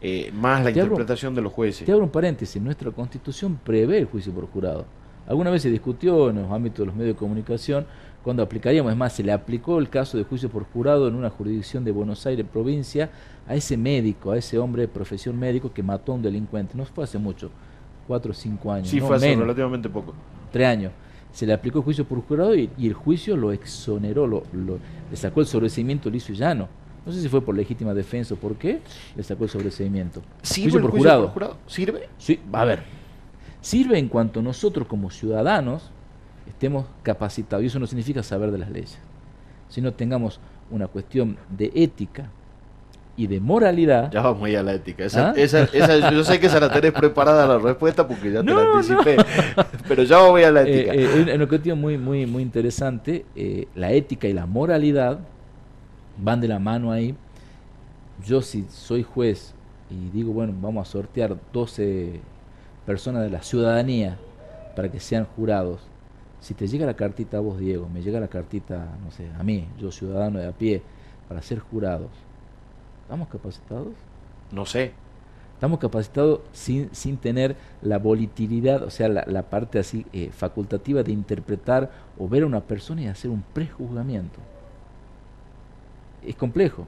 Eh, 0.07 0.31
más 0.35 0.63
la 0.63 0.71
interpretación 0.71 1.35
de 1.35 1.41
los 1.41 1.53
jueces. 1.53 1.87
Te 1.87 1.93
abro 1.93 2.05
un 2.05 2.11
paréntesis, 2.11 2.61
nuestra 2.61 2.91
constitución 2.91 3.59
prevé 3.65 3.99
el 3.99 4.05
juicio 4.05 4.33
por 4.33 4.47
jurado. 4.47 4.85
Alguna 5.27 5.51
vez 5.51 5.63
se 5.63 5.71
discutió 5.71 6.29
en 6.29 6.43
los 6.43 6.53
ámbitos 6.53 6.81
de 6.81 6.87
los 6.87 6.95
medios 6.95 7.15
de 7.15 7.19
comunicación 7.19 7.87
cuando 8.25 8.43
aplicaríamos, 8.43 8.91
es 8.91 8.97
más, 8.97 9.13
se 9.13 9.23
le 9.23 9.33
aplicó 9.33 9.79
el 9.79 9.91
caso 9.91 10.17
de 10.17 10.25
juicio 10.25 10.49
por 10.49 10.65
jurado 10.65 11.07
en 11.07 11.15
una 11.15 11.29
jurisdicción 11.29 11.85
de 11.85 11.93
Buenos 11.93 12.25
Aires, 12.25 12.47
provincia, 12.51 13.11
a 13.47 13.55
ese 13.55 13.77
médico, 13.77 14.31
a 14.31 14.39
ese 14.39 14.59
hombre 14.59 14.83
de 14.83 14.89
profesión 14.89 15.39
médico 15.39 15.71
que 15.75 15.83
mató 15.83 16.13
a 16.13 16.15
un 16.15 16.23
delincuente. 16.23 16.75
No 16.75 16.87
fue 16.87 17.05
hace 17.05 17.19
mucho, 17.19 17.51
cuatro 18.09 18.33
o 18.33 18.35
cinco 18.35 18.73
años. 18.73 18.89
Sí, 18.89 18.99
fue 18.99 19.17
hace 19.17 19.37
relativamente 19.37 19.91
poco. 19.91 20.15
Tres 20.51 20.67
años. 20.67 20.93
se 21.33 21.47
le 21.47 21.53
aplicó 21.53 21.81
el 21.81 21.85
juicio 21.85 22.07
por 22.07 22.23
jurado 22.23 22.55
y, 22.55 22.71
el 22.79 22.95
juicio 22.95 23.37
lo 23.37 23.53
exoneró, 23.53 24.27
lo, 24.27 24.43
le 25.11 25.17
sacó 25.17 25.41
el 25.41 25.47
sobreseimiento 25.47 26.09
liso 26.09 26.33
y 26.33 26.37
llano. 26.37 26.69
No 27.05 27.13
sé 27.13 27.21
si 27.21 27.29
fue 27.29 27.43
por 27.43 27.55
legítima 27.55 27.93
defensa 27.93 28.33
o 28.33 28.39
por 28.39 28.57
qué, 28.57 28.81
le 29.15 29.23
sacó 29.23 29.45
el 29.45 29.51
sobreseimiento. 29.51 30.23
¿Sirve 30.41 30.81
por, 30.81 30.93
jurado. 30.93 31.31
¿Sirve? 31.67 32.09
Sí, 32.17 32.41
a 32.53 32.65
ver. 32.65 32.85
Sirve 33.61 33.99
en 33.99 34.09
cuanto 34.09 34.41
nosotros 34.41 34.87
como 34.87 35.11
ciudadanos 35.11 35.91
estemos 36.55 36.87
capacitados, 37.03 37.63
y 37.63 37.67
eso 37.67 37.79
no 37.79 37.87
significa 37.87 38.23
saber 38.23 38.51
de 38.51 38.59
las 38.59 38.71
leyes, 38.71 38.99
sino 39.69 39.93
tengamos 39.93 40.41
una 40.71 40.87
cuestión 40.87 41.37
de 41.51 41.71
ética, 41.75 42.31
y 43.17 43.27
de 43.27 43.41
moralidad. 43.41 44.11
Ya 44.11 44.23
vamos 44.23 44.49
a 44.49 44.63
la 44.63 44.75
ética. 44.75 45.05
Esa, 45.05 45.31
¿Ah? 45.31 45.35
esa, 45.37 45.65
esa, 45.65 46.11
yo 46.13 46.25
sé 46.25 46.41
que 46.41 46.47
esa 46.47 46.61
la 46.61 46.71
tenés 46.71 46.93
preparada 46.93 47.47
la 47.47 47.59
respuesta 47.59 48.07
porque 48.07 48.33
ya 48.33 48.43
te 48.43 48.53
la 48.53 48.63
anticipé. 48.63 49.17
Pero 49.89 50.03
ya 50.03 50.19
voy 50.19 50.43
a 50.43 50.51
la 50.51 50.63
eh, 50.63 50.81
ética. 50.81 50.95
Eh, 50.95 51.31
eh, 51.31 51.35
una 51.35 51.47
cuestión 51.47 51.81
muy, 51.81 51.99
muy, 51.99 52.27
muy 52.27 52.43
interesante. 52.43 53.25
Eh, 53.37 53.69
la 53.75 53.93
ética 53.93 54.27
y 54.27 54.33
la 54.33 54.47
moralidad 54.47 55.21
van 56.19 56.41
de 56.41 56.49
la 56.49 56.59
mano 56.59 56.91
ahí. 56.91 57.15
Yo 58.25 58.43
si 58.43 58.67
soy 58.71 59.03
juez 59.03 59.55
y 59.91 60.11
digo, 60.11 60.33
bueno, 60.33 60.55
vamos 60.61 60.89
a 60.89 60.91
sortear 60.91 61.37
12 61.53 62.21
personas 62.87 63.23
de 63.23 63.31
la 63.31 63.43
ciudadanía 63.43 64.17
para 64.75 64.91
que 64.91 64.99
sean 64.99 65.27
jurados. 65.37 65.81
Si 66.45 66.53
te 66.53 66.67
llega 66.67 66.85
la 66.85 66.95
cartita 66.95 67.39
a 67.39 67.41
vos, 67.41 67.59
Diego, 67.59 67.89
me 67.89 68.03
llega 68.03 68.21
la 68.21 68.29
cartita, 68.29 68.87
no 69.03 69.11
sé, 69.11 69.31
a 69.39 69.43
mí, 69.43 69.67
yo 69.79 69.91
ciudadano 69.91 70.39
de 70.39 70.47
a 70.47 70.53
pie, 70.53 70.83
para 71.27 71.41
ser 71.41 71.59
jurados 71.59 72.11
¿Estamos 73.05 73.29
capacitados? 73.29 73.93
No 74.51 74.65
sé. 74.67 74.93
Estamos 75.55 75.79
capacitados 75.79 76.41
sin, 76.53 76.95
sin 76.95 77.17
tener 77.17 77.57
la 77.81 77.99
volatilidad, 77.99 78.83
o 78.83 78.91
sea, 78.91 79.09
la, 79.09 79.43
parte 79.45 79.79
así 79.79 80.05
eh, 80.13 80.31
facultativa 80.31 81.03
de 81.03 81.13
interpretar 81.13 81.91
o 82.19 82.29
ver 82.29 82.43
a 82.43 82.47
una 82.47 82.61
persona 82.61 83.03
y 83.03 83.07
hacer 83.07 83.31
un 83.31 83.43
prejuzgamiento. 83.53 84.39
Es 86.27 86.35
complejo. 86.35 86.87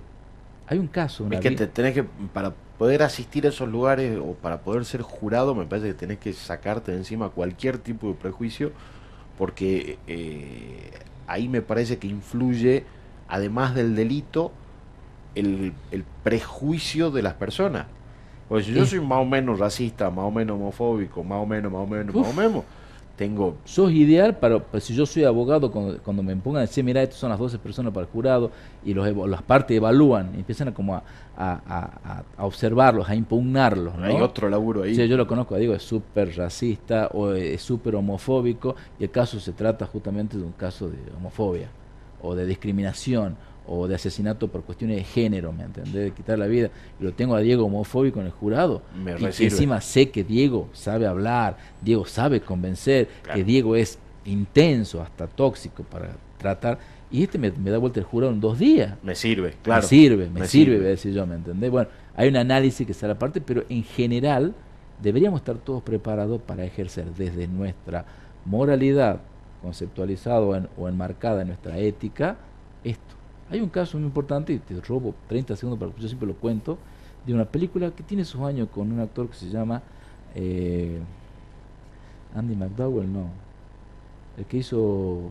Hay 0.67 0.79
un 0.79 0.89
caso. 0.89 1.27
es 1.31 1.41
que 1.41 1.51
te 1.53 1.67
tenés 1.67 1.95
que, 1.95 2.05
para 2.05 2.53
poder 2.79 3.03
asistir 3.03 3.47
a 3.47 3.51
esos 3.51 3.69
lugares 3.69 4.19
o 4.19 4.35
para 4.35 4.61
poder 4.61 4.85
ser 4.85 5.03
jurado, 5.03 5.55
me 5.55 5.65
parece 5.65 5.89
que 5.89 5.95
tenés 5.95 6.19
que 6.19 6.33
sacarte 6.33 6.93
de 6.93 6.99
encima 6.99 7.31
cualquier 7.31 7.79
tipo 7.79 8.09
de 8.09 8.15
prejuicio, 8.15 8.73
porque 9.39 9.99
eh, 10.07 10.91
ahí 11.27 11.49
me 11.49 11.63
parece 11.63 11.99
que 11.99 12.07
influye, 12.07 12.85
además 13.29 13.75
del 13.75 13.95
delito, 13.95 14.53
el, 15.35 15.75
prejuicio 16.23 17.11
de 17.11 17.23
las 17.23 17.35
personas. 17.35 17.87
Pues 18.49 18.67
si 18.67 18.73
yo 18.73 18.87
soy 18.87 19.01
más 19.01 19.19
o 19.19 19.25
menos 19.25 19.59
racista, 19.59 20.11
más 20.11 20.25
o 20.25 20.31
menos 20.31 20.57
homofóbico, 20.57 21.23
más 21.25 21.43
o 21.43 21.47
menos, 21.47 21.73
más 21.73 21.83
o 21.83 21.87
menos, 21.87 22.15
más 22.15 22.29
o 22.29 22.33
menos, 22.33 22.65
tengo... 23.17 23.57
Sos 23.65 23.91
ideal 23.93 24.37
para, 24.39 24.59
pues 24.59 24.85
si 24.85 24.95
yo 24.95 25.07
soy 25.07 25.25
abogado, 25.25 25.71
cuando, 25.71 26.23
me 26.23 26.37
pongan 26.37 26.59
a 26.59 26.67
decir, 26.67 26.85
mira, 26.85 27.03
estas 27.03 27.19
son 27.19 27.31
las 27.31 27.39
12 27.39 27.59
personas 27.59 27.93
para 27.93 28.07
el 28.07 28.13
jurado, 28.13 28.51
y 28.85 28.95
los, 28.95 29.29
las 29.29 29.43
partes 29.43 29.77
evalúan, 29.77 30.35
empiezan 30.35 30.69
a 30.69 30.75
como 30.75 30.95
a, 30.95 31.03
a, 31.37 32.23
observarlos, 32.39 33.09
a 33.09 33.15
impugnarlos. 33.15 33.97
¿no? 33.97 34.05
Hay 34.05 34.21
otro 34.21 34.49
laburo 34.49 34.83
ahí. 34.83 34.95
Sí, 34.95 35.09
yo 35.09 35.17
lo 35.17 35.27
conozco, 35.27 35.57
digo, 35.57 35.75
es 35.75 35.83
súper 35.83 36.37
racista 36.37 37.09
o 37.13 37.33
es 37.33 37.61
súper 37.63 37.97
homofóbico, 37.97 38.77
y 39.01 39.05
el 39.05 39.11
caso 39.11 39.41
se 39.41 39.53
trata 39.53 39.87
justamente 39.87 40.37
de 40.37 40.45
un 40.45 40.53
caso 40.53 40.89
de 40.89 40.99
homofobia 41.17 41.69
o 42.23 42.35
de 42.35 42.47
discriminación 42.47 43.37
o 43.67 43.89
de 43.89 43.95
asesinato 43.95 44.49
por 44.49 44.63
cuestiones 44.63 44.97
de 44.99 45.05
género, 45.05 45.53
¿me 45.53 45.65
entendés? 45.65 45.93
De 45.93 46.11
quitar 46.13 46.39
la 46.39 46.47
vida. 46.47 46.71
Y 47.01 47.05
lo 47.05 47.13
tengo 47.13 47.35
a 47.35 47.41
Diego 47.41 47.67
homofóbico 47.67 48.21
en 48.21 48.27
el 48.27 48.33
jurado. 48.33 48.83
Me 48.95 49.13
y 49.19 49.45
encima 49.45 49.81
sé 49.81 50.11
que 50.11 50.25
Diego 50.25 50.69
sabe 50.73 51.07
hablar, 51.07 51.57
Diego 51.83 52.07
sabe 52.07 52.41
convencer, 52.41 53.09
que 53.35 53.45
Diego 53.45 53.77
es 53.77 53.99
intenso, 54.25 55.03
hasta 55.03 55.27
tóxico 55.27 55.83
para 55.83 56.17
tratar. 56.39 56.79
Y 57.11 57.23
este 57.23 57.39
me, 57.39 57.51
da 57.51 57.79
vuelta 57.79 58.01
el 58.01 58.07
jurado 58.07 58.33
en 58.33 58.41
dos 58.41 58.59
días. 58.59 58.97
Me 59.03 59.15
sirve, 59.15 59.55
claro. 59.63 59.83
Me 59.83 59.89
sirve, 59.89 60.29
me, 60.29 60.47
sirve, 60.47 60.77
voy 60.77 60.87
a 60.87 60.91
decir 60.91 61.13
yo, 61.13 61.27
¿me 61.27 61.37
entendés? 61.37 61.71
Bueno, 61.71 61.89
hay 62.15 62.29
un 62.29 62.37
análisis 62.37 62.87
que 62.87 62.95
sale 62.95 63.13
aparte, 63.13 63.41
pero 63.41 63.65
en 63.69 63.85
general 63.85 64.55
deberíamos 65.03 65.41
estar 65.41 65.57
todos 65.57 65.83
preparados 65.83 66.41
para 66.41 66.65
ejercer 66.65 67.07
desde 67.17 67.47
nuestra 67.47 68.05
moralidad 68.45 69.21
conceptualizada 69.63 70.41
o 70.77 70.89
enmarcada 70.89 71.43
en 71.43 71.49
nuestra 71.49 71.79
ética 71.79 72.37
hay 73.51 73.61
un 73.61 73.69
caso 73.69 73.99
muy 73.99 74.07
importante, 74.07 74.53
y 74.53 74.59
te 74.59 74.81
robo 74.81 75.15
30 75.29 75.57
segundos 75.57 75.79
para 75.79 75.93
que 75.93 76.03
yo 76.03 76.09
siempre 76.09 76.27
lo 76.27 76.35
cuento, 76.35 76.79
de 77.27 77.35
una 77.35 77.45
película 77.45 77.91
que 77.91 78.03
tiene 78.03 78.25
sus 78.25 78.41
años 78.43 78.69
con 78.73 78.93
un 78.93 79.01
actor 79.01 79.29
que 79.29 79.35
se 79.35 79.49
llama 79.49 79.83
eh, 80.35 80.99
Andy 82.35 82.55
McDowell, 82.55 83.13
no, 83.13 83.29
el 84.37 84.45
que 84.45 84.59
hizo, 84.59 85.31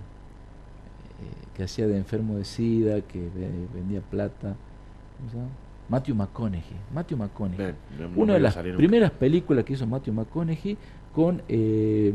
eh, 1.20 1.48
que 1.56 1.64
hacía 1.64 1.88
de 1.88 1.98
enfermo 1.98 2.36
de 2.36 2.46
SIDA, 2.46 3.02
que 3.02 3.30
vendía 3.74 4.02
plata, 4.02 4.56
¿cómo 5.18 5.30
se 5.30 5.38
llama? 5.38 5.50
Matthew 5.88 6.16
McConaughey. 6.16 6.78
Matthew 6.94 7.18
McConaughey. 7.18 7.76
Una 8.16 8.34
de 8.34 8.40
las 8.40 8.56
primeras 8.56 9.12
películas 9.12 9.64
que 9.64 9.74
hizo 9.74 9.86
Matthew 9.86 10.14
McConaughey 10.16 10.78
con 11.14 11.42
eh, 11.48 12.14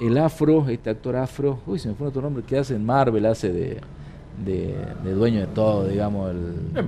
el 0.00 0.18
afro, 0.18 0.68
este 0.68 0.88
actor 0.88 1.16
afro, 1.16 1.60
uy, 1.66 1.78
se 1.78 1.88
me 1.88 1.94
fue 1.94 2.08
otro 2.08 2.22
nombre, 2.22 2.42
que 2.42 2.58
hace 2.58 2.74
en 2.74 2.84
Marvel, 2.84 3.26
hace 3.26 3.52
de 3.52 3.80
de, 4.44 5.14
dueño 5.14 5.40
de 5.40 5.46
todo, 5.46 5.86
digamos. 5.86 6.30
El, 6.30 6.86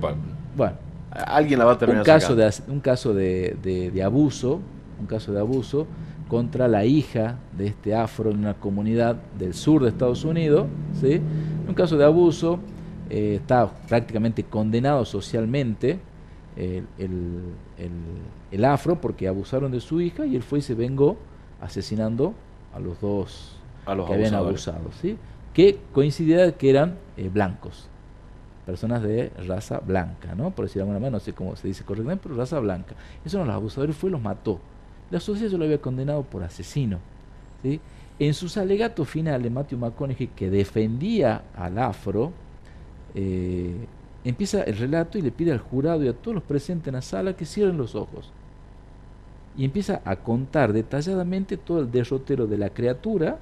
bueno, 0.55 0.75
alguien 1.11 1.59
la 1.59 1.65
va 1.65 1.73
a 1.73 1.77
terminar. 1.77 2.01
Un 2.01 2.05
caso, 2.05 2.35
de, 2.35 2.53
un 2.67 2.79
caso 2.79 3.13
de, 3.13 3.57
de, 3.61 4.03
abuso, 4.03 4.59
un 4.99 5.05
caso 5.05 5.31
de 5.31 5.39
abuso 5.39 5.87
contra 6.27 6.67
la 6.67 6.85
hija 6.85 7.37
de 7.55 7.67
este 7.67 7.93
afro 7.93 8.31
en 8.31 8.39
una 8.39 8.55
comunidad 8.55 9.17
del 9.37 9.53
sur 9.53 9.83
de 9.83 9.89
Estados 9.89 10.23
Unidos, 10.23 10.67
¿sí? 10.99 11.21
Un 11.67 11.73
caso 11.73 11.97
de 11.97 12.05
abuso, 12.05 12.59
eh, 13.09 13.39
está 13.41 13.67
prácticamente 13.87 14.43
condenado 14.43 15.05
socialmente 15.05 15.99
el, 16.55 16.85
el, 16.97 17.55
el, 18.51 18.65
afro 18.65 19.01
porque 19.01 19.27
abusaron 19.27 19.71
de 19.71 19.79
su 19.79 19.99
hija 20.01 20.25
y 20.25 20.35
él 20.35 20.43
fue 20.43 20.59
y 20.59 20.61
se 20.61 20.75
vengó 20.75 21.17
asesinando 21.59 22.35
a 22.75 22.79
los 22.79 22.99
dos 23.01 23.57
a 23.85 23.95
los 23.95 24.07
que 24.07 24.13
habían 24.13 24.33
abusado, 24.35 24.91
¿sí? 25.01 25.17
Que 25.53 25.79
coincidía 25.91 26.51
que 26.57 26.69
eran 26.69 26.95
eh, 27.15 27.29
blancos, 27.31 27.87
personas 28.65 29.03
de 29.03 29.31
raza 29.47 29.79
blanca, 29.79 30.35
¿no? 30.35 30.51
Por 30.51 30.65
decir 30.65 30.77
de 30.77 30.81
alguna 30.81 30.99
manera, 30.99 31.11
no 31.11 31.19
sé 31.19 31.33
cómo 31.33 31.55
se 31.55 31.67
dice 31.67 31.83
correctamente, 31.83 32.23
pero 32.23 32.35
raza 32.35 32.59
blanca. 32.59 32.95
Eso 33.23 33.37
no 33.37 33.45
los 33.45 33.55
abusadores 33.55 33.95
fue 33.95 34.09
y 34.09 34.13
los 34.13 34.21
mató. 34.21 34.59
La 35.11 35.19
sociedad 35.19 35.51
lo 35.51 35.65
había 35.65 35.79
condenado 35.79 36.23
por 36.23 36.43
asesino. 36.43 36.99
¿sí? 37.61 37.79
En 38.19 38.33
sus 38.33 38.57
alegatos 38.57 39.07
finales, 39.07 39.51
Matthew 39.51 39.77
McConaughey, 39.79 40.27
que 40.27 40.49
defendía 40.49 41.43
al 41.55 41.77
afro, 41.77 42.31
eh, 43.13 43.85
empieza 44.23 44.63
el 44.63 44.77
relato 44.77 45.17
y 45.17 45.21
le 45.21 45.31
pide 45.31 45.51
al 45.51 45.59
jurado 45.59 46.03
y 46.03 46.07
a 46.07 46.13
todos 46.13 46.35
los 46.35 46.43
presentes 46.43 46.87
en 46.87 46.95
la 46.95 47.01
sala 47.01 47.35
que 47.35 47.45
cierren 47.45 47.77
los 47.77 47.95
ojos. 47.95 48.31
Y 49.55 49.65
empieza 49.65 50.01
a 50.03 50.15
contar 50.15 50.73
detalladamente 50.73 51.57
todo 51.57 51.81
el 51.81 51.91
derrotero 51.91 52.47
de 52.47 52.57
la 52.57 52.69
criatura 52.69 53.37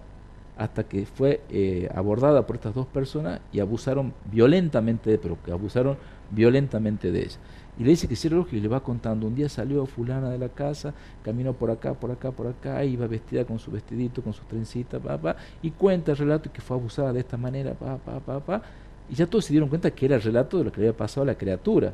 hasta 0.57 0.83
que 0.83 1.05
fue 1.05 1.41
eh, 1.49 1.89
abordada 1.93 2.45
por 2.45 2.55
estas 2.55 2.75
dos 2.75 2.85
personas 2.85 3.41
y 3.51 3.59
abusaron 3.59 4.13
violentamente, 4.31 5.17
pero 5.17 5.37
que 5.43 5.51
abusaron 5.51 5.97
violentamente 6.29 7.11
de 7.11 7.19
ella. 7.19 7.37
Y 7.79 7.83
le 7.83 7.91
dice 7.91 8.07
que 8.07 8.35
ojo 8.35 8.49
y 8.51 8.59
le 8.59 8.67
va 8.67 8.81
contando, 8.81 9.27
un 9.27 9.33
día 9.33 9.49
salió 9.49 9.85
fulana 9.85 10.29
de 10.29 10.37
la 10.37 10.49
casa, 10.49 10.93
caminó 11.23 11.53
por 11.53 11.71
acá, 11.71 11.93
por 11.93 12.11
acá, 12.11 12.31
por 12.31 12.47
acá, 12.47 12.83
iba 12.83 13.07
vestida 13.07 13.45
con 13.45 13.59
su 13.59 13.71
vestidito, 13.71 14.21
con 14.21 14.33
sus 14.33 14.45
trencitas, 14.47 15.01
pa, 15.01 15.35
y 15.61 15.71
cuenta 15.71 16.11
el 16.11 16.17
relato 16.17 16.51
que 16.51 16.61
fue 16.61 16.77
abusada 16.77 17.13
de 17.13 17.21
esta 17.21 17.37
manera, 17.37 17.73
pa, 17.73 17.97
pa, 17.97 18.19
pa, 18.19 18.39
pa, 18.39 18.61
y 19.09 19.15
ya 19.15 19.25
todos 19.25 19.45
se 19.45 19.53
dieron 19.53 19.69
cuenta 19.69 19.89
que 19.91 20.05
era 20.05 20.15
el 20.15 20.21
relato 20.21 20.57
de 20.57 20.65
lo 20.65 20.71
que 20.71 20.81
le 20.81 20.87
había 20.87 20.97
pasado 20.97 21.23
a 21.23 21.27
la 21.27 21.35
criatura, 21.35 21.93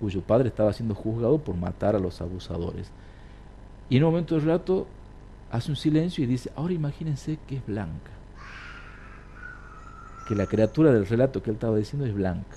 cuyo 0.00 0.20
padre 0.20 0.48
estaba 0.48 0.72
siendo 0.72 0.94
juzgado 0.94 1.38
por 1.38 1.56
matar 1.56 1.96
a 1.96 1.98
los 1.98 2.20
abusadores. 2.20 2.90
Y 3.88 3.96
en 3.96 4.04
un 4.04 4.10
momento 4.10 4.34
del 4.34 4.44
relato 4.44 4.86
hace 5.50 5.70
un 5.70 5.76
silencio 5.76 6.24
y 6.24 6.26
dice, 6.26 6.50
ahora 6.56 6.74
imagínense 6.74 7.38
que 7.46 7.56
es 7.56 7.66
blanca. 7.66 8.10
Que 10.28 10.34
la 10.34 10.46
criatura 10.46 10.92
del 10.92 11.06
relato 11.06 11.42
que 11.42 11.50
él 11.50 11.56
estaba 11.56 11.76
diciendo 11.76 12.06
es 12.06 12.14
blanca. 12.14 12.56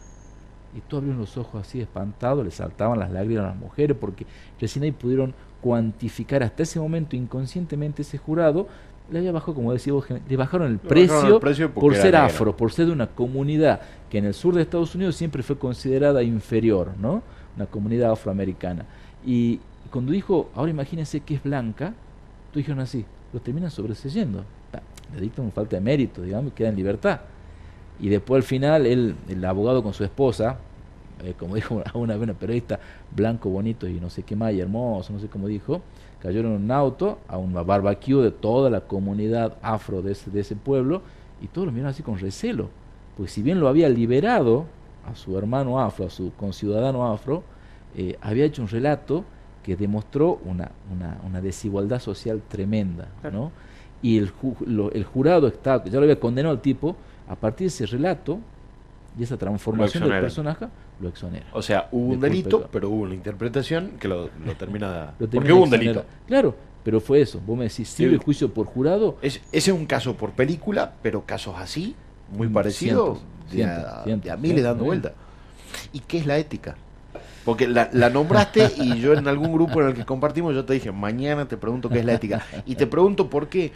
Y 0.76 0.82
tú 0.82 0.98
abrieron 0.98 1.20
los 1.20 1.38
ojos 1.38 1.62
así 1.62 1.82
espantado, 1.82 2.44
le 2.44 2.52
saltaban 2.52 3.00
las 3.00 3.12
lágrimas 3.12 3.46
a 3.46 3.48
las 3.50 3.58
mujeres 3.58 3.98
porque 4.00 4.26
recién 4.60 4.84
ahí 4.84 4.92
pudieron 4.92 5.34
cuantificar 5.62 6.44
hasta 6.44 6.64
ese 6.64 6.80
momento 6.80 7.16
inconscientemente 7.16 8.04
ese 8.04 8.18
jurado, 8.18 8.68
le 9.12 9.20
había 9.20 9.32
bajado, 9.32 9.56
como 9.56 9.74
decía 9.74 9.94
vos, 9.94 10.06
le 10.10 10.38
bajaron 10.38 10.72
el, 10.72 10.78
precio, 10.78 11.40
por 11.74 11.96
ser 11.96 12.16
afro, 12.16 12.56
por 12.56 12.72
ser 12.72 12.86
de 12.86 12.92
una 12.92 13.08
comunidad 13.08 13.82
que 14.10 14.20
en 14.20 14.26
el 14.26 14.34
sur 14.34 14.56
de 14.56 14.62
Estados 14.62 14.94
Unidos 14.96 15.16
siempre 15.16 15.42
fue 15.42 15.58
considerada 15.58 16.22
inferior, 16.22 16.92
¿no? 17.00 17.24
Una 17.56 17.66
comunidad 17.66 18.12
afroamericana. 18.12 18.86
Y 19.26 19.60
cuando 19.92 20.12
dijo, 20.12 20.50
ahora 20.54 20.70
imagínense 20.70 21.22
que 21.22 21.36
es 21.36 21.44
blanca, 21.44 21.94
tú 22.52 22.60
dijeron 22.60 22.80
así, 22.80 23.06
lo 23.34 23.40
terminan 23.40 23.72
sobreseyendo. 23.72 24.44
Le 25.14 25.22
dictan 25.22 25.52
falta 25.52 25.76
de 25.76 25.82
mérito, 25.82 26.22
digamos, 26.22 26.52
y 26.52 26.56
queda 26.56 26.70
en 26.70 26.76
libertad. 26.76 27.22
Y 28.00 28.10
después 28.10 28.38
al 28.38 28.44
final, 28.44 28.86
el 28.86 29.46
abogado 29.46 29.82
con 29.82 29.94
su 29.94 30.04
esposa, 30.04 30.58
eh, 31.24 31.34
como 31.38 31.56
dijo 31.56 31.82
una 31.94 32.14
vez 32.16 32.24
una 32.24 32.34
periodista, 32.34 32.80
blanco, 33.16 33.50
bonito 33.50 33.88
y 33.88 34.00
no 34.00 34.10
sé 34.10 34.24
qué 34.24 34.36
más, 34.36 34.54
y 34.54 34.60
hermoso, 34.60 35.14
no 35.14 35.20
sé 35.20 35.28
cómo 35.28 35.48
dijo, 35.48 35.82
cayeron 36.22 36.54
en 36.54 36.64
un 36.64 36.72
auto 36.72 37.20
a 37.28 37.38
un 37.38 37.54
barbecue 37.54 38.24
de 38.24 38.32
toda 38.32 38.70
la 38.70 38.82
comunidad 38.82 39.58
afro 39.62 40.02
de 40.02 40.14
ese, 40.14 40.32
de 40.32 40.42
ese 40.42 40.56
pueblo 40.56 41.02
y 41.42 41.48
todos 41.48 41.68
lo 41.68 41.72
miraron 41.72 41.92
así 41.92 42.04
con 42.04 42.20
recelo, 42.20 42.70
pues 43.18 43.32
si 43.32 43.42
bien 43.42 43.60
lo 43.60 43.68
había 43.68 43.90
liberado 43.90 44.66
a 45.10 45.16
su 45.16 45.38
hermano 45.38 45.80
afro, 45.80 46.06
a 46.06 46.10
su 46.10 46.32
conciudadano 46.38 47.12
afro, 47.12 47.44
eh, 47.96 48.18
había 48.22 48.46
hecho 48.46 48.62
un 48.62 48.68
relato 48.68 49.24
que 49.70 49.76
demostró 49.76 50.40
una, 50.46 50.72
una, 51.24 51.42
desigualdad 51.42 52.00
social 52.00 52.42
tremenda, 52.48 53.08
¿no? 53.32 53.52
Y 54.02 54.18
el, 54.18 54.32
el 54.94 55.04
jurado 55.04 55.48
está, 55.48 55.84
ya 55.86 55.98
lo 55.98 56.04
había 56.04 56.20
condenado 56.20 56.56
al 56.56 56.62
tipo, 56.62 56.96
a 57.28 57.36
partir 57.36 57.66
de 57.66 57.68
ese 57.68 57.86
relato 57.86 58.40
y 59.18 59.22
esa 59.22 59.38
transformación 59.38 60.10
del 60.10 60.22
personaje, 60.22 60.66
lo 61.00 61.10
exonera. 61.10 61.46
O 61.54 61.62
sea, 61.62 61.88
hubo 61.92 62.14
un 62.14 62.20
delito, 62.20 62.68
pero 62.72 62.90
hubo 62.90 63.04
una 63.04 63.14
interpretación 63.14 63.92
que 64.00 64.08
lo, 64.08 64.30
termina... 64.58 65.14
porque 65.20 65.54
hubo 65.54 65.66
un 65.66 65.70
delito. 65.70 66.04
Claro, 66.26 66.56
pero 66.84 67.00
fue 67.00 67.22
eso. 67.22 67.40
Vos 67.46 67.56
me 67.56 67.66
decís, 67.66 67.90
¿sirve 67.90 68.16
el 68.16 68.20
juicio 68.20 68.52
por 68.52 68.66
jurado? 68.66 69.18
Es, 69.22 69.36
ese 69.52 69.70
es 69.70 69.78
un 69.78 69.86
caso 69.86 70.16
por 70.16 70.32
película, 70.32 70.94
pero 71.04 71.26
casos 71.28 71.56
así, 71.60 71.96
muy 72.32 72.48
mm, 72.48 72.54
parecidos, 72.54 73.20
de, 73.52 73.66
a, 73.66 74.38
miles 74.38 74.64
dando 74.64 74.86
vuelta. 74.86 75.14
¿Y 75.94 76.00
qué 76.00 76.18
es 76.18 76.26
la 76.26 76.40
ética? 76.40 76.76
Porque 77.46 77.68
la, 77.68 78.10
nombraste 78.10 78.72
y 78.78 79.00
yo 79.00 79.14
en 79.14 79.28
algún 79.28 79.54
grupo 79.54 79.82
en 79.82 79.90
el 79.90 79.94
que 79.94 80.06
compartimos, 80.06 80.54
yo 80.54 80.66
te 80.66 80.74
dije, 80.74 80.92
mañana 80.92 81.48
te 81.48 81.58
pregunto 81.58 81.90
qué 81.90 82.00
es 82.00 82.06
la 82.06 82.14
ética. 82.14 82.46
Y 82.66 82.76
te 82.76 82.88
pregunto 82.88 83.30
por 83.30 83.48
qué. 83.48 83.72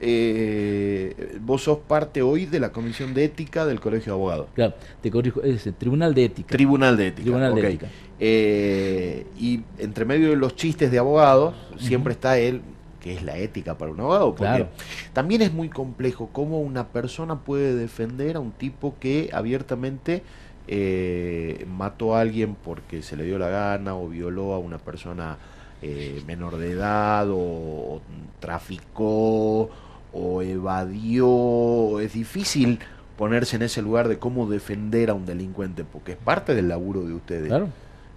Eh, 0.00 1.38
vos 1.40 1.62
sos 1.62 1.78
parte 1.78 2.20
hoy 2.20 2.46
de 2.46 2.60
la 2.60 2.72
Comisión 2.72 3.14
de 3.14 3.24
Ética 3.24 3.64
del 3.64 3.80
Colegio 3.80 4.12
de 4.12 4.18
Abogados. 4.18 4.48
Claro, 4.52 4.74
te 5.00 5.10
corrijo, 5.10 5.40
es 5.42 5.66
el 5.66 5.74
Tribunal 5.74 6.14
de 6.14 6.24
Ética. 6.24 6.48
Tribunal 6.48 6.96
de 6.96 7.06
Ética. 7.06 7.22
Tribunal 7.22 7.54
de 7.54 7.68
Ética. 7.68 7.86
Eh, 8.20 9.26
y 9.38 9.60
entre 9.78 10.04
medio 10.04 10.30
de 10.30 10.36
los 10.36 10.56
chistes 10.56 10.90
de 10.90 10.98
abogados, 10.98 11.54
siempre 11.78 12.12
está 12.12 12.38
él, 12.38 12.60
que 13.00 13.14
es 13.14 13.22
la 13.22 13.36
ética 13.36 13.76
para 13.76 13.92
un 13.92 14.00
abogado. 14.00 14.34
Porque 14.34 14.66
también 15.12 15.42
es 15.42 15.52
muy 15.52 15.68
complejo 15.68 16.30
cómo 16.32 16.60
una 16.60 16.88
persona 16.88 17.40
puede 17.40 17.74
defender 17.74 18.36
a 18.36 18.40
un 18.40 18.52
tipo 18.52 18.96
que 18.98 19.30
abiertamente 19.32 20.22
eh, 20.66 21.66
mató 21.68 22.16
a 22.16 22.20
alguien 22.20 22.54
porque 22.54 23.02
se 23.02 23.16
le 23.16 23.24
dio 23.24 23.38
la 23.38 23.48
gana 23.48 23.94
o 23.94 24.08
violó 24.08 24.54
a 24.54 24.58
una 24.58 24.78
persona 24.78 25.36
eh, 25.82 26.22
menor 26.26 26.56
de 26.56 26.70
edad 26.70 27.28
o, 27.30 28.00
traficó 28.40 29.68
o 30.12 30.42
evadió. 30.42 32.00
Es 32.00 32.14
difícil 32.14 32.78
ponerse 33.18 33.56
en 33.56 33.62
ese 33.62 33.82
lugar 33.82 34.08
de 34.08 34.18
cómo 34.18 34.48
defender 34.48 35.10
a 35.10 35.14
un 35.14 35.26
delincuente 35.26 35.84
porque 35.84 36.12
es 36.12 36.18
parte 36.18 36.54
del 36.54 36.68
laburo 36.68 37.02
de 37.04 37.12
ustedes. 37.12 37.48
Claro. 37.48 37.68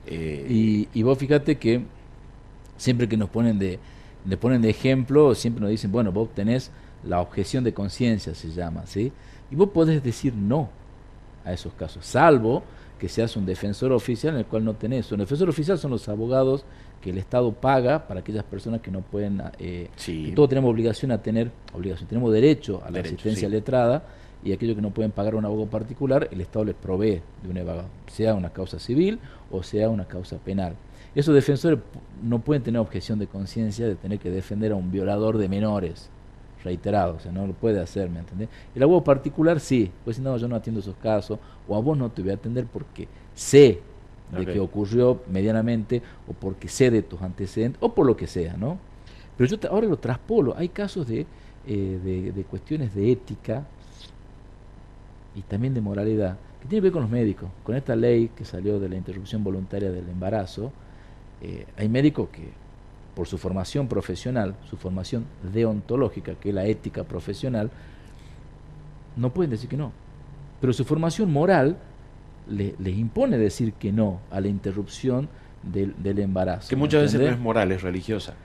Eh, 0.05 0.87
y, 0.93 1.03
vos 1.03 1.17
fíjate 1.17 1.57
que 1.57 1.83
siempre 2.77 3.09
que 3.09 3.17
nos 3.17 3.29
ponen 3.29 3.59
de, 3.59 3.79
le 4.25 4.37
ponen 4.37 4.61
de 4.61 4.69
ejemplo, 4.69 5.35
siempre 5.35 5.59
nos 5.59 5.69
dicen, 5.69 5.91
bueno, 5.91 6.13
vos 6.13 6.33
tenés 6.33 6.71
la 7.03 7.19
objeción 7.19 7.65
de 7.65 7.73
conciencia, 7.73 8.33
se 8.33 8.51
llama, 8.51 8.85
¿sí? 8.85 9.11
Y 9.51 9.55
vos 9.55 9.69
podés 9.69 10.01
decir 10.01 10.33
no 10.33 10.69
a 11.47 11.53
esos 11.53 11.73
casos, 11.73 12.05
salvo 12.05 12.63
que 12.99 13.07
seas 13.09 13.35
un 13.37 13.45
defensor 13.45 13.91
oficial 13.91 14.33
en 14.33 14.39
el 14.39 14.45
cual 14.45 14.65
no 14.65 14.73
tenés. 14.73 15.11
Un 15.11 15.19
defensor 15.19 15.49
oficial 15.49 15.77
son 15.77 15.91
los 15.91 16.09
abogados 16.09 16.65
que 17.01 17.11
el 17.11 17.17
Estado 17.17 17.51
paga 17.51 18.07
para 18.07 18.21
aquellas 18.21 18.43
personas 18.43 18.81
que 18.81 18.91
no 18.91 19.01
pueden... 19.01 19.41
Eh, 19.59 19.89
todos 20.35 20.49
tenemos 20.49 20.71
obligación 20.71 21.11
a 21.11 21.21
tener, 21.21 21.51
obligación, 21.73 22.09
tenemos 22.09 22.33
derecho 22.33 22.81
a 22.85 22.91
la 22.91 22.99
asistencia 23.01 23.47
letrada 23.47 24.03
y 24.43 24.51
aquellos 24.51 24.75
que 24.75 24.81
no 24.81 24.91
pueden 24.91 25.11
pagar 25.11 25.33
a 25.33 25.37
un 25.37 25.45
abogado 25.45 25.69
particular, 25.69 26.27
el 26.31 26.41
Estado 26.41 26.65
les 26.65 26.75
provee 26.75 27.21
de 27.43 27.49
un 27.49 27.57
abogado, 27.57 27.89
sea 28.07 28.33
una 28.33 28.49
causa 28.49 28.79
civil 28.79 29.19
o 29.51 29.63
sea 29.63 29.89
una 29.89 30.05
causa 30.05 30.37
penal. 30.37 30.75
Esos 31.15 31.33
defensores 31.33 31.79
no 32.23 32.39
pueden 32.39 32.63
tener 32.63 32.79
objeción 32.79 33.19
de 33.19 33.27
conciencia 33.27 33.87
de 33.87 33.95
tener 33.95 34.19
que 34.19 34.29
defender 34.29 34.71
a 34.71 34.75
un 34.75 34.91
violador 34.91 35.37
de 35.37 35.49
menores 35.49 36.09
reiterado, 36.63 37.15
o 37.15 37.19
sea, 37.19 37.31
no 37.31 37.45
lo 37.47 37.53
puede 37.53 37.79
hacer, 37.79 38.09
¿me 38.09 38.19
entendés? 38.19 38.49
El 38.75 38.83
abogado 38.83 39.03
particular 39.03 39.59
sí, 39.59 39.91
pues 40.03 40.17
si 40.17 40.21
no, 40.21 40.37
yo 40.37 40.47
no 40.47 40.55
atiendo 40.55 40.79
esos 40.79 40.95
casos, 40.95 41.39
o 41.67 41.75
a 41.75 41.79
vos 41.79 41.97
no 41.97 42.09
te 42.09 42.21
voy 42.21 42.31
a 42.31 42.35
atender 42.35 42.65
porque 42.65 43.07
sé 43.33 43.81
de 44.31 44.45
que 44.45 44.59
ocurrió 44.59 45.21
medianamente, 45.31 46.01
o 46.27 46.33
porque 46.33 46.67
sé 46.67 46.91
de 46.91 47.01
tus 47.01 47.21
antecedentes, 47.21 47.81
o 47.81 47.93
por 47.93 48.05
lo 48.05 48.17
que 48.17 48.27
sea, 48.27 48.57
¿no? 48.57 48.77
Pero 49.37 49.55
yo 49.55 49.69
ahora 49.69 49.87
lo 49.87 49.97
traspolo, 49.97 50.53
hay 50.57 50.69
casos 50.69 51.07
de, 51.07 51.25
eh, 51.65 51.99
de, 52.03 52.31
de 52.31 52.43
cuestiones 52.43 52.93
de 52.93 53.11
ética 53.11 53.65
y 55.35 55.41
también 55.43 55.73
de 55.73 55.81
moralidad, 55.81 56.37
que 56.61 56.67
tiene 56.67 56.81
que 56.81 56.81
ver 56.81 56.91
con 56.91 57.03
los 57.03 57.11
médicos. 57.11 57.49
Con 57.63 57.75
esta 57.75 57.95
ley 57.95 58.29
que 58.35 58.43
salió 58.43 58.79
de 58.79 58.89
la 58.89 58.95
interrupción 58.95 59.43
voluntaria 59.43 59.91
del 59.91 60.09
embarazo, 60.09 60.71
eh, 61.41 61.65
hay 61.77 61.87
médicos 61.87 62.29
que 62.29 62.49
por 63.17 63.27
su 63.27 63.39
formación 63.39 63.87
profesional, 63.87 64.53
su 64.69 64.77
formación 64.77 65.25
deontológica, 65.51 66.35
que 66.35 66.49
es 66.49 66.55
la 66.55 66.67
ética 66.67 67.03
profesional, 67.03 67.71
no 69.15 69.33
pueden 69.33 69.49
decir 69.49 69.67
que 69.67 69.75
no. 69.75 69.91
Pero 70.61 70.71
su 70.71 70.85
formación 70.85 71.33
moral 71.33 71.77
les 72.47 72.95
impone 72.95 73.39
decir 73.39 73.73
que 73.73 73.91
no 73.91 74.19
a 74.29 74.39
la 74.39 74.49
interrupción 74.49 75.29
del, 75.63 76.19
embarazo. 76.19 76.69
Que 76.69 76.75
muchas 76.75 77.01
veces 77.01 77.19
no 77.19 77.25
es 77.25 77.39
moral, 77.39 77.71
es 77.71 77.81
religiosa. 77.81 78.35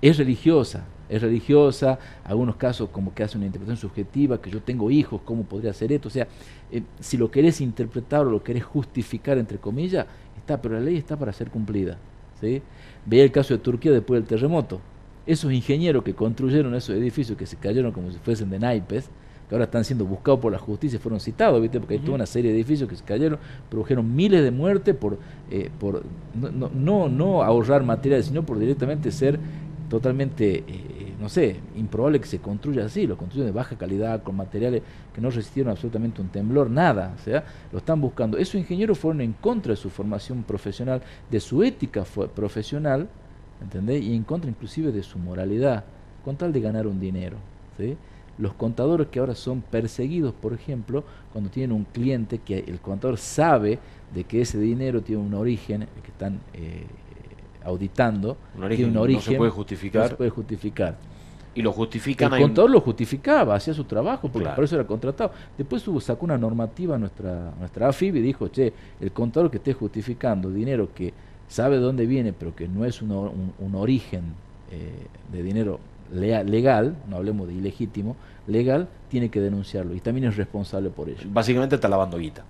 Es 0.00 0.16
religiosa, 0.16 0.86
es 1.10 1.20
religiosa, 1.20 1.98
algunos 2.24 2.56
casos 2.56 2.88
como 2.88 3.12
que 3.12 3.24
hace 3.24 3.36
una 3.36 3.44
interpretación 3.44 3.90
subjetiva, 3.90 4.40
que 4.40 4.50
yo 4.50 4.62
tengo 4.62 4.90
hijos, 4.90 5.20
¿cómo 5.26 5.42
podría 5.42 5.74
ser 5.74 5.92
esto? 5.92 6.08
O 6.08 6.10
sea, 6.10 6.26
eh, 6.70 6.82
si 7.00 7.18
lo 7.18 7.30
querés 7.30 7.60
interpretar 7.60 8.22
o 8.22 8.30
lo 8.30 8.42
querés 8.42 8.64
justificar, 8.64 9.36
entre 9.36 9.58
comillas, 9.58 10.06
está, 10.38 10.62
pero 10.62 10.76
la 10.76 10.80
ley 10.80 10.96
está 10.96 11.18
para 11.18 11.34
ser 11.34 11.50
cumplida. 11.50 11.98
¿Sí? 12.42 12.60
Veía 13.06 13.24
el 13.24 13.32
caso 13.32 13.54
de 13.54 13.58
Turquía 13.58 13.92
después 13.92 14.20
del 14.20 14.28
terremoto. 14.28 14.80
Esos 15.24 15.52
ingenieros 15.52 16.02
que 16.02 16.14
construyeron 16.14 16.74
esos 16.74 16.96
edificios 16.96 17.38
que 17.38 17.46
se 17.46 17.56
cayeron 17.56 17.92
como 17.92 18.10
si 18.10 18.18
fuesen 18.18 18.50
de 18.50 18.58
naipes, 18.58 19.08
que 19.48 19.54
ahora 19.54 19.64
están 19.64 19.84
siendo 19.84 20.04
buscados 20.04 20.40
por 20.40 20.52
la 20.52 20.58
justicia, 20.58 20.98
fueron 20.98 21.20
citados, 21.20 21.60
¿viste? 21.62 21.78
porque 21.78 21.94
hay 21.94 22.00
toda 22.00 22.16
una 22.16 22.26
serie 22.26 22.50
de 22.50 22.56
edificios 22.56 22.88
que 22.88 22.96
se 22.96 23.04
cayeron, 23.04 23.38
produjeron 23.70 24.14
miles 24.14 24.42
de 24.42 24.50
muertes 24.50 24.94
por, 24.94 25.18
eh, 25.50 25.70
por 25.78 26.02
no, 26.34 26.70
no, 26.74 27.08
no, 27.08 27.42
ahorrar 27.42 27.84
materiales, 27.84 28.26
sino 28.26 28.44
por 28.44 28.58
directamente 28.58 29.10
ser 29.12 29.38
totalmente, 29.88 30.58
eh, 30.58 30.64
no 31.22 31.28
sé, 31.28 31.60
improbable 31.76 32.20
que 32.20 32.26
se 32.26 32.40
construya 32.40 32.84
así, 32.84 33.06
lo 33.06 33.16
construyen 33.16 33.46
de 33.46 33.52
baja 33.52 33.78
calidad, 33.78 34.24
con 34.24 34.34
materiales 34.34 34.82
que 35.14 35.20
no 35.20 35.30
resistieron 35.30 35.70
absolutamente 35.70 36.20
un 36.20 36.28
temblor, 36.28 36.68
nada, 36.68 37.14
o 37.16 37.22
sea, 37.22 37.44
lo 37.70 37.78
están 37.78 38.00
buscando. 38.00 38.36
Esos 38.38 38.56
ingenieros 38.56 38.98
fueron 38.98 39.20
en 39.20 39.32
contra 39.34 39.70
de 39.70 39.76
su 39.76 39.88
formación 39.88 40.42
profesional, 40.42 41.00
de 41.30 41.38
su 41.38 41.62
ética 41.62 42.02
profesional, 42.34 43.08
¿entendés? 43.62 44.02
Y 44.02 44.16
en 44.16 44.24
contra 44.24 44.50
inclusive 44.50 44.90
de 44.90 45.04
su 45.04 45.16
moralidad, 45.20 45.84
con 46.24 46.34
tal 46.34 46.52
de 46.52 46.60
ganar 46.60 46.88
un 46.88 46.98
dinero, 46.98 47.36
¿sí? 47.78 47.96
Los 48.36 48.54
contadores 48.54 49.06
que 49.06 49.20
ahora 49.20 49.36
son 49.36 49.62
perseguidos, 49.62 50.34
por 50.34 50.52
ejemplo, 50.52 51.04
cuando 51.32 51.50
tienen 51.50 51.70
un 51.70 51.84
cliente 51.84 52.38
que 52.38 52.58
el 52.66 52.80
contador 52.80 53.16
sabe 53.16 53.78
de 54.12 54.24
que 54.24 54.40
ese 54.40 54.58
dinero 54.58 55.02
tiene 55.02 55.22
un 55.22 55.34
origen, 55.34 55.86
que 56.02 56.10
están... 56.10 56.40
Eh, 56.52 56.84
auditando, 57.64 58.36
un 58.56 58.64
origen, 58.64 58.90
un 58.90 58.96
origen, 58.96 59.24
no 59.24 59.30
se 59.30 59.36
puede 59.36 59.50
justificar. 59.52 60.02
No 60.02 60.08
se 60.08 60.14
puede 60.16 60.30
justificar. 60.30 60.98
Y 61.54 61.62
lo 61.62 61.72
justifican. 61.72 62.32
El 62.32 62.42
contador 62.42 62.70
lo 62.70 62.80
justificaba, 62.80 63.54
hacía 63.54 63.74
su 63.74 63.84
trabajo, 63.84 64.28
porque 64.28 64.48
por 64.50 64.64
eso 64.64 64.74
era 64.74 64.86
contratado. 64.86 65.32
Después 65.56 65.86
hubo, 65.86 66.00
sacó 66.00 66.24
una 66.24 66.38
normativa 66.38 66.96
nuestra, 66.98 67.52
nuestra 67.58 67.88
AFIB 67.88 68.16
y 68.16 68.20
dijo, 68.20 68.48
che, 68.48 68.72
el 69.00 69.12
contador 69.12 69.50
que 69.50 69.58
esté 69.58 69.74
justificando 69.74 70.50
dinero 70.50 70.88
que 70.94 71.12
sabe 71.48 71.76
de 71.76 71.82
dónde 71.82 72.06
viene, 72.06 72.32
pero 72.32 72.54
que 72.54 72.68
no 72.68 72.84
es 72.84 73.02
un, 73.02 73.12
un, 73.12 73.74
origen 73.74 74.22
eh, 74.70 74.90
de 75.30 75.42
dinero 75.42 75.78
legal, 76.10 76.96
no 77.08 77.16
hablemos 77.16 77.48
de 77.48 77.54
ilegítimo, 77.54 78.16
legal, 78.46 78.88
tiene 79.08 79.28
que 79.28 79.40
denunciarlo 79.40 79.94
y 79.94 80.00
también 80.00 80.28
es 80.28 80.36
responsable 80.36 80.90
por 80.90 81.08
ello. 81.08 81.22
Básicamente 81.26 81.74
está 81.74 81.88
lavando 81.88 82.16
guita. 82.18 82.44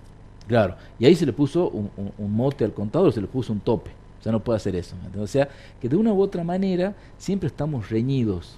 Claro, 0.47 0.75
y 0.99 1.05
ahí 1.05 1.15
se 1.15 1.25
le 1.25 1.33
puso 1.33 1.69
un, 1.69 1.89
un 2.17 2.35
mote 2.35 2.65
al 2.65 2.73
contador, 2.73 3.11
se 3.11 3.21
le 3.21 3.27
puso 3.27 3.51
un 3.53 3.59
tope. 3.59 3.91
O 4.19 4.23
sea, 4.23 4.31
no 4.31 4.39
puede 4.39 4.55
hacer 4.55 4.73
eso. 4.77 4.95
O 5.19 5.27
sea, 5.27 5.49
que 5.81 5.89
de 5.89 5.97
una 5.97 6.13
u 6.13 6.21
otra 6.21 6.45
manera 6.45 6.95
siempre 7.17 7.47
estamos 7.47 7.89
reñidos, 7.89 8.55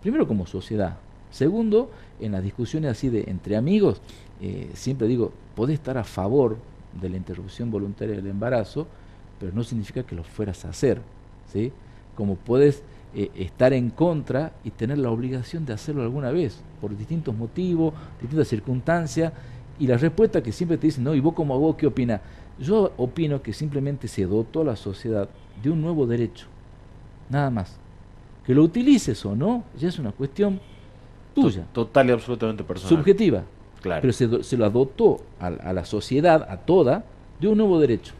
primero 0.00 0.26
como 0.26 0.46
sociedad. 0.46 0.98
Segundo, 1.30 1.90
en 2.20 2.32
las 2.32 2.42
discusiones 2.42 2.90
así 2.90 3.08
de 3.08 3.24
entre 3.28 3.56
amigos, 3.56 4.00
eh, 4.40 4.70
siempre 4.74 5.08
digo, 5.08 5.32
podés 5.54 5.74
estar 5.74 5.98
a 5.98 6.04
favor 6.04 6.56
de 7.00 7.10
la 7.10 7.16
interrupción 7.16 7.70
voluntaria 7.70 8.16
del 8.16 8.26
embarazo, 8.26 8.86
pero 9.38 9.52
no 9.52 9.62
significa 9.62 10.02
que 10.02 10.14
lo 10.14 10.24
fueras 10.24 10.64
a 10.64 10.70
hacer. 10.70 11.00
¿sí? 11.52 11.72
Como 12.14 12.36
puedes 12.36 12.82
eh, 13.14 13.30
estar 13.36 13.72
en 13.72 13.90
contra 13.90 14.52
y 14.64 14.70
tener 14.70 14.98
la 14.98 15.10
obligación 15.10 15.64
de 15.66 15.72
hacerlo 15.72 16.02
alguna 16.02 16.30
vez, 16.30 16.60
por 16.80 16.96
distintos 16.96 17.36
motivos, 17.36 17.94
distintas 18.20 18.48
circunstancias, 18.48 19.32
y 19.78 19.86
la 19.86 19.96
respuesta 19.96 20.42
que 20.42 20.52
siempre 20.52 20.76
te 20.76 20.88
dicen, 20.88 21.04
no, 21.04 21.14
¿y 21.14 21.20
vos 21.20 21.34
como 21.34 21.58
vos 21.58 21.76
qué 21.76 21.86
opinas? 21.86 22.20
Yo 22.58 22.92
opino 22.96 23.42
que 23.42 23.52
simplemente 23.52 24.08
se 24.08 24.26
dotó 24.26 24.62
a 24.62 24.64
la 24.64 24.76
sociedad 24.76 25.28
de 25.62 25.70
un 25.70 25.80
nuevo 25.80 26.06
derecho, 26.06 26.46
nada 27.30 27.50
más. 27.50 27.78
Que 28.48 28.54
lo 28.54 28.62
utilices 28.62 29.26
o 29.26 29.36
no, 29.36 29.62
ya 29.78 29.88
es 29.88 29.98
una 29.98 30.10
cuestión 30.10 30.58
tuya. 31.34 31.66
Total 31.70 32.08
y 32.08 32.12
absolutamente 32.12 32.64
personal. 32.64 32.96
Subjetiva. 32.96 33.42
Claro. 33.82 34.00
Pero 34.00 34.12
se, 34.14 34.42
se 34.42 34.56
lo 34.56 34.64
adoptó 34.64 35.20
a, 35.38 35.50
la 35.50 35.84
sociedad, 35.84 36.48
a 36.48 36.56
toda, 36.56 37.04
de 37.38 37.46
un 37.46 37.58
nuevo 37.58 37.78
derecho. 37.78 38.14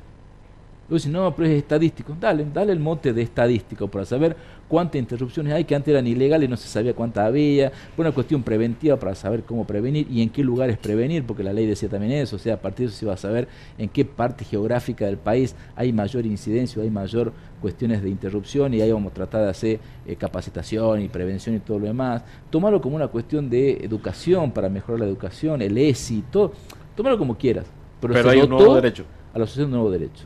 Luego 0.91 0.99
si 0.99 1.09
no, 1.09 1.35
pero 1.35 1.49
es 1.49 1.55
estadístico. 1.57 2.15
Dale, 2.21 2.47
dale 2.53 2.73
el 2.73 2.79
mote 2.79 3.15
de 3.15 3.23
estadístico 3.23 3.89
para 3.89 4.05
saber 4.05 4.37
cuántas 4.69 5.01
interrupciones 5.01 5.53
hay 5.53 5.65
que 5.65 5.75
antes 5.75 5.91
eran 5.91 6.07
ilegales 6.07 6.49
y 6.49 6.51
no 6.51 6.57
se 6.57 6.69
sabía 6.69 6.95
cuántas 6.95 7.27
había. 7.27 7.71
Fue 7.97 8.05
una 8.05 8.13
cuestión 8.13 8.43
preventiva 8.43 8.97
para 8.97 9.15
saber 9.15 9.43
cómo 9.43 9.67
prevenir 9.67 10.07
y 10.11 10.23
en 10.23 10.31
qué 10.31 10.45
lugares 10.45 10.79
prevenir, 10.79 11.25
porque 11.25 11.43
la 11.43 11.53
ley 11.53 11.67
decía 11.67 11.89
también 11.89 12.13
eso. 12.13 12.37
O 12.37 12.39
sea, 12.39 12.55
a 12.55 12.59
partir 12.59 12.87
de 12.87 12.91
eso 12.91 12.99
se 12.99 13.05
iba 13.07 13.15
a 13.15 13.17
saber 13.17 13.49
en 13.79 13.89
qué 13.89 14.05
parte 14.05 14.45
geográfica 14.45 15.07
del 15.07 15.17
país 15.17 15.57
hay 15.75 15.93
mayor 15.93 16.27
incidencia, 16.27 16.83
hay 16.83 16.91
mayor 16.91 17.33
cuestiones 17.61 18.03
de 18.03 18.11
interrupción 18.11 18.73
y 18.75 18.81
ahí 18.81 18.93
vamos 18.93 19.11
a 19.11 19.15
tratar 19.15 19.43
de 19.43 19.51
hacer 19.51 19.81
eh, 20.07 20.17
capacitación 20.17 21.03
y 21.03 21.09
prevención 21.09 21.57
y 21.57 21.61
todo 21.61 21.79
lo 21.79 21.87
demás. 21.87 22.23
Tomarlo 22.51 22.81
como 22.81 22.97
una 22.97 23.09
cuestión 23.09 23.51
de 23.51 23.73
educación 23.85 24.53
para 24.53 24.69
mejorar 24.69 25.01
la 25.01 25.07
educación, 25.07 25.63
el 25.63 25.77
ESI, 25.77 26.25
todo. 26.31 26.53
Tomarlo 26.95 27.19
como 27.19 27.37
quieras. 27.37 27.67
Pero, 28.01 28.31
hay 28.31 28.41
un 28.41 28.51
nuevo 28.51 28.75
derecho. 28.75 29.05
A 29.35 29.39
la 29.39 29.45
asociación 29.45 29.71
de 29.71 29.77
un 29.77 29.83
nuevo 29.83 29.91
derecho. 29.91 30.25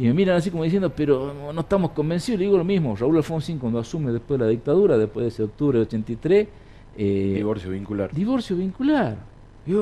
Y 0.00 0.04
me 0.04 0.14
miran 0.14 0.36
así 0.36 0.50
como 0.50 0.64
diciendo, 0.64 0.90
pero 0.96 1.52
no 1.52 1.60
estamos 1.60 1.90
convencidos. 1.90 2.38
Le 2.38 2.46
digo 2.46 2.56
lo 2.56 2.64
mismo, 2.64 2.96
Raúl 2.96 3.18
Alfonsín 3.18 3.58
cuando 3.58 3.78
asume 3.78 4.10
después 4.12 4.40
de 4.40 4.46
la 4.46 4.50
dictadura, 4.50 4.96
después 4.96 5.24
de 5.24 5.28
ese 5.28 5.42
octubre 5.42 5.78
de 5.78 5.82
83... 5.82 6.48
Eh, 6.96 7.34
divorcio 7.36 7.70
vincular. 7.70 8.10
Divorcio 8.10 8.56
vincular. 8.56 9.18
Y 9.66 9.74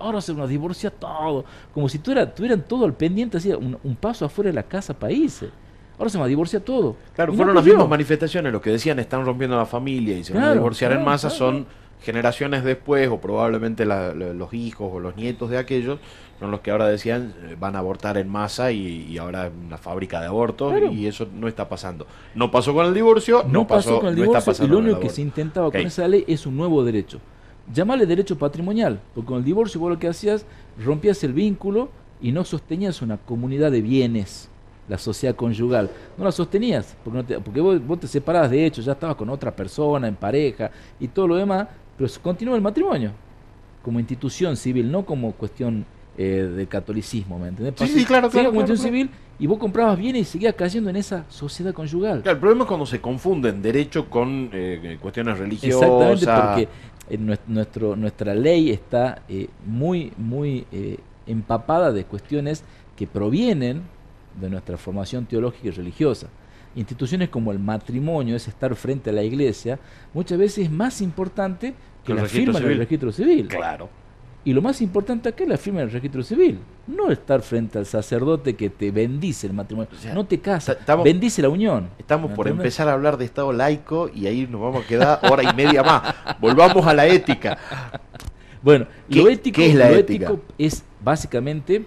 ahora 0.00 0.20
se 0.20 0.34
nos 0.34 0.50
divorcia 0.50 0.90
todo. 0.90 1.46
Como 1.72 1.88
si 1.88 1.98
tuvieran 1.98 2.62
todo 2.68 2.84
al 2.84 2.92
pendiente, 2.92 3.38
así, 3.38 3.52
un, 3.54 3.96
paso 3.98 4.26
afuera 4.26 4.50
de 4.50 4.54
la 4.54 4.64
casa 4.64 4.92
país. 4.92 5.42
Ahora 5.98 6.10
se 6.10 6.18
me 6.18 6.28
divorcia 6.28 6.60
todo. 6.60 6.96
Claro, 7.14 7.32
fueron 7.32 7.54
las 7.54 7.64
mismas 7.64 7.88
manifestaciones, 7.88 8.52
los 8.52 8.60
que 8.60 8.68
decían 8.68 8.98
están 8.98 9.24
rompiendo 9.24 9.56
la 9.56 9.64
familia 9.64 10.18
y 10.18 10.24
se 10.24 10.34
van 10.34 10.42
a 10.42 10.52
divorciar 10.52 10.92
en 10.92 11.02
masa 11.02 11.30
son 11.30 11.66
generaciones 12.02 12.64
después, 12.64 13.08
o 13.08 13.18
probablemente 13.18 13.86
los 13.86 14.52
hijos 14.52 14.90
o 14.92 15.00
los 15.00 15.16
nietos 15.16 15.48
de 15.48 15.56
aquellos, 15.56 16.00
son 16.38 16.50
los 16.50 16.60
que 16.60 16.70
ahora 16.70 16.88
decían 16.88 17.34
eh, 17.44 17.56
van 17.58 17.76
a 17.76 17.78
abortar 17.78 18.18
en 18.18 18.28
masa 18.28 18.72
y, 18.72 19.16
ahora 19.18 19.50
una 19.66 19.78
fábrica 19.78 20.20
de 20.20 20.26
abortos 20.26 20.74
y 20.92 21.06
eso 21.06 21.26
no 21.32 21.48
está 21.48 21.68
pasando. 21.68 22.06
No 22.34 22.50
pasó 22.50 22.74
con 22.74 22.86
el 22.86 22.94
divorcio, 22.94 23.44
no, 23.48 23.66
pasó, 23.66 24.00
con 24.00 24.08
el 24.08 24.16
divorcio 24.16 24.64
y 24.64 24.68
lo 24.68 24.78
único 24.78 25.00
que 25.00 25.10
se 25.10 25.22
intentaba 25.22 25.70
con 25.70 25.80
esa 25.80 26.08
ley 26.08 26.24
es 26.26 26.46
un 26.46 26.56
nuevo 26.56 26.84
derecho. 26.84 27.20
Llamale 27.72 28.04
derecho 28.04 28.36
patrimonial, 28.36 29.00
porque 29.14 29.28
con 29.28 29.38
el 29.38 29.44
divorcio 29.44 29.80
vos 29.80 29.90
lo 29.90 29.98
que 29.98 30.08
hacías, 30.08 30.44
rompías 30.84 31.22
el 31.24 31.32
vínculo 31.32 31.88
y 32.20 32.30
no 32.30 32.44
sostenías 32.44 33.00
una 33.00 33.16
comunidad 33.16 33.70
de 33.70 33.80
bienes, 33.80 34.50
la 34.86 34.98
sociedad 34.98 35.34
conyugal. 35.34 35.90
No 36.18 36.24
la 36.24 36.32
sostenías, 36.32 36.94
porque, 37.02 37.40
porque 37.40 37.60
vos, 37.60 37.86
vos, 37.86 38.00
te 38.00 38.06
separabas 38.06 38.50
de 38.50 38.66
hecho, 38.66 38.82
ya 38.82 38.92
estabas 38.92 39.16
con 39.16 39.30
otra 39.30 39.50
persona, 39.50 40.08
en 40.08 40.16
pareja 40.16 40.70
y 41.00 41.08
todo 41.08 41.28
lo 41.28 41.36
demás, 41.36 41.68
pero 41.96 42.10
continúa 42.22 42.56
el 42.56 42.62
matrimonio 42.62 43.12
como 43.84 44.00
institución 44.00 44.56
civil, 44.56 44.90
no 44.90 45.04
como 45.04 45.32
cuestión 45.32 45.84
eh, 46.16 46.50
del 46.56 46.68
catolicismo, 46.68 47.38
¿me 47.38 47.48
entendés? 47.48 47.74
Sí, 47.76 48.00
sí, 48.00 48.04
claro, 48.04 48.30
claro. 48.30 48.52
Como 48.52 48.76
civil 48.76 49.10
y 49.38 49.46
vos 49.46 49.58
comprabas 49.58 49.98
bienes 49.98 50.22
y 50.22 50.24
seguías 50.24 50.54
cayendo 50.54 50.90
en 50.90 50.96
esa 50.96 51.24
sociedad 51.28 51.72
conyugal. 51.72 52.22
Claro, 52.22 52.36
el 52.36 52.40
problema 52.40 52.64
es 52.64 52.68
cuando 52.68 52.86
se 52.86 53.00
confunden 53.00 53.60
derecho 53.60 54.08
con 54.08 54.50
eh, 54.52 54.98
cuestiones 55.00 55.38
religiosas. 55.38 55.82
Exactamente, 56.12 56.68
porque 57.06 57.18
nuestro, 57.48 57.96
nuestra 57.96 58.34
ley 58.34 58.70
está 58.70 59.22
eh, 59.28 59.48
muy, 59.66 60.12
muy 60.16 60.66
empapada 61.26 61.92
de 61.92 62.04
cuestiones 62.04 62.62
que 62.96 63.06
provienen 63.06 63.82
de 64.40 64.50
nuestra 64.50 64.76
formación 64.76 65.26
teológica 65.26 65.68
y 65.68 65.70
religiosa 65.70 66.28
instituciones 66.76 67.28
como 67.28 67.52
el 67.52 67.58
matrimonio, 67.58 68.36
es 68.36 68.48
estar 68.48 68.74
frente 68.74 69.10
a 69.10 69.12
la 69.12 69.22
iglesia, 69.22 69.78
muchas 70.12 70.38
veces 70.38 70.64
es 70.64 70.70
más 70.70 71.00
importante 71.00 71.74
que 72.04 72.14
la 72.14 72.24
firma 72.24 72.58
en 72.58 72.70
el 72.70 72.78
registro 72.78 73.12
civil. 73.12 73.48
Claro. 73.48 73.88
Y 74.46 74.52
lo 74.52 74.60
más 74.60 74.82
importante 74.82 75.30
acá 75.30 75.42
es 75.44 75.48
la 75.48 75.56
firma 75.56 75.80
en 75.80 75.88
el 75.88 75.92
registro 75.92 76.22
civil. 76.22 76.58
No 76.86 77.10
estar 77.10 77.40
frente 77.40 77.78
al 77.78 77.86
sacerdote 77.86 78.54
que 78.54 78.68
te 78.68 78.90
bendice 78.90 79.46
el 79.46 79.54
matrimonio. 79.54 79.90
no 80.14 80.26
te 80.26 80.38
casa, 80.38 80.76
bendice 81.02 81.40
la 81.40 81.48
unión. 81.48 81.88
Estamos 81.98 82.32
por 82.32 82.46
empezar 82.48 82.88
a 82.88 82.92
hablar 82.92 83.16
de 83.16 83.24
Estado 83.24 83.52
laico 83.52 84.10
y 84.14 84.26
ahí 84.26 84.46
nos 84.46 84.60
vamos 84.60 84.84
a 84.84 84.86
quedar 84.86 85.20
hora 85.22 85.42
y 85.42 85.54
media 85.54 85.82
más. 85.82 86.14
Volvamos 86.40 86.86
a 86.86 86.92
la 86.92 87.06
ética. 87.06 87.58
Bueno, 88.62 88.86
lo 89.08 89.28
ético, 89.28 89.60
es 89.60 89.74
la 89.74 89.90
ética? 89.90 90.26
ético 90.26 90.40
es 90.56 90.84
básicamente, 91.02 91.84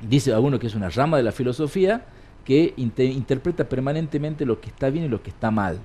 dice 0.00 0.32
alguno 0.32 0.58
que 0.58 0.66
es 0.66 0.74
una 0.74 0.88
rama 0.88 1.16
de 1.16 1.22
la 1.22 1.32
filosofía, 1.32 2.04
que 2.44 2.74
interpreta 2.76 3.68
permanentemente 3.68 4.44
lo 4.44 4.60
que 4.60 4.68
está 4.68 4.90
bien 4.90 5.04
y 5.04 5.08
lo 5.08 5.22
que 5.22 5.30
está 5.30 5.50
mal. 5.50 5.78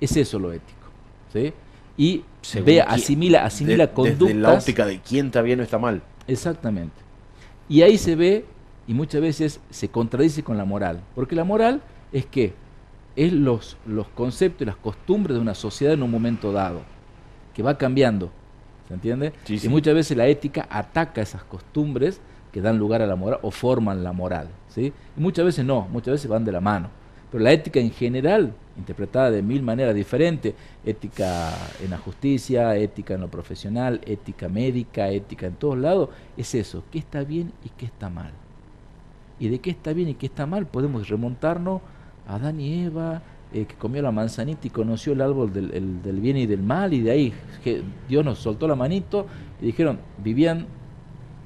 Es 0.00 0.16
eso 0.16 0.38
lo 0.38 0.52
ético. 0.52 0.88
¿sí? 1.32 1.52
Y 1.96 2.24
se 2.40 2.60
ve, 2.60 2.80
asimila, 2.80 3.44
asimila 3.44 3.92
conductas. 3.92 4.28
Desde 4.28 4.40
la 4.40 4.52
óptica 4.52 4.86
de 4.86 5.00
quién 5.00 5.26
está 5.26 5.42
bien 5.42 5.60
o 5.60 5.62
está 5.62 5.78
mal. 5.78 6.02
Exactamente. 6.26 6.96
Y 7.68 7.82
ahí 7.82 7.98
se 7.98 8.16
ve, 8.16 8.44
y 8.86 8.94
muchas 8.94 9.20
veces 9.20 9.60
se 9.70 9.88
contradice 9.88 10.42
con 10.42 10.56
la 10.56 10.64
moral. 10.64 11.00
Porque 11.14 11.36
la 11.36 11.44
moral 11.44 11.82
es 12.12 12.26
que 12.26 12.54
es 13.16 13.32
los, 13.32 13.76
los 13.86 14.08
conceptos 14.08 14.62
y 14.62 14.64
las 14.66 14.76
costumbres 14.76 15.36
de 15.36 15.40
una 15.40 15.54
sociedad 15.54 15.94
en 15.94 16.02
un 16.02 16.10
momento 16.10 16.52
dado, 16.52 16.82
que 17.54 17.62
va 17.62 17.76
cambiando. 17.76 18.30
¿Se 18.88 18.94
entiende? 18.94 19.32
Y 19.48 19.68
muchas 19.68 19.94
veces 19.94 20.16
la 20.16 20.26
ética 20.26 20.66
ataca 20.68 21.22
esas 21.22 21.44
costumbres 21.44 22.20
que 22.52 22.60
dan 22.60 22.78
lugar 22.78 23.00
a 23.00 23.06
la 23.06 23.16
moral 23.16 23.38
o 23.42 23.50
forman 23.50 24.04
la 24.04 24.12
moral. 24.12 24.48
¿sí? 24.68 24.92
Y 25.16 25.20
muchas 25.20 25.44
veces 25.44 25.64
no, 25.64 25.88
muchas 25.90 26.12
veces 26.12 26.28
van 26.28 26.44
de 26.44 26.52
la 26.52 26.60
mano. 26.60 26.90
Pero 27.32 27.44
la 27.44 27.52
ética 27.52 27.80
en 27.80 27.90
general, 27.90 28.52
interpretada 28.76 29.30
de 29.30 29.42
mil 29.42 29.62
maneras 29.62 29.94
diferentes, 29.94 30.54
ética 30.84 31.50
en 31.82 31.90
la 31.90 31.96
justicia, 31.96 32.76
ética 32.76 33.14
en 33.14 33.22
lo 33.22 33.28
profesional, 33.28 34.02
ética 34.04 34.50
médica, 34.50 35.08
ética 35.08 35.46
en 35.46 35.54
todos 35.54 35.78
lados, 35.78 36.10
es 36.36 36.54
eso, 36.54 36.84
qué 36.92 36.98
está 36.98 37.24
bien 37.24 37.50
y 37.64 37.70
qué 37.70 37.86
está 37.86 38.10
mal. 38.10 38.32
Y 39.40 39.48
de 39.48 39.60
qué 39.60 39.70
está 39.70 39.94
bien 39.94 40.10
y 40.10 40.14
qué 40.14 40.26
está 40.26 40.44
mal 40.44 40.66
podemos 40.66 41.08
remontarnos 41.08 41.80
a 42.28 42.34
Adán 42.34 42.60
y 42.60 42.84
Eva, 42.84 43.22
eh, 43.54 43.64
que 43.64 43.76
comió 43.76 44.02
la 44.02 44.12
manzanita 44.12 44.66
y 44.66 44.70
conoció 44.70 45.14
el 45.14 45.22
árbol 45.22 45.54
del, 45.54 46.02
del, 46.02 46.20
bien 46.20 46.36
y 46.36 46.44
del 46.44 46.62
mal, 46.62 46.92
y 46.92 47.00
de 47.00 47.10
ahí 47.10 47.32
Dios 48.08 48.24
nos 48.24 48.40
soltó 48.40 48.68
la 48.68 48.76
manito 48.76 49.26
y 49.60 49.66
dijeron, 49.66 49.98
vivían 50.22 50.66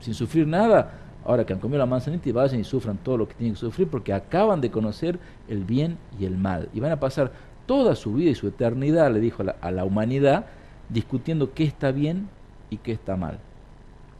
sin 0.00 0.14
sufrir 0.14 0.48
nada, 0.48 1.05
ahora 1.26 1.44
que 1.44 1.52
han 1.52 1.58
comido 1.58 1.78
la 1.78 1.86
manzanita 1.86 2.28
y 2.28 2.32
vayan 2.32 2.60
y 2.60 2.64
sufran 2.64 2.98
todo 2.98 3.18
lo 3.18 3.28
que 3.28 3.34
tienen 3.34 3.54
que 3.54 3.60
sufrir 3.60 3.88
porque 3.88 4.12
acaban 4.12 4.60
de 4.60 4.70
conocer 4.70 5.18
el 5.48 5.64
bien 5.64 5.98
y 6.18 6.24
el 6.24 6.36
mal. 6.36 6.68
Y 6.72 6.80
van 6.80 6.92
a 6.92 7.00
pasar 7.00 7.32
toda 7.66 7.96
su 7.96 8.14
vida 8.14 8.30
y 8.30 8.34
su 8.34 8.46
eternidad, 8.46 9.12
le 9.12 9.20
dijo 9.20 9.42
a 9.60 9.70
la, 9.70 9.84
humanidad, 9.84 10.46
discutiendo 10.88 11.52
qué 11.52 11.64
está 11.64 11.90
bien 11.90 12.28
y 12.70 12.76
qué 12.78 12.92
está 12.92 13.16
mal. 13.16 13.40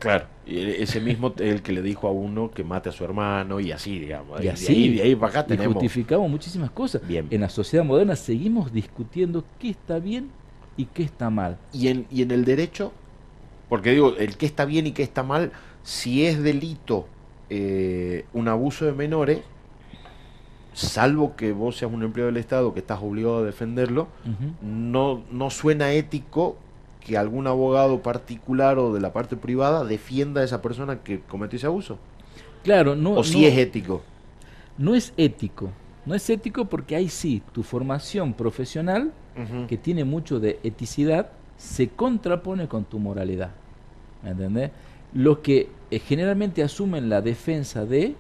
Claro, 0.01 0.27
y 0.45 0.59
ese 0.59 1.01
mismo 1.01 1.33
el 1.39 1.63
que 1.63 1.73
le 1.73 1.81
dijo 1.81 2.07
a 2.07 2.11
uno 2.11 2.51
que 2.51 2.65
mate 2.65 2.91
a 2.91 2.93
su 2.93 3.03
hermano 3.05 3.61
y 3.61 3.73
así, 3.73 3.99
digamos. 3.99 4.43
Y 4.43 4.49
así, 4.49 4.95
de 4.97 5.03
ahí, 5.03 5.15
para 5.15 5.31
acá 5.31 5.47
tenemos... 5.47 5.75
justificamos 5.75 6.29
muchísimas 6.29 6.71
cosas. 6.71 7.07
Bien. 7.07 7.29
En 7.31 7.41
la 7.41 7.49
sociedad 7.49 7.85
moderna 7.85 8.15
seguimos 8.17 8.73
discutiendo 8.73 9.45
qué 9.59 9.71
está 9.71 9.99
bien 9.99 10.31
y 10.77 10.87
qué 10.87 11.05
está 11.05 11.31
mal. 11.31 11.57
¿Y 11.73 11.89
en, 11.89 12.07
y 12.11 12.23
en 12.23 12.31
el 12.33 12.45
derecho? 12.45 12.93
Porque 13.69 13.93
digo, 13.93 14.17
el 14.19 14.37
qué 14.37 14.47
está 14.47 14.65
bien 14.65 14.87
y 14.87 14.93
qué 14.93 15.03
está 15.03 15.23
mal 15.23 15.53
si 15.87 16.27
es 16.27 16.43
delito 16.43 17.07
eh, 17.49 18.25
un 18.33 18.49
abuso 18.49 18.87
de 18.87 18.93
menores, 18.93 19.39
salvo 20.73 21.37
que 21.37 21.53
vos 21.53 21.77
seas 21.77 21.93
un 21.93 22.03
empleado 22.03 22.27
del 22.27 22.39
Estado 22.39 22.75
que 22.75 22.81
estás 22.81 22.99
obligado 23.01 23.39
a 23.39 23.43
defenderlo, 23.45 24.09
no, 24.61 25.23
no 25.31 25.49
suena 25.51 25.93
ético 25.93 26.57
que 26.99 27.17
algún 27.17 27.47
abogado 27.47 28.03
particular 28.03 28.81
o 28.81 28.93
de 28.93 29.01
la 29.01 29.13
parte 29.13 29.37
privada 29.37 29.85
defienda 29.85 30.41
a 30.41 30.45
esa 30.45 30.61
persona 30.61 31.05
que 31.05 31.21
cometió 31.21 31.57
ese 31.57 31.69
abuso. 31.69 31.99
Claro, 32.65 32.97
no. 32.97 33.13
O 33.13 33.23
si 33.23 33.47
es 33.47 33.57
ético. 33.57 34.03
No 34.79 34.97
es 34.97 35.15
ético. 35.17 35.71
No 36.05 36.17
es 36.17 36.29
ético 36.29 36.65
porque 36.65 36.97
ahí 36.97 37.09
sí, 37.09 37.45
tu 37.53 37.63
formación 37.63 38.35
profesional, 38.35 39.13
que 39.69 39.77
tiene 39.77 40.03
mucho 40.03 40.41
de 40.41 40.59
eticidad, 40.65 41.31
se 41.57 41.91
contrapone 41.91 42.67
con 42.67 42.85
tu 42.85 42.99
moralidad. 42.99 43.53
¿Me 44.25 44.31
entendés? 44.31 44.73
Los 45.13 45.39
que 45.39 45.69
eh, 45.91 45.99
generalmente 45.99 46.63
asumen 46.63 47.09
la 47.09 47.21
defensa 47.23 47.85
de 47.85 48.15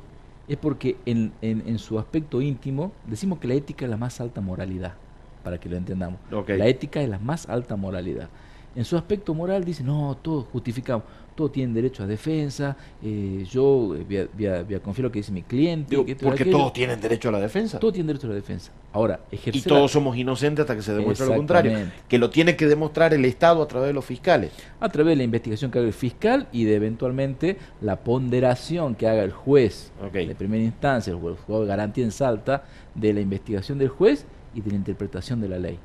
es 0.48 0.56
porque 0.56 0.97
en, 1.06 1.32
en, 1.43 1.78
su 1.78 1.98
aspecto 1.98 2.40
íntimo 2.40 2.93
decimos 3.06 3.40
que 3.40 3.48
la 3.48 3.55
ética 3.55 3.84
es 3.84 3.90
la 3.90 3.97
más 3.97 4.20
alta 4.20 4.40
moralidad, 4.40 4.94
para 5.43 5.59
que 5.59 5.68
lo 5.68 5.76
entendamos. 5.76 6.20
La 6.47 6.68
ética 6.68 7.02
es 7.02 7.09
la 7.09 7.18
más 7.18 7.48
alta 7.48 7.74
moralidad. 7.74 8.28
En 8.76 8.84
su 8.84 8.97
aspecto 8.97 9.34
moral 9.34 9.64
dice, 9.64 9.82
no, 9.82 10.16
todo 10.22 10.43
justificamos 10.43 11.05
todos 11.37 11.53
tienen 11.53 11.75
derecho 11.75 12.03
a 12.03 12.07
defensa, 12.07 12.77
eh, 13.03 13.45
yo 13.49 13.95
voy 14.35 14.47
a, 14.47 14.81
confiar 14.81 15.05
lo 15.05 15.13
que 15.13 15.21
dice 15.21 15.31
mi 15.31 15.43
cliente. 15.43 15.97
porque 16.21 16.45
todos 16.47 16.73
tienen 16.73 17.01
derecho 17.01 17.29
a 17.29 17.33
la 17.33 17.41
defensa. 17.41 17.79
Todos 17.79 17.93
tienen 17.93 18.09
derecho 18.09 18.27
a 18.27 18.31
la 18.31 18.37
defensa. 18.37 18.73
Ahora, 18.93 19.21
ejercer... 19.31 19.61
Y 19.61 19.69
todos 19.69 19.93
somos 19.93 20.17
inocentes 20.17 20.63
hasta 20.63 20.75
que 20.75 20.83
se 20.83 20.95
demuestre 20.95 21.27
lo 21.27 21.37
contrario. 21.37 21.91
Que 22.09 22.19
lo 22.19 22.31
tiene 22.31 22.57
que 22.57 22.67
demostrar 22.67 23.13
el 23.13 23.25
Estado 23.27 23.63
a 23.63 23.69
través 23.69 23.89
de 23.89 23.93
los 23.93 24.05
fiscales. 24.05 24.53
A 24.81 24.89
través 24.89 25.13
de 25.13 25.17
la 25.17 25.23
investigación 25.23 25.71
que 25.71 25.79
haga 25.79 25.87
el 25.87 25.95
fiscal 25.95 26.49
y 26.51 26.65
de 26.65 26.75
eventualmente 26.75 27.59
la 27.83 28.01
ponderación 28.01 28.95
que 28.95 29.07
haga 29.07 29.23
el 29.23 29.33
juez 29.33 29.93
de 30.13 30.35
primera 30.35 30.65
instancia, 30.65 31.13
el 31.13 31.19
juez 31.19 31.37
de 31.47 31.67
garantía 31.67 32.05
en 32.05 32.13
salta, 32.13 32.65
de 32.95 33.13
la 33.13 33.21
investigación 33.21 33.79
del 33.79 33.89
juez 33.89 34.25
y 34.55 34.63
de 34.63 34.71
la 34.71 34.77
interpretación 34.77 35.41
de 35.41 35.49
la 35.49 35.59
ley. 35.59 35.79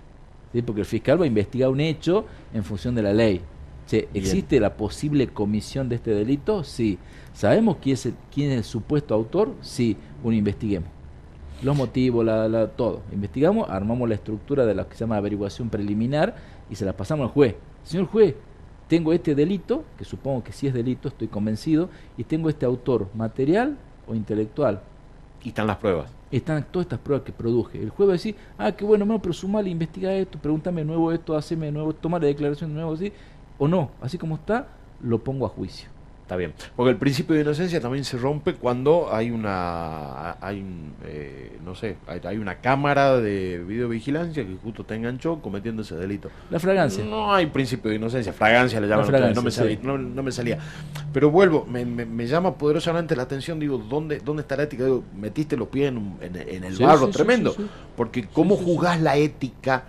Porque 0.65 0.81
el 0.81 0.87
fiscal 0.87 1.19
va 1.19 1.25
a 1.25 1.27
investigar 1.27 1.69
un 1.69 1.81
hecho 1.81 2.25
en 2.53 2.63
función 2.63 2.95
de 2.95 3.03
la 3.03 3.13
ley 3.13 3.41
Che, 3.87 4.07
¿existe 4.13 4.59
la 4.59 4.75
posible 4.75 5.27
comisión 5.27 5.89
de 5.89 5.95
este 5.95 6.11
delito? 6.11 6.63
Sí. 6.63 6.97
¿Sabemos 7.33 7.77
quién 7.81 7.95
es 7.95 8.05
el, 8.05 8.13
quién 8.33 8.51
es 8.51 8.57
el 8.57 8.63
supuesto 8.63 9.13
autor? 9.13 9.53
Sí. 9.61 9.97
Bueno, 10.23 10.37
investiguemos. 10.37 10.89
Los 11.61 11.75
motivos, 11.75 12.25
la, 12.25 12.47
la, 12.47 12.67
todo. 12.67 13.01
Investigamos, 13.11 13.69
armamos 13.69 14.09
la 14.09 14.15
estructura 14.15 14.65
de 14.65 14.73
lo 14.73 14.87
que 14.87 14.95
se 14.95 15.01
llama 15.01 15.17
averiguación 15.17 15.69
preliminar 15.69 16.35
y 16.69 16.75
se 16.75 16.85
la 16.85 16.93
pasamos 16.93 17.27
al 17.27 17.33
juez. 17.33 17.55
Señor 17.83 18.07
juez, 18.07 18.35
tengo 18.87 19.13
este 19.13 19.35
delito, 19.35 19.85
que 19.97 20.03
supongo 20.03 20.43
que 20.43 20.51
sí 20.51 20.67
es 20.67 20.73
delito, 20.73 21.07
estoy 21.07 21.29
convencido, 21.29 21.89
y 22.17 22.25
tengo 22.25 22.49
este 22.49 22.65
autor 22.65 23.07
material 23.13 23.77
o 24.05 24.15
intelectual. 24.15 24.81
Y 25.43 25.49
están 25.49 25.67
las 25.67 25.77
pruebas. 25.77 26.11
Están 26.29 26.65
todas 26.69 26.85
estas 26.85 26.99
pruebas 26.99 27.25
que 27.25 27.31
produje. 27.31 27.81
El 27.81 27.89
juez 27.89 28.09
va 28.09 28.11
a 28.11 28.19
decir, 28.19 28.35
ah, 28.57 28.71
qué 28.73 28.83
bueno, 28.83 29.19
pero 29.21 29.33
sumale, 29.33 29.69
investiga 29.69 30.13
esto, 30.13 30.37
pregúntame 30.39 30.81
de 30.81 30.85
nuevo 30.85 31.11
esto, 31.11 31.37
haceme 31.37 31.67
de 31.67 31.71
nuevo, 31.71 31.93
toma 31.93 32.19
la 32.19 32.25
declaración 32.25 32.71
de 32.71 32.75
nuevo, 32.75 32.93
así, 32.93 33.13
o 33.61 33.67
no, 33.67 33.91
así 34.01 34.17
como 34.17 34.37
está, 34.37 34.69
lo 35.03 35.19
pongo 35.19 35.45
a 35.45 35.49
juicio. 35.49 35.87
Está 36.23 36.35
bien. 36.35 36.51
Porque 36.75 36.89
el 36.89 36.97
principio 36.97 37.35
de 37.35 37.41
inocencia 37.41 37.79
también 37.79 38.03
se 38.03 38.17
rompe 38.17 38.55
cuando 38.55 39.13
hay 39.13 39.29
una, 39.29 40.31
hay 40.41 40.65
eh, 41.05 41.59
no 41.63 41.75
sé, 41.75 41.97
hay, 42.07 42.37
una 42.39 42.55
cámara 42.55 43.17
de 43.17 43.63
videovigilancia 43.63 44.43
que 44.43 44.55
justo 44.63 44.83
te 44.83 44.95
enganchó 44.95 45.41
cometiendo 45.41 45.83
ese 45.83 45.95
delito. 45.95 46.31
La 46.49 46.59
fragancia. 46.59 47.05
No 47.05 47.31
hay 47.31 47.45
principio 47.45 47.91
de 47.91 47.97
inocencia, 47.97 48.33
fragancia 48.33 48.81
le 48.81 48.87
llaman 48.87 49.35
no, 49.35 49.43
me 49.43 49.51
salía, 49.51 49.77
no, 49.83 50.23
me 50.23 50.31
salía. 50.31 50.57
Pero 51.13 51.29
vuelvo, 51.29 51.63
me, 51.69 51.85
me, 51.85 52.25
llama 52.25 52.55
poderosamente 52.55 53.15
la 53.15 53.23
atención, 53.23 53.59
digo, 53.59 53.77
¿dónde, 53.77 54.21
dónde 54.21 54.41
está 54.41 54.55
la 54.55 54.63
ética? 54.63 54.85
Digo, 54.85 55.03
metiste 55.15 55.55
los 55.55 55.67
pies 55.67 55.89
en, 55.89 56.17
en, 56.19 56.63
el 56.63 56.77
barro, 56.77 57.09
tremendo. 57.09 57.55
Porque 57.95 58.25
¿cómo 58.25 58.55
juzgás 58.55 58.99
la 58.99 59.17
ética 59.17 59.83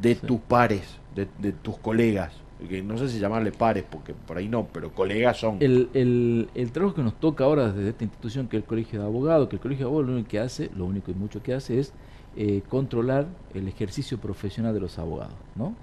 de 0.00 0.14
tus 0.14 0.38
pares, 0.42 0.96
de, 1.16 1.26
de 1.40 1.50
tus 1.50 1.76
colegas? 1.78 2.45
Que 2.68 2.82
no 2.82 2.96
sé 2.96 3.08
si 3.08 3.18
llamarle 3.18 3.52
pares, 3.52 3.84
porque 3.88 4.14
por 4.14 4.38
ahí 4.38 4.48
no, 4.48 4.66
pero 4.72 4.92
colegas 4.92 5.38
son. 5.38 5.58
El, 5.60 5.90
el, 5.92 6.48
el, 6.54 6.72
trabajo 6.72 6.94
que 6.94 7.02
nos 7.02 7.14
toca 7.20 7.44
ahora 7.44 7.70
desde 7.70 7.90
esta 7.90 8.04
institución, 8.04 8.48
que 8.48 8.56
es 8.56 8.62
el 8.62 8.66
Colegio 8.66 9.00
de 9.00 9.04
Abogados, 9.04 9.48
que 9.48 9.56
el 9.56 9.60
Colegio 9.60 9.86
de 9.86 9.90
Abogados 9.90 10.08
lo 10.08 10.14
único 10.14 10.28
que 10.30 10.40
hace, 10.40 10.70
lo 10.74 10.86
único 10.86 11.10
y 11.10 11.14
mucho 11.14 11.42
que 11.42 11.52
hace 11.52 11.78
es 11.78 11.92
eh, 12.36 12.62
controlar 12.68 13.26
el 13.54 13.68
ejercicio 13.68 14.18
profesional 14.18 14.72
de 14.72 14.80
los 14.80 14.98
abogados, 14.98 15.34
¿no? 15.54 15.74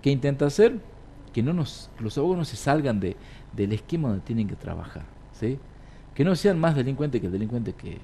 ¿Qué 0.00 0.10
intenta 0.10 0.46
hacer? 0.46 0.78
Que 1.34 1.42
no 1.42 1.52
nos, 1.52 1.90
los 2.00 2.16
abogados 2.16 2.38
no 2.38 2.44
se 2.46 2.56
salgan 2.56 2.98
de, 2.98 3.16
del 3.52 3.72
esquema 3.72 4.08
donde 4.08 4.24
tienen 4.24 4.48
que 4.48 4.56
trabajar, 4.56 5.04
¿sí? 5.32 5.58
Que 6.14 6.24
no 6.24 6.34
sean 6.34 6.58
más 6.58 6.74
delincuentes 6.74 7.20
que 7.20 7.28
delincuentes 7.28 7.74
que, 7.74 7.98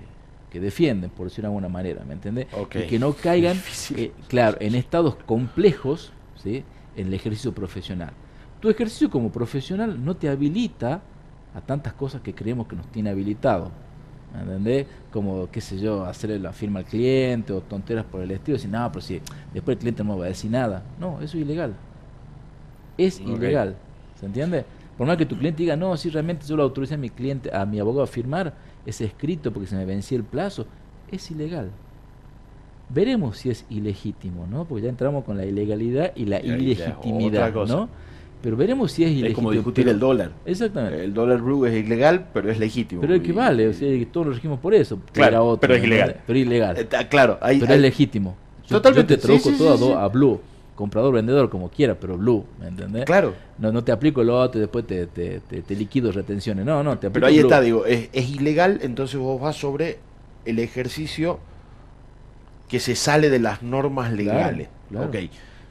que 0.50 0.60
defienden, 0.60 1.10
por 1.10 1.28
decirlo 1.28 1.48
de 1.48 1.54
alguna 1.54 1.68
manera, 1.68 2.04
¿me 2.04 2.14
entiendes? 2.14 2.46
Y 2.74 2.86
que 2.86 2.98
no 2.98 3.14
caigan, 3.14 3.60
eh, 3.96 4.12
claro, 4.28 4.58
en 4.60 4.74
estados 4.74 5.16
complejos, 5.16 6.12
¿sí? 6.42 6.62
En 6.96 7.08
el 7.08 7.14
ejercicio 7.14 7.52
profesional. 7.52 8.12
Tu 8.60 8.70
ejercicio 8.70 9.10
como 9.10 9.30
profesional 9.30 10.02
no 10.04 10.16
te 10.16 10.28
habilita 10.28 11.02
a 11.54 11.60
tantas 11.60 11.92
cosas 11.92 12.20
que 12.22 12.34
creemos 12.34 12.66
que 12.66 12.76
nos 12.76 12.86
tiene 12.86 13.10
habilitado. 13.10 13.70
¿Entendés? 14.38 14.86
Como, 15.12 15.50
qué 15.50 15.60
sé 15.60 15.78
yo, 15.78 16.04
hacerle 16.04 16.38
la 16.38 16.52
firma 16.52 16.80
al 16.80 16.84
cliente 16.84 17.52
o 17.52 17.60
tonteras 17.60 18.04
por 18.04 18.20
el 18.20 18.30
estilo. 18.30 18.56
Decir, 18.56 18.70
no, 18.70 18.90
pero 18.90 19.00
si 19.00 19.20
después 19.54 19.76
el 19.76 19.78
cliente 19.78 20.04
no 20.04 20.18
va 20.18 20.26
a 20.26 20.28
decir 20.28 20.50
nada. 20.50 20.82
No, 21.00 21.16
eso 21.20 21.36
es 21.38 21.44
ilegal. 21.44 21.74
Es 22.98 23.20
ilegal. 23.20 23.76
¿Se 24.18 24.26
entiende? 24.26 24.64
Por 24.96 25.06
más 25.06 25.16
que 25.16 25.26
tu 25.26 25.36
cliente 25.36 25.62
diga, 25.62 25.76
no, 25.76 25.96
si 25.96 26.10
realmente 26.10 26.46
yo 26.46 26.56
lo 26.56 26.62
autoricé 26.62 26.94
a 26.94 26.98
mi 26.98 27.10
cliente, 27.10 27.54
a 27.54 27.66
mi 27.66 27.78
abogado 27.78 28.02
a 28.02 28.06
firmar 28.06 28.54
ese 28.84 29.04
escrito 29.04 29.52
porque 29.52 29.68
se 29.68 29.76
me 29.76 29.84
vencía 29.84 30.16
el 30.16 30.24
plazo, 30.24 30.66
es 31.10 31.30
ilegal. 31.30 31.70
Veremos 32.88 33.38
si 33.38 33.50
es 33.50 33.64
ilegítimo, 33.68 34.46
¿no? 34.46 34.64
Porque 34.64 34.84
ya 34.84 34.88
entramos 34.88 35.24
con 35.24 35.36
la 35.36 35.44
ilegalidad 35.44 36.12
y 36.14 36.26
la 36.26 36.40
ilegitimidad, 36.40 37.52
¿no? 37.52 37.88
Pero 38.42 38.56
veremos 38.56 38.92
si 38.92 39.02
es 39.02 39.10
ilegítimo. 39.10 39.28
Es 39.28 39.34
como 39.34 39.50
discutir 39.50 39.88
el 39.88 39.98
dólar. 39.98 40.30
Exactamente. 40.44 41.02
El 41.02 41.12
dólar 41.12 41.40
blue 41.40 41.66
es 41.66 41.84
ilegal, 41.84 42.28
pero 42.32 42.50
es 42.50 42.58
legítimo. 42.58 43.00
Pero 43.00 43.14
es 43.14 43.22
que 43.22 43.32
vale, 43.32 43.68
o 43.68 43.72
sea, 43.72 43.88
todos 44.12 44.28
lo 44.28 44.32
regimos 44.34 44.60
por 44.60 44.74
eso. 44.74 45.00
Claro, 45.12 45.58
pero 45.60 45.74
es 45.74 45.82
ilegal. 45.82 46.16
Pero 46.26 46.38
ilegal. 46.38 46.76
Está 46.76 47.08
claro. 47.08 47.38
pero 47.40 47.74
es 47.74 47.80
legítimo. 47.80 48.36
Totalmente. 48.68 49.14
Yo 49.14 49.20
te 49.20 49.26
traduzco 49.26 49.50
todo 49.52 49.98
a 49.98 50.08
blue 50.08 50.40
comprador, 50.76 51.14
vendedor, 51.14 51.50
como 51.50 51.70
quiera, 51.70 51.98
pero 51.98 52.16
blue, 52.16 52.44
¿me 52.60 52.68
entendés? 52.68 53.04
Claro. 53.06 53.34
No, 53.58 53.72
no 53.72 53.82
te 53.82 53.90
aplico 53.90 54.22
el 54.22 54.30
otro 54.30 54.58
y 54.58 54.60
después 54.60 54.86
te, 54.86 55.06
te, 55.06 55.40
te, 55.40 55.74
liquido 55.74 56.12
retenciones. 56.12 56.64
No, 56.64 56.84
no, 56.84 56.98
te 56.98 57.08
aplico 57.08 57.14
Pero 57.14 57.26
ahí 57.26 57.38
está, 57.38 57.60
digo, 57.60 57.84
es, 57.84 58.10
es, 58.12 58.30
ilegal, 58.30 58.78
entonces 58.82 59.18
vos 59.18 59.40
vas 59.40 59.56
sobre 59.56 59.98
el 60.44 60.60
ejercicio 60.60 61.40
que 62.68 62.80
se 62.80 62.96
sale 62.96 63.30
de 63.30 63.38
las 63.38 63.62
normas 63.62 64.12
legales. 64.12 64.68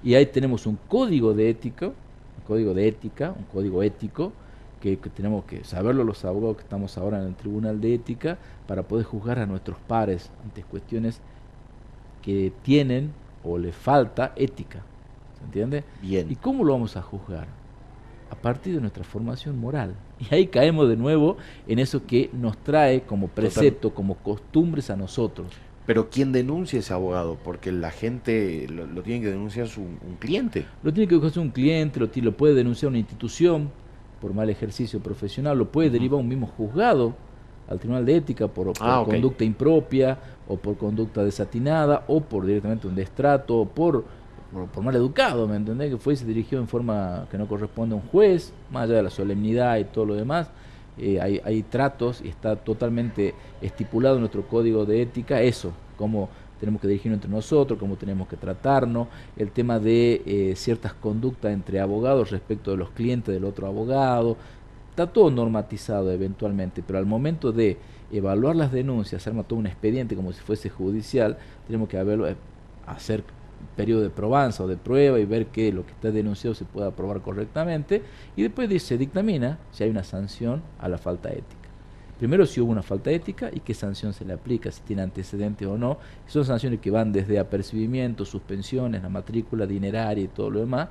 Y 0.03 0.15
ahí 0.15 0.26
tenemos 0.27 0.65
un 0.65 0.77
código 0.88 1.34
de 1.34 1.49
ética, 1.49 1.88
un 1.88 2.43
código 2.45 2.73
de 2.73 2.88
ética, 2.88 3.34
un 3.38 3.45
código 3.45 3.81
ético, 3.84 4.31
que, 4.80 5.09
tenemos 5.09 5.45
que 5.45 5.63
saberlo 5.63 6.03
los 6.03 6.23
abogados 6.26 6.57
que 6.57 6.63
estamos 6.63 6.97
ahora 6.97 7.19
en 7.19 7.27
el 7.27 7.35
Tribunal 7.35 7.81
de 7.81 7.95
Ética 7.95 8.38
para 8.67 8.84
poder 8.84 9.05
juzgar 9.05 9.39
a 9.39 9.47
nuestros 9.47 9.77
pares 9.80 10.30
ante 10.43 10.61
cuestiones 10.61 11.22
que 12.22 12.53
tienen 12.61 13.11
o 13.43 13.57
le 13.57 13.72
falta 13.72 14.34
ética. 14.35 14.84
¿Se 15.39 15.45
entiende? 15.45 15.84
Bien. 16.01 16.31
¿Y 16.31 16.35
cómo 16.35 16.63
lo 16.63 16.73
vamos 16.73 16.95
a 16.97 17.01
juzgar? 17.01 17.47
A 18.30 18.35
partir 18.35 18.76
de 18.76 18.81
nuestra 18.81 19.03
formación 19.03 19.59
moral. 19.59 19.95
Y 20.17 20.34
ahí 20.34 20.47
caemos 20.47 20.88
de 20.88 20.95
nuevo 20.95 21.35
en 21.67 21.80
eso 21.80 22.05
que 22.05 22.30
nos 22.31 22.57
trae 22.57 23.01
como 23.01 23.27
precepto, 23.27 23.93
como 23.93 24.15
costumbres 24.15 24.89
a 24.89 24.95
nosotros. 24.95 25.47
Pero 25.86 26.10
¿quién 26.10 26.32
denuncia 26.32 26.80
ese 26.80 26.94
abogado? 26.94 27.38
Porque 27.44 27.72
la 27.72 27.91
gente 27.91 28.68
lo, 28.70 29.02
tiene 29.03 29.22
que 29.22 29.30
denunciar 29.30 29.68
su, 29.68 29.82
un 29.82 30.18
cliente. 30.20 30.66
Lo 30.82 30.91
tiene 30.91 31.07
que 31.07 31.16
denunciar 31.16 31.45
un 31.45 31.52
cliente, 31.52 31.99
lo, 31.99 32.10
lo, 32.14 32.32
puede 32.32 32.56
denunciar 32.56 32.90
una 32.90 32.98
institución 32.98 33.70
por 34.20 34.34
mal 34.34 34.49
ejercicio 34.49 34.99
profesional, 34.99 35.57
lo 35.57 35.72
puede 35.72 35.91
derivar 35.91 36.20
un 36.20 36.28
mismo 36.28 36.48
juzgado 36.48 37.14
al 37.68 37.80
Tribunal 37.80 38.06
de 38.06 38.16
Ética 38.16 38.48
por, 38.48 38.74
ah, 38.80 39.03
conducta 39.06 39.44
impropia 39.44 40.18
o 40.48 40.57
por 40.57 40.78
conducta 40.78 41.24
desatinada 41.24 42.03
o 42.07 42.22
por 42.22 42.45
directamente 42.45 42.88
un 42.88 42.95
destrato 42.95 43.57
o 43.57 43.66
por, 43.68 44.06
por, 44.74 44.84
mal 44.84 44.95
educado, 44.95 45.48
¿me 45.48 45.56
entendés? 45.56 45.91
Que 45.91 45.98
fue 45.98 46.14
y 46.14 46.18
se 46.18 46.26
dirigió 46.26 46.60
en 46.60 46.68
forma 46.68 47.28
que 47.30 47.38
no 47.38 47.48
corresponde 47.48 47.94
a 47.94 47.98
un 47.98 48.07
juez, 48.07 48.53
más 48.72 48.84
allá 48.84 48.95
de 48.95 49.03
la 49.03 49.10
solemnidad 49.10 49.78
y 49.78 49.84
todo 49.86 50.06
lo 50.06 50.16
demás 50.16 50.49
eh, 50.97 51.19
hay, 51.19 51.41
hay, 51.43 51.63
tratos 51.63 52.22
y 52.23 52.30
está 52.30 52.55
totalmente 52.55 53.34
estipulado 53.61 54.15
en 54.15 54.22
nuestro 54.22 54.47
código 54.47 54.85
de 54.85 55.01
ética 55.01 55.41
eso, 55.41 55.73
cómo 55.97 56.30
tenemos 56.59 56.81
que 56.81 56.88
dirigirnos 56.88 57.17
entre 57.17 57.31
nosotros, 57.31 57.77
cómo 57.80 57.95
tenemos 57.95 58.27
que 58.27 58.38
tratarnos, 58.38 59.07
el 59.38 59.51
tema 59.51 59.80
de 59.80 60.22
eh, 60.26 60.53
ciertas 60.55 60.93
conductas 60.93 61.53
entre 61.53 61.80
abogados 61.80 62.31
respecto 62.31 62.72
de 62.72 62.77
los 62.77 62.89
clientes 62.91 63.34
del 63.34 63.45
otro 63.45 63.67
abogado, 63.67 64.38
está 64.89 65.07
todo 65.07 65.30
normatizado 65.30 66.11
eventualmente, 66.11 66.81
pero 66.85 66.99
al 66.99 67.05
momento 67.05 67.51
de 67.51 67.77
evaluar 68.11 68.55
las 68.55 68.72
denuncias, 68.72 69.22
hacer 69.22 69.43
todo 69.43 69.59
un 69.59 69.67
expediente 69.67 70.15
como 70.15 70.31
si 70.31 70.39
fuese 70.41 70.69
judicial, 70.69 71.38
tenemos 71.67 71.89
que 71.89 71.97
haberlo, 71.97 72.27
eh, 72.27 72.35
hacer 72.88 73.23
periodo 73.75 74.01
de 74.01 74.09
probanza 74.09 74.63
o 74.63 74.67
de 74.67 74.77
prueba 74.77 75.19
y 75.19 75.25
ver 75.25 75.47
que 75.47 75.71
lo 75.71 75.85
que 75.85 75.91
está 75.91 76.11
denunciado 76.11 76.53
se 76.55 76.65
pueda 76.65 76.87
aprobar 76.87 77.21
correctamente 77.21 78.01
y 78.35 78.43
después 78.43 78.83
se 78.83 78.97
dictamina 78.97 79.59
si 79.71 79.83
hay 79.83 79.89
una 79.89 80.03
sanción 80.03 80.61
a 80.79 80.89
la 80.89 80.97
falta 80.97 81.29
ética. 81.29 81.69
Primero 82.17 82.45
si 82.45 82.61
hubo 82.61 82.71
una 82.71 82.81
falta 82.81 83.11
ética 83.11 83.49
y 83.51 83.59
qué 83.59 83.73
sanción 83.73 84.13
se 84.13 84.23
le 84.23 84.33
aplica, 84.33 84.71
si 84.71 84.81
tiene 84.81 85.01
antecedentes 85.01 85.67
o 85.67 85.77
no. 85.77 85.97
Son 86.27 86.45
sanciones 86.45 86.79
que 86.79 86.89
van 86.89 87.11
desde 87.11 87.39
apercibimiento, 87.39 88.23
suspensiones, 88.23 89.03
la 89.03 89.09
matrícula 89.09 89.65
dineraria 89.65 90.23
y 90.23 90.27
todo 90.29 90.49
lo 90.49 90.61
demás 90.61 90.87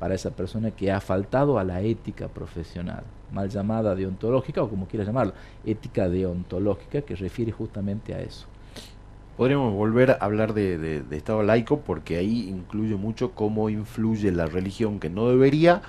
para 0.00 0.16
esa 0.16 0.30
persona 0.30 0.72
que 0.72 0.90
ha 0.90 1.00
faltado 1.00 1.58
a 1.58 1.64
la 1.64 1.80
ética 1.80 2.26
profesional, 2.26 3.04
mal 3.32 3.48
llamada 3.48 3.94
deontológica 3.94 4.62
o 4.62 4.68
como 4.68 4.88
quiera 4.88 5.04
llamarlo, 5.04 5.32
ética 5.64 6.08
deontológica 6.08 7.02
que 7.02 7.14
refiere 7.14 7.52
justamente 7.52 8.12
a 8.12 8.20
eso 8.20 8.48
podríamos 9.36 9.72
volver 9.74 10.12
a 10.12 10.14
hablar 10.14 10.54
de, 10.54 11.02
Estado 11.10 11.42
laico 11.42 11.80
porque 11.80 12.16
ahí 12.16 12.48
incluye 12.48 12.96
mucho 12.96 13.32
cómo 13.32 13.70
influye 13.70 14.30
la 14.32 14.46
religión 14.46 15.00
que 15.00 15.10
no 15.10 15.28
debería 15.28 15.82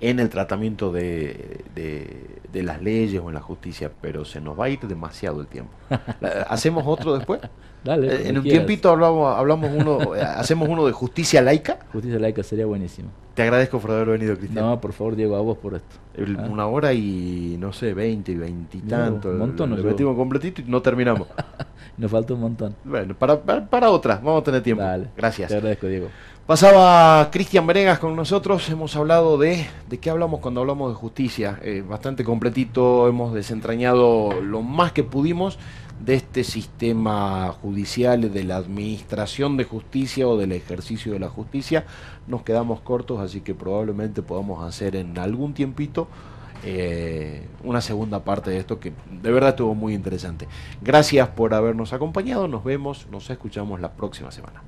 en 0.00 0.18
el 0.18 0.28
tratamiento 0.28 0.92
de, 0.92 1.64
de, 1.74 2.62
las 2.62 2.82
leyes 2.82 3.20
o 3.22 3.28
en 3.28 3.34
la 3.34 3.40
justicia, 3.40 3.90
pero 4.00 4.24
se 4.24 4.40
nos 4.40 4.58
va 4.58 4.66
a 4.66 4.68
ir 4.68 4.80
demasiado 4.80 5.40
el 5.40 5.46
tiempo. 5.46 5.72
¿Hacemos 6.48 6.84
otro 6.86 7.16
después? 7.16 7.40
Dale, 7.84 8.14
eh, 8.14 8.28
en 8.28 8.38
un 8.38 8.44
tiempito 8.44 8.90
hablamos, 8.90 9.34
hablamos 9.34 9.70
uno, 9.74 10.14
eh, 10.14 10.20
hacemos 10.20 10.68
uno 10.68 10.86
de 10.86 10.92
justicia 10.92 11.40
laica. 11.40 11.78
Justicia 11.92 12.18
laica 12.18 12.42
sería 12.42 12.66
buenísimo. 12.66 13.08
Te 13.34 13.42
agradezco 13.42 13.78
por 13.78 13.92
haber 13.92 14.08
venido, 14.08 14.36
Cristian. 14.36 14.66
No, 14.66 14.80
por 14.80 14.92
favor, 14.92 15.16
Diego, 15.16 15.36
a 15.36 15.40
vos 15.40 15.56
por 15.56 15.74
esto. 15.74 15.96
¿Ah? 16.18 16.46
Una 16.50 16.66
hora 16.66 16.92
y, 16.92 17.56
no 17.58 17.72
sé, 17.72 17.94
veinte, 17.94 18.36
tanto. 18.88 19.30
Un 19.30 19.38
montón. 19.38 19.70
Lo 19.70 19.82
metimos 19.82 20.16
completito 20.16 20.60
y 20.60 20.64
no 20.64 20.82
terminamos. 20.82 21.28
Nos 21.96 22.10
falta 22.10 22.34
un 22.34 22.40
montón. 22.40 22.74
Bueno, 22.84 23.14
para, 23.14 23.40
para, 23.40 23.90
otra, 23.90 24.16
vamos 24.16 24.42
a 24.42 24.44
tener 24.44 24.62
tiempo. 24.62 24.82
Gracias. 25.16 25.48
Te 25.48 25.56
agradezco, 25.56 25.86
Diego. 25.86 26.08
Pasaba 26.50 27.30
Cristian 27.30 27.64
Venegas 27.64 28.00
con 28.00 28.16
nosotros, 28.16 28.68
hemos 28.70 28.96
hablado 28.96 29.38
de, 29.38 29.68
¿de 29.88 29.98
qué 29.98 30.10
hablamos 30.10 30.40
cuando 30.40 30.60
hablamos 30.62 30.90
de 30.90 30.96
justicia? 30.96 31.60
Eh, 31.62 31.84
bastante 31.88 32.24
completito, 32.24 33.06
hemos 33.06 33.32
desentrañado 33.32 34.32
lo 34.40 34.60
más 34.60 34.90
que 34.90 35.04
pudimos 35.04 35.60
de 36.04 36.16
este 36.16 36.42
sistema 36.42 37.52
judicial, 37.62 38.32
de 38.32 38.42
la 38.42 38.56
administración 38.56 39.56
de 39.56 39.62
justicia 39.62 40.26
o 40.26 40.36
del 40.36 40.50
ejercicio 40.50 41.12
de 41.12 41.20
la 41.20 41.28
justicia, 41.28 41.84
nos 42.26 42.42
quedamos 42.42 42.80
cortos, 42.80 43.20
así 43.20 43.42
que 43.42 43.54
probablemente 43.54 44.20
podamos 44.20 44.64
hacer 44.64 44.96
en 44.96 45.16
algún 45.20 45.54
tiempito 45.54 46.08
eh, 46.64 47.46
una 47.62 47.80
segunda 47.80 48.24
parte 48.24 48.50
de 48.50 48.58
esto 48.58 48.80
que 48.80 48.92
de 49.08 49.30
verdad 49.30 49.50
estuvo 49.50 49.76
muy 49.76 49.94
interesante. 49.94 50.48
Gracias 50.82 51.28
por 51.28 51.54
habernos 51.54 51.92
acompañado, 51.92 52.48
nos 52.48 52.64
vemos, 52.64 53.06
nos 53.08 53.30
escuchamos 53.30 53.80
la 53.80 53.92
próxima 53.92 54.32
semana. 54.32 54.64